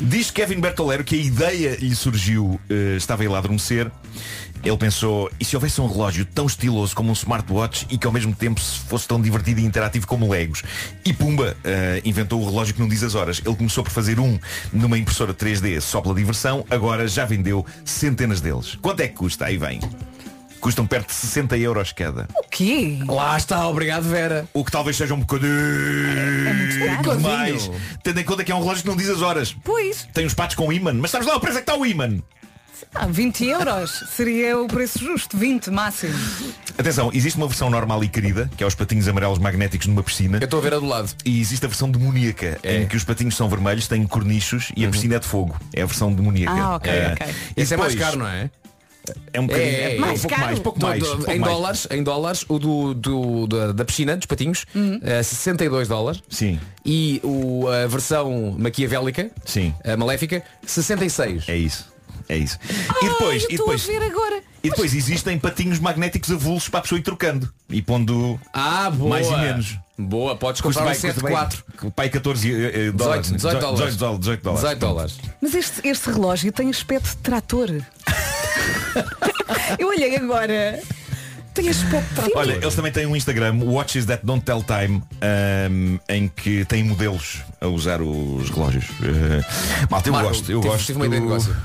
Diz 0.00 0.30
Kevin 0.30 0.60
Bertolero 0.60 1.04
que 1.04 1.14
a 1.14 1.18
ideia 1.18 1.76
lhe 1.76 1.94
surgiu, 1.94 2.60
eh, 2.68 2.96
estava 2.96 3.24
ele 3.24 3.34
a 3.34 3.38
adormecer. 3.38 3.90
Ele 4.64 4.76
pensou, 4.76 5.30
e 5.38 5.44
se 5.44 5.54
houvesse 5.54 5.80
um 5.80 5.86
relógio 5.86 6.24
tão 6.24 6.46
estiloso 6.46 6.94
como 6.94 7.10
um 7.10 7.12
smartwatch 7.12 7.86
e 7.90 7.96
que 7.96 8.06
ao 8.06 8.12
mesmo 8.12 8.34
tempo 8.34 8.60
se 8.60 8.80
fosse 8.80 9.06
tão 9.06 9.20
divertido 9.20 9.60
e 9.60 9.64
interativo 9.64 10.06
como 10.06 10.28
Legos? 10.28 10.62
E 11.04 11.12
pumba, 11.12 11.56
eh, 11.62 12.02
inventou 12.04 12.42
o 12.42 12.44
relógio 12.44 12.74
que 12.74 12.80
não 12.80 12.88
diz 12.88 13.02
as 13.02 13.14
horas. 13.14 13.40
Ele 13.44 13.54
começou 13.54 13.84
por 13.84 13.92
fazer 13.92 14.18
um 14.18 14.38
numa 14.72 14.98
impressora 14.98 15.32
3D 15.32 15.80
só 15.80 16.00
pela 16.00 16.14
diversão, 16.14 16.64
agora 16.68 17.06
já 17.06 17.24
vendeu 17.24 17.64
centenas 17.84 18.40
deles. 18.40 18.76
Quanto 18.82 19.00
é 19.00 19.08
que 19.08 19.14
custa? 19.14 19.46
Aí 19.46 19.56
vem. 19.56 19.80
Custam 20.60 20.86
perto 20.86 21.08
de 21.08 21.14
60 21.14 21.56
euros 21.58 21.92
cada. 21.92 22.28
O 22.36 22.48
quê? 22.50 22.98
Lá 23.06 23.36
está, 23.36 23.66
obrigado 23.68 24.02
Vera. 24.04 24.46
O 24.52 24.64
que 24.64 24.70
talvez 24.72 24.96
seja 24.96 25.14
um 25.14 25.20
bocadinho 25.20 25.52
caro. 27.02 27.16
demais. 27.16 27.70
Tendo 28.02 28.20
em 28.20 28.24
conta 28.24 28.44
que 28.44 28.52
é 28.52 28.54
um 28.54 28.60
relógio 28.60 28.82
que 28.82 28.88
não 28.88 28.96
diz 28.96 29.08
as 29.08 29.22
horas. 29.22 29.54
Pois. 29.64 30.08
Tem 30.12 30.26
os 30.26 30.34
patos 30.34 30.56
com 30.56 30.72
ímã, 30.72 30.92
mas 30.92 31.10
sabes 31.10 31.26
lá 31.26 31.36
o 31.36 31.40
preço 31.40 31.58
é 31.58 31.60
que 31.62 31.70
está 31.70 31.78
o 31.80 31.86
ímã. 31.86 32.18
Ah, 32.94 33.06
20 33.06 33.44
euros 33.44 34.04
seria 34.16 34.56
o 34.58 34.66
preço 34.68 35.00
justo, 35.00 35.36
20 35.36 35.68
máximo. 35.70 36.14
Atenção, 36.78 37.10
existe 37.12 37.36
uma 37.36 37.48
versão 37.48 37.68
normal 37.68 38.02
e 38.04 38.08
querida, 38.08 38.48
que 38.56 38.62
é 38.62 38.66
os 38.66 38.74
patinhos 38.74 39.08
amarelos 39.08 39.38
magnéticos 39.40 39.88
numa 39.88 40.02
piscina. 40.02 40.38
Eu 40.40 40.44
estou 40.44 40.60
a 40.60 40.62
ver 40.62 40.74
a 40.74 40.78
do 40.78 40.86
lado. 40.86 41.10
E 41.24 41.40
existe 41.40 41.64
a 41.66 41.68
versão 41.68 41.90
demoníaca, 41.90 42.58
É. 42.62 42.82
em 42.82 42.86
que 42.86 42.96
os 42.96 43.02
patinhos 43.02 43.36
são 43.36 43.48
vermelhos, 43.48 43.88
têm 43.88 44.06
cornichos 44.06 44.70
e 44.76 44.86
a 44.86 44.88
piscina 44.90 45.16
é 45.16 45.18
de 45.18 45.26
fogo. 45.26 45.58
É 45.74 45.82
a 45.82 45.86
versão 45.86 46.12
demoníaca. 46.12 46.52
Ah, 46.56 46.76
ok, 46.76 46.90
É. 46.92 47.12
ok. 47.20 47.34
Isso 47.56 47.74
é 47.74 47.76
mais 47.76 47.94
caro, 47.96 48.16
não 48.20 48.28
é? 48.28 48.48
É 49.32 49.40
um 49.40 49.46
bocadinho. 49.46 49.68
É, 49.70 49.80
é, 49.80 49.94
é. 49.94 49.98
um 49.98 50.00
Mais 50.00 50.20
pouco 50.20 50.34
caro? 50.36 50.46
mais, 50.46 50.58
pouco 50.60 50.80
mais. 50.82 51.00
do- 51.02 51.06
pouco 51.16 51.30
em 51.30 51.38
mais. 51.38 51.52
dólares, 51.52 51.86
em 51.90 52.02
dólares, 52.02 52.44
o 52.48 52.58
do, 52.58 52.94
do- 52.94 53.46
da, 53.46 53.72
da 53.72 53.84
piscina, 53.84 54.16
dos 54.16 54.26
patinhos, 54.26 54.64
eh, 55.02 55.22
62 55.22 55.88
dólares. 55.88 56.22
Sim, 56.28 56.58
E 56.84 57.20
o, 57.24 57.66
a 57.68 57.86
versão 57.86 58.54
maquiavélica, 58.58 59.30
sim. 59.44 59.74
a 59.84 59.96
maléfica, 59.96 60.42
66. 60.66 61.48
É 61.48 61.56
isso. 61.56 61.86
É 62.28 62.36
isso. 62.36 62.58
e 62.68 63.06
Ai, 63.06 63.08
depois, 63.10 63.42
eu 63.44 63.48
e 63.50 63.56
depois, 63.56 63.84
a 63.84 63.86
ver 63.86 64.02
agora. 64.02 64.42
e 64.62 64.68
depois 64.68 64.94
existem 64.94 65.38
patinhos 65.38 65.78
magnéticos 65.78 66.30
avulsos 66.30 66.68
para 66.68 66.80
a 66.80 66.82
pessoa 66.82 66.98
ir 66.98 67.02
trocando. 67.02 67.50
E 67.70 67.80
pondo 67.80 68.38
Ah, 68.52 68.90
boa. 68.90 69.08
mais 69.10 69.26
e 69.28 69.36
menos. 69.36 69.78
Boa, 70.00 70.36
podes 70.36 70.60
comprar 70.60 70.82
um 70.82 70.86
bem, 70.86 70.94
7 70.94 71.14
custa 71.14 71.26
bem. 71.26 71.36
4. 71.36 71.64
Pai 71.96 72.08
14 72.10 72.52
eh, 72.52 72.72
eh, 72.88 72.92
dólares. 72.92 73.32
18 73.32 73.60
dólares. 73.60 73.94
18 73.94 74.18
18 74.18 74.42
dólares. 74.42 74.60
18 74.62 74.78
dólares. 74.78 75.18
Mas 75.40 75.54
este, 75.54 75.88
este 75.88 76.10
relógio 76.10 76.52
tem 76.52 76.68
aspecto 76.68 77.08
de 77.08 77.16
trator. 77.16 77.68
eu 79.78 79.88
olhei 79.88 80.16
agora. 80.16 80.80
Tem. 82.14 82.32
Olha, 82.36 82.52
eles 82.52 82.74
também 82.76 82.92
têm 82.92 83.04
um 83.06 83.16
Instagram, 83.16 83.58
Watches 83.64 84.06
That 84.06 84.24
Don't 84.24 84.44
Tell 84.44 84.62
Time, 84.62 85.02
ahm, 85.20 85.96
em 86.08 86.28
que 86.28 86.64
têm 86.66 86.84
modelos 86.84 87.38
a 87.60 87.66
usar 87.66 88.00
os 88.00 88.48
relógios. 88.50 88.84
Eh, 89.02 89.44
malta, 89.90 90.08
eu 90.08 90.12
Marco, 90.12 90.28
gosto, 90.28 90.52
eu 90.52 90.60
tive, 90.60 90.72
gosto. 90.72 90.86
tive 90.86 90.98
uma 91.00 91.06
ideia 91.06 91.20
de 91.20 91.26
negócio. 91.26 91.56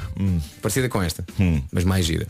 Parecida 0.64 0.90
com 0.90 1.00
esta. 1.02 1.24
Mas 1.72 1.84
mais 1.84 2.06
gira. 2.08 2.26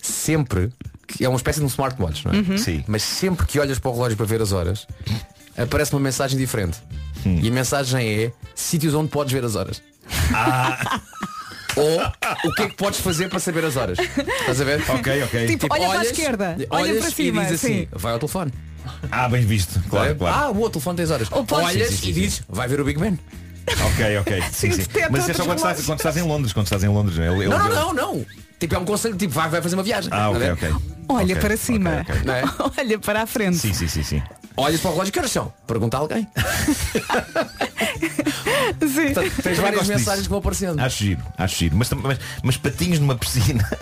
Sempre 0.00 0.70
que 1.06 1.24
é 1.24 1.28
uma 1.28 1.36
espécie 1.36 1.58
de 1.58 1.66
um 1.66 1.68
smartwatch, 1.68 2.24
não 2.26 2.32
é? 2.32 2.56
Sim. 2.56 2.82
Mas 2.86 3.02
sempre 3.02 3.44
que 3.46 3.58
olhas 3.60 3.78
para 3.78 3.90
o 3.90 3.94
relógio 3.94 4.16
para 4.16 4.24
ver 4.24 4.40
as 4.40 4.52
horas, 4.52 4.86
aparece 5.58 5.92
uma 5.92 6.00
mensagem 6.00 6.38
diferente. 6.38 6.78
E 7.26 7.48
a 7.48 7.52
mensagem 7.52 8.08
é 8.08 8.32
sítios 8.54 8.94
onde 8.94 9.10
podes 9.10 9.30
ver 9.32 9.44
as 9.44 9.56
horas. 9.56 9.82
Ou 11.76 12.02
o 12.50 12.54
que 12.54 12.62
é 12.62 12.68
que 12.68 12.74
podes 12.76 13.00
fazer 13.00 13.28
para 13.28 13.38
saber 13.38 13.64
as 13.64 13.76
horas? 13.76 13.98
Estás 13.98 14.60
a 14.60 14.64
ver? 14.64 14.82
Ok, 14.90 15.22
ok. 15.24 15.46
Tipo, 15.46 15.66
olha 15.70 15.88
para 15.88 16.00
a 16.00 16.02
esquerda, 16.04 16.56
olha 16.70 16.94
para 17.00 17.10
cima, 17.10 17.42
e 17.42 17.44
diz 17.46 17.54
assim, 17.54 17.74
sim. 17.80 17.88
vai 17.92 18.12
ao 18.12 18.18
telefone. 18.18 18.52
Ah, 19.10 19.28
bem 19.28 19.44
visto. 19.46 19.80
Claro, 19.88 20.14
claro. 20.16 20.36
Ah, 20.36 20.50
o 20.50 20.68
telefone 20.70 20.96
tem 20.96 21.04
as 21.04 21.10
horas. 21.10 21.28
Ou 21.30 21.44
podes- 21.44 21.66
Olhas 21.68 21.88
Sim, 21.88 21.96
sim, 21.96 22.02
sim, 22.02 22.08
e 22.08 22.12
dizes, 22.12 22.42
vai 22.48 22.66
ver 22.68 22.80
o 22.80 22.84
Big 22.84 22.98
Ben. 22.98 23.18
Ok, 23.86 24.18
ok. 24.18 24.42
Sim, 24.52 24.72
sim. 24.72 24.82
Mas 25.08 25.22
isso 25.22 25.30
é 25.30 25.34
só 25.34 25.44
quando 25.44 25.58
estás, 25.58 25.86
quando 25.86 25.98
estás 26.00 26.16
em 26.16 26.22
Londres, 26.22 26.52
quando 26.52 26.66
estás 26.66 26.82
em 26.82 26.88
Londres. 26.88 27.16
Ele- 27.16 27.26
ele- 27.44 27.46
Não, 27.48 27.58
não, 27.58 27.66
ele- 27.66 27.74
não, 27.76 27.94
não. 27.94 28.26
Tipo, 28.58 28.74
é 28.74 28.78
um 28.78 28.84
conselho, 28.84 29.16
tipo, 29.16 29.32
vai, 29.32 29.48
vai 29.48 29.62
fazer 29.62 29.76
uma 29.76 29.84
viagem. 29.84 30.10
Ah, 30.12 30.30
ok, 30.30 30.36
a 30.36 30.38
ver? 30.38 30.52
ok. 30.52 30.68
Olha 31.08 31.24
Ok, 31.24 31.34
para 31.36 31.54
ok, 31.54 31.56
cima. 31.56 32.00
ok. 32.08 32.14
Não 32.24 32.34
é? 32.34 32.42
Olha 32.78 32.98
para 32.98 33.22
a 33.22 33.26
frente. 33.26 33.56
Sim, 33.58 33.72
sim, 33.72 33.86
sim, 33.88 34.02
sim. 34.02 34.22
Olhas 34.56 34.80
para 34.80 34.90
o 34.90 34.92
relógio, 34.94 35.12
que 35.12 35.18
horas 35.20 35.30
são? 35.30 35.52
Pergunta 35.66 35.96
a 35.96 36.00
alguém. 36.00 36.26
Sim. 38.80 39.14
Tens 39.14 39.36
Também 39.42 39.54
várias 39.60 39.86
mensagens 39.88 40.04
disso. 40.04 40.22
que 40.24 40.28
vão 40.28 40.38
aparecendo. 40.38 40.80
Acho 40.80 41.04
giro, 41.04 41.22
acho 41.38 41.56
giro. 41.56 41.76
Mas, 41.76 41.90
mas, 41.90 42.18
mas 42.42 42.56
patinhos 42.56 42.98
numa 42.98 43.16
piscina. 43.16 43.68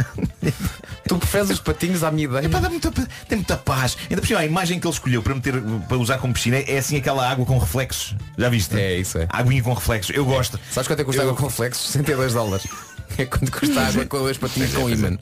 Tu 1.08 1.18
preferes 1.18 1.50
os 1.50 1.58
patinhos 1.60 2.04
à 2.04 2.10
minha 2.12 2.26
ideia? 2.26 2.48
Dá 2.48 2.70
muita, 2.70 2.88
tem 2.92 3.04
muita 3.38 3.56
paz. 3.56 3.96
Ainda 4.08 4.22
por 4.22 4.28
cima, 4.28 4.38
a 4.40 4.46
imagem 4.46 4.78
que 4.78 4.86
ele 4.86 4.94
escolheu 4.94 5.20
para 5.22 5.34
meter 5.34 5.54
para 5.88 5.96
usar 5.98 6.18
como 6.18 6.32
piscina 6.32 6.58
é 6.58 6.78
assim 6.78 6.96
aquela 6.98 7.28
água 7.28 7.44
com 7.44 7.58
reflexos. 7.58 8.14
Já 8.38 8.48
viste? 8.48 8.78
É, 8.78 8.96
isso 8.96 9.18
é. 9.18 9.26
Aguinha 9.28 9.60
com 9.60 9.72
reflexos. 9.74 10.14
Eu 10.14 10.24
gosto. 10.24 10.58
Sabes 10.70 10.86
quanto 10.86 11.00
é 11.00 11.02
que 11.02 11.06
custa 11.06 11.22
Eu- 11.22 11.30
água 11.30 11.36
com 11.40 11.46
reflexos? 11.48 11.86
62 11.88 12.32
dólares. 12.34 12.66
É 13.18 13.26
quando 13.26 13.50
custa 13.50 13.80
água 13.80 14.06
com 14.06 14.24
as 14.24 14.38
patinhas 14.38 14.72
com 14.72 14.88
ímã. 14.88 15.18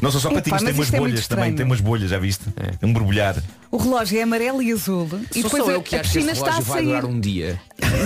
Não 0.00 0.10
são 0.10 0.20
só 0.20 0.28
Epá, 0.30 0.36
patinhos, 0.40 0.62
mas 0.62 0.70
tem 0.72 0.80
umas 0.80 0.92
é 0.92 0.98
bolhas 0.98 1.26
também, 1.28 1.54
tem 1.54 1.64
umas 1.66 1.80
bolhas, 1.80 2.10
já 2.10 2.18
viste? 2.18 2.44
É. 2.56 2.86
Um 2.86 2.92
borbulhar. 2.92 3.42
O 3.70 3.76
relógio 3.76 4.18
é 4.18 4.22
amarelo 4.22 4.62
e 4.62 4.72
azul. 4.72 5.08
e 5.34 5.40
Sou 5.40 5.50
depois 5.50 5.68
a, 5.68 5.72
eu 5.72 5.82
que 5.82 5.96
a 5.96 6.00
acho 6.00 6.10
que 6.10 6.14
piscina 6.18 6.32
este 6.32 6.42
está 6.42 6.56
a 6.56 6.60
relógio 6.60 6.72
vai 6.72 6.82
sair. 6.82 6.86
durar 6.86 7.04
um 7.06 7.20
dia. 7.20 7.60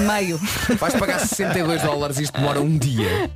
Meio. 0.06 0.40
Vais 0.78 0.94
pagar 0.94 1.18
62 1.20 1.82
dólares 1.82 2.18
e 2.18 2.22
isto 2.24 2.36
demora 2.38 2.60
um 2.60 2.76
dia. 2.78 3.30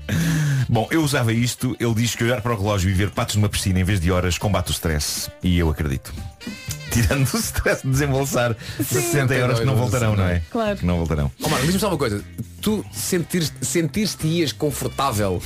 Bom, 0.69 0.87
eu 0.91 1.03
usava 1.03 1.33
isto, 1.33 1.77
ele 1.81 1.95
diz 1.95 2.15
que 2.15 2.23
olhar 2.25 2.41
para 2.41 2.53
o 2.53 2.57
relógio 2.57 2.89
e 2.91 2.93
ver 2.93 3.11
patos 3.11 3.35
numa 3.37 3.49
piscina 3.49 3.81
em 3.81 3.85
vez 3.85 4.01
de 4.01 4.11
horas 4.13 4.39
combate 4.39 4.69
o 4.69 4.73
stress. 4.73 5.31
E 5.43 5.59
eu 5.59 5.69
acredito. 5.71 6.13
Tirando 6.91 7.33
o 7.33 7.37
stress 7.39 7.83
de 7.85 7.91
desembolsar 7.93 8.57
60 8.83 9.33
euros 9.35 9.61
que 9.61 9.65
não 9.65 9.77
voltarão, 9.77 10.17
não 10.17 10.25
é? 10.25 10.43
Claro. 10.51 10.77
Que 10.77 10.85
não 10.87 10.97
voltarão. 10.99 11.31
Ó 11.43 11.49
Marco, 11.49 11.65
diz-me 11.65 11.81
só 11.81 11.89
uma 11.89 11.97
coisa. 11.99 12.23
Tu 12.61 12.85
sentiste-ias 13.63 14.53
confortável 14.53 15.41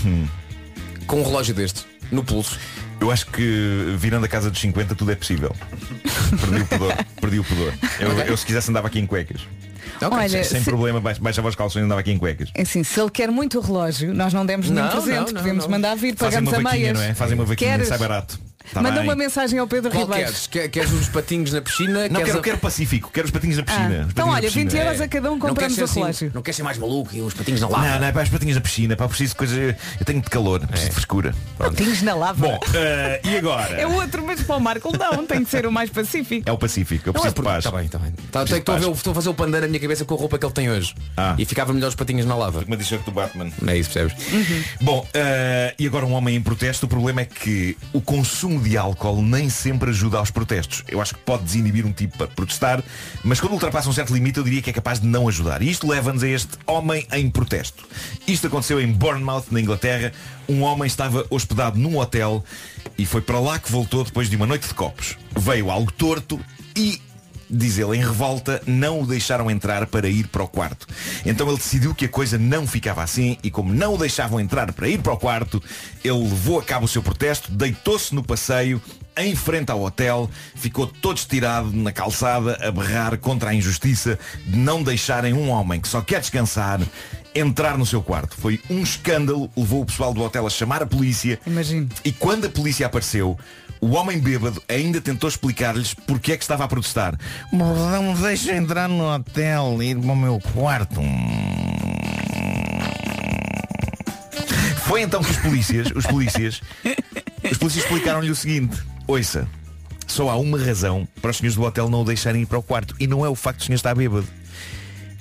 com 1.06 1.20
um 1.20 1.22
relógio 1.24 1.54
destes 1.54 1.86
no 2.10 2.24
pulso? 2.24 2.58
Eu 3.00 3.10
acho 3.10 3.26
que 3.26 3.94
virando 3.98 4.24
a 4.24 4.28
casa 4.28 4.50
dos 4.50 4.60
50 4.60 4.94
tudo 4.94 5.10
é 5.12 5.14
possível. 5.14 5.54
Perdi 6.40 6.62
o 6.62 6.66
pudor. 6.66 6.94
Perdi 7.20 7.38
o 7.40 7.44
pudor. 7.44 7.74
Eu, 8.00 8.12
eu, 8.20 8.36
se 8.36 8.46
quisesse 8.46 8.70
andava 8.70 8.86
aqui 8.88 8.98
em 8.98 9.06
cuecas. 9.06 9.42
Olha, 10.10 10.42
sem 10.44 10.58
se- 10.60 10.64
problema, 10.64 11.00
baix- 11.00 11.18
baixava 11.18 11.48
os 11.48 11.54
calções 11.54 11.82
e 11.82 11.84
andava 11.86 12.00
aqui 12.00 12.10
em 12.10 12.18
cuecas. 12.18 12.50
É 12.54 12.62
Assim, 12.62 12.82
se 12.82 12.98
ele 13.00 13.10
quer 13.10 13.30
muito 13.30 13.58
o 13.58 13.60
relógio, 13.60 14.12
nós 14.14 14.32
não 14.34 14.44
demos 14.44 14.68
nenhum 14.68 14.84
Não, 14.86 14.90
presente, 14.92 15.16
não, 15.16 15.24
não, 15.26 15.32
podemos 15.34 15.64
não. 15.64 15.70
mandar 15.70 15.94
vir, 15.96 16.16
Fazem 16.16 16.40
pagamos 16.44 16.52
uma 16.52 16.58
a 16.58 16.62
vaquinha, 16.62 16.82
meias. 16.82 16.98
não 16.98 17.04
é? 17.04 17.14
Fazem 17.14 17.34
uma 17.38 17.44
vaquinha 17.44 17.70
Queres? 17.72 17.88
sai 17.88 17.98
barato. 17.98 18.38
Tá 18.72 18.80
Manda 18.82 18.96
bem. 18.96 19.04
uma 19.04 19.14
mensagem 19.14 19.58
ao 19.58 19.66
Pedro 19.68 19.90
Qual 19.90 20.04
Ribeiro. 20.04 20.24
queres? 20.26 20.46
Quer- 20.46 20.68
Queres 20.68 20.92
os 20.92 21.08
patinhos 21.08 21.52
na 21.52 21.60
piscina? 21.60 22.08
Não, 22.08 22.08
Queres 22.08 22.24
quero, 22.26 22.38
a- 22.38 22.42
quero 22.42 22.58
Pacífico, 22.58 23.10
quero 23.12 23.26
os 23.26 23.30
patinhos 23.30 23.56
na 23.58 23.62
piscina. 23.62 23.84
Ah, 23.84 23.88
os 23.88 23.92
então 23.92 24.04
patinhos 24.06 24.26
na 24.26 24.32
olha, 24.32 24.50
20 24.50 24.64
piscina. 24.64 24.84
euros 24.84 25.00
a 25.00 25.08
cada 25.08 25.28
um 25.28 25.32
Não 25.32 25.38
compramos 25.40 25.78
o 25.78 25.84
assim- 25.84 26.00
relógio. 26.00 26.30
Não 26.34 26.42
queres 26.42 26.56
ser 26.56 26.62
mais 26.62 26.78
maluco 26.78 27.14
e 27.14 27.20
os 27.20 27.34
patinhos 27.34 27.60
na 27.60 27.68
lava? 27.68 27.88
Não, 27.88 28.00
não, 28.00 28.06
é 28.06 28.12
para 28.12 28.22
os 28.22 28.28
patinhos 28.30 28.54
na 28.56 28.60
piscina, 28.62 28.96
para 28.96 29.08
preciso 29.08 29.30
de 29.30 29.36
coisa. 29.36 29.76
Eu 30.00 30.04
tenho 30.06 30.20
de 30.22 30.30
calor, 30.30 30.60
preciso 30.66 30.88
de 30.88 30.94
frescura. 30.94 31.34
Patinhos 31.58 32.02
na 32.02 32.14
lava. 32.14 32.40
Bom, 32.46 32.58
eh, 32.74 33.20
e 33.24 33.36
agora? 33.36 33.74
É 33.80 33.86
outro, 33.86 34.24
mas 34.26 34.40
para 34.42 34.56
o 34.56 34.60
Marco 34.60 34.90
não, 34.96 35.26
tem 35.26 35.44
que 35.44 35.50
ser 35.50 35.66
o 35.66 35.72
mais 35.72 35.90
pacífico. 35.90 36.48
É 36.48 36.52
o 36.52 36.58
Pacífico, 36.58 37.08
eu 37.08 37.12
Não, 37.12 37.20
é 37.20 37.22
preciso 37.30 37.34
de 37.34 37.42
paz. 37.42 37.64
Tá 37.64 37.70
bem, 37.70 37.88
tá 37.88 37.98
bem. 37.98 38.12
Tá, 38.32 38.40
Preciso 38.40 38.54
de 38.54 38.58
estou, 38.60 38.74
a 38.74 38.78
ver, 38.78 38.90
estou 38.90 39.10
a 39.10 39.14
fazer 39.14 39.28
o 39.28 39.34
pandan 39.34 39.60
na 39.60 39.68
minha 39.68 39.80
cabeça 39.80 40.04
com 40.04 40.14
a 40.14 40.18
roupa 40.18 40.38
que 40.38 40.46
ele 40.46 40.52
tem 40.52 40.70
hoje. 40.70 40.94
Ah. 41.16 41.34
E 41.38 41.44
ficava 41.44 41.72
melhor 41.72 41.88
os 41.88 41.94
patinhos 41.94 42.26
na 42.26 42.34
lava. 42.34 42.64
Uma 42.66 42.76
t-shirt 42.76 43.04
do 43.04 43.10
Batman. 43.10 43.50
Não 43.60 43.72
é 43.72 43.76
isso, 43.76 43.90
percebes? 43.90 44.16
Bom, 44.80 45.06
eh, 45.12 45.74
e 45.78 45.86
agora 45.86 46.06
um 46.06 46.12
homem 46.12 46.36
em 46.36 46.42
protesto, 46.42 46.86
o 46.86 46.88
problema 46.88 47.20
é 47.20 47.24
que 47.24 47.76
o 47.92 48.00
consumo 48.00 48.53
de 48.58 48.76
álcool 48.76 49.22
nem 49.22 49.48
sempre 49.48 49.90
ajuda 49.90 50.18
aos 50.18 50.30
protestos. 50.30 50.84
Eu 50.88 51.00
acho 51.00 51.14
que 51.14 51.20
pode 51.20 51.44
desinibir 51.44 51.86
um 51.86 51.92
tipo 51.92 52.16
para 52.16 52.26
protestar, 52.26 52.82
mas 53.22 53.40
quando 53.40 53.52
ultrapassa 53.52 53.88
um 53.88 53.92
certo 53.92 54.12
limite 54.12 54.38
eu 54.38 54.44
diria 54.44 54.62
que 54.62 54.70
é 54.70 54.72
capaz 54.72 55.00
de 55.00 55.06
não 55.06 55.28
ajudar. 55.28 55.62
E 55.62 55.70
isto 55.70 55.86
leva-nos 55.86 56.22
a 56.22 56.28
este 56.28 56.58
homem 56.66 57.06
em 57.12 57.30
protesto. 57.30 57.84
Isto 58.26 58.46
aconteceu 58.46 58.80
em 58.80 58.92
Bournemouth, 58.92 59.46
na 59.50 59.60
Inglaterra. 59.60 60.12
Um 60.48 60.62
homem 60.62 60.86
estava 60.86 61.26
hospedado 61.30 61.78
num 61.78 61.98
hotel 61.98 62.44
e 62.98 63.06
foi 63.06 63.20
para 63.20 63.40
lá 63.40 63.58
que 63.58 63.70
voltou 63.70 64.04
depois 64.04 64.28
de 64.28 64.36
uma 64.36 64.46
noite 64.46 64.68
de 64.68 64.74
copos. 64.74 65.16
Veio 65.36 65.70
algo 65.70 65.90
torto 65.90 66.40
e 66.76 67.00
diz 67.48 67.78
ele, 67.78 67.96
em 67.96 68.00
revolta, 68.00 68.62
não 68.66 69.00
o 69.00 69.06
deixaram 69.06 69.50
entrar 69.50 69.86
para 69.86 70.08
ir 70.08 70.28
para 70.28 70.42
o 70.42 70.48
quarto. 70.48 70.86
Então 71.24 71.46
ele 71.48 71.56
decidiu 71.56 71.94
que 71.94 72.06
a 72.06 72.08
coisa 72.08 72.38
não 72.38 72.66
ficava 72.66 73.02
assim 73.02 73.36
e 73.42 73.50
como 73.50 73.72
não 73.72 73.94
o 73.94 73.98
deixavam 73.98 74.40
entrar 74.40 74.72
para 74.72 74.88
ir 74.88 75.00
para 75.00 75.12
o 75.12 75.16
quarto, 75.16 75.62
ele 76.02 76.18
levou 76.18 76.58
a 76.58 76.62
cabo 76.62 76.86
o 76.86 76.88
seu 76.88 77.02
protesto, 77.02 77.50
deitou-se 77.50 78.14
no 78.14 78.22
passeio, 78.22 78.80
em 79.16 79.36
frente 79.36 79.70
ao 79.70 79.82
hotel, 79.82 80.28
ficou 80.54 80.86
todo 80.86 81.16
estirado 81.16 81.72
na 81.72 81.92
calçada 81.92 82.58
a 82.60 82.70
berrar 82.70 83.16
contra 83.18 83.50
a 83.50 83.54
injustiça 83.54 84.18
de 84.44 84.56
não 84.56 84.82
deixarem 84.82 85.32
um 85.32 85.48
homem 85.48 85.80
que 85.80 85.88
só 85.88 86.00
quer 86.00 86.20
descansar 86.20 86.80
entrar 87.34 87.76
no 87.76 87.84
seu 87.84 88.00
quarto. 88.00 88.36
Foi 88.36 88.60
um 88.70 88.82
escândalo, 88.82 89.50
levou 89.56 89.82
o 89.82 89.86
pessoal 89.86 90.14
do 90.14 90.22
hotel 90.22 90.46
a 90.46 90.50
chamar 90.50 90.82
a 90.82 90.86
polícia. 90.86 91.38
Imagino. 91.46 91.88
E 92.04 92.12
quando 92.12 92.46
a 92.46 92.48
polícia 92.48 92.86
apareceu, 92.86 93.36
o 93.84 93.90
homem 93.90 94.18
bêbado 94.18 94.62
ainda 94.66 94.98
tentou 94.98 95.28
explicar-lhes 95.28 95.92
porque 95.92 96.32
é 96.32 96.36
que 96.38 96.42
estava 96.42 96.64
a 96.64 96.68
protestar. 96.68 97.18
Não 97.52 98.14
me 98.14 98.18
deixa 98.22 98.56
entrar 98.56 98.88
no 98.88 99.14
hotel 99.14 99.82
e 99.82 99.90
ir 99.90 99.98
para 99.98 100.12
o 100.12 100.16
meu 100.16 100.40
quarto. 100.54 101.02
Foi 104.86 105.02
então 105.02 105.22
que 105.22 105.30
os 105.30 105.36
polícias, 105.36 105.90
os 105.94 106.06
polícias, 106.06 106.62
os 107.52 107.58
polícias 107.58 107.84
explicaram-lhe 107.84 108.30
o 108.30 108.34
seguinte. 108.34 108.74
Ouça, 109.06 109.46
só 110.06 110.30
há 110.30 110.36
uma 110.36 110.58
razão 110.58 111.06
para 111.20 111.30
os 111.30 111.36
senhores 111.36 111.54
do 111.54 111.62
hotel 111.62 111.90
não 111.90 112.00
o 112.00 112.04
deixarem 112.06 112.40
ir 112.40 112.46
para 112.46 112.58
o 112.58 112.62
quarto. 112.62 112.94
E 112.98 113.06
não 113.06 113.22
é 113.22 113.28
o 113.28 113.34
facto 113.34 113.58
de 113.58 113.64
o 113.64 113.66
senhor 113.66 113.76
estar 113.76 113.94
bêbado. 113.94 114.26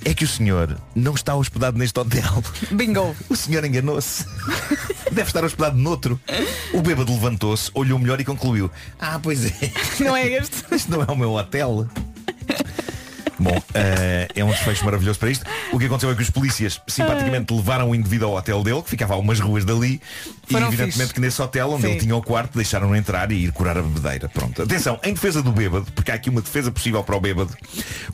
É 0.06 0.14
que 0.14 0.26
o 0.26 0.28
senhor 0.28 0.78
não 0.94 1.14
está 1.14 1.34
hospedado 1.36 1.78
neste 1.78 1.98
hotel. 2.00 2.44
Bingo. 2.72 3.16
O 3.30 3.36
senhor 3.36 3.64
enganou-se. 3.64 4.26
Deve 5.12 5.30
estar 5.30 5.44
hospedado 5.44 5.78
noutro. 5.78 6.20
O 6.74 6.82
bêbado 6.82 7.12
levantou-se, 7.12 7.72
olhou 7.74 7.98
melhor 7.98 8.20
e 8.20 8.26
concluiu. 8.26 8.70
Ah, 9.00 9.20
pois 9.22 9.46
é. 9.46 9.72
Não 10.00 10.16
é 10.16 10.28
este? 10.28 10.64
Isto 10.76 10.92
não 10.92 11.02
é 11.02 11.06
o 11.06 11.16
meu 11.16 11.32
hotel. 11.34 11.88
Bom, 13.40 13.62
eh, 13.74 14.28
é 14.36 14.44
um 14.44 14.50
desfecho 14.50 14.86
maravilhoso 14.86 15.20
para 15.20 15.30
isto. 15.30 15.46
O 15.72 15.80
que 15.80 15.86
aconteceu 15.86 16.12
é 16.12 16.16
que 16.16 16.22
os 16.22 16.30
polícias 16.30 16.80
simpaticamente 16.88 17.54
levaram 17.54 17.90
o 17.90 17.96
indivíduo 17.96 18.30
ao 18.30 18.36
hotel 18.36 18.64
dele, 18.64 18.82
que 18.82 18.90
ficava 18.90 19.16
a 19.16 19.18
umas 19.18 19.40
ruas 19.40 19.66
dali, 19.66 20.02
Foram 20.50 20.66
e 20.66 20.68
evidentemente 20.68 20.96
fixe. 21.02 21.14
que 21.14 21.20
nesse 21.22 21.42
hotel 21.42 21.72
onde 21.72 21.82
Sim. 21.84 21.92
ele 21.92 22.00
tinha 22.00 22.16
o 22.16 22.22
quarto, 22.22 22.56
deixaram-no 22.56 22.96
entrar 22.96 23.32
e 23.32 23.46
ir 23.46 23.52
curar 23.52 23.78
a 23.78 23.82
bebedeira. 23.82 24.30
Pronto. 24.30 24.62
Atenção, 24.62 25.00
em 25.04 25.14
defesa 25.14 25.42
do 25.42 25.52
bêbado, 25.52 25.86
porque 25.96 26.12
há 26.12 26.16
aqui 26.16 26.30
uma 26.30 26.42
defesa 26.42 26.72
possível 26.72 27.04
para 27.04 27.16
o 27.16 27.20
bêbado, 27.20 27.56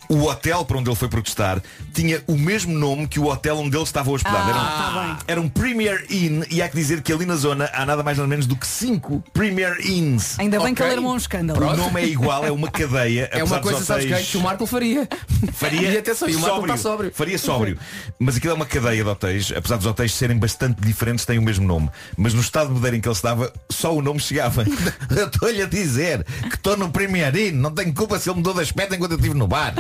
o 0.07 0.23
hotel 0.25 0.63
para 0.65 0.77
onde 0.77 0.89
ele 0.89 0.95
foi 0.95 1.07
protestar 1.07 1.61
tinha 1.93 2.21
o 2.27 2.37
mesmo 2.37 2.73
nome 2.73 3.07
que 3.07 3.19
o 3.19 3.25
hotel 3.27 3.57
onde 3.57 3.75
ele 3.75 3.83
estava 3.83 4.09
hospedado. 4.11 4.49
Ah, 4.49 4.49
era, 4.49 4.59
um, 4.59 5.15
tá 5.15 5.23
era 5.27 5.41
um 5.41 5.49
Premier 5.49 6.05
Inn 6.09 6.43
e 6.49 6.61
há 6.61 6.69
que 6.69 6.75
dizer 6.75 7.01
que 7.01 7.11
ali 7.11 7.25
na 7.25 7.35
zona 7.35 7.69
há 7.73 7.85
nada 7.85 8.03
mais 8.03 8.17
nada 8.17 8.27
menos 8.27 8.45
do 8.45 8.55
que 8.55 8.65
cinco 8.67 9.23
Premier 9.33 9.75
Inns. 9.85 10.39
Ainda 10.39 10.59
bem 10.59 10.73
que 10.73 10.81
Ok. 10.81 10.85
ele 10.87 10.95
armou 10.95 11.13
um 11.13 11.17
escândalo. 11.17 11.59
O 11.67 11.75
nome 11.75 12.01
é 12.01 12.05
igual, 12.05 12.45
é 12.45 12.51
uma 12.51 12.69
cadeia. 12.71 13.29
É 13.31 13.43
uma 13.43 13.59
coisa, 13.59 13.83
sabes 13.83 14.05
que, 14.05 14.31
que 14.31 14.37
o 14.37 14.41
Marco 14.41 14.65
faria. 14.65 15.08
Faria 15.53 15.91
E 15.91 15.97
atenção, 15.97 16.27
e 16.29 16.35
o 16.35 16.39
Marco 16.39 16.61
está 16.61 16.77
sóbrio. 16.77 17.11
Faria 17.13 17.37
sóbrio. 17.37 17.77
Mas 18.17 18.37
aquilo 18.37 18.53
é 18.53 18.55
uma 18.55 18.65
cadeia 18.65 19.03
de 19.03 19.09
hotéis, 19.09 19.51
apesar 19.55 19.77
dos 19.77 19.85
hotéis 19.85 20.13
serem 20.13 20.37
bastante 20.37 20.81
diferentes, 20.81 21.25
têm 21.25 21.37
o 21.37 21.41
mesmo 21.41 21.65
nome. 21.65 21.89
Mas 22.17 22.33
no 22.33 22.41
estado 22.41 22.67
de 22.67 22.73
bebedeira 22.73 22.97
em 22.97 23.01
que 23.01 23.07
ele 23.07 23.15
estava, 23.15 23.51
só 23.69 23.95
o 23.95 24.01
nome 24.01 24.19
chegava. 24.19 24.65
Eu 25.15 25.27
estou-lhe 25.27 25.61
a 25.61 25.65
dizer 25.65 26.23
que 26.23 26.55
estou 26.55 26.75
no 26.77 26.89
Premier 26.89 27.35
Inn, 27.35 27.53
não 27.53 27.71
tenho 27.71 27.93
culpa 27.93 28.19
se 28.19 28.29
ele 28.29 28.37
mudou 28.37 28.53
de 28.53 28.61
aspecto 28.61 28.95
enquanto 28.95 29.11
eu 29.11 29.17
estive 29.17 29.35
no 29.35 29.47
bar. 29.47 29.73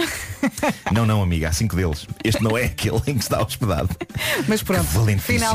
não, 0.91 1.05
não, 1.05 1.21
amiga, 1.21 1.49
há 1.49 1.51
cinco 1.51 1.75
deles. 1.75 2.07
Este 2.23 2.41
não 2.43 2.57
é 2.57 2.65
aquele 2.65 3.01
em 3.07 3.15
que 3.15 3.23
está 3.23 3.41
hospedado. 3.41 3.89
Mas 4.47 4.63
pronto, 4.63 4.83
final 4.85 5.05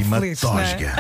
Valentíssima 0.01 0.21
feliz. 0.21 0.43
é? 0.43 0.47
tosga. 0.47 0.95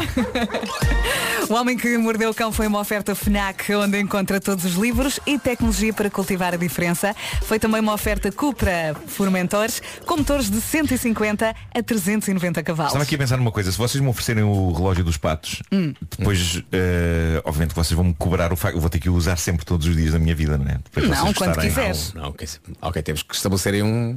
O 1.48 1.54
Homem 1.54 1.76
que 1.76 1.98
Mordeu 1.98 2.30
o 2.30 2.34
Cão 2.34 2.50
foi 2.50 2.66
uma 2.66 2.80
oferta 2.80 3.14
FNAC 3.14 3.74
onde 3.74 4.00
encontra 4.00 4.40
todos 4.40 4.64
os 4.64 4.74
livros 4.74 5.20
e 5.26 5.38
tecnologia 5.38 5.92
para 5.92 6.08
cultivar 6.08 6.54
a 6.54 6.56
diferença. 6.56 7.14
Foi 7.42 7.58
também 7.58 7.80
uma 7.80 7.92
oferta 7.92 8.32
Cupra 8.64 8.94
Formentores 9.08 9.82
com 10.06 10.16
motores 10.16 10.48
de 10.50 10.58
150 10.58 11.54
a 11.74 11.82
390 11.82 12.62
cavalos. 12.62 12.92
Estava 12.92 13.04
aqui 13.04 13.14
a 13.14 13.18
pensar 13.18 13.36
numa 13.36 13.52
coisa, 13.52 13.70
se 13.70 13.76
vocês 13.76 14.02
me 14.02 14.08
oferecerem 14.08 14.42
o 14.42 14.72
relógio 14.72 15.04
dos 15.04 15.18
patos, 15.18 15.62
Hum. 15.70 15.92
depois, 16.16 16.62
eh, 16.72 17.42
obviamente, 17.44 17.74
vocês 17.74 17.92
vão 17.94 18.04
me 18.06 18.14
cobrar 18.14 18.54
o 18.54 18.56
facto, 18.56 18.76
eu 18.76 18.80
vou 18.80 18.88
ter 18.88 18.98
que 19.00 19.10
o 19.10 19.14
usar 19.14 19.36
sempre 19.36 19.66
todos 19.66 19.86
os 19.86 19.94
dias 19.94 20.12
da 20.14 20.18
minha 20.18 20.34
vida, 20.34 20.56
não 20.56 20.66
é? 20.66 20.78
Depois 20.82 21.06
Não, 21.08 21.14
vocês 21.14 21.36
quando 21.36 21.48
gostarem. 21.50 21.70
quiseres. 21.70 22.14
Não, 22.14 22.28
ok, 22.30 22.48
ok, 22.80 23.02
temos 23.02 23.22
que 23.22 23.34
estabelecer 23.34 23.74
aí 23.74 23.82
um. 23.82 24.14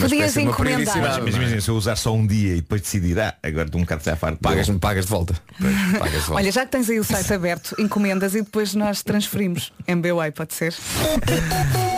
Podias 0.00 0.34
de 0.34 0.42
encomendar. 0.42 0.96
Mas 1.02 1.18
não 1.18 1.26
é? 1.26 1.30
imagina, 1.30 1.60
se 1.60 1.68
eu 1.68 1.74
usar 1.74 1.96
só 1.96 2.14
um 2.14 2.26
dia 2.26 2.52
e 2.52 2.56
depois 2.56 2.80
decidir, 2.80 3.18
ah, 3.18 3.34
agora 3.42 3.66
estou 3.66 3.80
um 3.80 3.84
bocado 3.84 4.04
já 4.04 4.14
farto. 4.16 4.38
Pagas, 4.40 4.70
pagas 4.70 5.04
de 5.04 5.10
volta. 5.10 5.34
Pagas 5.98 6.12
de 6.12 6.18
volta. 6.18 6.34
Olha, 6.34 6.52
já 6.52 6.64
que 6.64 6.70
tens 6.72 6.88
aí 6.88 6.98
o 7.00 7.04
site 7.04 7.32
aberto, 7.32 7.74
encomendas 7.78 8.34
e 8.36 8.42
depois 8.42 8.74
nós 8.74 9.02
transferimos. 9.02 9.72
MBWay, 9.86 10.30
pode 10.30 10.54
ser? 10.54 10.74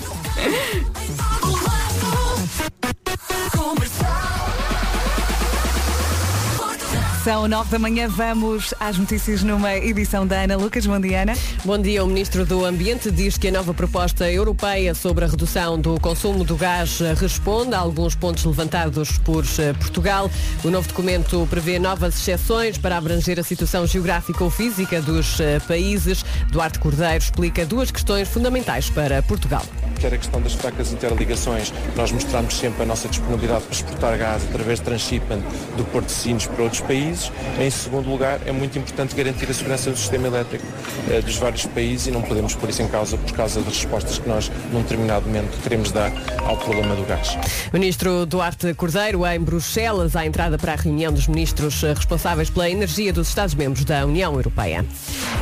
São 7.23 7.47
nove 7.47 7.69
da 7.69 7.77
manhã, 7.77 8.07
vamos 8.07 8.73
às 8.79 8.97
notícias 8.97 9.43
numa 9.43 9.75
edição 9.75 10.25
da 10.25 10.41
Ana 10.41 10.57
Lucas. 10.57 10.87
Bom 10.87 10.99
dia, 10.99 11.21
Ana. 11.21 11.33
Bom 11.63 11.77
dia. 11.77 12.03
O 12.03 12.07
Ministro 12.07 12.47
do 12.47 12.65
Ambiente 12.65 13.11
diz 13.11 13.37
que 13.37 13.49
a 13.49 13.51
nova 13.51 13.75
proposta 13.75 14.31
europeia 14.31 14.95
sobre 14.95 15.23
a 15.23 15.27
redução 15.27 15.79
do 15.79 15.99
consumo 15.99 16.43
do 16.43 16.55
gás 16.55 16.99
responde 17.19 17.75
a 17.75 17.77
alguns 17.77 18.15
pontos 18.15 18.43
levantados 18.43 19.19
por 19.19 19.45
eh, 19.59 19.71
Portugal. 19.73 20.31
O 20.63 20.71
novo 20.71 20.87
documento 20.87 21.47
prevê 21.47 21.77
novas 21.77 22.15
exceções 22.15 22.79
para 22.79 22.97
abranger 22.97 23.39
a 23.39 23.43
situação 23.43 23.85
geográfica 23.85 24.43
ou 24.43 24.49
física 24.49 24.99
dos 24.99 25.39
eh, 25.39 25.59
países. 25.59 26.25
Duarte 26.51 26.79
Cordeiro 26.79 27.23
explica 27.23 27.67
duas 27.67 27.91
questões 27.91 28.27
fundamentais 28.27 28.89
para 28.89 29.21
Portugal. 29.21 29.63
quer 29.99 30.15
a 30.15 30.17
questão 30.17 30.41
das 30.41 30.53
fracas 30.53 30.91
interligações. 30.91 31.71
Nós 31.95 32.11
mostramos 32.11 32.57
sempre 32.57 32.81
a 32.81 32.85
nossa 32.87 33.07
disponibilidade 33.07 33.65
para 33.65 33.75
exportar 33.75 34.17
gás 34.17 34.43
através 34.49 34.79
de 34.79 34.85
transshipment 34.85 35.41
do 35.77 35.83
Porto 35.91 36.07
de 36.07 36.13
Sines 36.13 36.47
para 36.47 36.63
outros 36.63 36.81
países. 36.81 37.10
Em 37.59 37.69
segundo 37.69 38.09
lugar, 38.09 38.39
é 38.45 38.51
muito 38.51 38.77
importante 38.77 39.15
garantir 39.15 39.49
a 39.49 39.53
segurança 39.53 39.91
do 39.91 39.97
sistema 39.97 40.27
elétrico 40.27 40.65
eh, 41.09 41.21
dos 41.21 41.35
vários 41.37 41.65
países 41.65 42.07
e 42.07 42.11
não 42.11 42.21
podemos 42.21 42.55
pôr 42.55 42.69
isso 42.69 42.81
em 42.81 42.87
causa 42.87 43.17
por 43.17 43.31
causa 43.33 43.61
das 43.61 43.75
respostas 43.75 44.17
que 44.17 44.27
nós, 44.27 44.51
num 44.71 44.81
determinado 44.81 45.25
momento, 45.25 45.57
queremos 45.61 45.91
dar 45.91 46.11
ao 46.45 46.57
problema 46.57 46.95
do 46.95 47.03
gás. 47.05 47.37
Ministro 47.73 48.25
Duarte 48.25 48.73
Cordeiro 48.73 49.25
em 49.25 49.39
Bruxelas 49.39 50.15
à 50.15 50.25
entrada 50.25 50.57
para 50.57 50.73
a 50.73 50.75
reunião 50.75 51.11
dos 51.11 51.27
ministros 51.27 51.83
eh, 51.83 51.93
responsáveis 51.93 52.49
pela 52.49 52.69
energia 52.69 53.13
dos 53.13 53.29
Estados-membros 53.29 53.85
da 53.85 54.05
União 54.05 54.33
Europeia. 54.33 54.85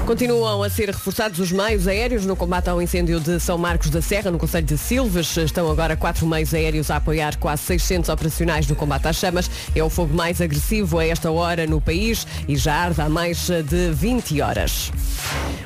Continuam 0.05 0.63
a 0.63 0.69
ser 0.69 0.89
reforçados 0.89 1.39
os 1.39 1.51
meios 1.51 1.87
aéreos 1.87 2.25
no 2.25 2.35
combate 2.35 2.69
ao 2.69 2.81
incêndio 2.81 3.19
de 3.19 3.39
São 3.39 3.57
Marcos 3.57 3.89
da 3.89 4.01
Serra, 4.01 4.31
no 4.31 4.39
Conselho 4.39 4.65
de 4.65 4.77
Silves. 4.77 5.37
Estão 5.37 5.69
agora 5.69 5.95
quatro 5.95 6.25
meios 6.25 6.53
aéreos 6.53 6.89
a 6.89 6.95
apoiar 6.95 7.37
quase 7.37 7.63
600 7.63 8.09
operacionais 8.09 8.67
no 8.67 8.75
combate 8.75 9.07
às 9.07 9.17
chamas. 9.17 9.49
É 9.75 9.83
o 9.83 9.89
fogo 9.89 10.13
mais 10.13 10.41
agressivo 10.41 10.97
a 10.97 11.05
esta 11.05 11.29
hora 11.29 11.58
no 11.67 11.81
país 11.81 12.25
e 12.47 12.55
já 12.55 12.73
arde 12.73 13.01
há 13.01 13.09
mais 13.09 13.47
de 13.47 13.91
20 13.91 14.41
horas. 14.41 14.91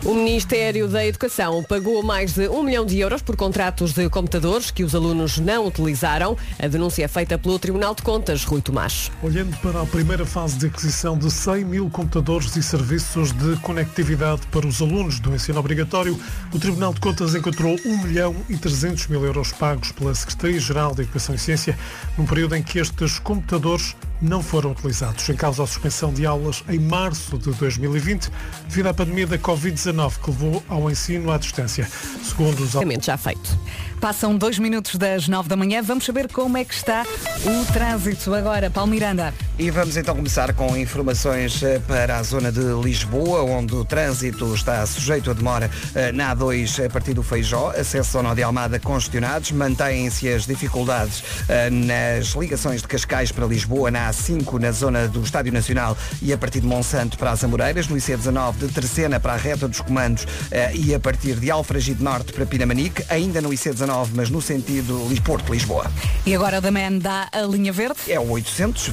O 0.05 0.13
Ministério 0.13 0.87
da 0.89 1.05
Educação 1.05 1.63
pagou 1.63 2.03
mais 2.03 2.33
de 2.33 2.49
um 2.49 2.61
milhão 2.61 2.85
de 2.85 2.99
euros 2.99 3.21
por 3.21 3.37
contratos 3.37 3.93
de 3.93 4.09
computadores 4.09 4.69
que 4.69 4.83
os 4.83 4.93
alunos 4.93 5.37
não 5.37 5.65
utilizaram. 5.65 6.35
A 6.59 6.67
denúncia 6.67 7.05
é 7.05 7.07
feita 7.07 7.37
pelo 7.37 7.57
Tribunal 7.57 7.95
de 7.95 8.01
Contas, 8.01 8.43
Rui 8.43 8.61
Tomás. 8.61 9.09
Olhando 9.21 9.55
para 9.57 9.81
a 9.81 9.85
primeira 9.85 10.25
fase 10.25 10.57
de 10.57 10.65
aquisição 10.65 11.17
de 11.17 11.31
100 11.31 11.63
mil 11.63 11.89
computadores 11.89 12.53
e 12.57 12.61
serviços 12.61 13.31
de 13.31 13.55
conectividade 13.61 14.41
para 14.51 14.67
os 14.67 14.81
alunos 14.81 15.21
do 15.21 15.33
ensino 15.33 15.59
obrigatório, 15.59 16.19
o 16.51 16.59
Tribunal 16.59 16.93
de 16.93 16.99
Contas 16.99 17.33
encontrou 17.33 17.79
1 17.85 18.03
milhão 18.03 18.35
e 18.49 18.57
300 18.57 19.07
mil 19.07 19.23
euros 19.23 19.53
pagos 19.53 19.93
pela 19.93 20.13
Secretaria-Geral 20.13 20.93
de 20.93 21.03
Educação 21.03 21.33
e 21.33 21.37
Ciência, 21.37 21.77
num 22.17 22.25
período 22.25 22.55
em 22.55 22.61
que 22.61 22.77
estes 22.77 23.19
computadores 23.19 23.95
não 24.24 24.41
foram 24.41 24.71
utilizados. 24.71 25.28
Em 25.30 25.36
causa 25.36 25.63
a 25.63 25.67
suspensão 25.67 26.13
de 26.13 26.26
aulas 26.26 26.63
em 26.69 26.80
março 26.80 27.38
de 27.38 27.51
2020, 27.51 28.32
devido 28.67 28.88
à 28.88 28.93
pandemia 28.93 29.28
da 29.28 29.38
Covid-19, 29.38 30.13
que 30.24 30.32
levou 30.32 30.63
ao 30.69 30.89
ensino 30.89 31.32
à 31.32 31.38
distância. 31.38 31.88
Segundo 32.24 32.63
os 32.63 32.71
já 33.05 33.17
feito. 33.17 33.57
Passam 33.99 34.38
dois 34.38 34.57
minutos 34.59 34.95
das 34.95 35.28
nove 35.28 35.49
da 35.49 35.55
manhã. 35.55 35.82
Vamos 35.82 36.05
saber 36.05 36.32
como 36.32 36.57
é 36.57 36.65
que 36.65 36.74
está 36.74 37.05
o 37.45 37.74
trânsito 37.74 38.34
agora. 38.34 38.69
Paulo 38.69 38.89
Miranda. 38.89 39.34
E 39.57 39.69
vamos 39.69 39.95
então 39.97 40.15
começar 40.15 40.51
com 40.55 40.75
informações 40.75 41.61
eh, 41.61 41.79
para 41.87 42.17
a 42.17 42.23
zona 42.23 42.51
de 42.51 42.59
Lisboa, 42.83 43.43
onde 43.43 43.75
o 43.75 43.85
trânsito 43.85 44.51
está 44.55 44.83
sujeito 44.83 45.29
a 45.29 45.33
demora 45.33 45.69
eh, 45.93 46.11
na 46.11 46.35
A2 46.35 46.83
a 46.83 46.89
partir 46.89 47.13
do 47.13 47.21
Feijó, 47.21 47.71
acesso 47.77 48.17
ao 48.17 48.23
Nó 48.23 48.33
de 48.33 48.41
Almada 48.41 48.79
congestionados, 48.79 49.51
mantêm-se 49.51 50.27
as 50.27 50.47
dificuldades 50.47 51.23
eh, 51.47 51.69
nas 51.69 52.29
ligações 52.29 52.81
de 52.81 52.87
Cascais 52.87 53.31
para 53.31 53.45
Lisboa, 53.45 53.91
na 53.91 54.09
A5 54.09 54.59
na 54.59 54.71
zona 54.71 55.07
do 55.07 55.21
Estádio 55.21 55.53
Nacional 55.53 55.95
e 56.19 56.33
a 56.33 56.37
partir 56.37 56.59
de 56.59 56.65
Monsanto 56.65 57.15
para 57.15 57.29
as 57.29 57.43
Amoreiras, 57.43 57.87
no 57.87 57.95
IC19 57.95 58.57
de 58.57 58.67
Terceira 58.69 59.19
para 59.19 59.33
a 59.33 59.37
reta 59.37 59.67
dos 59.67 59.81
comandos 59.81 60.25
e 60.73 60.95
a 60.95 60.99
partir 60.99 61.35
de 61.35 61.51
Alfragide 61.51 62.01
Norte 62.01 62.33
para 62.33 62.45
Pinamanique, 62.45 63.03
ainda 63.07 63.39
no 63.39 63.49
IC19 63.49 64.07
mas 64.15 64.31
no 64.31 64.41
sentido 64.41 65.07
Porto-Lisboa. 65.23 65.89
E 66.25 66.35
agora 66.35 66.59
da 66.59 66.71
Man 66.71 66.99
dá 66.99 67.27
a 67.31 67.41
linha 67.41 67.71
verde? 67.71 67.99
É 68.07 68.19
o 68.19 68.29
800 68.29 68.89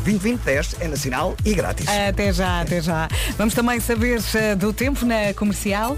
2010 0.51 0.76
é 0.80 0.88
nacional 0.88 1.36
e 1.44 1.55
grátis. 1.55 1.86
Até 1.88 2.32
já, 2.32 2.61
até 2.61 2.80
já. 2.80 3.09
Vamos 3.38 3.55
também 3.55 3.78
saber 3.80 4.18
uh, 4.18 4.57
do 4.57 4.72
tempo 4.72 5.05
na 5.07 5.32
comercial. 5.34 5.96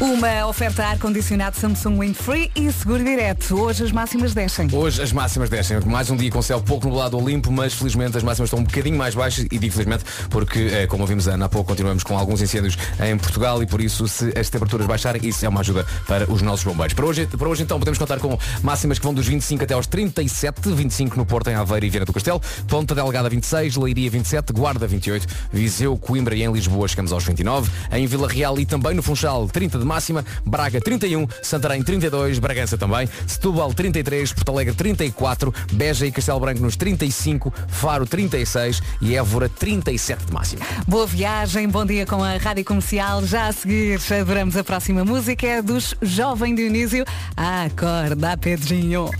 Uma 0.00 0.46
oferta 0.46 0.84
ar-condicionado 0.86 1.56
Samsung 1.56 1.98
Windfree 1.98 2.52
e 2.54 2.70
seguro 2.70 3.02
direto. 3.02 3.60
Hoje 3.60 3.82
as 3.82 3.90
máximas 3.90 4.32
descem. 4.32 4.68
Hoje 4.72 5.02
as 5.02 5.10
máximas 5.10 5.50
descem. 5.50 5.80
Mais 5.80 6.08
um 6.08 6.16
dia 6.16 6.30
com 6.30 6.40
céu 6.40 6.60
pouco 6.60 6.86
nublado 6.86 7.18
ou 7.18 7.28
limpo, 7.28 7.50
mas 7.50 7.74
felizmente 7.74 8.16
as 8.16 8.22
máximas 8.22 8.46
estão 8.46 8.60
um 8.60 8.62
bocadinho 8.62 8.96
mais 8.96 9.16
baixas 9.16 9.46
e 9.50 9.58
digo 9.58 9.72
felizmente 9.72 10.04
porque, 10.30 10.70
eh, 10.72 10.86
como 10.86 11.02
ouvimos 11.02 11.26
Ana 11.26 11.46
há 11.46 11.48
pouco, 11.48 11.70
continuamos 11.70 12.04
com 12.04 12.16
alguns 12.16 12.40
incêndios 12.40 12.78
em 13.04 13.18
Portugal 13.18 13.60
e 13.60 13.66
por 13.66 13.80
isso 13.80 14.06
se 14.06 14.32
as 14.38 14.48
temperaturas 14.48 14.86
baixarem, 14.86 15.20
isso 15.26 15.44
é 15.44 15.48
uma 15.48 15.62
ajuda 15.62 15.84
para 16.06 16.30
os 16.30 16.42
nossos 16.42 16.64
bombeiros. 16.64 16.94
Para 16.94 17.04
hoje, 17.04 17.26
para 17.26 17.48
hoje 17.48 17.64
então 17.64 17.80
podemos 17.80 17.98
contar 17.98 18.20
com 18.20 18.38
máximas 18.62 19.00
que 19.00 19.04
vão 19.04 19.12
dos 19.12 19.26
25 19.26 19.64
até 19.64 19.74
aos 19.74 19.88
37, 19.88 20.60
25 20.74 21.16
no 21.16 21.26
Porto, 21.26 21.48
em 21.48 21.56
Aveiro 21.56 21.84
e 21.84 21.90
Viana 21.90 22.06
do 22.06 22.12
Castelo, 22.12 22.40
Ponta 22.68 22.94
Delgada 22.94 23.28
26, 23.28 23.74
Leiria 23.74 24.08
27, 24.08 24.52
Guarda 24.52 24.86
28, 24.86 25.26
Viseu, 25.52 25.96
Coimbra 25.96 26.36
e 26.36 26.44
em 26.44 26.52
Lisboa 26.52 26.86
chegamos 26.86 27.10
aos 27.10 27.24
29, 27.24 27.68
em 27.90 28.06
Vila 28.06 28.28
Real 28.28 28.56
e 28.60 28.64
também 28.64 28.94
no 28.94 29.02
Funchal 29.02 29.48
30 29.48 29.80
de 29.80 29.87
máxima, 29.88 30.24
Braga 30.44 30.80
31, 30.80 31.26
Santarém 31.42 31.82
32, 31.82 32.38
Bragança 32.38 32.78
também, 32.78 33.08
Setúbal 33.26 33.72
33, 33.74 34.32
Porto 34.32 34.52
Alegre 34.52 34.74
34, 34.74 35.52
Beja 35.72 36.06
e 36.06 36.12
Castelo 36.12 36.40
Branco 36.40 36.60
nos 36.60 36.76
35, 36.76 37.52
Faro 37.68 38.06
36 38.06 38.82
e 39.00 39.16
Évora 39.16 39.48
37 39.48 40.26
de 40.26 40.32
máxima. 40.32 40.64
Boa 40.86 41.06
viagem, 41.06 41.68
bom 41.68 41.84
dia 41.84 42.06
com 42.06 42.22
a 42.22 42.36
Rádio 42.36 42.64
Comercial. 42.64 43.24
Já 43.24 43.48
a 43.48 43.52
seguir 43.52 43.98
adoramos 44.20 44.56
a 44.56 44.64
próxima 44.64 45.04
música, 45.04 45.46
é 45.46 45.62
dos 45.62 45.94
Jovem 46.02 46.54
Dionísio. 46.54 47.04
Acorda, 47.36 48.36
Pedrinho. 48.36 49.10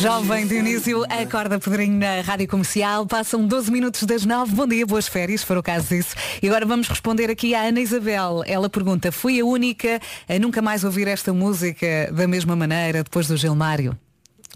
Jovem 0.00 0.46
Dionísio, 0.46 1.04
acorda 1.04 1.58
Pedrinho 1.58 1.98
na 1.98 2.20
Rádio 2.20 2.46
Comercial. 2.48 3.06
Passam 3.06 3.46
12 3.46 3.70
minutos 3.70 4.02
das 4.02 4.26
9. 4.26 4.54
Bom 4.54 4.66
dia, 4.66 4.84
boas 4.84 5.08
férias, 5.08 5.40
se 5.40 5.46
for 5.46 5.56
o 5.56 5.62
caso 5.62 5.88
disso. 5.88 6.14
E 6.42 6.48
agora 6.48 6.66
vamos 6.66 6.88
responder 6.88 7.30
aqui 7.30 7.54
à 7.54 7.62
Ana 7.62 7.80
Isabel. 7.80 8.42
Ela 8.46 8.68
pergunta, 8.68 9.10
fui 9.10 9.40
a 9.40 9.44
única 9.44 10.00
a 10.28 10.38
nunca 10.38 10.60
mais 10.60 10.84
ouvir 10.84 11.08
esta 11.08 11.32
música 11.32 12.10
da 12.12 12.28
mesma 12.28 12.54
maneira 12.54 13.02
depois 13.02 13.26
do 13.28 13.36
Gilmário? 13.36 13.96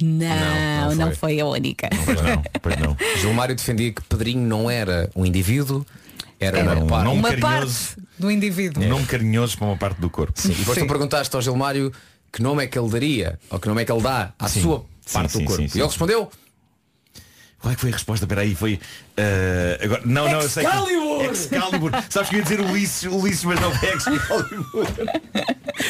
Não, 0.03 0.89
não, 0.89 0.95
não, 0.95 1.07
foi. 1.07 1.17
foi. 1.17 1.41
a 1.41 1.47
única. 1.47 1.89
Pois 2.05 2.23
não, 2.23 2.43
pois 2.61 2.77
não. 2.79 2.97
Gilmário 3.19 3.55
defendia 3.55 3.93
que 3.93 4.03
Pedrinho 4.03 4.47
não 4.47 4.71
era 4.71 5.09
um 5.17 5.25
indivíduo, 5.25 5.87
era, 6.39 6.59
era 6.59 6.79
uma, 6.79 6.87
parte, 6.87 7.09
uma 7.09 7.37
parte 7.39 7.97
do 8.19 8.31
indivíduo. 8.31 8.83
Um 8.83 8.89
nome 8.89 9.07
carinhoso 9.07 9.57
para 9.57 9.67
uma 9.67 9.77
parte 9.77 10.01
do 10.01 10.11
corpo. 10.11 10.39
Sim. 10.39 10.53
E 10.53 10.57
depois 10.57 10.77
Sim. 10.77 10.85
tu 10.85 10.89
perguntaste 10.89 11.35
ao 11.35 11.41
Gilmário 11.41 11.91
que 12.31 12.43
nome 12.43 12.65
é 12.65 12.67
que 12.67 12.79
ele 12.79 12.91
daria, 12.91 13.39
ou 13.49 13.59
que 13.59 13.67
nome 13.67 13.81
é 13.81 13.85
que 13.87 13.93
ele 13.93 14.03
dá 14.03 14.35
à 14.39 14.49
Sim. 14.49 14.61
sua 14.61 14.85
parte 15.13 15.33
sim, 15.33 15.39
do 15.41 15.45
corpo. 15.45 15.63
Sim, 15.63 15.69
sim, 15.69 15.79
e 15.79 15.81
ele 15.81 15.89
respondeu? 15.89 16.31
Qual 17.59 17.73
é 17.73 17.75
que 17.75 17.81
foi 17.81 17.91
a 17.91 17.93
resposta? 17.95 18.25
Espera 18.25 18.43
aí, 18.43 18.55
foi. 18.55 18.75
Uh, 18.75 19.85
agora, 19.85 20.03
não, 20.05 20.31
não, 20.31 20.41
eu 20.41 20.49
sei 20.49 20.65
que. 20.65 21.27
Excalibur! 21.33 21.91
Sabes 22.11 22.29
que 22.29 22.37
eu 22.37 22.39
ia 22.39 22.43
dizer 22.45 22.61
Ulisses, 22.61 23.03
Ulisses 23.11 23.45
mas 23.45 23.61
não 23.61 23.73
é 23.73 23.95
Excalibur. 23.95 24.87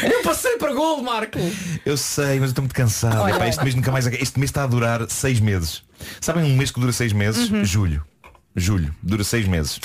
eu 0.10 0.22
passei 0.22 0.56
para 0.56 0.72
gol, 0.72 1.02
Marco! 1.02 1.38
Eu 1.84 1.96
sei, 1.96 2.38
mas 2.38 2.44
eu 2.44 2.46
estou 2.46 2.62
muito 2.62 2.74
cansado. 2.74 3.28
Epá, 3.28 3.48
este 3.48 3.62
mês 3.62 3.74
nunca 3.74 3.90
mais. 3.90 4.06
Este 4.06 4.38
mês 4.38 4.50
está 4.50 4.64
a 4.64 4.66
durar 4.66 5.10
seis 5.10 5.40
meses. 5.40 5.82
Sabem 6.20 6.44
um 6.44 6.56
mês 6.56 6.70
que 6.70 6.78
dura 6.78 6.92
seis 6.92 7.12
meses? 7.12 7.50
Uhum. 7.50 7.64
Julho. 7.64 8.04
Julho. 8.54 8.94
Dura 9.02 9.24
seis 9.24 9.46
meses. 9.46 9.80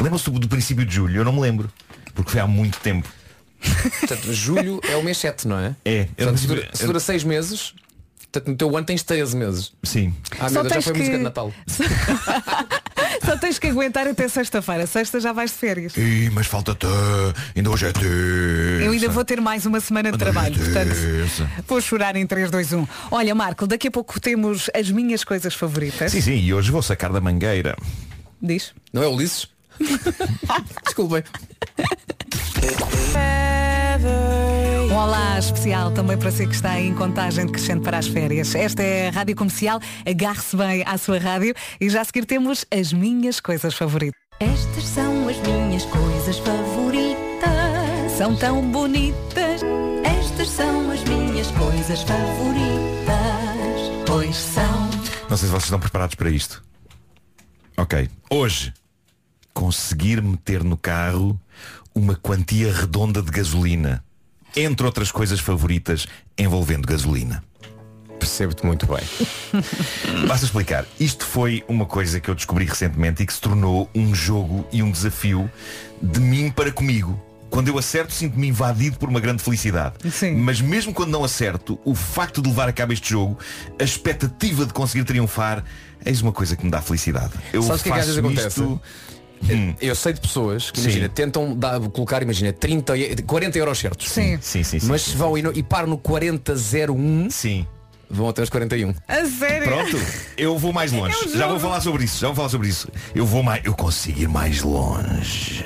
Lembram-se 0.00 0.30
do, 0.30 0.38
do 0.38 0.48
princípio 0.48 0.84
de 0.86 0.94
julho? 0.94 1.20
Eu 1.20 1.24
não 1.24 1.32
me 1.32 1.40
lembro. 1.40 1.70
Porque 2.14 2.30
foi 2.30 2.40
há 2.40 2.46
muito 2.46 2.78
tempo. 2.80 3.08
Portanto, 4.00 4.32
julho 4.32 4.80
é 4.88 4.96
o 4.96 5.02
mês 5.02 5.18
7, 5.18 5.48
não 5.48 5.58
é? 5.58 5.74
É. 5.84 6.04
Portanto, 6.04 6.38
se 6.38 6.46
dura, 6.46 6.68
se 6.72 6.86
dura 6.86 7.00
seis 7.00 7.24
meses, 7.24 7.74
Portanto, 8.34 8.48
no 8.48 8.56
teu 8.56 8.76
ano 8.76 8.84
tens 8.84 9.04
13 9.04 9.36
meses. 9.36 9.72
Sim. 9.84 10.12
Ah, 10.40 10.50
meu 10.50 10.62
Deus, 10.64 10.74
já 10.74 10.82
foi 10.82 10.92
que... 10.92 10.98
música 10.98 11.18
de 11.18 11.22
Natal. 11.22 11.52
Só 13.24 13.36
tens 13.38 13.60
que 13.60 13.68
aguentar 13.68 14.08
até 14.08 14.26
sexta-feira. 14.26 14.88
Sexta 14.88 15.20
já 15.20 15.32
vais 15.32 15.52
de 15.52 15.56
férias. 15.56 15.96
Ih, 15.96 16.30
mas 16.30 16.48
falta-te. 16.48 16.86
Ainda 17.54 17.70
hoje 17.70 17.86
é 17.86 17.92
terça. 17.92 18.08
Eu 18.08 18.90
ainda 18.90 19.08
vou 19.08 19.24
ter 19.24 19.40
mais 19.40 19.66
uma 19.66 19.78
semana 19.78 20.10
de 20.10 20.18
trabalho. 20.18 20.54
É 20.54 20.58
portanto, 20.58 21.64
vou 21.68 21.80
chorar 21.80 22.16
em 22.16 22.26
3, 22.26 22.50
2, 22.50 22.72
1. 22.72 22.86
Olha, 23.12 23.34
Marco, 23.36 23.68
daqui 23.68 23.86
a 23.86 23.90
pouco 23.90 24.18
temos 24.20 24.68
as 24.74 24.90
minhas 24.90 25.22
coisas 25.22 25.54
favoritas. 25.54 26.10
Sim, 26.10 26.20
sim, 26.20 26.36
e 26.36 26.52
hoje 26.52 26.72
vou 26.72 26.82
sacar 26.82 27.12
da 27.12 27.20
mangueira. 27.20 27.76
Diz. 28.42 28.72
Não 28.92 29.02
é 29.02 29.06
Ulisses? 29.06 29.46
Desculpem. 30.84 31.22
Um 34.02 34.92
olá 34.96 35.38
especial 35.38 35.92
também 35.92 36.18
para 36.18 36.32
si 36.32 36.48
que 36.48 36.54
está 36.54 36.80
em 36.80 36.92
contagem 36.92 37.46
decrescente 37.46 37.82
para 37.82 37.98
as 37.98 38.08
férias. 38.08 38.52
Esta 38.52 38.82
é 38.82 39.06
a 39.06 39.10
Rádio 39.12 39.36
Comercial, 39.36 39.78
agarre-se 40.04 40.56
bem 40.56 40.82
à 40.84 40.98
sua 40.98 41.18
rádio 41.20 41.54
e 41.80 41.88
já 41.88 42.00
a 42.00 42.04
seguir 42.04 42.24
temos 42.24 42.64
as 42.72 42.92
minhas 42.92 43.38
coisas 43.38 43.72
favoritas. 43.72 44.18
Estas 44.40 44.84
são 44.84 45.28
as 45.28 45.36
minhas 45.38 45.84
coisas 45.84 46.38
favoritas. 46.38 48.12
São 48.18 48.34
tão 48.34 48.68
bonitas. 48.68 49.60
Estas 50.02 50.48
são 50.48 50.90
as 50.90 51.04
minhas 51.04 51.48
coisas 51.52 52.02
favoritas. 52.02 53.14
Pois 54.08 54.34
são. 54.34 54.90
Não 55.30 55.36
sei 55.36 55.46
se 55.46 55.52
vocês 55.52 55.64
estão 55.64 55.78
preparados 55.78 56.16
para 56.16 56.30
isto. 56.30 56.64
Ok. 57.76 58.10
Hoje, 58.28 58.74
conseguir 59.52 60.20
meter 60.20 60.64
no 60.64 60.76
carro 60.76 61.40
uma 61.94 62.16
quantia 62.16 62.72
redonda 62.72 63.22
de 63.22 63.30
gasolina 63.30 64.04
entre 64.56 64.86
outras 64.86 65.10
coisas 65.10 65.40
favoritas 65.40 66.06
envolvendo 66.38 66.86
gasolina. 66.86 67.42
Percebo-te 68.18 68.64
muito 68.64 68.86
bem. 68.86 69.02
Basta 70.26 70.46
explicar. 70.46 70.86
Isto 70.98 71.26
foi 71.26 71.64
uma 71.68 71.84
coisa 71.84 72.20
que 72.20 72.28
eu 72.28 72.34
descobri 72.34 72.64
recentemente 72.64 73.22
e 73.22 73.26
que 73.26 73.32
se 73.32 73.40
tornou 73.40 73.90
um 73.94 74.14
jogo 74.14 74.66
e 74.72 74.82
um 74.82 74.90
desafio 74.90 75.50
de 76.00 76.20
mim 76.20 76.50
para 76.50 76.72
comigo. 76.72 77.20
Quando 77.50 77.68
eu 77.68 77.78
acerto, 77.78 78.12
sinto-me 78.12 78.48
invadido 78.48 78.98
por 78.98 79.08
uma 79.08 79.20
grande 79.20 79.42
felicidade. 79.42 79.94
Sim. 80.10 80.34
Mas 80.36 80.60
mesmo 80.60 80.92
quando 80.92 81.10
não 81.10 81.22
acerto, 81.22 81.78
o 81.84 81.94
facto 81.94 82.42
de 82.42 82.48
levar 82.48 82.68
a 82.68 82.72
cabo 82.72 82.92
este 82.92 83.10
jogo, 83.10 83.38
a 83.78 83.84
expectativa 83.84 84.66
de 84.66 84.72
conseguir 84.72 85.04
triunfar, 85.04 85.62
eis 86.04 86.20
uma 86.20 86.32
coisa 86.32 86.56
que 86.56 86.64
me 86.64 86.70
dá 86.70 86.80
felicidade. 86.80 87.32
Eu 87.52 87.62
Sabes 87.62 87.80
o 87.80 87.84
que 87.84 87.90
é 87.90 87.92
que 87.92 87.98
faço 87.98 88.12
vezes 88.12 88.18
acontece? 88.18 88.80
Isto. 89.52 89.76
Eu 89.80 89.94
sei 89.94 90.12
de 90.12 90.20
pessoas 90.20 90.70
que 90.70 90.78
Sim. 90.78 90.84
imagina, 90.86 91.08
tentam 91.08 91.56
dar- 91.56 91.80
colocar, 91.90 92.22
imagina, 92.22 92.52
30, 92.52 92.96
e- 92.96 93.16
40 93.22 93.58
euros 93.58 93.78
certos. 93.78 94.08
Sim. 94.10 94.38
Sim, 94.40 94.62
sim, 94.62 94.78
sim. 94.80 94.86
Mas 94.86 95.08
vão 95.12 95.36
e, 95.36 95.42
no- 95.42 95.52
e 95.52 95.62
param 95.62 95.88
no 95.88 95.98
4001, 95.98 97.28
Sim. 97.30 97.66
vão 98.10 98.28
até 98.28 98.42
os 98.42 98.48
41. 98.50 98.94
A 99.08 99.24
sério? 99.26 99.68
Pronto, 99.68 100.00
eu 100.36 100.56
vou 100.58 100.72
mais 100.72 100.92
longe. 100.92 101.14
É 101.14 101.26
um 101.28 101.38
já 101.38 101.46
vou 101.48 101.58
falar 101.60 101.80
sobre 101.80 102.04
isso. 102.04 102.20
Já 102.20 102.26
vou 102.28 102.36
falar 102.36 102.48
sobre 102.48 102.68
isso. 102.68 102.88
Eu 103.14 103.26
vou 103.26 103.42
mais. 103.42 103.64
Eu 103.64 103.74
consigo 103.74 104.20
ir 104.20 104.28
mais 104.28 104.62
longe. 104.62 105.64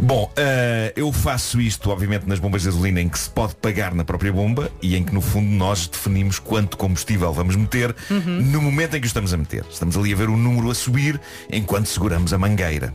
Bom, 0.00 0.30
eh, 0.36 0.92
eu 0.94 1.12
faço 1.12 1.60
isto, 1.60 1.90
obviamente, 1.90 2.26
nas 2.26 2.38
bombas 2.38 2.62
de 2.62 2.68
gasolina 2.68 3.00
em 3.00 3.08
que 3.08 3.18
se 3.18 3.30
pode 3.30 3.54
pagar 3.56 3.94
na 3.94 4.04
própria 4.04 4.32
bomba 4.32 4.70
e 4.82 4.94
em 4.94 5.02
que, 5.02 5.14
no 5.14 5.20
fundo, 5.20 5.46
nós 5.46 5.88
definimos 5.88 6.38
quanto 6.38 6.76
combustível 6.76 7.32
vamos 7.32 7.56
meter 7.56 7.94
no 8.10 8.60
momento 8.60 8.96
em 8.96 9.00
que 9.00 9.06
o 9.06 9.08
estamos 9.08 9.32
a 9.32 9.36
meter. 9.36 9.64
Estamos 9.70 9.96
ali 9.96 10.12
a 10.12 10.16
ver 10.16 10.28
o 10.28 10.36
número 10.36 10.70
a 10.70 10.74
subir 10.74 11.20
enquanto 11.50 11.86
seguramos 11.86 12.32
a 12.32 12.38
mangueira. 12.38 12.94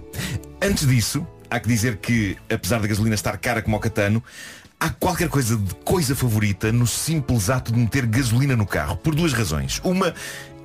Antes 0.62 0.88
disso, 0.88 1.26
há 1.50 1.60
que 1.60 1.68
dizer 1.68 1.98
que, 1.98 2.38
apesar 2.50 2.80
da 2.80 2.88
gasolina 2.88 3.16
estar 3.16 3.38
cara 3.38 3.62
como 3.62 3.76
ao 3.76 3.82
catano, 3.82 4.24
Há 4.84 4.90
qualquer 4.90 5.30
coisa 5.30 5.56
de 5.56 5.76
coisa 5.86 6.16
favorita 6.16 6.72
no 6.72 6.88
simples 6.88 7.52
ato 7.52 7.72
de 7.72 7.78
meter 7.78 8.04
gasolina 8.04 8.56
no 8.56 8.66
carro, 8.66 8.98
por 8.98 9.14
duas 9.14 9.32
razões. 9.32 9.80
Uma, 9.84 10.12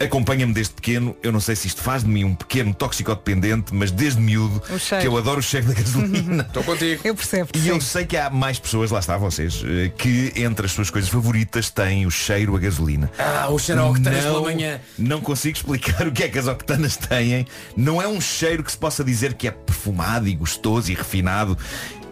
acompanha-me 0.00 0.52
desde 0.52 0.74
pequeno, 0.74 1.16
eu 1.22 1.32
não 1.32 1.40
sei 1.40 1.56
se 1.56 1.66
isto 1.66 1.82
faz 1.82 2.02
de 2.02 2.08
mim 2.08 2.24
um 2.24 2.34
pequeno 2.34 2.74
toxicodependente, 2.74 3.74
mas 3.74 3.90
desde 3.90 4.20
miúdo 4.20 4.62
que 5.00 5.06
eu 5.06 5.16
adoro 5.16 5.40
o 5.40 5.42
cheiro 5.42 5.66
da 5.66 5.74
gasolina. 5.74 6.42
Estou 6.42 6.62
contigo. 6.62 7.00
Eu 7.04 7.14
percebo. 7.14 7.50
E 7.54 7.58
sim. 7.58 7.68
eu 7.68 7.80
sei 7.80 8.04
que 8.04 8.16
há 8.16 8.30
mais 8.30 8.58
pessoas, 8.58 8.90
lá 8.90 8.98
está 8.98 9.16
vocês, 9.16 9.62
eh, 9.64 9.90
que 9.96 10.32
entre 10.36 10.66
as 10.66 10.72
suas 10.72 10.90
coisas 10.90 11.10
favoritas 11.10 11.70
têm 11.70 12.06
o 12.06 12.10
cheiro 12.10 12.54
a 12.56 12.58
gasolina. 12.58 13.10
Ah, 13.18 13.48
o 13.50 13.58
cheiro 13.58 13.80
a 13.82 13.90
octanas 13.90 14.24
não, 14.24 14.32
pela 14.32 14.42
manhã. 14.42 14.80
Não 14.98 15.20
consigo 15.20 15.56
explicar 15.56 16.06
o 16.08 16.12
que 16.12 16.24
é 16.24 16.28
que 16.28 16.38
as 16.38 16.46
octanas 16.46 16.96
têm. 16.96 17.46
Não 17.76 18.00
é 18.00 18.08
um 18.08 18.20
cheiro 18.20 18.62
que 18.62 18.70
se 18.70 18.78
possa 18.78 19.02
dizer 19.02 19.34
que 19.34 19.48
é 19.48 19.50
perfumado 19.50 20.28
e 20.28 20.34
gostoso 20.34 20.90
e 20.90 20.94
refinado. 20.94 21.56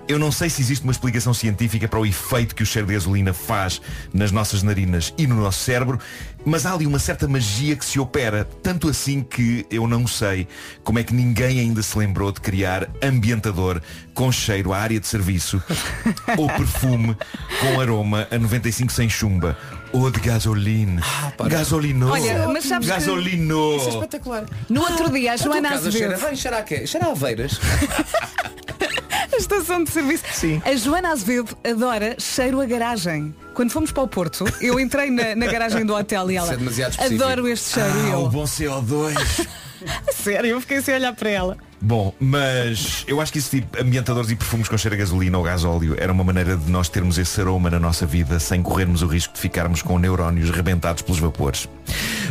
Eu 0.06 0.18
não 0.18 0.30
sei 0.30 0.50
se 0.50 0.60
existe 0.60 0.82
uma 0.84 0.92
explicação 0.92 1.32
científica 1.32 1.88
para 1.88 1.98
o 1.98 2.04
efeito 2.04 2.54
que 2.54 2.62
o 2.62 2.66
cheiro 2.66 2.86
de 2.86 2.92
gasolina 2.92 3.32
faz 3.32 3.80
nas 4.12 4.30
nossas 4.30 4.62
narinas 4.62 5.14
e 5.16 5.26
no 5.26 5.36
nosso 5.36 5.60
cérebro, 5.60 5.98
mas 6.44 6.66
há 6.66 6.74
ali 6.74 6.86
uma 6.86 6.98
certa 6.98 7.26
magia 7.26 7.74
que 7.74 7.84
se 7.84 7.98
opera, 7.98 8.44
tanto 8.62 8.86
assim 8.86 9.22
que 9.22 9.64
eu 9.70 9.86
não 9.88 10.06
sei 10.06 10.46
como 10.82 10.98
é 10.98 11.02
que 11.02 11.14
ninguém 11.14 11.58
ainda 11.58 11.82
se 11.82 11.96
lembrou 11.98 12.30
de 12.30 12.40
criar 12.42 12.86
ambientador 13.02 13.80
com 14.12 14.30
cheiro 14.30 14.74
à 14.74 14.78
área 14.78 15.00
de 15.00 15.06
serviço 15.06 15.62
ou 16.36 16.48
perfume 16.48 17.16
com 17.60 17.80
aroma 17.80 18.28
a 18.30 18.38
95 18.38 18.92
sem 18.92 19.08
chumba 19.08 19.56
ou 19.90 20.10
de 20.10 20.20
gasolina. 20.20 21.00
Gasolino. 21.48 22.10
Olha, 22.10 22.46
mas 22.48 22.64
sabes 22.64 22.86
que- 22.88 22.94
Gasolino. 22.94 23.76
Isso 23.76 23.86
é 23.88 23.92
espetacular. 23.94 24.44
No 24.68 24.82
outro 24.82 25.10
dia, 25.10 25.32
a 25.32 25.36
Joana 25.38 25.68
cheira 25.68 25.88
Azevedo, 25.88 26.20
bem, 26.20 26.36
cheira 26.36 26.58
a 26.58 26.62
quê? 26.62 26.86
Cheira 26.86 27.06
a 27.06 27.10
aveiras. 27.12 27.58
a 29.34 29.36
estação 29.38 29.84
de 29.84 29.90
serviço. 29.90 30.24
Sim. 30.32 30.62
A 30.64 30.74
Joana 30.76 31.10
Azevedo 31.12 31.56
adora 31.64 32.16
cheiro 32.18 32.60
a 32.60 32.66
garagem. 32.66 33.34
Quando 33.54 33.70
fomos 33.70 33.92
para 33.92 34.02
o 34.02 34.08
Porto, 34.08 34.44
eu 34.60 34.80
entrei 34.80 35.10
na, 35.10 35.34
na 35.36 35.46
garagem 35.46 35.84
do 35.86 35.94
hotel 35.94 36.30
e 36.30 36.36
ela 36.36 36.46
Isso 36.46 36.54
é 36.54 36.56
demasiado 36.56 36.90
específico. 36.92 37.22
adoro 37.24 37.48
este 37.48 37.74
cheiro. 37.74 37.88
e 38.08 38.12
Ah, 38.12 38.18
o 38.18 38.22
eu, 38.24 38.28
bom 38.28 38.44
CO2. 38.44 39.46
sério, 40.12 40.50
eu 40.50 40.60
fiquei 40.60 40.80
sem 40.80 40.94
olhar 40.94 41.14
para 41.14 41.30
ela. 41.30 41.56
Bom, 41.84 42.14
mas 42.18 43.04
eu 43.06 43.20
acho 43.20 43.30
que 43.30 43.38
esse 43.38 43.60
tipo 43.60 43.76
de 43.76 43.82
ambientadores 43.82 44.30
e 44.30 44.34
perfumes 44.34 44.68
com 44.68 44.78
cheiro 44.78 44.94
a 44.94 44.98
gasolina 44.98 45.36
ou 45.36 45.44
gasóleo 45.44 45.94
era 45.98 46.10
uma 46.10 46.24
maneira 46.24 46.56
de 46.56 46.70
nós 46.70 46.88
termos 46.88 47.18
esse 47.18 47.38
aroma 47.38 47.68
na 47.68 47.78
nossa 47.78 48.06
vida 48.06 48.40
sem 48.40 48.62
corrermos 48.62 49.02
o 49.02 49.06
risco 49.06 49.34
de 49.34 49.40
ficarmos 49.40 49.82
com 49.82 49.98
neurónios 49.98 50.48
rebentados 50.48 51.02
pelos 51.02 51.20
vapores. 51.20 51.68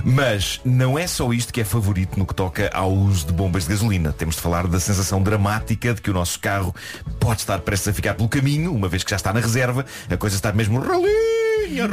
Mas 0.03 0.59
não 0.65 0.97
é 0.97 1.05
só 1.05 1.31
isto 1.31 1.53
que 1.53 1.61
é 1.61 1.63
favorito 1.63 2.17
no 2.17 2.25
que 2.25 2.33
toca 2.33 2.67
ao 2.73 2.91
uso 2.91 3.27
de 3.27 3.33
bombas 3.33 3.65
de 3.65 3.69
gasolina. 3.69 4.11
Temos 4.11 4.37
de 4.37 4.41
falar 4.41 4.65
da 4.65 4.79
sensação 4.79 5.21
dramática 5.21 5.93
de 5.93 6.01
que 6.01 6.09
o 6.09 6.13
nosso 6.15 6.39
carro 6.39 6.73
pode 7.19 7.41
estar 7.41 7.59
prestes 7.59 7.89
a 7.89 7.93
ficar 7.93 8.15
pelo 8.15 8.27
caminho, 8.27 8.73
uma 8.73 8.89
vez 8.89 9.03
que 9.03 9.11
já 9.11 9.17
está 9.17 9.31
na 9.31 9.39
reserva, 9.39 9.85
a 10.09 10.17
coisa 10.17 10.35
está 10.35 10.51
mesmo 10.51 10.79
rolinha, 11.81 11.87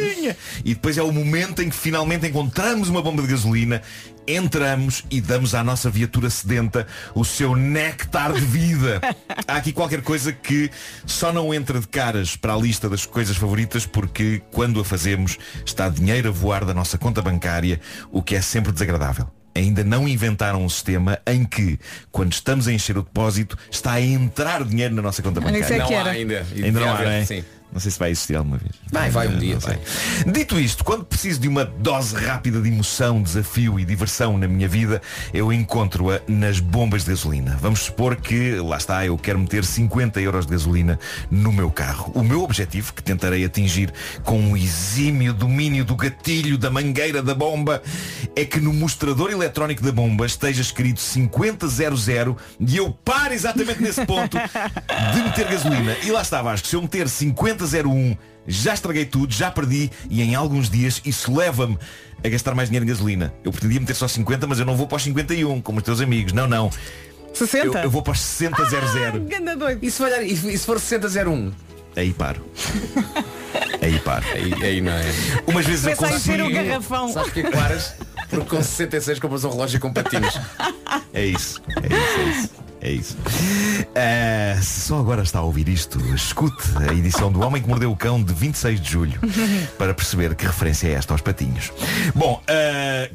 rolinha. 0.00 0.36
E 0.64 0.74
depois 0.74 0.96
é 0.98 1.02
o 1.02 1.12
momento 1.12 1.62
em 1.62 1.68
que 1.68 1.76
finalmente 1.76 2.26
encontramos 2.26 2.88
uma 2.88 3.02
bomba 3.02 3.22
de 3.22 3.28
gasolina, 3.28 3.82
entramos 4.26 5.04
e 5.10 5.20
damos 5.20 5.54
à 5.54 5.64
nossa 5.64 5.90
viatura 5.90 6.30
sedenta 6.30 6.86
o 7.14 7.24
seu 7.24 7.56
néctar 7.56 8.32
de 8.32 8.40
vida. 8.40 9.00
Há 9.46 9.56
aqui 9.56 9.72
qualquer 9.72 10.02
coisa 10.02 10.32
que 10.32 10.70
só 11.06 11.32
não 11.32 11.52
entra 11.52 11.80
de 11.80 11.88
caras 11.88 12.36
para 12.36 12.54
a 12.54 12.56
lista 12.56 12.88
das 12.88 13.04
coisas 13.06 13.36
favoritas 13.36 13.86
porque 13.86 14.42
quando 14.52 14.80
a 14.80 14.84
fazemos 14.84 15.36
está 15.66 15.88
dinheiro 15.88 16.28
a 16.28 16.32
voar 16.32 16.64
da 16.64 16.74
nossa 16.74 16.96
conta 16.98 17.20
bancária, 17.22 17.80
o 18.12 18.22
que 18.22 18.34
é 18.34 18.40
sempre 18.40 18.72
desagradável. 18.72 19.28
Ainda 19.52 19.82
não 19.82 20.06
inventaram 20.06 20.64
um 20.64 20.68
sistema 20.68 21.18
em 21.26 21.44
que, 21.44 21.76
quando 22.12 22.32
estamos 22.32 22.68
a 22.68 22.72
encher 22.72 22.96
o 22.96 23.02
depósito, 23.02 23.58
está 23.68 23.92
a 23.94 24.00
entrar 24.00 24.62
dinheiro 24.64 24.94
na 24.94 25.02
nossa 25.02 25.20
conta 25.22 25.40
Olha, 25.40 25.52
bancária. 25.52 25.64
isso 25.64 25.74
é 25.74 25.78
não 25.78 25.86
que 25.88 25.94
há 25.94 25.98
era. 26.00 26.10
ainda. 26.10 26.46
E 26.54 26.64
Ainda 26.64 26.80
não 26.80 26.88
há, 26.94 27.02
não 27.02 27.10
é? 27.10 27.24
Sim. 27.24 27.44
Não 27.72 27.80
sei 27.80 27.90
se 27.90 27.98
vai 27.98 28.10
existir 28.10 28.36
alguma 28.36 28.56
vez. 28.56 28.72
Vai, 28.90 29.10
vai 29.10 29.28
um 29.28 29.38
dia, 29.38 29.58
vai. 29.58 29.78
Dito 30.26 30.58
isto, 30.58 30.84
quando 30.84 31.04
preciso 31.04 31.40
de 31.40 31.48
uma 31.48 31.64
dose 31.64 32.16
rápida 32.16 32.60
de 32.60 32.68
emoção, 32.68 33.22
desafio 33.22 33.78
e 33.78 33.84
diversão 33.84 34.36
na 34.36 34.48
minha 34.48 34.68
vida, 34.68 35.00
eu 35.32 35.52
encontro-a 35.52 36.20
nas 36.26 36.58
bombas 36.58 37.04
de 37.04 37.10
gasolina. 37.10 37.56
Vamos 37.60 37.80
supor 37.80 38.16
que, 38.16 38.56
lá 38.56 38.76
está, 38.76 39.06
eu 39.06 39.16
quero 39.16 39.38
meter 39.38 39.64
50 39.64 40.20
euros 40.20 40.46
de 40.46 40.52
gasolina 40.52 40.98
no 41.30 41.52
meu 41.52 41.70
carro. 41.70 42.12
O 42.14 42.22
meu 42.22 42.42
objetivo, 42.42 42.92
que 42.92 43.02
tentarei 43.02 43.44
atingir 43.44 43.92
com 44.24 44.38
um 44.38 44.56
exímio 44.56 45.32
domínio 45.32 45.84
do 45.84 45.94
gatilho 45.94 46.58
da 46.58 46.70
mangueira 46.70 47.22
da 47.22 47.34
bomba, 47.34 47.82
é 48.34 48.44
que 48.44 48.60
no 48.60 48.72
mostrador 48.72 49.30
eletrónico 49.30 49.82
da 49.82 49.92
bomba 49.92 50.26
esteja 50.26 50.60
escrito 50.60 51.00
5000 51.00 52.36
e 52.60 52.76
eu 52.76 52.90
paro 53.04 53.32
exatamente 53.32 53.82
nesse 53.82 54.04
ponto 54.04 54.36
de 54.36 55.22
meter 55.22 55.48
gasolina. 55.48 55.96
E 56.02 56.10
lá 56.10 56.22
está, 56.22 56.42
Vasco, 56.42 56.66
se 56.66 56.76
eu 56.76 56.82
meter 56.82 57.08
5001 57.66 58.16
já 58.46 58.74
estraguei 58.74 59.04
tudo, 59.04 59.32
já 59.32 59.50
perdi 59.50 59.90
e 60.08 60.22
em 60.22 60.34
alguns 60.34 60.70
dias 60.70 61.00
isso 61.04 61.34
leva-me 61.34 61.78
a 62.24 62.28
gastar 62.28 62.54
mais 62.54 62.68
dinheiro 62.68 62.84
em 62.84 62.88
gasolina. 62.88 63.32
Eu 63.44 63.52
pretendia 63.52 63.80
meter 63.80 63.94
só 63.94 64.08
50, 64.08 64.46
mas 64.46 64.58
eu 64.58 64.66
não 64.66 64.76
vou 64.76 64.86
para 64.86 64.96
os 64.96 65.02
51, 65.02 65.60
como 65.60 65.78
os 65.78 65.84
teus 65.84 66.00
amigos. 66.00 66.32
Não, 66.32 66.46
não. 66.46 66.70
60? 67.32 67.66
Eu, 67.66 67.84
eu 67.84 67.90
vou 67.90 68.02
para 68.02 68.12
os 68.12 68.20
60 68.20 68.56
Ah, 68.62 69.54
doido. 69.56 69.78
E 69.84 69.90
se, 69.90 69.98
falhar, 69.98 70.22
e 70.22 70.36
se 70.36 70.58
for 70.66 70.80
6001? 70.80 71.52
Aí 71.96 72.12
paro. 72.12 72.44
Aí 73.82 73.98
paro. 74.00 74.24
Aí, 74.32 74.52
aí 74.64 74.80
não 74.80 74.92
é. 74.92 75.04
Umas 75.46 75.66
vezes 75.66 75.86
eu 75.86 75.96
Começa 75.96 76.14
a 76.14 76.18
encher 76.18 76.40
consigo. 76.40 76.60
o 76.60 76.64
garrafão. 76.64 77.12
Sabes 77.12 77.32
que 77.32 77.42
paras? 77.50 77.94
Porque 78.28 78.46
com 78.56 78.62
66 78.62 79.18
compras 79.18 79.44
um 79.44 79.50
relógio 79.50 79.80
com 79.80 79.92
patins. 79.92 80.38
É 81.12 81.24
isso. 81.24 81.60
É 81.82 81.86
isso, 81.86 82.20
é 82.20 82.40
isso. 82.40 82.50
É 82.82 82.90
isso. 82.90 83.16
Ah, 83.94 84.58
se 84.62 84.80
só 84.80 84.98
agora 84.98 85.22
está 85.22 85.40
a 85.40 85.42
ouvir 85.42 85.68
isto, 85.68 85.98
escute 86.14 86.62
a 86.88 86.94
edição 86.94 87.30
do 87.30 87.40
Homem 87.40 87.60
que 87.60 87.68
Mordeu 87.68 87.90
o 87.92 87.96
Cão 87.96 88.22
de 88.22 88.32
26 88.32 88.80
de 88.80 88.90
julho 88.90 89.20
para 89.76 89.92
perceber 89.92 90.34
que 90.34 90.46
referência 90.46 90.88
é 90.88 90.92
esta 90.92 91.12
aos 91.12 91.20
patinhos. 91.20 91.70
Bom, 92.14 92.42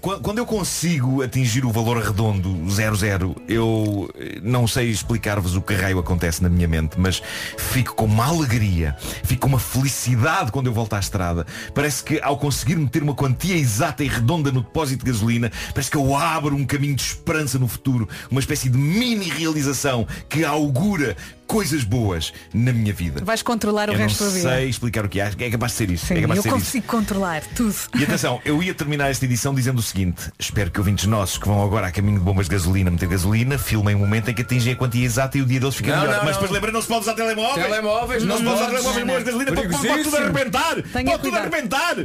qu- 0.02 0.20
quando 0.22 0.38
eu 0.38 0.46
consigo 0.46 1.24
atingir 1.24 1.66
o 1.66 1.72
valor 1.72 1.98
redondo 1.98 2.56
00, 2.70 3.36
eu 3.48 4.08
eh, 4.16 4.40
não 4.44 4.68
sei 4.68 4.90
explicar-vos 4.92 5.56
o 5.56 5.62
que 5.62 5.74
raio 5.74 5.98
acontece 5.98 6.44
na 6.44 6.50
minha 6.50 6.68
mente, 6.68 7.00
mas 7.00 7.22
fico 7.58 7.96
com 7.96 8.06
uma 8.06 8.26
alegria, 8.28 8.96
fico 9.24 9.42
com 9.42 9.48
uma 9.48 9.60
felicidade 9.60 10.52
quando 10.52 10.68
eu 10.68 10.74
volto 10.74 10.94
à 10.94 11.00
estrada. 11.00 11.46
Parece 11.74 12.04
que 12.04 12.20
ao 12.22 12.38
conseguir 12.38 12.76
meter 12.76 13.02
uma 13.02 13.16
quantia 13.16 13.56
exata 13.56 14.04
e 14.04 14.08
redonda 14.08 14.52
no 14.52 14.62
depósito 14.62 15.04
de 15.04 15.12
gasolina, 15.12 15.52
parece 15.74 15.90
que 15.90 15.98
eu 15.98 16.16
abro 16.16 16.56
um 16.56 16.66
caminho 16.66 16.96
de 16.96 17.02
esperança 17.02 17.58
no 17.58 17.68
futuro, 17.68 18.08
uma 18.30 18.40
espécie 18.40 18.70
de 18.70 18.78
mini 18.78 19.30
realização 19.56 20.06
que 20.28 20.44
augura 20.44 21.16
coisas 21.48 21.84
boas 21.84 22.34
na 22.54 22.74
minha 22.74 22.92
vida. 22.94 23.24
Vais 23.24 23.42
controlar 23.42 23.90
o 23.90 23.94
eu 23.94 23.98
não 24.00 24.06
resto 24.06 24.24
da 24.24 24.30
vida. 24.32 24.50
sei 24.50 24.68
explicar 24.70 25.06
o 25.06 25.10
que 25.10 25.22
é, 25.22 25.32
é 25.40 25.50
capaz 25.52 25.72
de 25.74 25.78
ser 25.78 25.92
isso. 25.92 26.06
Sim, 26.08 26.16
é 26.16 26.22
capaz 26.22 26.38
eu 26.38 26.44
de 26.44 26.50
ser 26.50 26.56
isso. 26.58 26.66
consigo 26.66 26.88
controlar 26.88 27.44
tudo. 27.56 27.76
E 27.98 28.04
atenção, 28.04 28.42
eu 28.44 28.62
ia 28.62 28.74
terminar 28.74 29.10
esta 29.10 29.26
edição 29.26 29.54
dizendo 29.54 29.80
o 29.80 29.82
seguinte 29.82 30.32
Espero 30.40 30.72
que 30.72 30.80
ouvintes 30.80 31.06
nossos 31.06 31.38
que 31.38 31.48
vão 31.48 31.64
agora 31.64 31.88
a 31.88 31.92
caminho 31.92 32.18
de 32.20 32.26
bombas 32.26 32.48
de 32.48 32.52
gasolina 32.56 32.90
meter 32.92 33.08
gasolina 33.08 33.58
Filmem 33.58 33.96
o 33.96 34.00
momento 34.00 34.30
em 34.30 34.34
que 34.34 34.42
atingem 34.42 34.74
a 34.74 34.76
quantia 34.76 35.06
exata 35.06 35.38
e 35.38 35.42
o 35.42 35.46
dia 35.46 35.60
deles 35.60 35.76
fica 35.76 35.92
Não, 35.92 36.02
melhor 36.02 36.18
não, 36.18 36.26
Mas 36.26 36.36
não. 36.36 36.42
depois 36.42 36.52
lembrem, 36.52 36.74
não 36.74 36.82
se 36.82 36.88
pode 36.88 37.02
usar 37.02 37.14
telemóveis 37.14 37.66
Telemóveis, 37.68 38.24
Não 38.24 38.30
não 38.30 38.38
se 38.38 38.44
pode 38.44 38.56
usar 38.56 38.66
telemóveis 38.66 39.06
bombas 39.06 39.20
de 39.20 39.26
gasolina 39.26 39.52
Pode, 39.54 39.68
pode, 39.70 39.88
pode 39.88 40.04
tudo 40.04 40.18
arrebentar 40.18 40.82
Tenha 40.82 41.12
Pode 41.12 41.24
tudo 41.24 41.38
arrebentar 41.38 41.96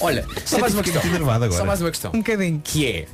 Olha, 0.00 0.24
só 0.44 0.58
mais 0.58 0.74
uma 0.74 0.82
questão. 0.82 1.02
Só 1.52 1.64
mais 1.64 1.80
uma 1.80 1.90
questão. 1.90 2.12
Um 2.14 2.18
bocadinho. 2.18 2.60
Que 2.62 2.86
é, 2.86 3.06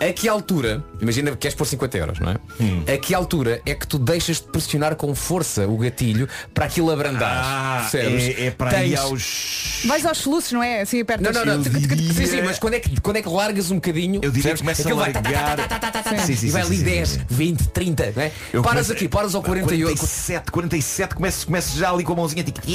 A 0.00 0.12
que 0.12 0.28
altura, 0.28 0.84
imagina 1.00 1.32
que 1.32 1.38
queres 1.38 1.56
pôr 1.56 1.64
50 1.66 1.98
euros, 1.98 2.18
não 2.20 2.30
é? 2.30 2.94
A 2.94 2.98
que 2.98 3.12
altura 3.14 3.60
é 3.66 3.74
que 3.74 3.84
tu 3.86 3.98
deixas 3.98 4.36
de 4.36 4.44
pressionar 4.44 4.94
com 4.94 5.12
força 5.12 5.66
o 5.66 5.76
gatilho 5.76 6.28
para 6.54 6.66
aquilo 6.66 6.90
abrandar? 6.92 7.42
Ah, 7.44 7.90
é, 7.94 8.46
é 8.46 8.50
para 8.52 8.76
aí 8.78 8.90
Tens- 8.90 9.00
aos. 9.00 9.82
Vais 9.86 10.06
aos 10.06 10.18
soluços, 10.18 10.52
não 10.52 10.62
é? 10.62 10.82
Assim 10.82 11.00
apertas. 11.00 11.34
Não, 11.34 11.44
não, 11.44 11.56
não. 11.58 11.64
Eu 11.64 11.70
tic, 11.70 11.72
Sim, 11.72 11.86
diria- 11.96 12.26
sim, 12.28 12.42
mas 12.42 12.58
quando 12.60 12.74
é, 12.74 12.80
que, 12.80 13.00
quando 13.00 13.16
é 13.16 13.22
que 13.22 13.28
largas 13.28 13.72
um 13.72 13.74
bocadinho? 13.76 14.20
Eu 14.22 14.30
diria 14.30 14.52
que 14.52 14.58
começa 14.60 14.88
a 14.88 14.94
vai 14.94 15.12
largar. 15.12 15.58
Sim, 16.24 16.36
sim, 16.36 16.46
E 16.46 16.50
vai 16.50 16.62
ali 16.62 16.76
sim, 16.76 16.84
10, 16.84 17.08
sim. 17.08 17.20
20, 17.28 17.68
30, 17.68 18.12
não 18.14 18.22
é? 18.22 18.30
Eu 18.52 18.62
paras 18.62 18.86
começo- 18.86 18.92
aqui, 18.92 19.08
paras 19.08 19.34
ao 19.34 19.42
48. 19.42 19.96
47, 19.98 20.52
47, 20.52 21.14
começo, 21.16 21.44
começo 21.46 21.76
já 21.76 21.90
ali 21.90 22.04
com 22.04 22.12
a 22.12 22.16
mãozinha 22.16 22.44
tipo. 22.44 22.60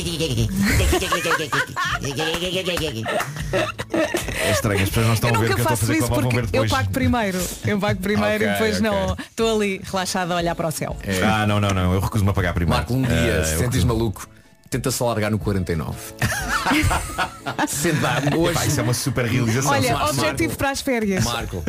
É 4.44 4.52
estranho, 4.52 4.82
as 4.84 4.90
pessoas 4.90 5.08
não 5.08 5.14
estão 5.14 5.30
Eu 5.30 5.36
a 5.36 5.40
ver 5.40 5.46
o 5.52 5.56
que 5.56 5.62
eu 5.62 5.64
estou 5.64 5.74
a 5.74 5.78
fazer 5.78 5.98
com 6.00 6.06
a 6.06 6.10
mão, 6.10 6.16
vão 6.22 6.24
porque 6.24 6.36
ver 6.36 6.44
eu 6.44 6.52
depois. 6.52 6.72
pago 6.72 6.90
primeiro. 7.14 7.40
Eu 7.66 7.80
pago 7.80 8.00
primeiro 8.02 8.36
Ok, 8.44 8.48
e 8.48 8.52
depois 8.52 8.78
ok. 8.80 8.90
não. 8.90 9.16
Estou 9.30 9.56
ali 9.56 9.82
relaxada 9.84 10.34
a 10.34 10.38
olhar 10.38 10.56
para 10.56 10.68
o 10.68 10.72
céu. 10.72 10.96
Ah, 11.24 11.46
não, 11.46 11.60
não, 11.60 11.70
não, 11.70 11.94
eu 11.94 12.00
recuso-me 12.00 12.32
a 12.32 12.34
pagar 12.34 12.54
primeiro. 12.54 12.78
Marco, 12.78 12.94
um 12.94 13.02
dia, 13.02 13.42
Ah, 13.42 13.46
se 13.46 13.54
eu 13.54 13.60
sentes 13.60 13.84
maluco, 13.84 14.28
tenta 14.70 14.90
só 14.92 15.08
largar 15.08 15.30
no 15.32 15.38
49. 15.38 15.96
Senta 17.68 18.36
hoje. 18.38 18.52
Epá, 18.52 18.66
isso 18.66 18.80
é 18.80 18.84
uma 18.84 18.94
super 18.94 19.26
realização. 19.26 19.72
Olha, 19.72 19.94
Marco, 19.94 20.10
objetivo 20.16 20.58
para 20.58 20.70
as 20.72 20.82
férias. 20.82 21.24
Marco, 21.24 21.64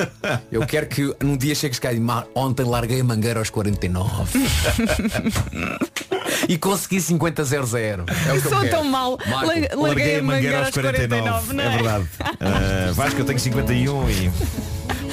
eu 0.51 0.65
quero 0.67 0.87
que 0.87 1.15
num 1.23 1.37
dia 1.37 1.55
chegues 1.55 1.79
cá 1.79 1.93
e 1.93 2.01
"Mar- 2.01 2.27
ontem 2.35 2.65
larguei 2.65 3.01
a 3.01 3.05
mangueira 3.05 3.39
aos 3.41 3.51
49. 3.51 4.39
e 6.49 6.57
consegui 6.57 7.01
50 7.01 7.45
0 7.45 7.67
0. 7.67 8.05
É 8.09 8.33
o 8.33 8.41
que 8.41 8.47
eu 8.47 8.51
Sou 8.51 8.61
quero. 8.61 8.71
tão 8.71 8.85
mal. 8.85 9.19
Marco, 9.27 9.47
La- 9.47 9.83
Larguei 9.89 10.19
a 10.19 10.23
mangueira 10.23 10.59
aos 10.61 10.71
49, 10.71 11.53
não 11.53 11.65
é 11.65 11.69
verdade. 11.71 12.07
Ah, 12.41 12.93
Vasco, 12.93 13.21
eu 13.21 13.25
tenho 13.25 13.39
51 13.39 14.11
e. 14.11 14.31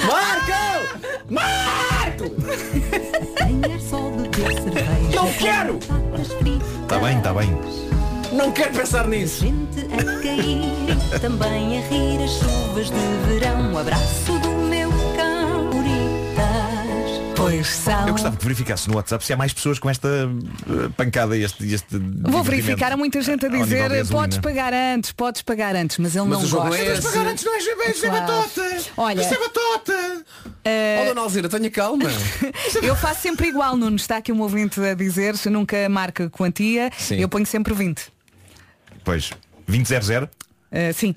Marco! 0.06 0.52
Marco! 1.28 2.24
Não 5.14 5.32
quero! 5.34 5.78
Está 6.82 6.98
bem, 6.98 7.18
está 7.18 7.32
bem. 7.32 7.50
Não 8.32 8.50
quero 8.50 8.72
pensar 8.72 9.06
nisso. 9.06 9.42
Gente 9.42 9.86
a 9.92 10.22
cair, 10.22 11.20
também 11.20 11.78
a 11.78 11.88
rir 11.88 12.24
as 12.24 12.30
chuvas 12.30 12.86
de 12.90 13.28
verão. 13.28 13.72
Um 13.72 13.78
abraço 13.78 14.38
do 14.38 14.50
meu. 14.50 14.90
Pois 17.52 17.66
são. 17.68 18.06
Eu 18.06 18.12
gostava 18.12 18.36
que 18.36 18.42
verificasse 18.44 18.88
no 18.88 18.96
WhatsApp 18.96 19.24
se 19.26 19.32
há 19.32 19.36
mais 19.36 19.52
pessoas 19.52 19.78
com 19.78 19.90
esta 19.90 20.08
eh, 20.08 20.88
pancada, 20.96 21.36
este, 21.36 21.66
este 21.72 21.98
Vou 22.22 22.42
verificar, 22.42 22.92
há 22.92 22.96
muita 22.96 23.20
gente 23.20 23.44
a 23.44 23.48
dizer 23.50 24.06
podes 24.06 24.38
pagar 24.38 24.72
antes, 24.72 25.12
podes 25.12 25.42
pagar 25.42 25.76
antes, 25.76 25.98
mas 25.98 26.16
ele 26.16 26.24
Mas 26.26 26.38
não 26.38 26.44
o 26.44 26.48
jogo 26.48 26.68
gosta. 26.68 26.82
é 26.82 26.92
esse. 26.94 27.02
Pagar 27.02 27.26
antes 27.26 27.44
não 27.44 27.54
é 27.56 27.60
GB, 27.60 27.90
isso 27.90 28.06
é 28.06 28.08
Claro. 28.08 28.26
batota. 28.26 28.76
Olha, 28.96 29.20
Isso 29.20 29.34
é 29.34 29.38
batota. 29.38 30.24
eh, 30.64 31.00
Oh, 31.02 31.08
dona 31.08 31.20
Alzira, 31.20 31.48
tenha 31.48 31.70
calma. 31.70 32.04
eu 32.82 32.96
faço 32.96 33.20
sempre 33.22 33.48
igual, 33.48 33.76
Nuno. 33.76 33.96
Está 33.96 34.16
aqui 34.16 34.32
um 34.32 34.40
ouvinte 34.40 34.80
a 34.80 34.94
dizer, 34.94 35.36
se 35.36 35.50
nunca 35.50 35.88
marca 35.88 36.30
quantia, 36.30 36.90
Sim. 36.96 37.16
eu 37.16 37.28
ponho 37.28 37.44
sempre 37.46 37.74
20. 37.74 38.04
Pois, 39.04 39.30
2000. 39.68 40.28
Eh, 40.70 40.92
sim, 40.92 41.14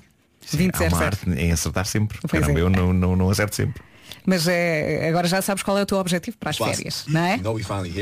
20 0.52 0.76
Há 0.76 0.88
uma 0.88 1.02
arte 1.04 1.30
em 1.30 1.50
acertar 1.50 1.86
sempre. 1.86 2.18
Caramba, 2.28 2.58
é. 2.58 2.62
eu 2.62 2.68
não, 2.70 2.92
não, 2.92 3.16
não 3.16 3.30
acerto 3.30 3.54
sempre. 3.56 3.82
Mas 4.26 4.48
é, 4.48 5.08
agora 5.08 5.28
já 5.28 5.40
sabes 5.40 5.62
qual 5.62 5.78
é 5.78 5.82
o 5.82 5.86
teu 5.86 5.98
objetivo 5.98 6.36
para 6.36 6.50
as 6.50 6.56
férias, 6.56 7.04
não 7.06 7.20
é? 7.20 7.38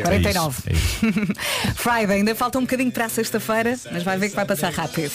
49. 0.03 0.63
É 0.67 0.73
isso, 0.73 1.05
é 1.05 1.09
isso. 1.11 1.27
Friday, 1.77 2.17
ainda 2.17 2.35
falta 2.35 2.59
um 2.59 2.63
bocadinho 2.63 2.91
para 2.91 3.05
a 3.05 3.09
sexta-feira, 3.11 3.79
mas 3.93 4.03
vai 4.03 4.17
ver 4.17 4.31
que 4.31 4.37
vai 4.37 4.47
passar 4.47 4.73
rápido. 4.73 5.13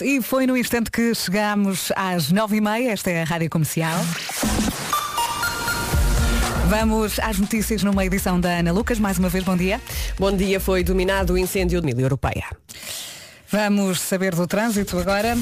E 0.00 0.22
foi 0.22 0.46
no 0.46 0.56
instante 0.56 0.90
que 0.90 1.12
chegámos 1.14 1.90
às 1.96 2.30
nove 2.30 2.56
e 2.56 2.60
meia, 2.60 2.92
esta 2.92 3.10
é 3.10 3.22
a 3.22 3.24
Rádio 3.24 3.50
Comercial. 3.50 3.98
Vamos 6.68 7.20
às 7.20 7.38
notícias 7.38 7.82
numa 7.82 8.04
edição 8.04 8.40
da 8.40 8.58
Ana 8.58 8.72
Lucas. 8.72 8.98
Mais 8.98 9.18
uma 9.18 9.28
vez, 9.28 9.44
bom 9.44 9.56
dia. 9.56 9.80
Bom 10.18 10.34
dia, 10.34 10.58
foi 10.58 10.82
dominado 10.82 11.34
o 11.34 11.38
incêndio 11.38 11.80
de 11.80 11.86
Milha 11.86 12.02
Europeia. 12.02 12.44
Vamos 13.54 14.00
saber 14.00 14.34
do 14.34 14.48
trânsito 14.48 14.98
agora. 14.98 15.38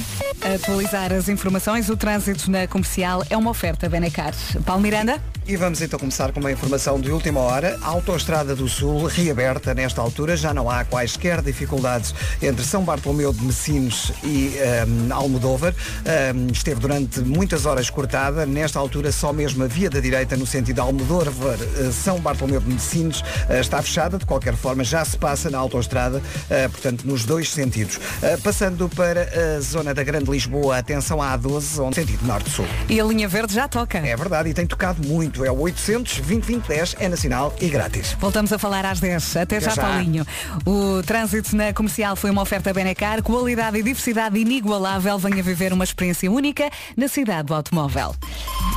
Atualizar 0.54 1.14
as 1.14 1.30
informações. 1.30 1.88
O 1.88 1.96
trânsito 1.96 2.50
na 2.50 2.66
comercial 2.66 3.24
é 3.30 3.38
uma 3.38 3.48
oferta 3.48 3.88
Benecar. 3.88 4.34
Paulo 4.66 4.82
Miranda? 4.82 5.18
E 5.44 5.56
vamos 5.56 5.82
então 5.82 5.98
começar 5.98 6.30
com 6.30 6.38
uma 6.38 6.52
informação 6.52 7.00
de 7.00 7.10
última 7.10 7.40
hora. 7.40 7.76
A 7.82 7.88
Autostrada 7.88 8.54
do 8.54 8.68
Sul, 8.68 9.06
reaberta 9.06 9.74
nesta 9.74 10.00
altura, 10.00 10.36
já 10.36 10.54
não 10.54 10.70
há 10.70 10.84
quaisquer 10.84 11.42
dificuldades 11.42 12.14
entre 12.40 12.64
São 12.64 12.84
Bartolomeu 12.84 13.32
de 13.32 13.42
Messinos 13.42 14.12
e 14.22 14.56
ehm, 14.56 15.10
Almodóvar. 15.10 15.74
Ehm, 16.04 16.46
esteve 16.52 16.78
durante 16.80 17.20
muitas 17.20 17.66
horas 17.66 17.90
cortada. 17.90 18.46
Nesta 18.46 18.78
altura, 18.78 19.10
só 19.10 19.32
mesmo 19.32 19.64
a 19.64 19.66
via 19.66 19.90
da 19.90 19.98
direita 19.98 20.36
no 20.36 20.46
sentido 20.46 20.80
Almodóvar, 20.80 21.58
eh, 21.60 21.90
São 21.90 22.20
Bartolomeu 22.20 22.60
de 22.60 22.72
Messinos, 22.72 23.24
eh, 23.48 23.58
está 23.58 23.82
fechada. 23.82 24.18
De 24.18 24.26
qualquer 24.26 24.54
forma, 24.54 24.84
já 24.84 25.04
se 25.04 25.16
passa 25.18 25.50
na 25.50 25.58
autostrada, 25.58 26.22
eh, 26.48 26.68
portanto, 26.68 27.04
nos 27.04 27.24
dois 27.24 27.50
sentidos. 27.50 27.98
Eh, 28.22 28.36
passando 28.42 28.88
para 28.88 29.28
a 29.56 29.60
zona 29.60 29.94
da 29.94 30.02
Grande 30.02 30.30
Lisboa, 30.30 30.78
atenção 30.78 31.20
à 31.20 31.36
A12, 31.36 31.82
onde 31.82 31.96
sentido 31.96 32.26
norte-sul. 32.26 32.66
E 32.88 33.00
a 33.00 33.04
linha 33.04 33.28
verde 33.28 33.54
já 33.54 33.68
toca. 33.68 33.98
É 33.98 34.16
verdade, 34.16 34.50
e 34.50 34.54
tem 34.54 34.66
tocado 34.66 35.06
muito. 35.06 35.44
É 35.44 35.50
o 35.50 35.58
800 35.60 36.20
2010 36.20 36.96
é 36.98 37.08
nacional 37.08 37.54
e 37.60 37.68
grátis. 37.68 38.16
Voltamos 38.18 38.52
a 38.52 38.58
falar 38.58 38.84
às 38.84 39.00
10. 39.00 39.36
Até, 39.36 39.56
Até 39.56 39.60
já, 39.60 39.70
já. 39.70 39.82
Paulinho. 39.82 40.26
O 40.66 41.02
trânsito 41.02 41.54
na 41.56 41.72
comercial 41.72 42.16
foi 42.16 42.30
uma 42.30 42.42
oferta 42.42 42.72
Benecar, 42.72 43.22
qualidade 43.22 43.78
e 43.78 43.82
diversidade 43.82 44.38
inigualável. 44.38 45.18
Venha 45.18 45.42
viver 45.42 45.72
uma 45.72 45.84
experiência 45.84 46.30
única 46.30 46.70
na 46.96 47.08
cidade 47.08 47.48
do 47.48 47.54
automóvel. 47.54 48.14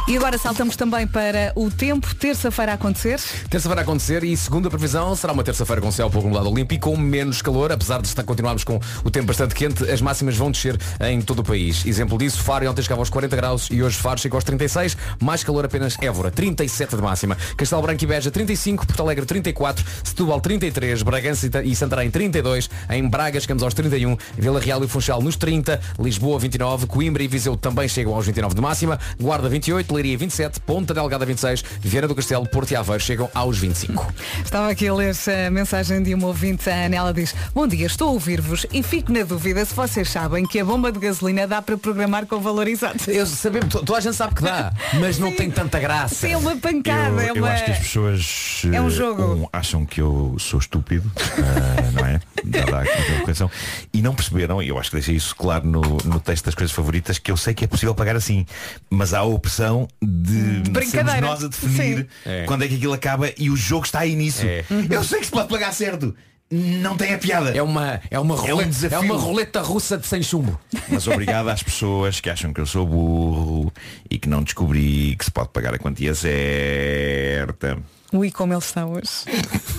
E 0.08 0.16
agora 0.16 0.38
saltamos 0.38 0.76
também 0.76 1.08
para 1.08 1.52
o 1.56 1.72
tempo, 1.72 2.14
terça-feira 2.14 2.74
a 2.74 2.76
acontecer. 2.76 3.20
Terça-feira 3.50 3.82
a 3.82 3.84
acontecer 3.84 4.24
e 4.24 4.38
segundo 4.38 4.68
a 4.68 4.70
previsão 4.70 5.16
será 5.16 5.34
uma 5.34 5.44
terça-feira 5.44 5.82
com 5.82 5.92
céu 5.92 6.10
pouco 6.10 6.28
nublado 6.28 6.54
limpo 6.54 6.74
e 6.74 6.80
com 6.80 6.96
menos 6.96 7.42
calor, 7.42 7.72
apesar 7.72 8.02
de 8.02 8.08
estar 8.08 8.24
continuarmos 8.24 8.64
com 8.64 8.80
o 9.04 9.10
tempo 9.16 9.28
bastante 9.28 9.56
quente, 9.56 9.90
as 9.90 10.02
máximas 10.02 10.36
vão 10.36 10.52
descer 10.52 10.78
em 11.00 11.22
todo 11.22 11.40
o 11.40 11.44
país. 11.44 11.86
Exemplo 11.86 12.18
disso, 12.18 12.44
Faro 12.44 12.70
ontem 12.70 12.82
chegava 12.82 13.00
aos 13.00 13.10
40 13.10 13.34
graus 13.34 13.70
e 13.72 13.82
hoje 13.82 13.96
Faro 13.96 14.20
chega 14.20 14.36
aos 14.36 14.44
36, 14.44 14.98
mais 15.22 15.42
calor 15.42 15.64
apenas 15.64 15.96
Évora, 16.02 16.30
37 16.30 16.98
de 16.98 17.02
máxima. 17.02 17.38
Castelo 17.56 17.82
Branco 17.82 18.04
e 18.04 18.08
Beja 18.08 18.30
35, 18.30 18.86
Porto 18.86 19.02
Alegre 19.02 19.26
34, 19.26 19.86
Setúbal 20.04 20.42
33, 20.42 21.02
Bragança 21.02 21.50
e 21.64 21.74
Santarém 21.74 22.12
32, 22.12 22.70
em 22.90 23.08
Braga 23.08 23.40
chegamos 23.40 23.64
aos 23.64 23.74
31, 23.74 24.18
Vila 24.38 24.60
Real 24.60 24.84
e 24.84 24.88
Funchal 24.90 25.22
nos 25.22 25.38
30, 25.38 25.80
Lisboa 25.98 26.38
29, 26.38 26.86
Coimbra 26.86 27.24
e 27.24 27.28
Viseu 27.30 27.56
também 27.56 27.88
chegam 27.88 28.14
aos 28.14 28.26
29 28.26 28.54
de 28.54 28.60
máxima, 28.60 29.00
Guarda 29.18 29.48
28, 29.48 29.94
Leiria 29.94 30.18
27, 30.18 30.60
Ponta 30.60 30.94
Delgada 30.94 31.26
26, 31.26 31.64
Viana 31.80 32.10
do 32.10 32.16
Castelo, 32.16 32.46
Porto 32.50 32.72
e 32.72 32.76
Aveiro 32.76 33.02
chegam 33.02 33.30
aos 33.34 33.58
25. 33.58 34.14
Estava 34.44 34.70
aqui 34.70 34.90
a 34.90 34.94
ler 34.94 35.16
a 35.48 35.50
mensagem 35.50 36.04
de 36.04 36.14
uma 36.14 36.28
ouvinte, 36.28 36.70
a 36.70 36.86
Anela 36.86 37.14
diz 37.14 37.34
Bom 37.54 37.66
dia, 37.66 37.86
estou 37.86 38.10
a 38.10 38.12
ouvir-vos 38.12 38.66
e 38.74 38.84
fico 38.96 39.12
na 39.12 39.24
dúvida 39.24 39.66
se 39.66 39.74
vocês 39.76 40.10
sabem 40.10 40.46
que 40.46 40.58
a 40.58 40.64
bomba 40.64 40.90
de 40.90 41.00
gasolina 41.00 41.46
dá 41.46 41.62
para 41.62 41.78
programar 41.78 42.26
com 42.26 42.40
valor 42.40 42.66
exato. 42.66 43.12
Eu 43.12 43.26
sabemos, 43.26 43.68
to- 43.68 43.84
toda 43.84 43.98
a 43.98 44.02
gente 44.02 44.16
sabe 44.16 44.34
que 44.36 44.42
dá, 44.42 44.72
mas 45.02 45.20
não 45.20 45.34
tem 45.34 45.52
tanta 45.52 45.78
graça. 45.82 46.16
Sim, 46.16 46.32
é 46.32 46.38
uma 46.38 46.56
pancada, 46.56 47.10
eu, 47.16 47.20
é 47.20 47.30
eu 47.32 47.36
uma... 47.36 47.50
acho 47.50 47.66
que 47.66 47.72
as 47.72 47.80
pessoas 47.80 48.62
É 48.72 48.80
um 48.80 48.88
eh, 48.88 48.90
jogo. 48.90 49.22
um, 49.22 49.50
acham 49.52 49.86
que 49.86 50.00
eu 50.00 50.38
sou 50.40 50.62
estúpido, 50.62 51.12
eh, 51.18 51.92
não 51.92 52.06
é? 52.08 52.22
Dada 52.46 52.84
a 52.84 52.86
colocação, 53.16 53.52
e 53.92 54.02
não 54.02 54.16
perceberam, 54.16 54.64
e 54.64 54.70
eu 54.70 54.80
acho 54.80 54.92
que 54.92 54.96
deixei 54.96 55.16
isso 55.16 55.36
claro 55.36 55.68
no, 55.68 55.82
no 55.82 56.20
texto 56.22 56.46
das 56.46 56.56
coisas 56.56 56.74
favoritas, 56.74 57.18
que 57.20 57.30
eu 57.30 57.36
sei 57.36 57.54
que 57.54 57.66
é 57.66 57.68
possível 57.68 57.94
pagar 57.94 58.16
assim, 58.16 58.46
mas 58.90 59.14
há 59.14 59.20
a 59.20 59.24
opção 59.24 59.90
de, 60.02 60.32
sermos 60.32 60.70
brincadeira. 60.70 61.20
nós 61.20 61.44
a 61.44 61.50
definir 61.50 61.98
Sim. 61.98 62.08
É. 62.26 62.44
quando 62.46 62.64
é 62.64 62.68
que 62.70 62.76
aquilo 62.76 62.94
acaba 62.94 63.30
e 63.38 63.50
o 63.50 63.58
jogo 63.58 63.84
está 63.86 64.00
aí 64.00 64.16
nisso. 64.16 64.46
É. 64.46 64.64
Eu 64.90 65.04
sei 65.04 65.20
que 65.20 65.26
se 65.26 65.32
pode 65.34 65.50
pagar 65.50 65.74
certo. 65.74 66.16
Não 66.52 66.96
tem 66.96 67.14
a 67.14 67.18
piada. 67.18 67.50
É 67.58 67.62
uma, 67.62 68.00
é 68.10 68.20
uma, 68.20 68.36
É 68.36 68.38
um 68.38 68.58
roleta, 68.58 68.62
é 68.64 68.70
desafio. 68.70 69.00
uma 69.02 69.16
roleta 69.20 69.62
russa 69.62 69.98
de 69.98 70.06
sem 70.06 70.22
chumbo. 70.22 70.60
Mas 70.88 71.08
obrigado 71.08 71.50
às 71.50 71.64
pessoas 71.64 72.20
que 72.20 72.30
acham 72.30 72.54
que 72.54 72.62
eu 72.62 72.66
sou 72.68 72.86
burro 72.86 73.74
e 74.10 74.20
que 74.20 74.30
não 74.30 74.44
descobri 74.44 75.16
que 75.18 75.26
se 75.26 75.32
pode 75.32 75.50
pagar 75.50 75.74
a 75.74 75.80
quantia 75.80 76.14
certa. 76.14 77.78
Ui, 78.14 78.30
como 78.32 78.54
ele 78.54 78.60
está 78.60 78.86
hoje. 78.86 79.10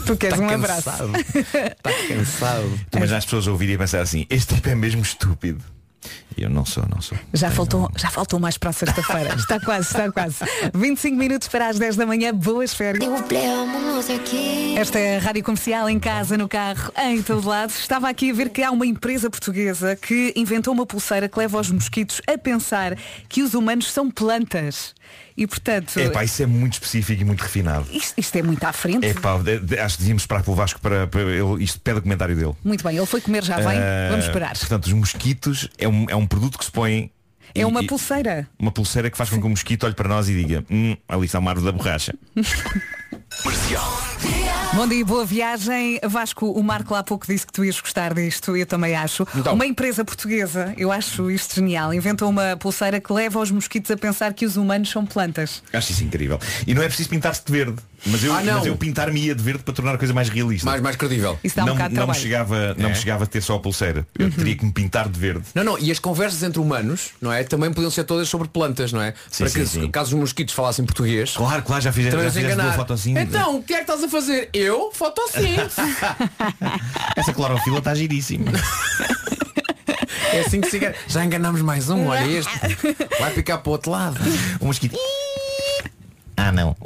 Tu 0.06 0.16
queres 0.16 0.38
um 0.38 0.48
abraço. 0.48 0.90
Está 0.90 1.92
cansado. 2.08 2.80
Mas 2.98 3.12
as 3.12 3.24
pessoas 3.24 3.46
a 3.46 3.52
ouvirem 3.52 3.76
e 3.76 3.78
pensar 3.78 4.00
assim, 4.00 4.26
este 4.28 4.56
tipo 4.56 4.68
é 4.68 4.74
mesmo 4.74 5.02
estúpido. 5.02 5.62
Eu 6.36 6.50
não 6.50 6.66
sou, 6.66 6.84
não 6.94 7.00
sou. 7.00 7.16
Já 7.32 7.50
faltou, 7.50 7.90
já 7.96 8.10
faltou 8.10 8.38
mais 8.38 8.58
para 8.58 8.70
a 8.70 8.72
sexta-feira. 8.72 9.34
Está 9.36 9.58
quase, 9.58 9.88
está 9.88 10.12
quase. 10.12 10.36
25 10.74 11.16
minutos 11.16 11.48
para 11.48 11.68
as 11.68 11.78
10 11.78 11.96
da 11.96 12.04
manhã. 12.04 12.34
Boas 12.34 12.74
férias. 12.74 13.02
Esta 14.76 14.98
é 14.98 15.16
a 15.16 15.20
Rádio 15.20 15.42
Comercial 15.42 15.88
em 15.88 15.98
casa, 15.98 16.36
no 16.36 16.46
carro, 16.46 16.92
em 16.98 17.22
todo 17.22 17.48
lado. 17.48 17.70
Estava 17.70 18.08
aqui 18.08 18.30
a 18.30 18.34
ver 18.34 18.50
que 18.50 18.62
há 18.62 18.70
uma 18.70 18.86
empresa 18.86 19.30
portuguesa 19.30 19.96
que 19.96 20.32
inventou 20.36 20.74
uma 20.74 20.84
pulseira 20.84 21.28
que 21.28 21.38
leva 21.38 21.58
os 21.58 21.70
mosquitos 21.70 22.20
a 22.26 22.36
pensar 22.36 22.96
que 23.28 23.42
os 23.42 23.54
humanos 23.54 23.90
são 23.90 24.10
plantas. 24.10 24.94
E 25.36 25.46
portanto, 25.46 25.98
É 26.00 26.08
pá, 26.08 26.24
isso 26.24 26.42
é 26.42 26.46
muito 26.46 26.72
específico 26.74 27.20
e 27.20 27.24
muito 27.24 27.42
refinado. 27.42 27.86
isto, 27.92 28.14
isto 28.16 28.34
é 28.36 28.42
muito 28.42 28.64
à 28.64 28.72
frente. 28.72 29.04
É 29.06 29.12
pá, 29.12 29.36
de- 29.36 29.58
de- 29.60 29.78
acho 29.78 29.96
que 29.96 30.02
devíamos 30.02 30.22
esperar 30.22 30.42
pelo 30.42 30.56
Vasco 30.56 30.80
para, 30.80 31.06
para 31.06 31.20
ele, 31.20 31.62
isto 31.62 31.78
pede 31.80 31.98
o 31.98 32.02
comentário 32.02 32.34
dele. 32.34 32.54
Muito 32.64 32.82
bem, 32.82 32.96
ele 32.96 33.06
foi 33.06 33.20
comer, 33.20 33.44
já 33.44 33.56
vem. 33.56 33.78
Ah, 33.78 34.08
Vamos 34.10 34.24
esperar. 34.26 34.56
Portanto, 34.58 34.86
os 34.86 34.92
mosquitos 34.94 35.68
é 35.78 35.86
um, 35.86 36.06
é 36.08 36.16
um 36.16 36.26
produto 36.26 36.58
que 36.58 36.64
se 36.64 36.70
põe 36.72 37.10
É 37.54 37.66
uma 37.66 37.82
e- 37.82 37.86
pulseira. 37.86 38.48
Uma 38.58 38.72
pulseira 38.72 39.10
que 39.10 39.16
faz 39.18 39.28
com 39.28 39.38
que 39.40 39.46
o 39.46 39.50
mosquito 39.50 39.84
olhe 39.84 39.94
para 39.94 40.08
nós 40.08 40.28
e 40.28 40.34
diga 40.34 40.64
hum, 40.70 40.96
ali 41.08 41.26
está 41.26 41.38
uma 41.38 41.50
árvore 41.50 41.70
da 41.70 41.76
borracha. 41.76 42.14
Bom 44.76 44.86
dia, 44.86 45.02
boa 45.06 45.24
viagem. 45.24 45.98
Vasco, 46.04 46.50
o 46.50 46.62
Marco 46.62 46.94
há 46.94 47.02
pouco 47.02 47.26
disse 47.26 47.46
que 47.46 47.52
tu 47.52 47.64
ias 47.64 47.80
gostar 47.80 48.12
disto, 48.12 48.54
eu 48.54 48.66
também 48.66 48.94
acho. 48.94 49.26
Então. 49.34 49.54
Uma 49.54 49.64
empresa 49.64 50.04
portuguesa, 50.04 50.74
eu 50.76 50.92
acho 50.92 51.30
isto 51.30 51.54
genial, 51.54 51.94
inventou 51.94 52.28
uma 52.28 52.58
pulseira 52.58 53.00
que 53.00 53.10
leva 53.10 53.40
os 53.40 53.50
mosquitos 53.50 53.90
a 53.90 53.96
pensar 53.96 54.34
que 54.34 54.44
os 54.44 54.58
humanos 54.58 54.90
são 54.90 55.06
plantas. 55.06 55.62
Acho 55.72 55.92
isso 55.92 56.04
incrível. 56.04 56.38
E 56.66 56.74
não 56.74 56.82
é 56.82 56.88
preciso 56.88 57.08
pintar-se 57.08 57.42
de 57.42 57.50
verde. 57.50 57.76
Mas 58.04 58.22
eu, 58.22 58.32
Ah, 58.32 58.42
mas 58.44 58.66
eu 58.66 58.76
pintar-me-ia 58.76 59.34
de 59.34 59.42
verde 59.42 59.62
para 59.62 59.72
tornar 59.74 59.94
a 59.94 59.98
coisa 59.98 60.12
mais 60.12 60.28
realista. 60.28 60.66
Mais, 60.68 60.80
mais 60.82 60.96
credível. 60.96 61.38
Isso 61.42 61.56
dá 61.56 61.62
um 61.62 61.66
não, 61.66 61.72
bocado 61.74 61.94
de 61.94 62.00
não 62.00 62.06
me 62.06 62.14
chegava, 62.14 62.74
não 62.78 62.86
É? 62.86 62.88
me 62.90 62.94
chegava 62.94 63.24
a 63.24 63.26
ter 63.26 63.40
só 63.40 63.54
a 63.56 63.58
pulseira. 63.60 64.06
Eu 64.18 64.30
teria 64.30 64.54
que 64.56 64.64
me 64.64 64.72
pintar 64.72 65.08
de 65.08 65.18
verde. 65.18 65.44
Não, 65.54 65.64
não, 65.64 65.78
e 65.78 65.90
as 65.90 65.98
conversas 65.98 66.42
entre 66.42 66.60
humanos, 66.60 67.10
não 67.20 67.32
é? 67.32 67.42
Também 67.42 67.72
podiam 67.72 67.90
ser 67.90 68.04
todas 68.04 68.28
sobre 68.28 68.48
plantas, 68.48 68.92
não 68.92 69.00
é? 69.00 69.14
Sim, 69.30 69.44
Para 69.44 69.48
sim, 69.52 69.60
que 69.60 69.66
sim. 69.66 69.90
caso 69.90 70.14
os 70.14 70.20
mosquitos 70.20 70.54
falassem 70.54 70.84
português. 70.84 71.32
Claro, 71.36 71.62
claro, 71.62 71.82
já 71.82 71.92
fiz- 71.92 72.10
também 72.10 72.26
já 72.26 72.32
fizeste 72.32 72.60
boa 72.60 72.72
fotossíntese. 72.74 73.26
Então, 73.26 73.56
o 73.56 73.62
que 73.62 73.72
é 73.72 73.76
que 73.76 73.82
estás 73.82 74.04
a 74.04 74.08
fazer? 74.08 74.50
Eu? 74.52 74.90
Fotossíntese. 74.92 75.76
Essa 77.16 77.32
clorofila 77.32 77.78
está 77.78 77.94
giríssima. 77.94 78.50
é 80.32 80.40
assim 80.40 80.60
que 80.60 80.70
se 80.70 80.76
engana. 80.76 80.94
Já 81.08 81.24
enganamos 81.24 81.60
mais 81.62 81.88
um, 81.88 82.06
olha 82.06 82.26
este. 82.26 82.52
Vai 83.18 83.32
picar 83.32 83.58
para 83.58 83.68
o 83.70 83.72
outro 83.72 83.90
lado. 83.90 84.16
O 84.60 84.66
mosquito. 84.66 84.96
Ah 86.36 86.52
não. 86.52 86.76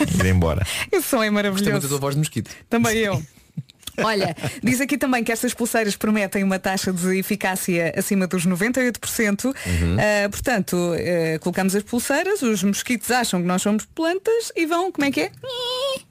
Ir 0.22 0.26
embora. 0.26 0.66
Esse 0.92 1.08
som 1.08 1.22
é 1.22 1.30
Gostei 1.30 1.42
muito 1.50 1.64
da 1.64 1.70
maravilhoso. 1.70 1.88
tua 1.88 1.98
voz 1.98 2.14
de 2.14 2.18
mosquito. 2.20 2.50
Também 2.68 2.96
eu. 2.98 3.22
Olha, 3.98 4.36
diz 4.62 4.78
aqui 4.82 4.98
também 4.98 5.24
que 5.24 5.32
estas 5.32 5.54
pulseiras 5.54 5.96
prometem 5.96 6.44
uma 6.44 6.58
taxa 6.58 6.92
de 6.92 7.18
eficácia 7.18 7.94
acima 7.96 8.26
dos 8.26 8.46
98%. 8.46 9.44
Uhum. 9.46 9.52
Ah, 9.98 10.28
portanto, 10.28 10.92
eh, 10.98 11.38
colocamos 11.40 11.74
as 11.74 11.82
pulseiras, 11.82 12.42
os 12.42 12.62
mosquitos 12.62 13.10
acham 13.10 13.40
que 13.40 13.46
nós 13.46 13.62
somos 13.62 13.86
plantas 13.86 14.52
e 14.54 14.66
vão, 14.66 14.92
como 14.92 15.06
é 15.06 15.10
que 15.10 15.20
é? 15.22 15.30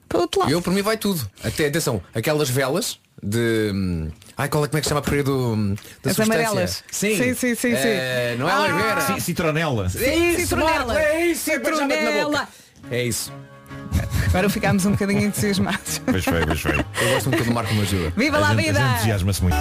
Para 0.08 0.18
o 0.18 0.20
outro 0.22 0.40
lado. 0.40 0.50
Eu, 0.50 0.60
por 0.60 0.72
mim, 0.72 0.82
vai 0.82 0.96
tudo. 0.96 1.30
Até, 1.44 1.68
atenção, 1.68 2.02
aquelas 2.12 2.50
velas 2.50 2.98
de... 3.22 3.70
hum, 3.72 4.10
Ai, 4.36 4.48
qual 4.48 4.64
é, 4.64 4.66
como 4.68 4.78
é 4.78 4.80
que 4.80 4.86
se 4.86 4.88
chama 4.88 4.98
a 4.98 5.02
porcaria 5.02 5.22
do... 5.22 5.54
Da 6.02 6.10
As 6.10 6.16
substância? 6.16 6.22
amarelas. 6.48 6.84
Sim. 6.90 7.16
Sim, 7.16 7.34
sim, 7.34 7.54
sim, 7.54 7.72
É, 7.72 8.32
sim. 8.32 8.38
Não 8.40 8.48
é 8.48 8.52
Ah! 8.52 8.60
Oliveira. 8.62 9.00
Ci- 9.02 9.20
Citronela. 9.20 9.86
Isso, 9.86 10.40
Citronela. 10.40 11.00
É 11.00 11.26
isso. 11.26 11.50
é. 11.50 11.54
Citronela. 11.54 12.48
É 12.90 13.04
isso. 13.04 13.32
Agora 14.28 14.48
ficámos 14.50 14.84
um 14.84 14.92
bocadinho 14.92 15.22
entusiasmados. 15.24 16.00
Pois 16.04 16.24
foi, 16.24 16.44
pois 16.46 16.60
foi. 16.60 16.72
Eu 16.72 17.08
gosto 17.14 17.30
muito 17.30 17.42
quando 17.42 17.50
o 17.50 17.54
Marco 17.54 17.72
ajuda. 17.80 18.12
Viva 18.16 18.38
lá 18.38 18.48
a 18.48 18.54
gente- 18.54 18.66
vida! 18.66 18.78
gente 18.80 18.94
entusiasma-se 18.96 19.42
muito. 19.42 19.56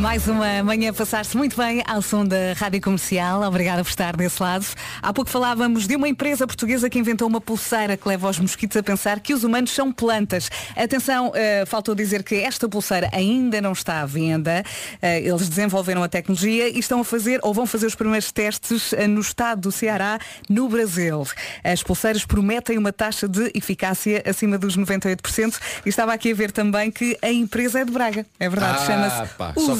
Mais 0.00 0.28
uma 0.28 0.62
manhã 0.62 0.92
passar-se 0.92 1.34
muito 1.36 1.56
bem 1.56 1.82
ao 1.86 2.02
som 2.02 2.26
da 2.26 2.52
Rádio 2.56 2.80
Comercial. 2.80 3.42
Obrigada 3.42 3.82
por 3.82 3.88
estar 3.88 4.14
desse 4.16 4.42
lado. 4.42 4.66
Há 5.00 5.12
pouco 5.14 5.30
falávamos 5.30 5.86
de 5.86 5.96
uma 5.96 6.06
empresa 6.08 6.46
portuguesa 6.46 6.90
que 6.90 6.98
inventou 6.98 7.26
uma 7.26 7.40
pulseira 7.40 7.96
que 7.96 8.06
leva 8.06 8.28
os 8.28 8.38
mosquitos 8.38 8.76
a 8.76 8.82
pensar 8.82 9.20
que 9.20 9.32
os 9.32 9.44
humanos 9.44 9.70
são 9.70 9.90
plantas. 9.90 10.50
Atenção, 10.76 11.32
eh, 11.34 11.64
faltou 11.66 11.94
dizer 11.94 12.22
que 12.22 12.34
esta 12.34 12.68
pulseira 12.68 13.08
ainda 13.12 13.60
não 13.62 13.72
está 13.72 14.02
à 14.02 14.06
venda. 14.06 14.62
Eh, 15.00 15.20
eles 15.20 15.48
desenvolveram 15.48 16.02
a 16.02 16.08
tecnologia 16.08 16.68
e 16.68 16.78
estão 16.78 17.00
a 17.00 17.04
fazer, 17.04 17.40
ou 17.42 17.54
vão 17.54 17.66
fazer 17.66 17.86
os 17.86 17.94
primeiros 17.94 18.30
testes 18.30 18.92
eh, 18.92 19.06
no 19.06 19.20
estado 19.20 19.62
do 19.62 19.72
Ceará, 19.72 20.18
no 20.50 20.68
Brasil. 20.68 21.26
As 21.62 21.82
pulseiras 21.82 22.26
prometem 22.26 22.76
uma 22.76 22.92
taxa 22.92 23.26
de 23.26 23.50
eficácia 23.54 24.22
acima 24.26 24.58
dos 24.58 24.76
98% 24.76 25.58
e 25.86 25.88
estava 25.88 26.12
aqui 26.12 26.30
a 26.32 26.34
ver 26.34 26.52
também 26.52 26.90
que 26.90 27.16
a 27.22 27.30
empresa 27.30 27.80
é 27.80 27.84
de 27.84 27.92
Braga. 27.92 28.26
É 28.38 28.48
verdade, 28.50 28.78
Ah, 28.82 28.86
chama-se 28.86 29.34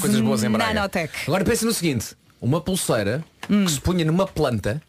coisas 0.04 0.20
boas 0.20 0.44
em 0.44 0.50
Braga. 0.50 0.74
Nanotech. 0.74 1.12
Agora 1.26 1.44
pensa 1.44 1.64
no 1.66 1.72
seguinte, 1.72 2.16
uma 2.40 2.60
pulseira 2.60 3.24
Hum. 3.50 3.64
que 3.64 3.72
se 3.72 3.80
punha 3.80 4.04
numa 4.04 4.26
planta 4.26 4.80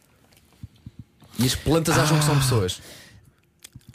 e 1.37 1.45
as 1.45 1.55
plantas 1.55 1.97
acham 1.97 2.17
que 2.19 2.25
são 2.25 2.37
pessoas. 2.37 2.81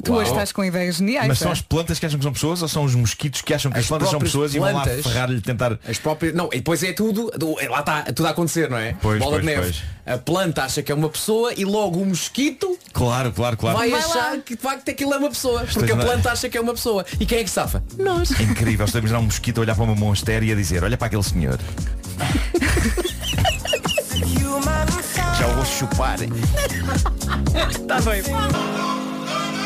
Tu 0.02 0.12
hoje 0.12 0.22
Uau. 0.24 0.32
estás 0.32 0.52
com 0.52 0.64
ideias 0.64 0.96
geniais. 0.96 1.28
Mas 1.28 1.38
são 1.38 1.48
pá. 1.48 1.52
as 1.52 1.60
plantas 1.60 1.98
que 1.98 2.06
acham 2.06 2.18
que 2.18 2.24
são 2.24 2.32
pessoas 2.32 2.62
ou 2.62 2.68
são 2.68 2.84
os 2.84 2.94
mosquitos 2.94 3.42
que 3.42 3.52
acham 3.52 3.70
que 3.70 3.78
as, 3.78 3.84
As 3.84 3.88
plantas 3.88 4.10
são 4.10 4.18
pessoas 4.18 4.54
e 4.54 4.58
vão 4.58 4.72
lá 4.72 4.82
plantas. 4.82 5.06
ferrar-lhe 5.06 5.40
tentar. 5.40 5.78
As 5.86 5.98
próprias. 5.98 6.34
Não, 6.34 6.48
e 6.52 6.56
depois 6.56 6.82
é 6.82 6.92
tudo. 6.92 7.30
do- 7.36 7.56
Lá 7.68 7.80
está 7.80 8.02
tudo 8.04 8.26
a 8.26 8.30
acontecer, 8.30 8.70
não 8.70 8.78
é? 8.78 8.94
Pois, 9.00 9.18
Bola 9.18 9.32
pois, 9.32 9.42
de 9.42 9.46
neve. 9.46 9.62
pois. 9.62 9.82
A 10.14 10.18
planta 10.18 10.64
acha 10.64 10.82
que 10.82 10.90
é 10.90 10.94
uma 10.94 11.08
pessoa 11.08 11.52
e 11.56 11.64
logo 11.64 12.00
o 12.00 12.06
mosquito 12.06 12.76
Claro, 12.92 13.32
claro, 13.32 13.56
claro. 13.56 13.78
vai, 13.78 13.90
Vai 13.90 14.00
achar 14.00 14.32
lá. 14.32 14.36
que 14.38 14.56
de 14.56 14.60
facto 14.62 14.88
aquilo 14.90 15.12
é 15.14 15.18
uma 15.18 15.28
pessoa. 15.28 15.64
Porque 15.72 15.92
a 15.92 15.96
planta 15.96 16.32
acha 16.32 16.48
que 16.48 16.56
é 16.56 16.60
uma 16.60 16.72
pessoa. 16.74 17.04
E 17.20 17.26
quem 17.26 17.38
é 17.38 17.44
que 17.44 17.50
safa? 17.50 17.82
Nós. 17.98 18.32
É 18.38 18.42
incrível, 18.42 18.86
estou 18.86 18.98
a 18.98 19.00
imaginar 19.00 19.20
um 19.20 19.24
mosquito 19.24 19.58
a 19.58 19.60
olhar 19.60 19.74
para 19.74 19.84
uma 19.84 19.94
monstera 19.94 20.44
e 20.44 20.52
a 20.52 20.54
dizer, 20.54 20.82
olha 20.82 20.96
para 20.96 21.06
aquele 21.08 21.22
senhor. 21.22 21.58
Já 25.38 25.46
o 25.46 25.54
vou 25.54 25.64
chupar. 25.64 26.18
Está 26.22 28.00
bem. 28.02 28.99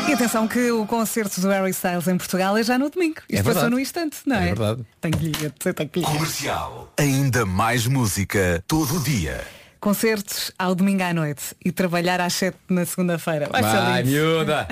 E 0.07 0.13
atenção 0.13 0.47
que 0.47 0.71
o 0.71 0.85
concerto 0.85 1.41
do 1.41 1.49
Harry 1.49 1.71
Styles 1.71 2.07
em 2.07 2.17
Portugal 2.17 2.55
é 2.57 2.63
já 2.63 2.77
no 2.77 2.89
domingo. 2.89 3.17
Isto 3.27 3.49
É 3.49 3.53
passou 3.53 3.69
num 3.69 3.79
instante, 3.79 4.17
não 4.25 4.35
é? 4.35 4.43
É 4.43 4.55
verdade. 4.55 4.85
Tenho 5.01 5.17
dizer, 5.17 5.51
tenho 5.51 5.89
dizer. 5.91 6.05
Comercial. 6.05 6.93
Ainda 6.97 7.45
mais 7.45 7.87
música 7.87 8.63
todo 8.67 8.99
dia. 9.03 9.43
Concertos 9.79 10.51
ao 10.57 10.73
domingo 10.75 11.03
à 11.03 11.13
noite 11.13 11.55
e 11.63 11.71
trabalhar 11.71 12.21
às 12.21 12.33
7 12.33 12.57
na 12.69 12.85
segunda-feira. 12.85 13.49
Vai, 13.51 13.61
Vai, 13.61 14.03
ser 14.03 14.05
miúda. 14.05 14.67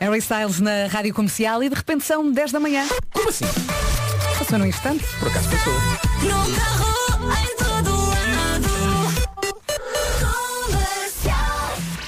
Harry 0.00 0.18
Styles 0.18 0.60
na 0.60 0.86
rádio 0.86 1.14
comercial 1.14 1.62
e 1.62 1.68
de 1.68 1.74
repente 1.74 2.04
são 2.04 2.30
10 2.30 2.52
da 2.52 2.60
manhã. 2.60 2.86
Como 3.12 3.28
assim? 3.28 3.46
Passou 4.38 4.58
num 4.58 4.66
instante. 4.66 5.04
Por 5.18 5.28
acaso 5.28 5.48
passou. 5.50 7.15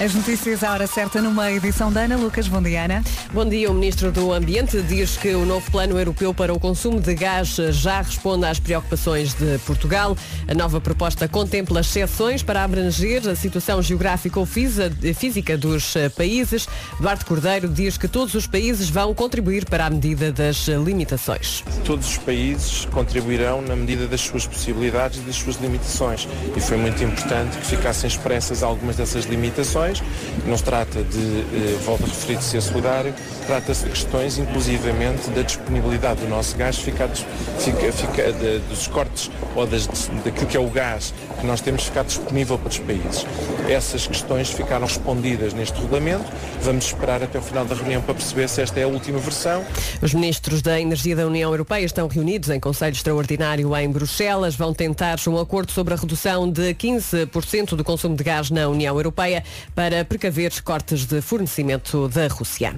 As 0.00 0.14
notícias 0.14 0.62
à 0.62 0.70
hora 0.70 0.86
certa 0.86 1.20
numa 1.20 1.50
edição 1.50 1.92
da 1.92 2.02
Ana 2.02 2.16
Lucas. 2.16 2.46
Bom 2.46 2.62
dia, 2.62 2.84
Ana. 2.84 3.02
Bom 3.32 3.44
dia, 3.44 3.68
o 3.68 3.74
Ministro 3.74 4.12
do 4.12 4.32
Ambiente 4.32 4.80
diz 4.80 5.16
que 5.16 5.34
o 5.34 5.44
novo 5.44 5.68
plano 5.72 5.98
europeu 5.98 6.32
para 6.32 6.54
o 6.54 6.60
consumo 6.60 7.00
de 7.00 7.12
gás 7.16 7.56
já 7.70 8.00
responde 8.00 8.46
às 8.46 8.60
preocupações 8.60 9.34
de 9.34 9.58
Portugal. 9.66 10.16
A 10.46 10.54
nova 10.54 10.80
proposta 10.80 11.26
contempla 11.26 11.80
exceções 11.80 12.44
para 12.44 12.62
abranger 12.62 13.28
a 13.28 13.34
situação 13.34 13.82
geográfica 13.82 14.38
ou 14.38 14.46
física 14.46 15.58
dos 15.58 15.96
eh, 15.96 16.08
países. 16.08 16.68
Duarte 17.00 17.24
Cordeiro 17.24 17.66
diz 17.66 17.98
que 17.98 18.06
todos 18.06 18.34
os 18.34 18.46
países 18.46 18.88
vão 18.88 19.12
contribuir 19.12 19.64
para 19.64 19.86
a 19.86 19.90
medida 19.90 20.30
das 20.30 20.68
eh, 20.68 20.76
limitações. 20.76 21.64
Todos 21.84 22.10
os 22.10 22.18
países 22.18 22.84
contribuirão 22.92 23.60
na 23.62 23.74
medida 23.74 24.06
das 24.06 24.20
suas 24.20 24.46
possibilidades 24.46 25.18
e 25.18 25.22
das 25.22 25.34
suas 25.34 25.56
limitações. 25.56 26.28
E 26.56 26.60
foi 26.60 26.76
muito 26.76 27.02
importante 27.02 27.58
que 27.58 27.66
ficassem 27.66 28.06
expressas 28.06 28.62
algumas 28.62 28.94
dessas 28.94 29.24
limitações. 29.24 29.87
Não 30.46 30.56
se 30.56 30.64
trata 30.64 31.02
de, 31.02 31.18
eh, 31.18 31.78
volto 31.84 32.04
a 32.04 32.06
referir, 32.06 32.36
de 32.38 32.44
ser 32.44 32.60
solidário, 32.60 33.14
trata-se 33.46 33.84
de 33.84 33.90
questões, 33.90 34.38
inclusivamente, 34.38 35.30
da 35.30 35.42
disponibilidade 35.42 36.20
do 36.20 36.28
nosso 36.28 36.56
gás, 36.56 36.76
fica, 36.78 37.08
fica, 37.58 38.32
de- 38.32 38.58
dos 38.68 38.86
cortes 38.86 39.30
ou 39.54 39.66
das, 39.66 39.86
daquilo 40.24 40.46
que 40.46 40.56
é 40.56 40.60
o 40.60 40.68
gás 40.68 41.12
que 41.40 41.46
nós 41.46 41.60
temos 41.60 41.84
ficar 41.84 42.04
disponível 42.04 42.58
para 42.58 42.68
os 42.68 42.78
países. 42.78 43.26
Essas 43.68 44.06
questões 44.06 44.50
ficaram 44.50 44.86
respondidas 44.86 45.52
neste 45.54 45.78
regulamento. 45.80 46.24
Vamos 46.62 46.86
esperar 46.86 47.22
até 47.22 47.38
o 47.38 47.42
final 47.42 47.64
da 47.64 47.74
reunião 47.74 48.02
para 48.02 48.14
perceber 48.14 48.48
se 48.48 48.60
esta 48.62 48.80
é 48.80 48.82
a 48.84 48.88
última 48.88 49.18
versão. 49.18 49.64
Os 50.02 50.12
ministros 50.14 50.62
da 50.62 50.80
Energia 50.80 51.14
da 51.14 51.26
União 51.26 51.50
Europeia 51.50 51.84
estão 51.84 52.08
reunidos 52.08 52.50
em 52.50 52.58
Conselho 52.58 52.92
Extraordinário 52.94 53.76
em 53.76 53.88
Bruxelas. 53.90 54.56
Vão 54.56 54.72
tentar 54.74 55.16
um 55.28 55.38
acordo 55.38 55.70
sobre 55.72 55.94
a 55.94 55.96
redução 55.96 56.50
de 56.50 56.74
15% 56.74 57.76
do 57.76 57.84
consumo 57.84 58.16
de 58.16 58.24
gás 58.24 58.50
na 58.50 58.68
União 58.68 58.96
Europeia 58.96 59.44
para 59.78 60.04
precaver 60.04 60.50
cortes 60.64 61.04
de 61.04 61.20
fornecimento 61.20 62.08
da 62.08 62.26
Rússia. 62.26 62.74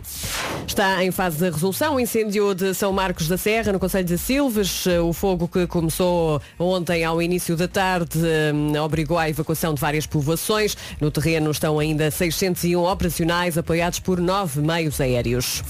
Está 0.67 1.03
em 1.03 1.11
fase 1.11 1.39
de 1.39 1.49
resolução 1.49 1.95
o 1.95 2.01
incêndio 2.01 2.55
de 2.55 2.75
São 2.75 2.93
Marcos 2.93 3.27
da 3.27 3.39
Serra, 3.39 3.73
no 3.73 3.81
Conselho 3.81 4.05
de 4.05 4.19
Silves. 4.19 4.85
O 5.03 5.15
fogo 5.15 5.49
que 5.49 5.67
começou 5.67 6.43
ontem 6.59 7.03
ao 7.03 7.23
início 7.23 7.57
da 7.57 7.67
tarde 7.67 8.19
hum, 8.55 8.79
obrigou 8.79 9.17
à 9.17 9.31
evacuação 9.31 9.73
de 9.73 9.81
várias 9.81 10.07
povoações. 10.07 10.77
No 11.01 11.11
terreno 11.11 11.51
estão 11.51 11.79
ainda 11.79 12.11
601 12.11 12.85
operacionais 12.85 13.57
apoiados 13.57 13.99
por 13.99 14.21
nove 14.21 14.61
meios 14.61 15.01
aéreos. 15.01 15.65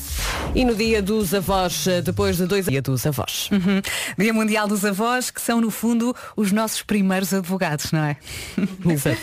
E 0.52 0.64
no 0.64 0.74
dia 0.74 1.00
dos 1.00 1.32
avós, 1.32 1.86
depois 2.04 2.38
de 2.38 2.46
dois 2.46 2.66
dia 2.66 2.82
dos 2.82 3.06
avós. 3.06 3.48
Uhum. 3.52 3.80
Dia 4.18 4.34
Mundial 4.34 4.66
dos 4.66 4.84
Avós, 4.84 5.30
que 5.30 5.40
são, 5.40 5.60
no 5.60 5.70
fundo, 5.70 6.12
os 6.36 6.50
nossos 6.50 6.82
primeiros 6.82 7.32
advogados, 7.32 7.92
não 7.92 8.02
é? 8.02 8.16
Exato. 8.84 9.20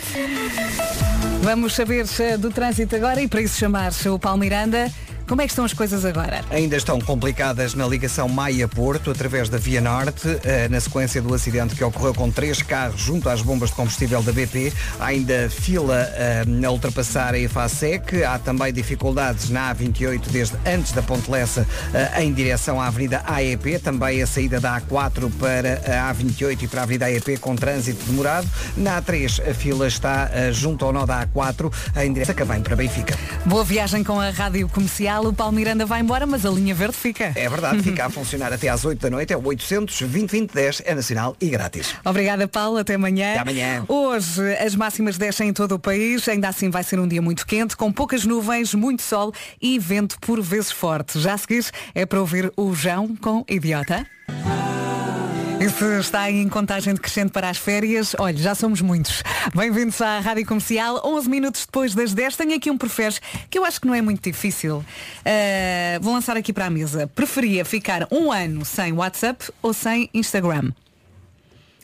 Vamos 1.42 1.74
saber 1.74 2.04
do 2.38 2.50
trânsito 2.50 2.96
agora 2.96 3.22
e 3.22 3.28
para 3.28 3.40
isso 3.40 3.58
chamar 3.58 3.92
o 4.06 4.18
Paulo 4.18 4.38
Miranda. 4.38 4.90
Como 5.28 5.42
é 5.42 5.44
que 5.44 5.52
estão 5.52 5.66
as 5.66 5.74
coisas 5.74 6.06
agora? 6.06 6.42
Ainda 6.50 6.74
estão 6.74 6.98
complicadas 6.98 7.74
na 7.74 7.86
ligação 7.86 8.30
Maia-Porto, 8.30 9.10
através 9.10 9.50
da 9.50 9.58
Via 9.58 9.78
Norte, 9.78 10.26
eh, 10.42 10.70
na 10.70 10.80
sequência 10.80 11.20
do 11.20 11.34
acidente 11.34 11.74
que 11.74 11.84
ocorreu 11.84 12.14
com 12.14 12.30
três 12.30 12.62
carros 12.62 12.98
junto 13.02 13.28
às 13.28 13.42
bombas 13.42 13.68
de 13.68 13.76
combustível 13.76 14.22
da 14.22 14.32
BP. 14.32 14.72
Há 14.98 15.04
ainda 15.04 15.50
fila 15.50 16.00
eh, 16.14 16.44
a 16.64 16.70
ultrapassar 16.70 17.34
a 17.34 17.38
EFASEC. 17.38 18.24
Há 18.24 18.38
também 18.38 18.72
dificuldades 18.72 19.50
na 19.50 19.74
A28 19.74 20.28
desde 20.30 20.56
antes 20.64 20.92
da 20.92 21.02
Ponte 21.02 21.30
Lessa 21.30 21.66
eh, 21.92 22.22
em 22.22 22.32
direção 22.32 22.80
à 22.80 22.86
Avenida 22.86 23.22
AEP. 23.26 23.80
Também 23.80 24.22
a 24.22 24.26
saída 24.26 24.58
da 24.58 24.80
A4 24.80 25.30
para 25.38 26.08
a 26.08 26.14
A28 26.14 26.62
e 26.62 26.68
para 26.68 26.80
a 26.80 26.84
Avenida 26.84 27.04
AEP 27.04 27.36
com 27.38 27.54
trânsito 27.54 28.02
demorado. 28.06 28.48
Na 28.78 29.02
A3 29.02 29.46
a 29.46 29.52
fila 29.52 29.86
está 29.86 30.30
junto 30.52 30.86
ao 30.86 30.92
nó 30.92 31.04
da 31.04 31.26
A4 31.26 31.70
em 32.02 32.14
direção 32.14 32.32
a 32.32 32.34
Cavém 32.34 32.62
para 32.62 32.76
Benfica. 32.76 33.14
Boa 33.44 33.62
viagem 33.62 34.02
com 34.02 34.18
a 34.18 34.30
Rádio 34.30 34.66
Comercial. 34.70 35.17
O 35.20 35.32
Paulo 35.32 35.52
Miranda 35.52 35.84
vai 35.84 36.00
embora, 36.00 36.26
mas 36.26 36.46
a 36.46 36.50
linha 36.50 36.74
verde 36.74 36.96
fica. 36.96 37.32
É 37.34 37.48
verdade, 37.48 37.82
fica 37.82 38.06
a 38.06 38.10
funcionar 38.10 38.52
até 38.52 38.68
às 38.68 38.84
8 38.84 39.00
da 39.00 39.10
noite. 39.10 39.32
É 39.32 39.36
o 39.36 39.44
800 39.44 40.00
2010 40.02 40.82
é 40.84 40.94
nacional 40.94 41.36
e 41.40 41.48
grátis. 41.48 41.94
Obrigada, 42.04 42.46
Paulo. 42.46 42.78
Até 42.78 42.94
amanhã. 42.94 43.32
Até 43.32 43.40
amanhã. 43.40 43.84
Hoje 43.88 44.56
as 44.56 44.74
máximas 44.74 45.18
descem 45.18 45.48
em 45.48 45.52
todo 45.52 45.72
o 45.72 45.78
país. 45.78 46.28
Ainda 46.28 46.48
assim 46.48 46.70
vai 46.70 46.84
ser 46.84 46.98
um 46.98 47.06
dia 47.06 47.20
muito 47.20 47.46
quente, 47.46 47.76
com 47.76 47.92
poucas 47.92 48.24
nuvens, 48.24 48.74
muito 48.74 49.02
sol 49.02 49.32
e 49.60 49.78
vento 49.78 50.18
por 50.20 50.40
vezes 50.40 50.70
forte. 50.70 51.18
Já 51.20 51.34
a 51.34 51.38
seguir 51.38 51.66
é 51.94 52.06
para 52.06 52.20
ouvir 52.20 52.52
o 52.56 52.74
João 52.74 53.16
com 53.16 53.44
Idiota. 53.48 54.06
E 55.60 55.98
está 55.98 56.30
em 56.30 56.48
contagem 56.48 56.94
decrescente 56.94 57.32
para 57.32 57.50
as 57.50 57.58
férias, 57.58 58.14
olha, 58.20 58.36
já 58.36 58.54
somos 58.54 58.80
muitos. 58.80 59.24
Bem-vindos 59.52 60.00
à 60.00 60.20
Rádio 60.20 60.46
Comercial, 60.46 61.02
11 61.04 61.28
minutos 61.28 61.66
depois 61.66 61.96
das 61.96 62.14
10. 62.14 62.36
Tenho 62.36 62.54
aqui 62.54 62.70
um 62.70 62.78
preferes 62.78 63.20
que 63.50 63.58
eu 63.58 63.64
acho 63.64 63.80
que 63.80 63.86
não 63.88 63.94
é 63.94 64.00
muito 64.00 64.22
difícil. 64.22 64.76
Uh, 64.76 66.00
vou 66.00 66.14
lançar 66.14 66.36
aqui 66.36 66.52
para 66.52 66.66
a 66.66 66.70
mesa. 66.70 67.08
Preferia 67.08 67.64
ficar 67.64 68.06
um 68.08 68.30
ano 68.30 68.64
sem 68.64 68.92
WhatsApp 68.92 69.50
ou 69.60 69.72
sem 69.72 70.08
Instagram? 70.14 70.70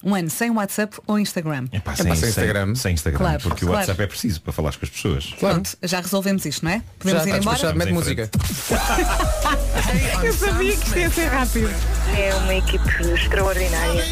Um 0.05 0.15
ano 0.15 0.29
sem 0.29 0.51
WhatsApp 0.51 0.99
ou 1.07 1.19
Instagram? 1.19 1.67
Epá, 1.73 1.97
sem, 1.97 2.15
sem, 2.15 2.29
Instagram. 2.29 2.75
Sem 2.75 2.93
Instagram. 2.93 3.19
Claro, 3.19 3.43
porque 3.43 3.65
o 3.65 3.69
claro. 3.69 3.81
WhatsApp 3.81 4.03
é 4.03 4.07
preciso 4.07 4.43
para 4.43 4.53
falar 4.53 4.77
com 4.77 4.85
as 4.85 4.91
pessoas. 4.91 5.35
Pronto, 5.41 5.79
já 5.83 6.01
resolvemos 6.01 6.45
isto, 6.45 6.63
não 6.63 6.73
é? 6.73 6.83
Podemos 6.99 7.25
Já 7.25 7.31
ir 7.31 7.41
embora? 7.41 7.73
mete 7.73 7.93
música. 7.93 8.31
Eu 10.23 10.33
sabia 10.35 10.77
que 10.77 10.85
isto 10.85 10.99
ia 10.99 11.11
ser 11.11 11.29
rápido. 11.29 11.71
É 12.19 12.35
uma 12.35 12.55
equipe 12.55 12.85
extraordinária. 13.15 14.05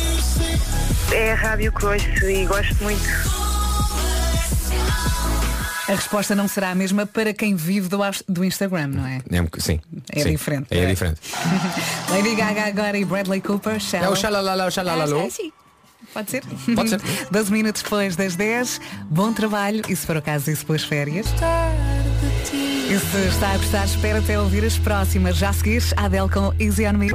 É 1.12 1.32
a 1.32 1.34
rádio 1.34 1.70
que 1.72 1.84
ouço 1.84 2.24
e 2.24 2.46
gosto 2.46 2.82
muito. 2.82 3.42
A 5.88 5.94
resposta 5.94 6.34
não 6.34 6.48
será 6.48 6.70
a 6.70 6.74
mesma 6.74 7.04
para 7.04 7.34
quem 7.34 7.54
vive 7.54 7.88
do, 7.88 7.98
do 8.26 8.44
Instagram, 8.44 8.86
não 8.86 9.06
é? 9.06 9.20
É 9.30 9.42
um 9.42 9.48
sim. 9.58 9.78
É 10.10 10.20
sim. 10.20 10.30
diferente. 10.30 10.68
É, 10.70 10.86
diferente. 10.86 11.20
Lady 12.08 12.34
Gaga 12.34 12.64
agora 12.64 12.96
e 12.96 13.04
Bradley 13.04 13.42
Cooper. 13.42 13.78
Shallow. 13.78 14.06
É 14.06 14.08
o 14.08 14.16
xalalala, 14.16 14.66
o 14.66 14.70
xalalalo. 14.70 15.26
Ah, 15.26 15.30
sim. 15.30 15.52
Pode 16.12 16.30
ser? 16.30 16.42
Pode 16.74 16.90
ser. 16.90 17.00
12 17.30 17.52
minutos 17.52 17.82
depois 17.82 18.16
das 18.16 18.36
10. 18.36 18.80
Bom 19.08 19.32
trabalho 19.32 19.82
e 19.88 19.96
se 19.96 20.06
for 20.06 20.16
o 20.16 20.22
caso 20.22 20.50
isso 20.50 20.62
depois 20.62 20.84
férias. 20.84 21.26
E 22.52 22.98
se 22.98 23.28
está 23.28 23.52
a 23.52 23.56
gostar, 23.56 23.84
espera 23.86 24.18
até 24.18 24.38
ouvir 24.38 24.64
as 24.64 24.76
próximas. 24.76 25.36
Já 25.36 25.48
a 25.48 25.52
seguir, 25.52 25.82
a 25.96 26.04
Adele 26.04 26.28
com 26.28 26.52
Easy 26.60 26.86
On 26.86 26.92
Me. 26.92 27.08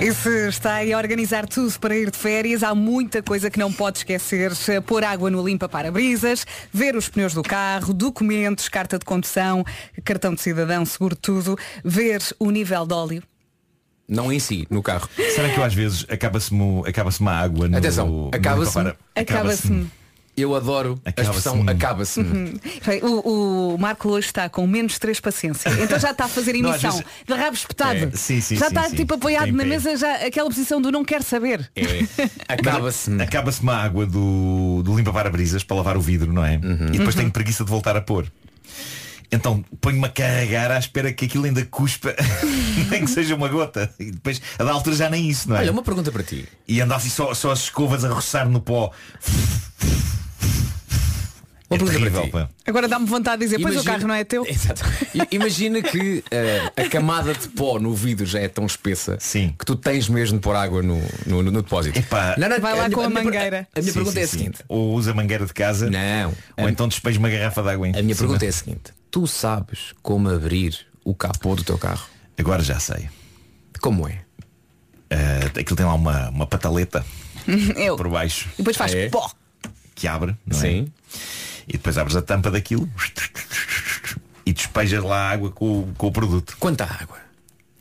E 0.00 0.12
se 0.12 0.48
está 0.48 0.78
a 0.78 0.96
organizar 0.96 1.46
tudo 1.48 1.76
para 1.80 1.96
ir 1.96 2.10
de 2.10 2.16
férias, 2.16 2.62
há 2.62 2.74
muita 2.74 3.22
coisa 3.22 3.50
que 3.50 3.58
não 3.58 3.72
pode 3.72 3.98
esquecer. 3.98 4.52
Pôr 4.86 5.02
água 5.02 5.30
no 5.30 5.44
limpa-para-brisas, 5.44 6.46
ver 6.72 6.94
os 6.94 7.08
pneus 7.08 7.34
do 7.34 7.42
carro, 7.42 7.92
documentos, 7.92 8.68
carta 8.68 8.98
de 8.98 9.04
condução, 9.04 9.64
cartão 10.04 10.34
de 10.34 10.40
cidadão, 10.40 10.84
seguro 10.84 11.16
tudo, 11.16 11.58
ver 11.84 12.22
o 12.38 12.50
nível 12.50 12.86
de 12.86 12.94
óleo. 12.94 13.22
Não 14.08 14.30
em 14.32 14.38
si, 14.38 14.66
no 14.70 14.82
carro. 14.82 15.08
Será 15.34 15.48
que 15.48 15.58
eu 15.58 15.64
às 15.64 15.72
vezes 15.74 16.04
acaba-se-me 16.10 16.82
acaba 16.86 17.10
a 17.10 17.38
água 17.38 17.68
no 17.68 17.78
Atenção, 17.78 18.30
acaba-se-me. 18.32 18.84
para- 18.84 18.96
Acaba-se-me. 19.14 19.86
Eu 20.36 20.52
adoro 20.56 21.00
a 21.04 21.10
Acaba-se-me. 21.10 21.36
expressão 21.38 21.68
acaba-se-me. 21.68 22.60
Bem, 22.84 23.00
O, 23.04 23.74
o 23.74 23.78
Marco 23.78 24.08
hoje 24.08 24.26
está 24.26 24.48
com 24.48 24.66
menos 24.66 24.98
3 24.98 25.20
paciência. 25.20 25.68
Então 25.80 25.96
já 25.96 26.10
está 26.10 26.24
a 26.24 26.28
fazer 26.28 26.56
emissão 26.56 26.90
vezes- 26.90 27.04
de 27.24 27.34
rabo 27.34 27.54
espetado. 27.54 27.94
É, 27.98 28.10
sim, 28.16 28.40
sim, 28.40 28.56
já 28.56 28.66
sim, 28.66 28.74
está 28.74 28.88
sim. 28.90 28.96
tipo 28.96 29.14
apoiado 29.14 29.46
Em 29.48 29.52
na 29.52 29.62
pé. 29.62 29.68
mesa, 29.68 29.96
já 29.96 30.12
aquela 30.26 30.48
posição 30.50 30.82
do 30.82 30.90
não 30.90 31.04
quer 31.04 31.22
saber. 31.22 31.70
É. 31.76 31.84
Acaba-se-me. 32.52 33.22
Acaba-se-me 33.22 33.70
a 33.70 33.76
água 33.76 34.04
do, 34.06 34.82
do 34.82 34.96
limpa-para-brisas 34.96 35.62
para 35.62 35.76
lavar 35.76 35.96
o 35.96 36.00
vidro, 36.00 36.32
não 36.32 36.44
é? 36.44 36.56
Uhum. 36.56 36.88
E 36.92 36.98
depois 36.98 37.14
tenho 37.14 37.30
preguiça 37.30 37.64
de 37.64 37.70
voltar 37.70 37.96
a 37.96 38.00
pôr. 38.00 38.26
Então 39.34 39.64
ponho-me 39.80 40.06
a 40.06 40.08
carregar 40.08 40.70
à 40.70 40.78
espera 40.78 41.12
que 41.12 41.24
aquilo 41.24 41.44
ainda 41.44 41.64
cuspa, 41.64 42.14
nem 42.90 43.04
que 43.04 43.10
seja 43.10 43.34
uma 43.34 43.48
gota. 43.48 43.92
E 43.98 44.10
depois, 44.10 44.40
a 44.58 44.64
da 44.64 44.72
altura 44.72 44.96
já 44.96 45.10
nem 45.10 45.28
isso, 45.28 45.48
não 45.48 45.56
é? 45.56 45.60
Olha, 45.60 45.72
uma 45.72 45.82
pergunta 45.82 46.10
para 46.12 46.22
ti. 46.22 46.48
E 46.66 46.80
ando 46.80 46.94
assim 46.94 47.08
só, 47.08 47.34
só 47.34 47.50
as 47.50 47.60
escovas 47.60 48.04
a 48.04 48.08
roçar 48.08 48.48
no 48.48 48.60
pó. 48.60 48.92
Uma 51.70 51.76
É 51.76 51.78
pergunta 51.78 51.92
terrível, 51.98 52.28
para 52.28 52.42
ti. 52.46 52.48
pá. 52.48 52.54
Agora 52.66 52.86
dá-me 52.88 53.06
vontade 53.06 53.38
de 53.40 53.44
dizer, 53.46 53.56
pois 53.58 53.74
o 53.74 53.78
Imagina- 53.78 53.92
carro 53.94 54.06
não 54.08 54.14
é 54.14 54.22
teu. 54.24 54.46
Imagina 55.32 55.80
que 55.82 56.22
eh, 56.30 56.70
a 56.76 56.88
camada 56.90 57.32
de 57.32 57.48
pó 57.48 57.78
no 57.78 57.94
vidro 57.94 58.26
já 58.26 58.38
é 58.40 58.48
tão 58.48 58.66
espessa 58.66 59.16
Sim. 59.18 59.54
que 59.58 59.64
tu 59.64 59.74
tens 59.74 60.08
mesmo 60.08 60.36
de 60.38 60.42
pôr 60.42 60.54
água 60.54 60.82
no, 60.82 61.00
no, 61.26 61.42
no 61.42 61.62
depósito. 61.62 61.98
Epá. 61.98 62.34
Não, 62.38 62.48
não, 62.50 62.60
Vai 62.60 62.72
lá 62.76 62.84
minha- 62.88 62.90
com 62.90 63.00
a 63.00 63.10
per- 63.10 63.24
mangueira. 63.24 63.68
A 63.74 63.80
minha 63.80 63.92
Sim, 63.92 63.98
pergunta 63.98 64.14
sim, 64.14 64.20
é 64.20 64.24
a 64.24 64.26
sim. 64.28 64.38
seguinte. 64.38 64.58
Ou 64.68 64.92
usa 64.94 65.12
a 65.12 65.14
mangueira 65.14 65.46
de 65.46 65.54
casa, 65.54 65.88
Não. 65.90 66.34
ou 66.58 66.68
então 66.68 66.86
despejo 66.86 67.18
uma 67.18 67.30
garrafa 67.30 67.62
de 67.62 67.68
água 67.70 67.88
em 67.88 67.96
A 67.96 68.02
minha 68.02 68.14
cima. 68.14 68.26
pergunta 68.28 68.44
é 68.44 68.48
a 68.48 68.52
seguinte. 68.52 68.92
Tu 69.10 69.26
sabes 69.26 69.94
como 70.02 70.28
abrir 70.28 70.78
o 71.02 71.14
capô 71.14 71.54
do 71.56 71.64
teu 71.64 71.78
carro? 71.78 72.06
Agora 72.36 72.62
já 72.62 72.78
sei. 72.78 73.08
Como 73.80 74.06
é? 74.06 74.18
Ah, 75.10 75.46
aquilo 75.58 75.76
tem 75.76 75.86
lá 75.86 75.94
uma, 75.94 76.28
uma 76.28 76.46
pataleta 76.46 77.04
Eu. 77.76 77.96
por 77.96 78.08
baixo 78.08 78.48
E 78.54 78.58
depois 78.58 78.76
faz 78.76 78.92
É. 78.94 79.08
pó. 79.08 79.30
que 79.94 80.06
abre, 80.08 80.36
não 80.46 80.60
é? 80.62 80.84
E 81.68 81.72
depois 81.72 81.96
abres 81.98 82.16
a 82.16 82.22
tampa 82.22 82.50
daquilo 82.50 82.88
e 84.46 84.52
despejas 84.52 85.02
lá 85.02 85.16
a 85.16 85.30
água 85.30 85.50
com, 85.50 85.80
o- 85.80 85.94
com 85.96 86.06
o 86.08 86.12
produto. 86.12 86.56
Quanta 86.60 86.84
água? 86.84 87.18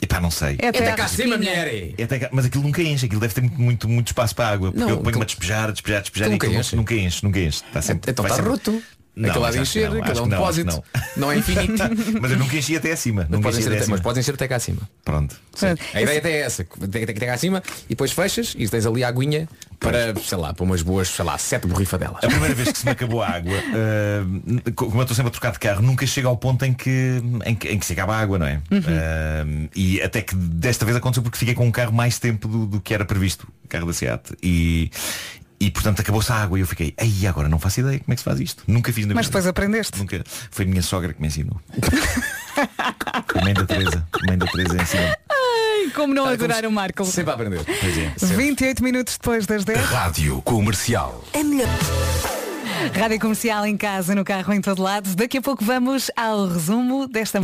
E 0.02 0.08
pá, 0.08 0.20
não 0.20 0.32
sei. 0.32 0.58
É 0.60 0.68
até 0.68 0.80
Até 0.80 0.92
à 0.92 0.96
cá 0.96 1.06
acima, 1.06 1.38
mulher! 1.38 1.94
É 1.98 2.04
até 2.04 2.20
cá- 2.20 2.30
mas 2.32 2.46
aquilo 2.46 2.64
nunca 2.64 2.82
enche, 2.82 3.06
aquilo 3.06 3.22
deve 3.22 3.34
ter 3.34 3.42
muito, 3.42 3.58
muito, 3.60 3.90
muito 3.90 4.08
espaço 4.08 4.36
para 4.36 4.48
a 4.48 4.52
água. 4.52 4.72
Porque 4.72 4.80
Não, 4.84 4.90
eu 4.90 4.96
ponho-me 4.98 5.10
aquilo- 5.10 5.24
a 5.24 5.26
despejar, 5.26 5.70
a 5.70 5.72
despejar, 5.72 5.98
a 5.98 6.02
despejar 6.02 6.26
Aquilo 6.28 6.36
e 6.36 6.38
aquilo 6.38 6.52
nunca 6.54 6.60
enche. 6.62 6.76
nunca 6.76 6.94
enche, 6.96 7.26
nunca 7.26 7.40
enche. 7.40 7.64
Está 7.66 7.82
sempre, 7.82 8.12
Então 8.12 8.24
vai 8.24 8.32
está 8.32 8.44
sempre- 8.44 8.52
roto. 8.52 8.84
Não, 9.16 9.30
aquilo 9.30 9.46
há 9.46 9.52
de 9.52 9.60
encher, 9.60 9.92
não, 9.92 10.02
aquilo 10.02 10.18
é 10.18 10.22
um 10.22 10.26
não, 10.26 10.38
depósito. 10.38 10.72
não. 10.72 10.84
Não 11.16 11.32
é 11.32 11.38
infinito. 11.38 11.84
Mas 12.20 12.32
eu 12.32 12.38
nunca 12.38 12.58
enchi 12.58 12.76
até 12.76 12.92
acima. 12.92 13.28
Mas 13.30 13.40
enchi 13.40 13.60
encher 13.60 13.74
até 13.74 13.84
até, 13.84 13.92
mas 13.92 14.02
podes 14.02 14.20
encher 14.20 14.34
até 14.34 14.48
cá 14.48 14.56
acima. 14.56 14.82
Pronto. 15.06 15.36
A 15.94 16.02
ideia 16.02 16.20
até 16.20 16.32
é 16.32 16.40
essa. 16.42 16.64
Tem 16.64 17.06
que 17.06 17.14
ter 17.14 17.26
cá 17.26 17.34
acima 17.34 17.62
e 17.86 17.90
depois 17.90 18.12
fechas 18.12 18.56
e 18.58 18.68
tens 18.68 18.86
ali 18.86 19.04
a 19.04 19.08
aguinha 19.08 19.48
para, 19.80 20.16
sei 20.20 20.38
lá, 20.38 20.54
para 20.54 20.64
umas 20.64 20.82
boas, 20.82 21.10
sei 21.10 21.26
lá, 21.26 21.38
sete 21.38 21.68
borrifadelas. 21.68 22.24
A 22.24 22.28
primeira 22.28 22.56
vez 22.56 22.72
que 22.72 22.78
se 22.78 22.86
me 22.86 22.92
acabou 22.92 23.22
a 23.22 23.28
água, 23.28 23.54
ah, 23.54 24.72
como 24.76 24.98
eu 24.98 25.02
estou 25.02 25.16
sempre 25.16 25.28
a 25.28 25.32
trocar 25.32 25.52
de 25.52 25.60
carro, 25.60 25.82
nunca 25.82 26.06
chega 26.08 26.28
ao 26.28 26.38
ponto 26.38 26.64
em 26.66 26.74
que, 26.74 27.22
em 27.46 27.56
que, 27.56 27.68
em 27.68 27.78
que 27.78 27.86
se 27.86 27.94
acaba 27.94 28.16
a 28.16 28.20
água, 28.20 28.40
não 28.40 28.48
é? 28.48 28.62
Ah, 28.72 29.46
e 29.76 30.02
até 30.02 30.22
que 30.22 30.36
desta 30.36 30.86
vez 30.86 30.98
aconteceu 30.98 31.22
porque 31.22 31.38
fiquei 31.38 31.54
com 31.54 31.66
um 31.66 31.72
carro 31.72 31.94
mais 31.94 32.18
tempo 32.18 32.48
do, 32.48 32.66
do 32.66 32.82
que 32.82 32.94
era 32.94 33.06
previsto, 33.06 33.48
o 33.64 33.68
carro 33.68 33.86
da 33.86 33.94
SEAT. 33.94 34.34
E, 34.42 34.90
e 35.60 35.72
portanto 35.72 36.02
acabou-se 36.02 36.32
a 36.32 36.36
água 36.36 36.58
e 36.58 36.62
eu 36.62 36.68
fiquei, 36.68 36.94
aí 36.98 37.26
agora 37.28 37.48
não 37.50 37.58
faço 37.60 37.80
ideia 37.80 38.00
como 38.00 38.12
é 38.14 38.16
que 38.16 38.22
se 38.22 38.26
faz 38.26 38.40
isto. 38.40 38.64
Nunca 38.68 38.92
fiz 38.92 39.06
na 39.06 39.14
Mas 39.14 39.26
vida. 39.26 39.32
depois 39.38 39.48
aprendeste. 39.48 39.98
Nunca. 39.98 40.24
Foi 40.52 40.66
a 40.66 40.68
minha 40.68 40.82
sogra 40.82 41.14
que 41.14 41.22
me 41.22 41.28
ensinou. 41.28 41.60
a 43.36 43.42
mãe 43.42 43.54
da 43.54 43.66
Teresa. 43.66 44.08
A 44.12 44.28
mãe 44.28 44.38
da 44.38 44.46
Teresa 44.48 44.82
ensinou. 44.82 45.06
Ai, 45.30 45.92
como 45.96 46.14
não 46.14 46.26
Tá, 46.26 46.32
adorar 46.32 46.58
como 46.58 46.70
o 46.70 46.72
Marco. 46.72 47.06
Sempre 47.06 47.32
a 47.32 47.34
aprender. 47.36 47.62
Pois 47.66 47.98
é. 47.98 48.36
28 48.36 48.84
minutos 48.84 49.18
depois 49.18 49.46
das 49.46 49.64
10. 49.64 49.80
Rádio 49.86 50.42
Comercial. 50.42 51.24
É 51.34 51.44
melhor. 51.44 51.68
Rádio 52.98 53.20
Comercial 53.20 53.66
em 53.66 53.78
casa, 53.78 54.14
no 54.16 54.24
carro, 54.26 54.54
em 54.54 54.62
todo 54.62 54.82
lado. 54.82 55.16
Daqui 55.16 55.38
a 55.38 55.42
pouco 55.42 55.64
vamos 55.64 56.10
ao 56.18 56.48
resumo 56.48 57.08
desta. 57.08 57.40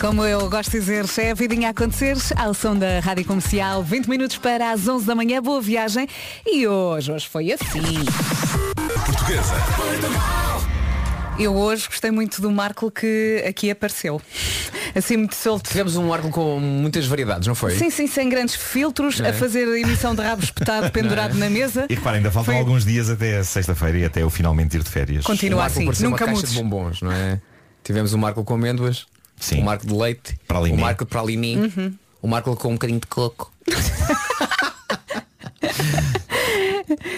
Como 0.00 0.24
eu 0.24 0.48
gosto 0.50 0.70
de 0.72 0.78
dizer, 0.80 1.04
é 1.18 1.30
a 1.30 1.34
vidinha 1.34 1.68
a 1.68 1.70
acontecer 1.70 2.16
ao 2.36 2.52
som 2.54 2.76
da 2.76 3.00
Rádio 3.00 3.24
Comercial. 3.24 3.82
20 3.82 4.06
minutos 4.08 4.36
para 4.36 4.70
as 4.70 4.86
11 4.86 5.06
da 5.06 5.14
manhã. 5.14 5.40
Boa 5.42 5.60
viagem. 5.60 6.06
E 6.46 6.66
hoje, 6.66 7.10
hoje 7.12 7.26
foi 7.28 7.52
assim. 7.52 7.82
Portuguesa. 9.06 9.54
Eu 11.38 11.54
hoje 11.54 11.86
gostei 11.88 12.10
muito 12.10 12.40
do 12.40 12.50
Marco 12.50 12.90
que 12.90 13.42
aqui 13.48 13.70
apareceu. 13.70 14.20
Assim 14.94 15.16
muito 15.16 15.34
solto. 15.34 15.68
Tivemos 15.68 15.96
um 15.96 16.12
árvore 16.12 16.32
com 16.32 16.58
muitas 16.60 17.06
variedades, 17.06 17.46
não 17.48 17.54
foi? 17.54 17.72
Sim, 17.76 17.90
sim, 17.90 18.06
sem 18.06 18.28
grandes 18.28 18.54
filtros, 18.54 19.20
é? 19.20 19.28
a 19.30 19.32
fazer 19.32 19.66
a 19.66 19.78
emissão 19.78 20.14
de 20.14 20.22
rabo 20.22 20.42
espetado 20.42 20.90
pendurado 20.92 21.34
na 21.34 21.50
mesa. 21.50 21.86
E 21.90 21.94
repara, 21.94 22.16
ainda 22.16 22.30
faltam 22.30 22.54
Foi- 22.54 22.60
alguns 22.60 22.84
dias 22.84 23.10
até 23.10 23.42
sexta-feira 23.42 23.98
e 23.98 24.04
até 24.04 24.22
eu 24.22 24.30
finalmente 24.30 24.76
ir 24.76 24.82
de 24.82 24.88
férias. 24.90 25.24
Continua 25.24 25.58
o 25.58 25.62
Marco 25.62 25.90
assim, 25.90 26.04
nunca 26.04 26.06
uma 26.06 26.18
caixa 26.18 26.32
mudes. 26.32 26.50
de 26.52 26.62
bombons, 26.62 27.02
não 27.02 27.12
é? 27.12 27.40
Tivemos 27.84 28.12
o 28.14 28.18
Marco 28.18 28.42
com 28.42 28.54
amêndoas, 28.54 29.06
Sim. 29.38 29.60
o 29.60 29.64
Marco 29.64 29.86
de 29.86 29.94
leite, 29.94 30.38
Praliné. 30.48 30.76
o 30.76 30.80
Marco 30.80 31.04
de 31.04 31.10
praliné, 31.10 31.56
Uhum. 31.66 31.94
o 32.22 32.28
Marco 32.28 32.56
com 32.56 32.68
um 32.68 32.72
bocadinho 32.72 33.00
de 33.00 33.06
coco. 33.06 33.52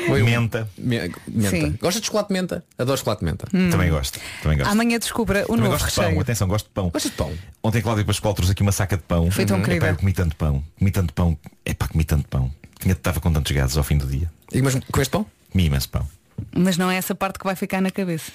Menta. 0.08 0.68
Me- 0.78 1.12
menta. 1.28 1.50
Sim. 1.50 1.76
Gosta 1.80 2.00
de 2.00 2.06
chocolate 2.06 2.32
menta? 2.32 2.64
Adoro 2.78 2.96
chocolate 2.98 3.24
menta. 3.24 3.46
Hum. 3.52 3.70
Também 3.70 3.90
gosto. 3.90 4.18
Também 4.42 4.58
gosto. 4.58 4.70
Amanhã 4.70 4.98
descubra 4.98 5.42
o 5.44 5.46
Também 5.48 5.64
novo 5.64 5.70
gosto 5.72 5.88
de 5.88 5.94
pão, 5.94 6.04
recheio. 6.04 6.20
atenção, 6.22 6.48
gosto 6.48 6.66
de 6.66 6.70
pão. 6.72 6.88
Gosto 6.90 7.10
de 7.10 7.14
pão. 7.16 7.32
Ontem 7.62 7.82
Cláudia 7.82 8.04
Pascoal 8.04 8.34
trouxe 8.34 8.52
aqui 8.52 8.62
uma 8.62 8.72
saca 8.72 8.96
de 8.96 9.02
pão. 9.02 9.30
Foi 9.30 9.44
tão 9.44 9.58
Epá, 9.58 9.66
querida. 9.66 9.86
eu 9.88 9.96
comi 9.96 10.12
tanto 10.12 10.36
pão. 10.36 10.64
Comi 10.78 10.90
tanto 10.90 11.12
pão. 11.12 11.38
É 11.64 11.74
pá, 11.74 11.88
comi 11.88 12.04
tanto 12.04 12.26
pão. 12.28 12.50
Tinha, 12.80 12.92
estava 12.92 13.20
com 13.20 13.32
tantos 13.32 13.52
gases 13.52 13.76
ao 13.76 13.84
fim 13.84 13.98
do 13.98 14.06
dia. 14.06 14.30
E 14.52 14.62
mas 14.62 14.74
com 14.90 15.00
este 15.00 15.10
pão? 15.10 15.26
Comi 15.52 15.66
imenso 15.66 15.88
pão. 15.88 16.08
Mas 16.56 16.76
não 16.76 16.90
é 16.90 16.96
essa 16.96 17.14
parte 17.14 17.38
que 17.38 17.44
vai 17.44 17.54
ficar 17.54 17.80
na 17.80 17.90
cabeça. 17.90 18.32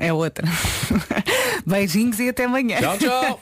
É 0.00 0.12
outra. 0.12 0.46
Beijinhos 1.66 2.18
e 2.18 2.28
até 2.28 2.44
amanhã. 2.44 2.78
Tchau, 2.80 2.98
tchau. 2.98 3.40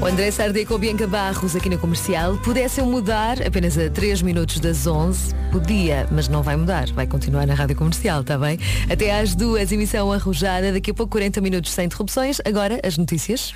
O 0.00 0.06
André 0.06 0.30
Sardé 0.30 0.64
com 0.64 0.78
Bianca 0.78 1.08
Barros 1.08 1.56
aqui 1.56 1.68
na 1.68 1.76
comercial. 1.76 2.36
Pudesse 2.38 2.80
eu 2.80 2.86
mudar 2.86 3.44
apenas 3.44 3.76
a 3.76 3.90
3 3.90 4.22
minutos 4.22 4.60
das 4.60 4.86
11, 4.86 5.34
podia, 5.50 6.06
mas 6.12 6.28
não 6.28 6.40
vai 6.40 6.56
mudar. 6.56 6.86
Vai 6.92 7.04
continuar 7.04 7.46
na 7.46 7.54
rádio 7.54 7.74
comercial, 7.74 8.20
está 8.20 8.38
bem? 8.38 8.60
Até 8.88 9.18
às 9.18 9.34
duas, 9.34 9.72
emissão 9.72 10.12
arrojada. 10.12 10.72
Daqui 10.72 10.92
a 10.92 10.94
pouco 10.94 11.10
40 11.12 11.40
minutos 11.40 11.72
sem 11.72 11.86
interrupções. 11.86 12.38
Agora 12.44 12.80
as 12.84 12.96
notícias. 12.96 13.52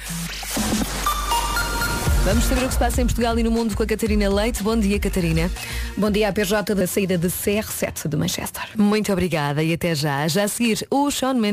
Vamos 2.25 2.45
saber 2.45 2.62
o 2.62 2.68
que 2.68 2.75
se 2.75 2.79
passa 2.79 3.03
em 3.03 3.05
Portugal 3.05 3.37
e 3.37 3.43
no 3.43 3.51
mundo 3.51 3.77
com 3.77 3.83
a 3.83 3.87
Catarina 3.87 4.33
Leite. 4.33 4.62
Bom 4.62 4.79
dia, 4.79 4.97
Catarina. 5.01 5.51
Bom 5.97 6.09
dia 6.09 6.29
à 6.29 6.33
PJ 6.33 6.73
da 6.73 6.87
saída 6.87 7.18
de 7.18 7.27
CR7 7.27 8.07
de 8.07 8.16
Manchester. 8.16 8.62
Muito 8.77 9.12
obrigada 9.12 9.61
e 9.61 9.73
até 9.73 9.93
já. 9.93 10.29
Já 10.29 10.45
a 10.45 10.49
seguir, 10.49 10.87
o 10.89 11.11
Sean 11.11 11.35
Mendes. 11.35 11.51